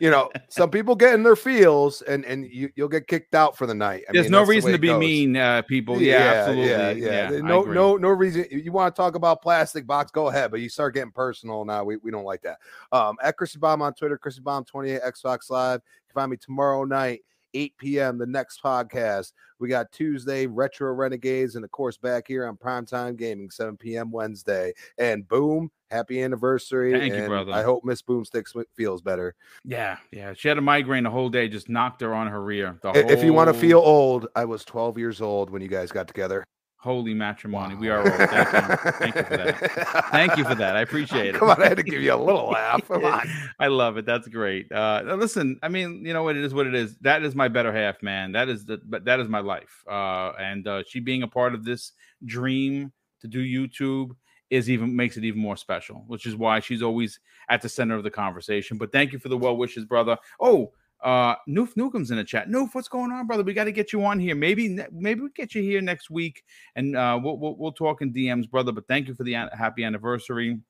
you 0.00 0.10
know 0.10 0.30
some 0.48 0.70
people 0.70 0.94
get 0.94 1.14
in 1.14 1.22
their 1.22 1.36
feels 1.36 2.02
and 2.02 2.24
and 2.24 2.46
you, 2.46 2.68
you'll 2.76 2.88
get 2.88 3.06
kicked 3.06 3.34
out 3.34 3.56
for 3.56 3.66
the 3.66 3.74
night 3.74 4.04
I 4.08 4.12
there's 4.12 4.26
mean, 4.26 4.32
no 4.32 4.44
reason 4.44 4.72
the 4.72 4.78
to 4.78 4.80
be 4.80 4.88
goes. 4.88 5.00
mean 5.00 5.36
uh 5.36 5.62
people 5.62 6.00
yeah, 6.00 6.12
yeah 6.12 6.24
absolutely 6.24 6.70
yeah, 6.70 6.90
yeah. 6.90 7.30
yeah 7.32 7.40
no 7.40 7.62
no 7.62 7.96
no 7.96 8.08
reason 8.08 8.46
you 8.50 8.72
want 8.72 8.94
to 8.94 9.00
talk 9.00 9.14
about 9.14 9.42
plastic 9.42 9.86
box 9.86 10.10
go 10.10 10.28
ahead 10.28 10.50
but 10.50 10.60
you 10.60 10.68
start 10.68 10.94
getting 10.94 11.12
personal 11.12 11.64
now 11.64 11.84
we, 11.84 11.96
we 11.98 12.10
don't 12.10 12.24
like 12.24 12.42
that 12.42 12.58
um 12.92 13.16
at 13.22 13.36
chrissy 13.36 13.58
bomb 13.58 13.82
on 13.82 13.94
twitter 13.94 14.18
chrissy 14.18 14.40
bomb 14.40 14.64
28 14.64 15.00
xbox 15.02 15.50
live 15.50 15.80
you 15.84 16.12
can 16.12 16.20
find 16.20 16.30
me 16.30 16.36
tomorrow 16.36 16.84
night 16.84 17.22
8 17.54 17.76
p.m. 17.78 18.18
the 18.18 18.26
next 18.26 18.62
podcast. 18.62 19.32
We 19.58 19.68
got 19.68 19.90
Tuesday, 19.92 20.46
Retro 20.46 20.92
Renegades, 20.92 21.56
and 21.56 21.64
of 21.64 21.70
course, 21.70 21.96
back 21.96 22.28
here 22.28 22.46
on 22.46 22.56
Primetime 22.56 23.16
Gaming, 23.16 23.50
7 23.50 23.76
p.m. 23.76 24.10
Wednesday. 24.10 24.72
And 24.98 25.26
boom, 25.26 25.70
happy 25.90 26.22
anniversary. 26.22 26.92
Thank 26.92 27.14
you, 27.14 27.26
brother. 27.26 27.52
I 27.52 27.62
hope 27.62 27.84
Miss 27.84 28.02
Boomsticks 28.02 28.54
feels 28.76 29.02
better. 29.02 29.34
Yeah, 29.64 29.98
yeah. 30.12 30.32
She 30.34 30.48
had 30.48 30.58
a 30.58 30.62
migraine 30.62 31.04
the 31.04 31.10
whole 31.10 31.28
day, 31.28 31.48
just 31.48 31.68
knocked 31.68 32.00
her 32.02 32.14
on 32.14 32.26
her 32.26 32.42
rear. 32.42 32.78
if 32.84 33.24
you 33.24 33.32
want 33.32 33.48
to 33.48 33.54
feel 33.54 33.80
old, 33.80 34.28
I 34.36 34.44
was 34.44 34.64
12 34.64 34.98
years 34.98 35.20
old 35.20 35.50
when 35.50 35.62
you 35.62 35.68
guys 35.68 35.90
got 35.90 36.06
together. 36.06 36.44
Holy 36.80 37.12
matrimony. 37.12 37.74
Wow. 37.74 37.80
We 37.80 37.88
are 37.88 37.98
old. 38.02 38.30
Thank 38.30 38.52
you. 38.52 38.92
Thank 38.92 39.16
you 39.16 39.24
for 39.24 39.36
that. 39.36 40.04
Thank 40.12 40.36
you 40.36 40.44
for 40.44 40.54
that. 40.54 40.76
I 40.76 40.82
appreciate 40.82 41.34
it. 41.34 41.34
Come 41.34 41.50
on, 41.50 41.60
I 41.60 41.66
had 41.68 41.76
to 41.76 41.82
give 41.82 42.00
you 42.00 42.14
a 42.14 42.16
little 42.16 42.46
laugh. 42.52 42.86
Come 42.86 43.04
on. 43.04 43.28
I 43.58 43.66
love 43.66 43.96
it. 43.96 44.06
That's 44.06 44.28
great. 44.28 44.70
Uh, 44.70 45.02
listen, 45.16 45.58
I 45.60 45.68
mean, 45.68 46.04
you 46.06 46.12
know 46.12 46.22
what 46.22 46.36
it 46.36 46.44
is 46.44 46.54
what 46.54 46.68
it 46.68 46.76
is. 46.76 46.96
That 46.98 47.24
is 47.24 47.34
my 47.34 47.48
better 47.48 47.72
half, 47.72 48.00
man. 48.00 48.30
That 48.30 48.48
is 48.48 48.64
the 48.64 48.80
but 48.84 49.04
that 49.06 49.18
is 49.18 49.28
my 49.28 49.40
life. 49.40 49.82
Uh, 49.90 50.32
and 50.38 50.68
uh, 50.68 50.84
she 50.86 51.00
being 51.00 51.24
a 51.24 51.28
part 51.28 51.52
of 51.52 51.64
this 51.64 51.92
dream 52.24 52.92
to 53.22 53.26
do 53.26 53.42
YouTube 53.42 54.14
is 54.50 54.70
even 54.70 54.94
makes 54.94 55.16
it 55.16 55.24
even 55.24 55.40
more 55.40 55.56
special, 55.56 56.04
which 56.06 56.26
is 56.26 56.36
why 56.36 56.60
she's 56.60 56.82
always 56.82 57.18
at 57.48 57.60
the 57.60 57.68
center 57.68 57.96
of 57.96 58.04
the 58.04 58.10
conversation. 58.10 58.78
But 58.78 58.92
thank 58.92 59.12
you 59.12 59.18
for 59.18 59.28
the 59.28 59.36
well 59.36 59.56
wishes, 59.56 59.84
brother. 59.84 60.16
Oh, 60.40 60.72
uh, 61.02 61.36
Noof 61.48 61.76
Newcomb's 61.76 62.10
in 62.10 62.16
the 62.16 62.24
chat. 62.24 62.48
Noof, 62.48 62.74
what's 62.74 62.88
going 62.88 63.12
on, 63.12 63.26
brother? 63.26 63.42
We 63.42 63.54
got 63.54 63.64
to 63.64 63.72
get 63.72 63.92
you 63.92 64.04
on 64.04 64.18
here. 64.18 64.34
Maybe, 64.34 64.78
maybe 64.90 65.20
we 65.20 65.28
get 65.34 65.54
you 65.54 65.62
here 65.62 65.80
next 65.80 66.10
week, 66.10 66.42
and 66.76 66.96
uh, 66.96 67.18
we'll, 67.22 67.38
we'll, 67.38 67.56
we'll 67.56 67.72
talk 67.72 68.02
in 68.02 68.12
DMs, 68.12 68.50
brother. 68.50 68.72
But 68.72 68.88
thank 68.88 69.08
you 69.08 69.14
for 69.14 69.24
the 69.24 69.34
happy 69.34 69.84
anniversary, 69.84 70.60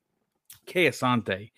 Kay 0.66 0.88
Asante. 0.88 1.50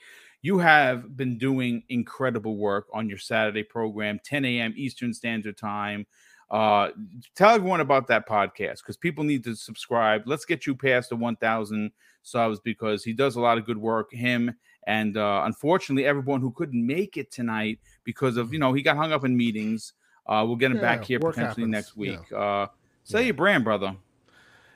You 0.43 0.59
have 0.59 1.17
been 1.17 1.37
doing 1.37 1.83
incredible 1.89 2.57
work 2.57 2.87
on 2.95 3.09
your 3.09 3.19
Saturday 3.19 3.63
program, 3.63 4.19
10 4.25 4.45
a.m. 4.45 4.73
Eastern 4.77 5.13
Standard 5.13 5.59
Time. 5.59 6.07
Uh, 6.51 6.91
tell 7.37 7.51
everyone 7.51 7.81
about 7.81 8.09
that 8.09 8.27
podcast 8.27 8.79
because 8.79 8.97
people 8.97 9.23
need 9.23 9.45
to 9.45 9.55
subscribe. 9.55 10.23
Let's 10.27 10.45
get 10.45 10.67
you 10.67 10.75
past 10.75 11.11
the 11.11 11.17
1,000 11.17 11.93
subs 12.23 12.59
because 12.61 13.05
he 13.05 13.13
does 13.13 13.37
a 13.37 13.41
lot 13.41 13.59
of 13.59 13.67
good 13.67 13.79
work. 13.79 14.13
Him 14.13 14.55
and 14.87 15.17
uh, 15.17 15.43
unfortunately, 15.45 16.07
everyone 16.07 16.41
who 16.41 16.51
couldn't 16.51 16.85
make 16.85 17.17
it 17.17 17.31
tonight 17.31 17.79
because 18.05 18.37
of 18.37 18.53
you 18.53 18.59
know 18.59 18.73
he 18.73 18.83
got 18.83 18.97
hung 18.97 19.13
up 19.13 19.25
in 19.25 19.37
meetings. 19.37 19.93
Uh, 20.27 20.45
we'll 20.47 20.57
get 20.57 20.71
him 20.71 20.77
yeah, 20.77 20.83
back 20.83 21.05
here 21.05 21.19
potentially 21.19 21.47
happens. 21.47 21.69
next 21.69 21.97
week. 21.97 22.21
Yeah. 22.31 22.39
Uh, 22.39 22.67
say 23.05 23.21
yeah. 23.21 23.27
your 23.27 23.35
brand, 23.35 23.65
brother. 23.65 23.97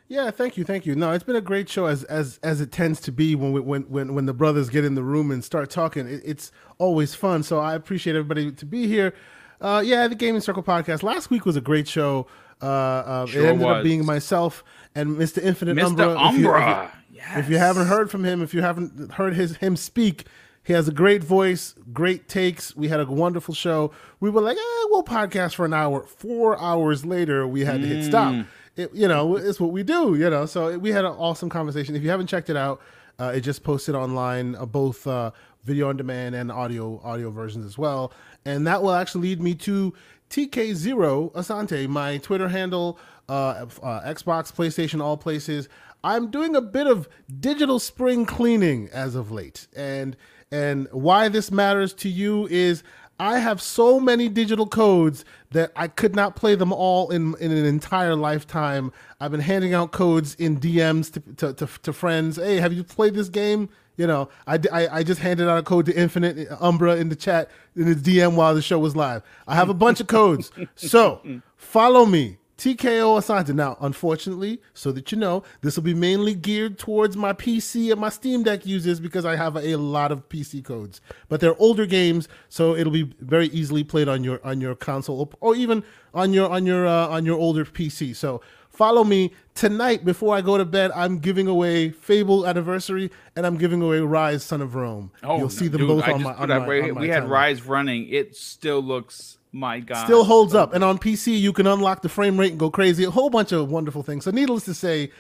Yeah, 0.09 0.31
thank 0.31 0.56
you, 0.56 0.64
thank 0.64 0.85
you. 0.85 0.94
No, 0.94 1.12
it's 1.12 1.24
been 1.24 1.36
a 1.36 1.40
great 1.40 1.68
show 1.68 1.86
as 1.86 2.05
as 2.05 2.39
as 2.43 2.60
it 2.60 2.70
tends 2.70 3.01
to 3.02 3.12
be 3.12 3.35
when 3.35 3.52
we, 3.52 3.60
when 3.60 3.82
when 3.82 4.14
when 4.14 4.26
the 4.26 4.35
brothers 4.35 4.68
get 4.68 4.85
in 4.85 4.94
the 4.94 5.02
room 5.02 5.31
and 5.31 5.43
start 5.43 5.70
talking. 5.70 6.06
It, 6.06 6.22
it's 6.24 6.52
always 6.78 7.14
fun. 7.14 7.43
So 7.43 7.59
I 7.59 7.74
appreciate 7.74 8.14
everybody 8.14 8.52
to 8.52 8.66
be 8.66 8.86
here. 8.86 9.14
Uh, 9.60 9.82
yeah, 9.85 10.06
the 10.06 10.14
Gaming 10.14 10.43
Circle 10.43 10.62
podcast 10.62 11.02
last 11.02 11.31
week 11.31 11.47
was 11.47 11.56
a 11.56 11.60
great 11.60 11.89
show. 11.89 12.26
Uh, 12.60 12.66
uh, 12.66 13.26
sure 13.26 13.44
it 13.44 13.48
ended 13.48 13.66
was. 13.66 13.76
up 13.78 13.82
being 13.82 14.05
myself 14.05 14.62
and 14.94 15.16
Mr. 15.16 15.43
Infinite 15.43 15.76
Mr. 15.76 15.86
Umbra. 15.86 16.18
Umbra. 16.18 16.28
If 16.32 16.39
you, 16.39 16.55
if, 16.55 17.03
yes. 17.28 17.38
if 17.38 17.51
you 17.51 17.59
haven't 17.59 17.86
heard 17.86 18.10
from 18.10 18.24
him, 18.24 18.42
if 18.42 18.55
you 18.55 18.62
haven't 18.62 19.12
heard 19.12 19.34
his 19.34 19.56
him 19.56 19.76
speak, 19.76 20.26
he 20.62 20.72
has 20.72 20.88
a 20.88 20.92
great 20.92 21.22
voice, 21.22 21.74
great 21.92 22.28
takes. 22.28 22.74
We 22.74 22.88
had 22.88 23.01
a 23.01 23.05
wonderful 23.05 23.55
show. 23.55 23.90
We 24.20 24.30
were 24.30 24.40
like, 24.40 24.56
eh, 24.56 24.84
we'll 24.86 25.02
podcast 25.02 25.55
for 25.55 25.66
an 25.66 25.74
hour. 25.74 26.05
Four 26.05 26.59
hours 26.59 27.05
later, 27.05 27.46
we 27.46 27.64
had 27.66 27.82
to 27.82 27.86
hit 27.86 28.05
stop. 28.05 28.32
Mm 28.32 28.46
it, 28.76 28.94
you 28.94 29.09
know, 29.09 29.36
it's 29.36 29.60
what 29.60 29.70
we 29.70 29.82
do, 29.82 30.14
you 30.14 30.28
know. 30.28 30.46
So 30.46 30.78
we 30.78 30.90
had 30.90 31.05
an 31.05 31.12
awesome 31.12 31.48
conversation. 31.48 31.94
If 31.94 32.02
you 32.02 32.10
haven't 32.10 32.26
checked 32.26 32.51
it 32.51 32.56
out, 32.56 32.80
uh, 33.18 33.32
it 33.34 33.40
just 33.40 33.62
posted 33.62 33.94
online, 33.94 34.56
uh, 34.56 34.66
both 34.66 35.06
uh, 35.06 35.30
video 35.62 35.88
on 35.88 35.96
demand 35.96 36.34
and 36.34 36.51
audio 36.51 37.01
audio 37.05 37.30
versions 37.30 37.64
as 37.64 37.78
well. 37.78 38.12
And 38.44 38.66
that 38.66 38.82
will 38.82 38.92
actually 38.92 39.28
lead 39.28 39.40
me 39.40 39.55
to 39.56 39.94
TK0 40.30 41.32
Asante, 41.32 41.88
my 41.88 42.18
Twitter 42.18 42.48
handle, 42.48 42.98
uh, 43.28 43.66
uh, 43.82 44.01
Xbox, 44.02 44.52
PlayStation, 44.52 45.01
all 45.01 45.16
places. 45.16 45.68
I'm 46.05 46.31
doing 46.31 46.55
a 46.55 46.60
bit 46.60 46.86
of 46.86 47.09
digital 47.40 47.78
spring 47.78 48.26
cleaning 48.26 48.90
as 48.93 49.14
of 49.14 49.32
late, 49.32 49.66
and 49.74 50.16
and 50.52 50.86
why 50.93 51.28
this 51.28 51.51
matters 51.51 51.94
to 51.94 52.09
you 52.10 52.47
is 52.48 52.85
I 53.18 53.39
have 53.39 53.62
so 53.62 53.98
many 53.98 54.28
digital 54.28 54.66
codes 54.66 55.24
that 55.52 55.72
I 55.74 55.89
could 55.89 56.14
not 56.14 56.36
play 56.36 56.56
them 56.56 56.72
all 56.72 57.10
in, 57.10 57.35
in 57.40 57.52
an 57.52 57.64
entire 57.64 58.16
lifetime. 58.16 58.93
I've 59.20 59.31
been 59.31 59.40
handing 59.40 59.72
out 59.72 59.93
codes 59.93 60.35
in 60.35 60.60
DMs 60.60 61.12
to, 61.12 61.20
to, 61.36 61.55
to, 61.55 61.81
to 61.82 61.93
friends. 61.93 62.36
Hey, 62.36 62.56
have 62.56 62.72
you 62.72 62.85
played 62.85 63.14
this 63.14 63.28
game? 63.28 63.68
You 63.97 64.09
know, 64.09 64.28
I, 64.47 64.59
I, 64.72 64.89
I, 64.89 65.02
just 65.05 65.20
handed 65.20 65.48
out 65.48 65.59
a 65.59 65.62
code 65.62 65.86
to 65.86 65.97
Infinite 65.97 66.48
Umbra 66.60 66.97
in 66.97 67.09
the 67.09 67.16
chat 67.16 67.48
in 67.76 67.85
the 67.85 67.94
DM 67.94 68.35
while 68.35 68.52
the 68.52 68.62
show 68.62 68.78
was 68.81 68.97
live. 68.97 69.22
I 69.47 69.55
have 69.55 69.68
a 69.68 69.74
bunch 69.74 70.01
of 70.01 70.09
codes. 70.09 70.51
So 70.74 71.20
follow 71.56 72.05
me 72.05 72.39
TKO 72.64 73.18
Asante. 73.18 73.54
Now, 73.54 73.76
unfortunately, 73.82 74.58
so 74.72 74.90
that 74.92 75.12
you 75.12 75.18
know, 75.18 75.42
this 75.60 75.76
will 75.76 75.82
be 75.82 75.92
mainly 75.92 76.34
geared 76.34 76.78
towards 76.78 77.14
my 77.14 77.34
PC 77.34 77.92
and 77.92 78.00
my 78.00 78.08
Steam 78.08 78.42
Deck 78.42 78.64
users 78.64 79.00
because 79.00 79.26
I 79.26 79.36
have 79.36 79.54
a, 79.54 79.76
lot 79.76 80.10
of 80.10 80.30
PC 80.30 80.64
codes. 80.64 81.02
But 81.28 81.40
they're 81.40 81.60
older 81.60 81.84
games, 81.84 82.26
so 82.48 82.74
it'll 82.74 82.92
be 82.92 83.12
very 83.20 83.48
easily 83.48 83.84
played 83.84 84.08
on 84.08 84.24
your 84.24 84.40
on 84.42 84.62
your 84.62 84.74
console 84.74 85.30
or 85.40 85.54
even 85.54 85.84
on 86.14 86.32
your 86.32 86.48
on 86.48 86.64
your 86.64 86.86
uh, 86.86 87.08
on 87.08 87.26
your 87.26 87.38
older 87.38 87.66
PC. 87.66 88.16
So 88.16 88.40
follow 88.70 89.04
me 89.04 89.34
tonight 89.54 90.06
before 90.06 90.34
I 90.34 90.40
go 90.40 90.56
to 90.56 90.64
bed. 90.64 90.90
I'm 90.94 91.18
giving 91.18 91.46
away 91.46 91.90
Fable 91.90 92.46
Anniversary 92.46 93.10
and 93.36 93.44
I'm 93.44 93.58
giving 93.58 93.82
away 93.82 93.98
Ryse 93.98 94.40
Son 94.40 94.62
of 94.62 94.74
Rome. 94.74 95.10
Oh, 95.22 95.36
You'll 95.36 95.50
see 95.50 95.68
them 95.68 95.82
dude, 95.82 95.88
both 95.88 96.04
on 96.04 96.22
my, 96.22 96.32
on 96.32 96.48
my, 96.48 96.54
on 96.54 96.66
my, 96.66 96.92
We 96.92 97.08
had 97.10 97.24
Ryse 97.24 97.68
running. 97.68 98.08
It 98.08 98.34
still 98.34 98.80
looks 98.80 99.36
my 99.55 99.81
God. 99.81 100.05
Still 100.05 100.24
holds 100.24 100.52
up. 100.52 100.74
And 100.74 100.82
on 100.82 100.98
PC, 100.98 101.39
you 101.40 101.52
can 101.52 101.66
unlock 101.66 102.02
the 102.02 102.09
frame 102.09 102.39
rate 102.39 102.51
and 102.51 102.59
go 102.59 102.70
crazy. 102.70 103.05
A 103.05 103.10
whole 103.10 103.31
bunch 103.31 103.52
of 103.52 103.70
wonderful 103.70 104.02
things. 104.02 104.24
So, 104.24 104.31
needless 104.31 104.64
to 104.64 104.74
say, 104.74 105.10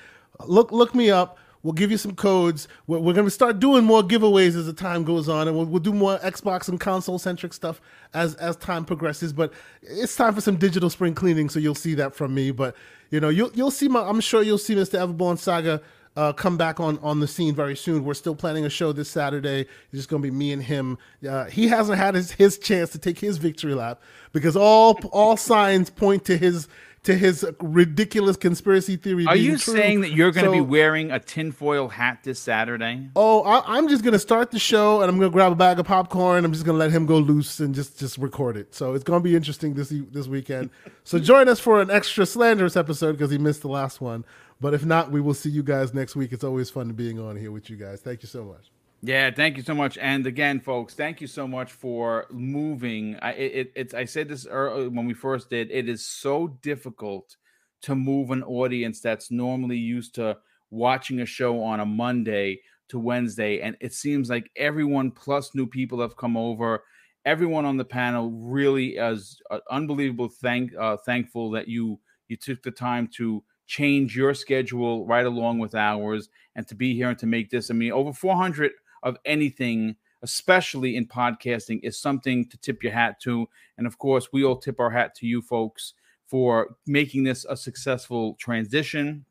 look 0.46 0.72
look 0.72 0.94
me 0.94 1.10
up. 1.10 1.38
We'll 1.62 1.72
give 1.72 1.90
you 1.90 1.96
some 1.96 2.14
codes. 2.14 2.68
We're, 2.86 2.98
we're 2.98 3.14
going 3.14 3.26
to 3.26 3.30
start 3.30 3.58
doing 3.58 3.84
more 3.84 4.02
giveaways 4.02 4.54
as 4.54 4.66
the 4.66 4.74
time 4.74 5.02
goes 5.02 5.30
on, 5.30 5.48
and 5.48 5.56
we'll, 5.56 5.64
we'll 5.64 5.80
do 5.80 5.94
more 5.94 6.18
Xbox 6.18 6.68
and 6.68 6.78
console 6.78 7.18
centric 7.18 7.54
stuff 7.54 7.80
as 8.12 8.34
as 8.34 8.56
time 8.56 8.84
progresses. 8.84 9.32
But 9.32 9.52
it's 9.80 10.16
time 10.16 10.34
for 10.34 10.40
some 10.40 10.56
digital 10.56 10.90
spring 10.90 11.14
cleaning, 11.14 11.48
so 11.48 11.60
you'll 11.60 11.74
see 11.74 11.94
that 11.94 12.14
from 12.14 12.34
me. 12.34 12.50
But 12.50 12.76
you 13.10 13.20
know, 13.20 13.28
you'll 13.28 13.52
you'll 13.54 13.70
see 13.70 13.88
my. 13.88 14.00
I'm 14.00 14.20
sure 14.20 14.42
you'll 14.42 14.58
see 14.58 14.74
Mr. 14.74 14.98
Everborn 14.98 15.38
Saga 15.38 15.80
uh, 16.16 16.32
come 16.32 16.56
back 16.56 16.78
on 16.80 16.98
on 16.98 17.20
the 17.20 17.26
scene 17.26 17.54
very 17.54 17.76
soon. 17.76 18.04
We're 18.04 18.14
still 18.14 18.34
planning 18.34 18.64
a 18.64 18.70
show 18.70 18.92
this 18.92 19.10
Saturday. 19.10 19.60
It's 19.62 19.94
just 19.94 20.08
going 20.08 20.22
to 20.22 20.30
be 20.30 20.34
me 20.34 20.52
and 20.52 20.62
him. 20.62 20.98
Uh, 21.28 21.44
he 21.46 21.68
hasn't 21.68 21.98
had 21.98 22.14
his, 22.14 22.32
his 22.32 22.58
chance 22.58 22.90
to 22.90 22.98
take 22.98 23.18
his 23.18 23.38
victory 23.38 23.74
lap 23.74 24.00
because 24.32 24.56
all 24.56 24.98
all 25.12 25.36
signs 25.36 25.90
point 25.90 26.24
to 26.26 26.36
his 26.36 26.68
to 27.04 27.14
his 27.14 27.46
ridiculous 27.60 28.36
conspiracy 28.36 28.96
theory. 28.96 29.26
Are 29.26 29.36
you 29.36 29.58
true. 29.58 29.74
saying 29.74 30.00
that 30.00 30.12
you're 30.12 30.32
going 30.32 30.46
to 30.46 30.50
so, 30.50 30.54
be 30.54 30.60
wearing 30.60 31.10
a 31.10 31.20
tinfoil 31.20 31.88
hat 31.88 32.20
this 32.24 32.38
Saturday? 32.38 33.08
Oh, 33.14 33.42
I, 33.42 33.78
am 33.78 33.88
just 33.88 34.02
going 34.02 34.12
to 34.12 34.18
start 34.18 34.50
the 34.50 34.58
show 34.58 35.02
and 35.02 35.10
I'm 35.10 35.18
going 35.18 35.30
to 35.30 35.32
grab 35.32 35.52
a 35.52 35.54
bag 35.54 35.78
of 35.78 35.86
popcorn. 35.86 36.44
I'm 36.44 36.52
just 36.52 36.64
going 36.64 36.74
to 36.74 36.78
let 36.78 36.90
him 36.90 37.06
go 37.06 37.18
loose 37.18 37.60
and 37.60 37.74
just 37.74 37.98
just 37.98 38.18
record 38.18 38.56
it. 38.56 38.74
So 38.74 38.94
it's 38.94 39.04
going 39.04 39.20
to 39.20 39.24
be 39.24 39.36
interesting 39.36 39.74
this 39.74 39.92
this 40.10 40.26
weekend. 40.26 40.70
so 41.04 41.18
join 41.18 41.48
us 41.48 41.60
for 41.60 41.80
an 41.80 41.90
extra 41.90 42.26
slanderous 42.26 42.76
episode 42.76 43.12
because 43.12 43.30
he 43.30 43.38
missed 43.38 43.62
the 43.62 43.68
last 43.68 44.00
one. 44.00 44.24
But 44.60 44.72
if 44.72 44.84
not, 44.84 45.10
we 45.10 45.20
will 45.20 45.34
see 45.34 45.50
you 45.50 45.62
guys 45.62 45.92
next 45.92 46.16
week. 46.16 46.32
It's 46.32 46.44
always 46.44 46.70
fun 46.70 46.90
being 46.92 47.18
on 47.18 47.36
here 47.36 47.52
with 47.52 47.68
you 47.68 47.76
guys. 47.76 48.00
Thank 48.00 48.22
you 48.22 48.28
so 48.28 48.44
much. 48.44 48.70
Yeah, 49.06 49.30
thank 49.30 49.58
you 49.58 49.62
so 49.62 49.74
much. 49.74 49.98
And 49.98 50.26
again, 50.26 50.60
folks, 50.60 50.94
thank 50.94 51.20
you 51.20 51.26
so 51.26 51.46
much 51.46 51.72
for 51.72 52.24
moving. 52.30 53.16
I 53.20 53.32
it, 53.32 53.72
it's 53.76 53.92
I 53.92 54.06
said 54.06 54.28
this 54.28 54.46
early 54.46 54.88
when 54.88 55.04
we 55.04 55.12
first 55.12 55.50
did. 55.50 55.70
It 55.70 55.90
is 55.90 56.06
so 56.06 56.58
difficult 56.62 57.36
to 57.82 57.94
move 57.94 58.30
an 58.30 58.42
audience 58.44 59.00
that's 59.00 59.30
normally 59.30 59.76
used 59.76 60.14
to 60.14 60.38
watching 60.70 61.20
a 61.20 61.26
show 61.26 61.62
on 61.62 61.80
a 61.80 61.84
Monday 61.84 62.60
to 62.88 62.98
Wednesday, 62.98 63.60
and 63.60 63.76
it 63.82 63.92
seems 63.92 64.30
like 64.30 64.50
everyone 64.56 65.10
plus 65.10 65.54
new 65.54 65.66
people 65.66 66.00
have 66.00 66.16
come 66.16 66.34
over. 66.34 66.82
Everyone 67.26 67.66
on 67.66 67.76
the 67.76 67.84
panel 67.84 68.30
really 68.30 68.96
is 68.96 69.38
uh, 69.50 69.58
unbelievable. 69.70 70.30
Thank 70.30 70.72
uh, 70.80 70.96
thankful 71.04 71.50
that 71.50 71.68
you 71.68 72.00
you 72.28 72.38
took 72.38 72.62
the 72.62 72.70
time 72.70 73.08
to 73.18 73.44
change 73.66 74.16
your 74.16 74.32
schedule 74.32 75.04
right 75.06 75.26
along 75.26 75.58
with 75.58 75.74
ours 75.74 76.30
and 76.56 76.66
to 76.68 76.74
be 76.74 76.94
here 76.94 77.10
and 77.10 77.18
to 77.18 77.26
make 77.26 77.50
this. 77.50 77.70
I 77.70 77.74
mean, 77.74 77.92
over 77.92 78.12
400 78.14 78.72
of 79.04 79.16
anything, 79.24 79.94
especially 80.22 80.96
in 80.96 81.06
podcasting, 81.06 81.80
is 81.84 82.00
something 82.00 82.48
to 82.48 82.56
tip 82.56 82.82
your 82.82 82.92
hat 82.92 83.20
to. 83.20 83.48
And 83.78 83.86
of 83.86 83.98
course, 83.98 84.32
we 84.32 84.44
all 84.44 84.56
tip 84.56 84.80
our 84.80 84.90
hat 84.90 85.14
to 85.16 85.26
you 85.26 85.40
folks 85.40 85.94
for 86.26 86.76
making 86.86 87.22
this 87.22 87.44
a 87.48 87.56
successful 87.56 88.34
transition. 88.40 89.24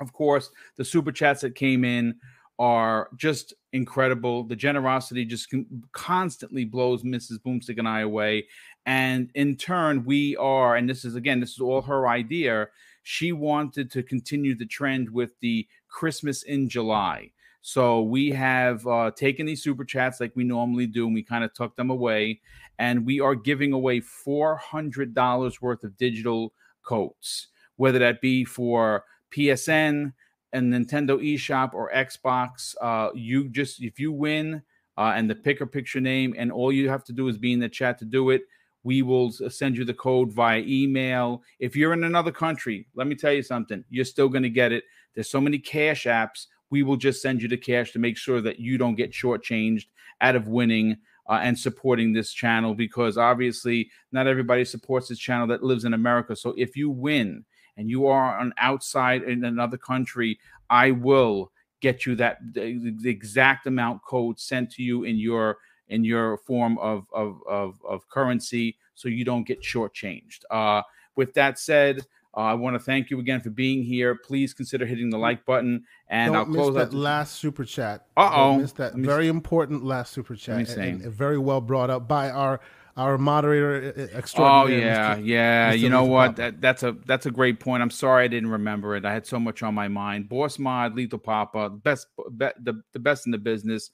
Of 0.00 0.12
course, 0.12 0.50
the 0.76 0.84
super 0.84 1.12
chats 1.12 1.40
that 1.40 1.54
came 1.54 1.84
in 1.84 2.16
are 2.58 3.08
just 3.16 3.54
incredible. 3.72 4.44
The 4.44 4.56
generosity 4.56 5.24
just 5.24 5.52
constantly 5.92 6.64
blows 6.64 7.02
Mrs. 7.02 7.38
Boomstick 7.38 7.78
and 7.78 7.88
I 7.88 8.00
away. 8.00 8.46
And 8.86 9.30
in 9.34 9.56
turn, 9.56 10.04
we 10.04 10.36
are, 10.36 10.76
and 10.76 10.88
this 10.88 11.04
is 11.04 11.14
again, 11.14 11.40
this 11.40 11.52
is 11.52 11.60
all 11.60 11.82
her 11.82 12.08
idea 12.08 12.68
she 13.04 13.32
wanted 13.32 13.90
to 13.92 14.02
continue 14.02 14.54
the 14.56 14.66
trend 14.66 15.10
with 15.10 15.38
the 15.40 15.66
Christmas 15.88 16.42
in 16.42 16.68
July. 16.68 17.30
So 17.66 18.02
we 18.02 18.30
have 18.32 18.86
uh, 18.86 19.10
taken 19.12 19.46
these 19.46 19.62
super 19.62 19.86
chats 19.86 20.20
like 20.20 20.32
we 20.34 20.44
normally 20.44 20.86
do, 20.86 21.06
and 21.06 21.14
we 21.14 21.22
kind 21.22 21.42
of 21.42 21.54
tuck 21.54 21.76
them 21.76 21.88
away, 21.88 22.42
and 22.78 23.06
we 23.06 23.20
are 23.20 23.34
giving 23.34 23.72
away 23.72 24.00
four 24.00 24.56
hundred 24.56 25.14
dollars 25.14 25.62
worth 25.62 25.82
of 25.82 25.96
digital 25.96 26.52
codes, 26.82 27.48
whether 27.76 27.98
that 28.00 28.20
be 28.20 28.44
for 28.44 29.04
PSN 29.34 30.12
and 30.52 30.74
Nintendo 30.74 31.18
eShop 31.18 31.72
or 31.72 31.90
Xbox. 31.90 32.74
Uh, 32.82 33.08
you 33.14 33.48
just 33.48 33.82
if 33.82 33.98
you 33.98 34.12
win 34.12 34.62
uh, 34.98 35.14
and 35.16 35.30
the 35.30 35.34
picker 35.34 35.64
picture 35.64 36.02
name, 36.02 36.34
and 36.36 36.52
all 36.52 36.70
you 36.70 36.90
have 36.90 37.04
to 37.04 37.14
do 37.14 37.28
is 37.28 37.38
be 37.38 37.54
in 37.54 37.60
the 37.60 37.68
chat 37.70 37.98
to 38.00 38.04
do 38.04 38.28
it. 38.28 38.42
We 38.82 39.00
will 39.00 39.32
send 39.32 39.78
you 39.78 39.86
the 39.86 39.94
code 39.94 40.30
via 40.30 40.62
email. 40.66 41.42
If 41.58 41.76
you're 41.76 41.94
in 41.94 42.04
another 42.04 42.30
country, 42.30 42.88
let 42.94 43.06
me 43.06 43.14
tell 43.14 43.32
you 43.32 43.42
something, 43.42 43.82
you're 43.88 44.04
still 44.04 44.28
going 44.28 44.42
to 44.42 44.50
get 44.50 44.70
it. 44.70 44.84
There's 45.14 45.30
so 45.30 45.40
many 45.40 45.58
cash 45.58 46.04
apps. 46.04 46.48
We 46.70 46.82
will 46.82 46.96
just 46.96 47.22
send 47.22 47.42
you 47.42 47.48
the 47.48 47.56
cash 47.56 47.92
to 47.92 47.98
make 47.98 48.16
sure 48.16 48.40
that 48.40 48.58
you 48.58 48.78
don't 48.78 48.94
get 48.94 49.12
shortchanged 49.12 49.86
out 50.20 50.36
of 50.36 50.48
winning 50.48 50.96
uh, 51.28 51.40
and 51.42 51.58
supporting 51.58 52.12
this 52.12 52.32
channel 52.32 52.74
because 52.74 53.16
obviously 53.16 53.90
not 54.12 54.26
everybody 54.26 54.64
supports 54.64 55.08
this 55.08 55.18
channel 55.18 55.46
that 55.48 55.62
lives 55.62 55.84
in 55.84 55.94
America. 55.94 56.36
So 56.36 56.54
if 56.56 56.76
you 56.76 56.90
win 56.90 57.44
and 57.76 57.88
you 57.88 58.06
are 58.06 58.38
on 58.38 58.52
outside 58.58 59.22
in 59.22 59.44
another 59.44 59.76
country, 59.76 60.38
I 60.70 60.90
will 60.90 61.52
get 61.80 62.06
you 62.06 62.14
that 62.16 62.38
the, 62.52 62.94
the 63.00 63.10
exact 63.10 63.66
amount 63.66 64.02
code 64.02 64.38
sent 64.38 64.70
to 64.72 64.82
you 64.82 65.04
in 65.04 65.16
your 65.16 65.58
in 65.88 66.02
your 66.02 66.38
form 66.38 66.78
of 66.78 67.06
of 67.12 67.40
of, 67.46 67.78
of 67.86 68.08
currency, 68.08 68.76
so 68.94 69.08
you 69.08 69.24
don't 69.24 69.46
get 69.46 69.62
shortchanged. 69.62 70.40
Uh, 70.50 70.82
with 71.16 71.34
that 71.34 71.58
said, 71.58 72.00
uh, 72.36 72.40
I 72.40 72.54
want 72.54 72.74
to 72.74 72.80
thank 72.80 73.10
you 73.10 73.20
again 73.20 73.40
for 73.40 73.50
being 73.50 73.82
here. 73.82 74.14
Please 74.14 74.52
consider 74.52 74.86
hitting 74.86 75.10
the 75.10 75.18
like 75.18 75.44
button, 75.46 75.84
and 76.08 76.32
Don't 76.32 76.48
I'll 76.48 76.54
close 76.54 76.74
that 76.74 76.92
last 76.92 77.36
super 77.36 77.64
chat. 77.64 78.06
Uh 78.16 78.30
oh, 78.34 78.58
miss 78.58 78.72
that 78.72 78.94
very 78.94 79.28
important 79.28 79.84
last 79.84 80.12
super 80.12 80.34
chat, 80.34 80.68
and, 80.70 81.02
and 81.02 81.14
very 81.14 81.38
well 81.38 81.60
brought 81.60 81.90
up 81.90 82.08
by 82.08 82.30
our 82.30 82.60
our 82.96 83.18
moderator 83.18 84.08
extraordinary. 84.14 84.82
Oh 84.82 84.86
yeah, 84.86 85.16
Mr. 85.16 85.26
yeah. 85.26 85.72
Mr. 85.72 85.78
You 85.78 85.88
know 85.90 86.04
what? 86.04 86.36
That, 86.36 86.60
that's 86.60 86.82
a 86.82 86.96
that's 87.06 87.26
a 87.26 87.30
great 87.30 87.60
point. 87.60 87.82
I'm 87.82 87.90
sorry 87.90 88.24
I 88.24 88.28
didn't 88.28 88.50
remember 88.50 88.96
it. 88.96 89.04
I 89.04 89.12
had 89.12 89.26
so 89.26 89.38
much 89.38 89.62
on 89.62 89.74
my 89.74 89.88
mind. 89.88 90.28
Boss 90.28 90.58
Mod, 90.58 90.94
Lethal 90.94 91.18
Papa, 91.18 91.70
best 91.70 92.08
be, 92.36 92.48
the 92.62 92.82
the 92.92 92.98
best 92.98 93.26
in 93.26 93.32
the 93.32 93.38
business 93.38 93.90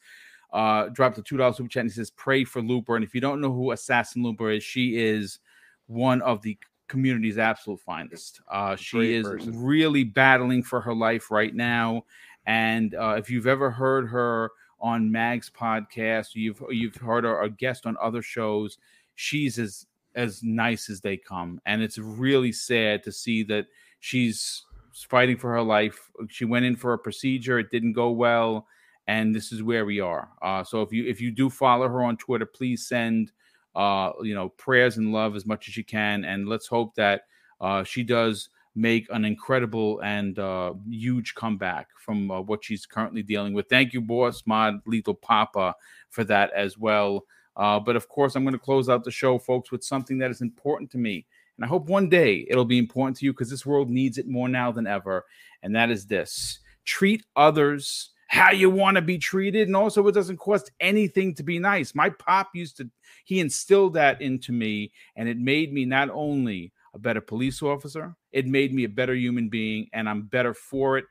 uh, 0.52 0.88
dropped 0.88 1.18
a 1.18 1.22
two 1.22 1.36
dollars 1.36 1.56
super 1.56 1.68
chat 1.68 1.82
and 1.82 1.90
he 1.90 1.94
says, 1.94 2.10
"Pray 2.10 2.44
for 2.44 2.60
Looper." 2.60 2.96
And 2.96 3.04
if 3.04 3.14
you 3.14 3.20
don't 3.20 3.40
know 3.40 3.52
who 3.52 3.72
Assassin 3.72 4.22
Looper 4.22 4.50
is, 4.50 4.62
she 4.62 4.96
is 4.96 5.38
one 5.86 6.22
of 6.22 6.42
the 6.42 6.58
community's 6.90 7.38
absolute 7.38 7.80
finest. 7.80 8.42
Uh, 8.50 8.76
she 8.76 9.14
is 9.14 9.26
person. 9.26 9.62
really 9.62 10.04
battling 10.04 10.62
for 10.62 10.80
her 10.80 10.94
life 10.94 11.30
right 11.30 11.54
now. 11.54 12.04
And 12.46 12.94
uh, 12.94 13.14
if 13.16 13.30
you've 13.30 13.46
ever 13.46 13.70
heard 13.70 14.08
her 14.08 14.50
on 14.80 15.10
Mag's 15.10 15.48
podcast, 15.48 16.34
you've 16.34 16.62
you've 16.70 16.96
heard 16.96 17.24
her 17.24 17.42
a 17.42 17.48
guest 17.48 17.86
on 17.86 17.96
other 18.02 18.22
shows, 18.22 18.76
she's 19.14 19.58
as 19.58 19.86
as 20.16 20.42
nice 20.42 20.90
as 20.90 21.00
they 21.00 21.16
come. 21.16 21.60
And 21.64 21.80
it's 21.80 21.98
really 21.98 22.52
sad 22.52 23.04
to 23.04 23.12
see 23.12 23.44
that 23.44 23.66
she's 24.00 24.64
fighting 25.08 25.36
for 25.36 25.52
her 25.52 25.62
life. 25.62 26.10
She 26.28 26.44
went 26.44 26.64
in 26.64 26.74
for 26.74 26.92
a 26.92 26.98
procedure, 26.98 27.60
it 27.60 27.70
didn't 27.70 27.92
go 27.92 28.10
well, 28.10 28.66
and 29.06 29.32
this 29.32 29.52
is 29.52 29.62
where 29.62 29.86
we 29.86 30.00
are. 30.00 30.30
Uh, 30.42 30.64
so 30.64 30.82
if 30.82 30.92
you 30.92 31.06
if 31.06 31.20
you 31.20 31.30
do 31.30 31.48
follow 31.48 31.88
her 31.88 32.02
on 32.02 32.16
Twitter, 32.16 32.46
please 32.46 32.88
send 32.88 33.30
uh, 33.74 34.12
you 34.22 34.34
know 34.34 34.48
prayers 34.50 34.96
and 34.96 35.12
love 35.12 35.36
as 35.36 35.46
much 35.46 35.68
as 35.68 35.76
you 35.76 35.84
can, 35.84 36.24
and 36.24 36.48
let's 36.48 36.66
hope 36.66 36.94
that 36.94 37.22
uh, 37.60 37.84
she 37.84 38.02
does 38.02 38.48
make 38.74 39.06
an 39.10 39.24
incredible 39.24 40.00
and 40.00 40.38
uh, 40.38 40.72
huge 40.88 41.34
comeback 41.34 41.88
from 41.96 42.30
uh, 42.30 42.40
what 42.40 42.64
she's 42.64 42.86
currently 42.86 43.22
dealing 43.22 43.52
with. 43.52 43.68
Thank 43.68 43.92
you, 43.92 44.00
Boss 44.00 44.42
Mod 44.46 44.80
Lethal 44.86 45.14
Papa, 45.14 45.74
for 46.08 46.24
that 46.24 46.52
as 46.52 46.78
well. 46.78 47.24
Uh, 47.56 47.80
but 47.80 47.96
of 47.96 48.08
course, 48.08 48.36
I'm 48.36 48.44
going 48.44 48.52
to 48.52 48.58
close 48.58 48.88
out 48.88 49.04
the 49.04 49.10
show, 49.10 49.38
folks, 49.38 49.72
with 49.72 49.82
something 49.82 50.18
that 50.18 50.30
is 50.30 50.40
important 50.40 50.90
to 50.92 50.98
me. 50.98 51.26
And 51.56 51.64
I 51.64 51.68
hope 51.68 51.88
one 51.88 52.08
day 52.08 52.46
it'll 52.48 52.64
be 52.64 52.78
important 52.78 53.16
to 53.18 53.24
you 53.26 53.32
because 53.32 53.50
this 53.50 53.66
world 53.66 53.90
needs 53.90 54.18
it 54.18 54.28
more 54.28 54.48
now 54.48 54.72
than 54.72 54.86
ever. 54.86 55.26
And 55.62 55.74
that 55.74 55.90
is 55.90 56.06
this 56.06 56.60
treat 56.84 57.24
others 57.36 58.10
how 58.30 58.52
you 58.52 58.70
want 58.70 58.94
to 58.94 59.02
be 59.02 59.18
treated. 59.18 59.66
And 59.66 59.76
also, 59.76 60.06
it 60.06 60.14
doesn't 60.14 60.36
cost 60.36 60.70
anything 60.78 61.34
to 61.34 61.42
be 61.42 61.58
nice. 61.58 61.96
My 61.96 62.10
pop 62.10 62.50
used 62.54 62.76
to, 62.76 62.88
he 63.24 63.40
instilled 63.40 63.94
that 63.94 64.22
into 64.22 64.52
me, 64.52 64.92
and 65.16 65.28
it 65.28 65.36
made 65.36 65.72
me 65.72 65.84
not 65.84 66.10
only 66.10 66.72
a 66.94 66.98
better 67.00 67.20
police 67.20 67.60
officer, 67.60 68.14
it 68.30 68.46
made 68.46 68.72
me 68.72 68.84
a 68.84 68.88
better 68.88 69.14
human 69.14 69.48
being, 69.48 69.88
and 69.92 70.08
I'm 70.08 70.22
better 70.22 70.54
for 70.54 70.96
it. 70.96 71.06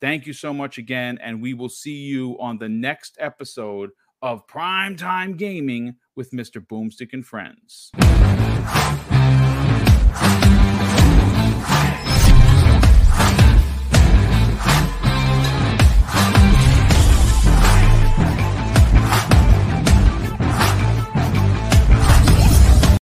Thank 0.00 0.26
you 0.26 0.32
so 0.32 0.54
much 0.54 0.78
again. 0.78 1.18
And 1.22 1.42
we 1.42 1.52
will 1.52 1.68
see 1.68 1.96
you 2.06 2.38
on 2.40 2.56
the 2.56 2.70
next 2.70 3.18
episode 3.20 3.90
of 4.22 4.46
Primetime 4.46 5.36
Gaming 5.36 5.96
with 6.16 6.30
Mr. 6.30 6.66
Boomstick 6.66 7.12
and 7.12 7.26
Friends. 7.26 7.90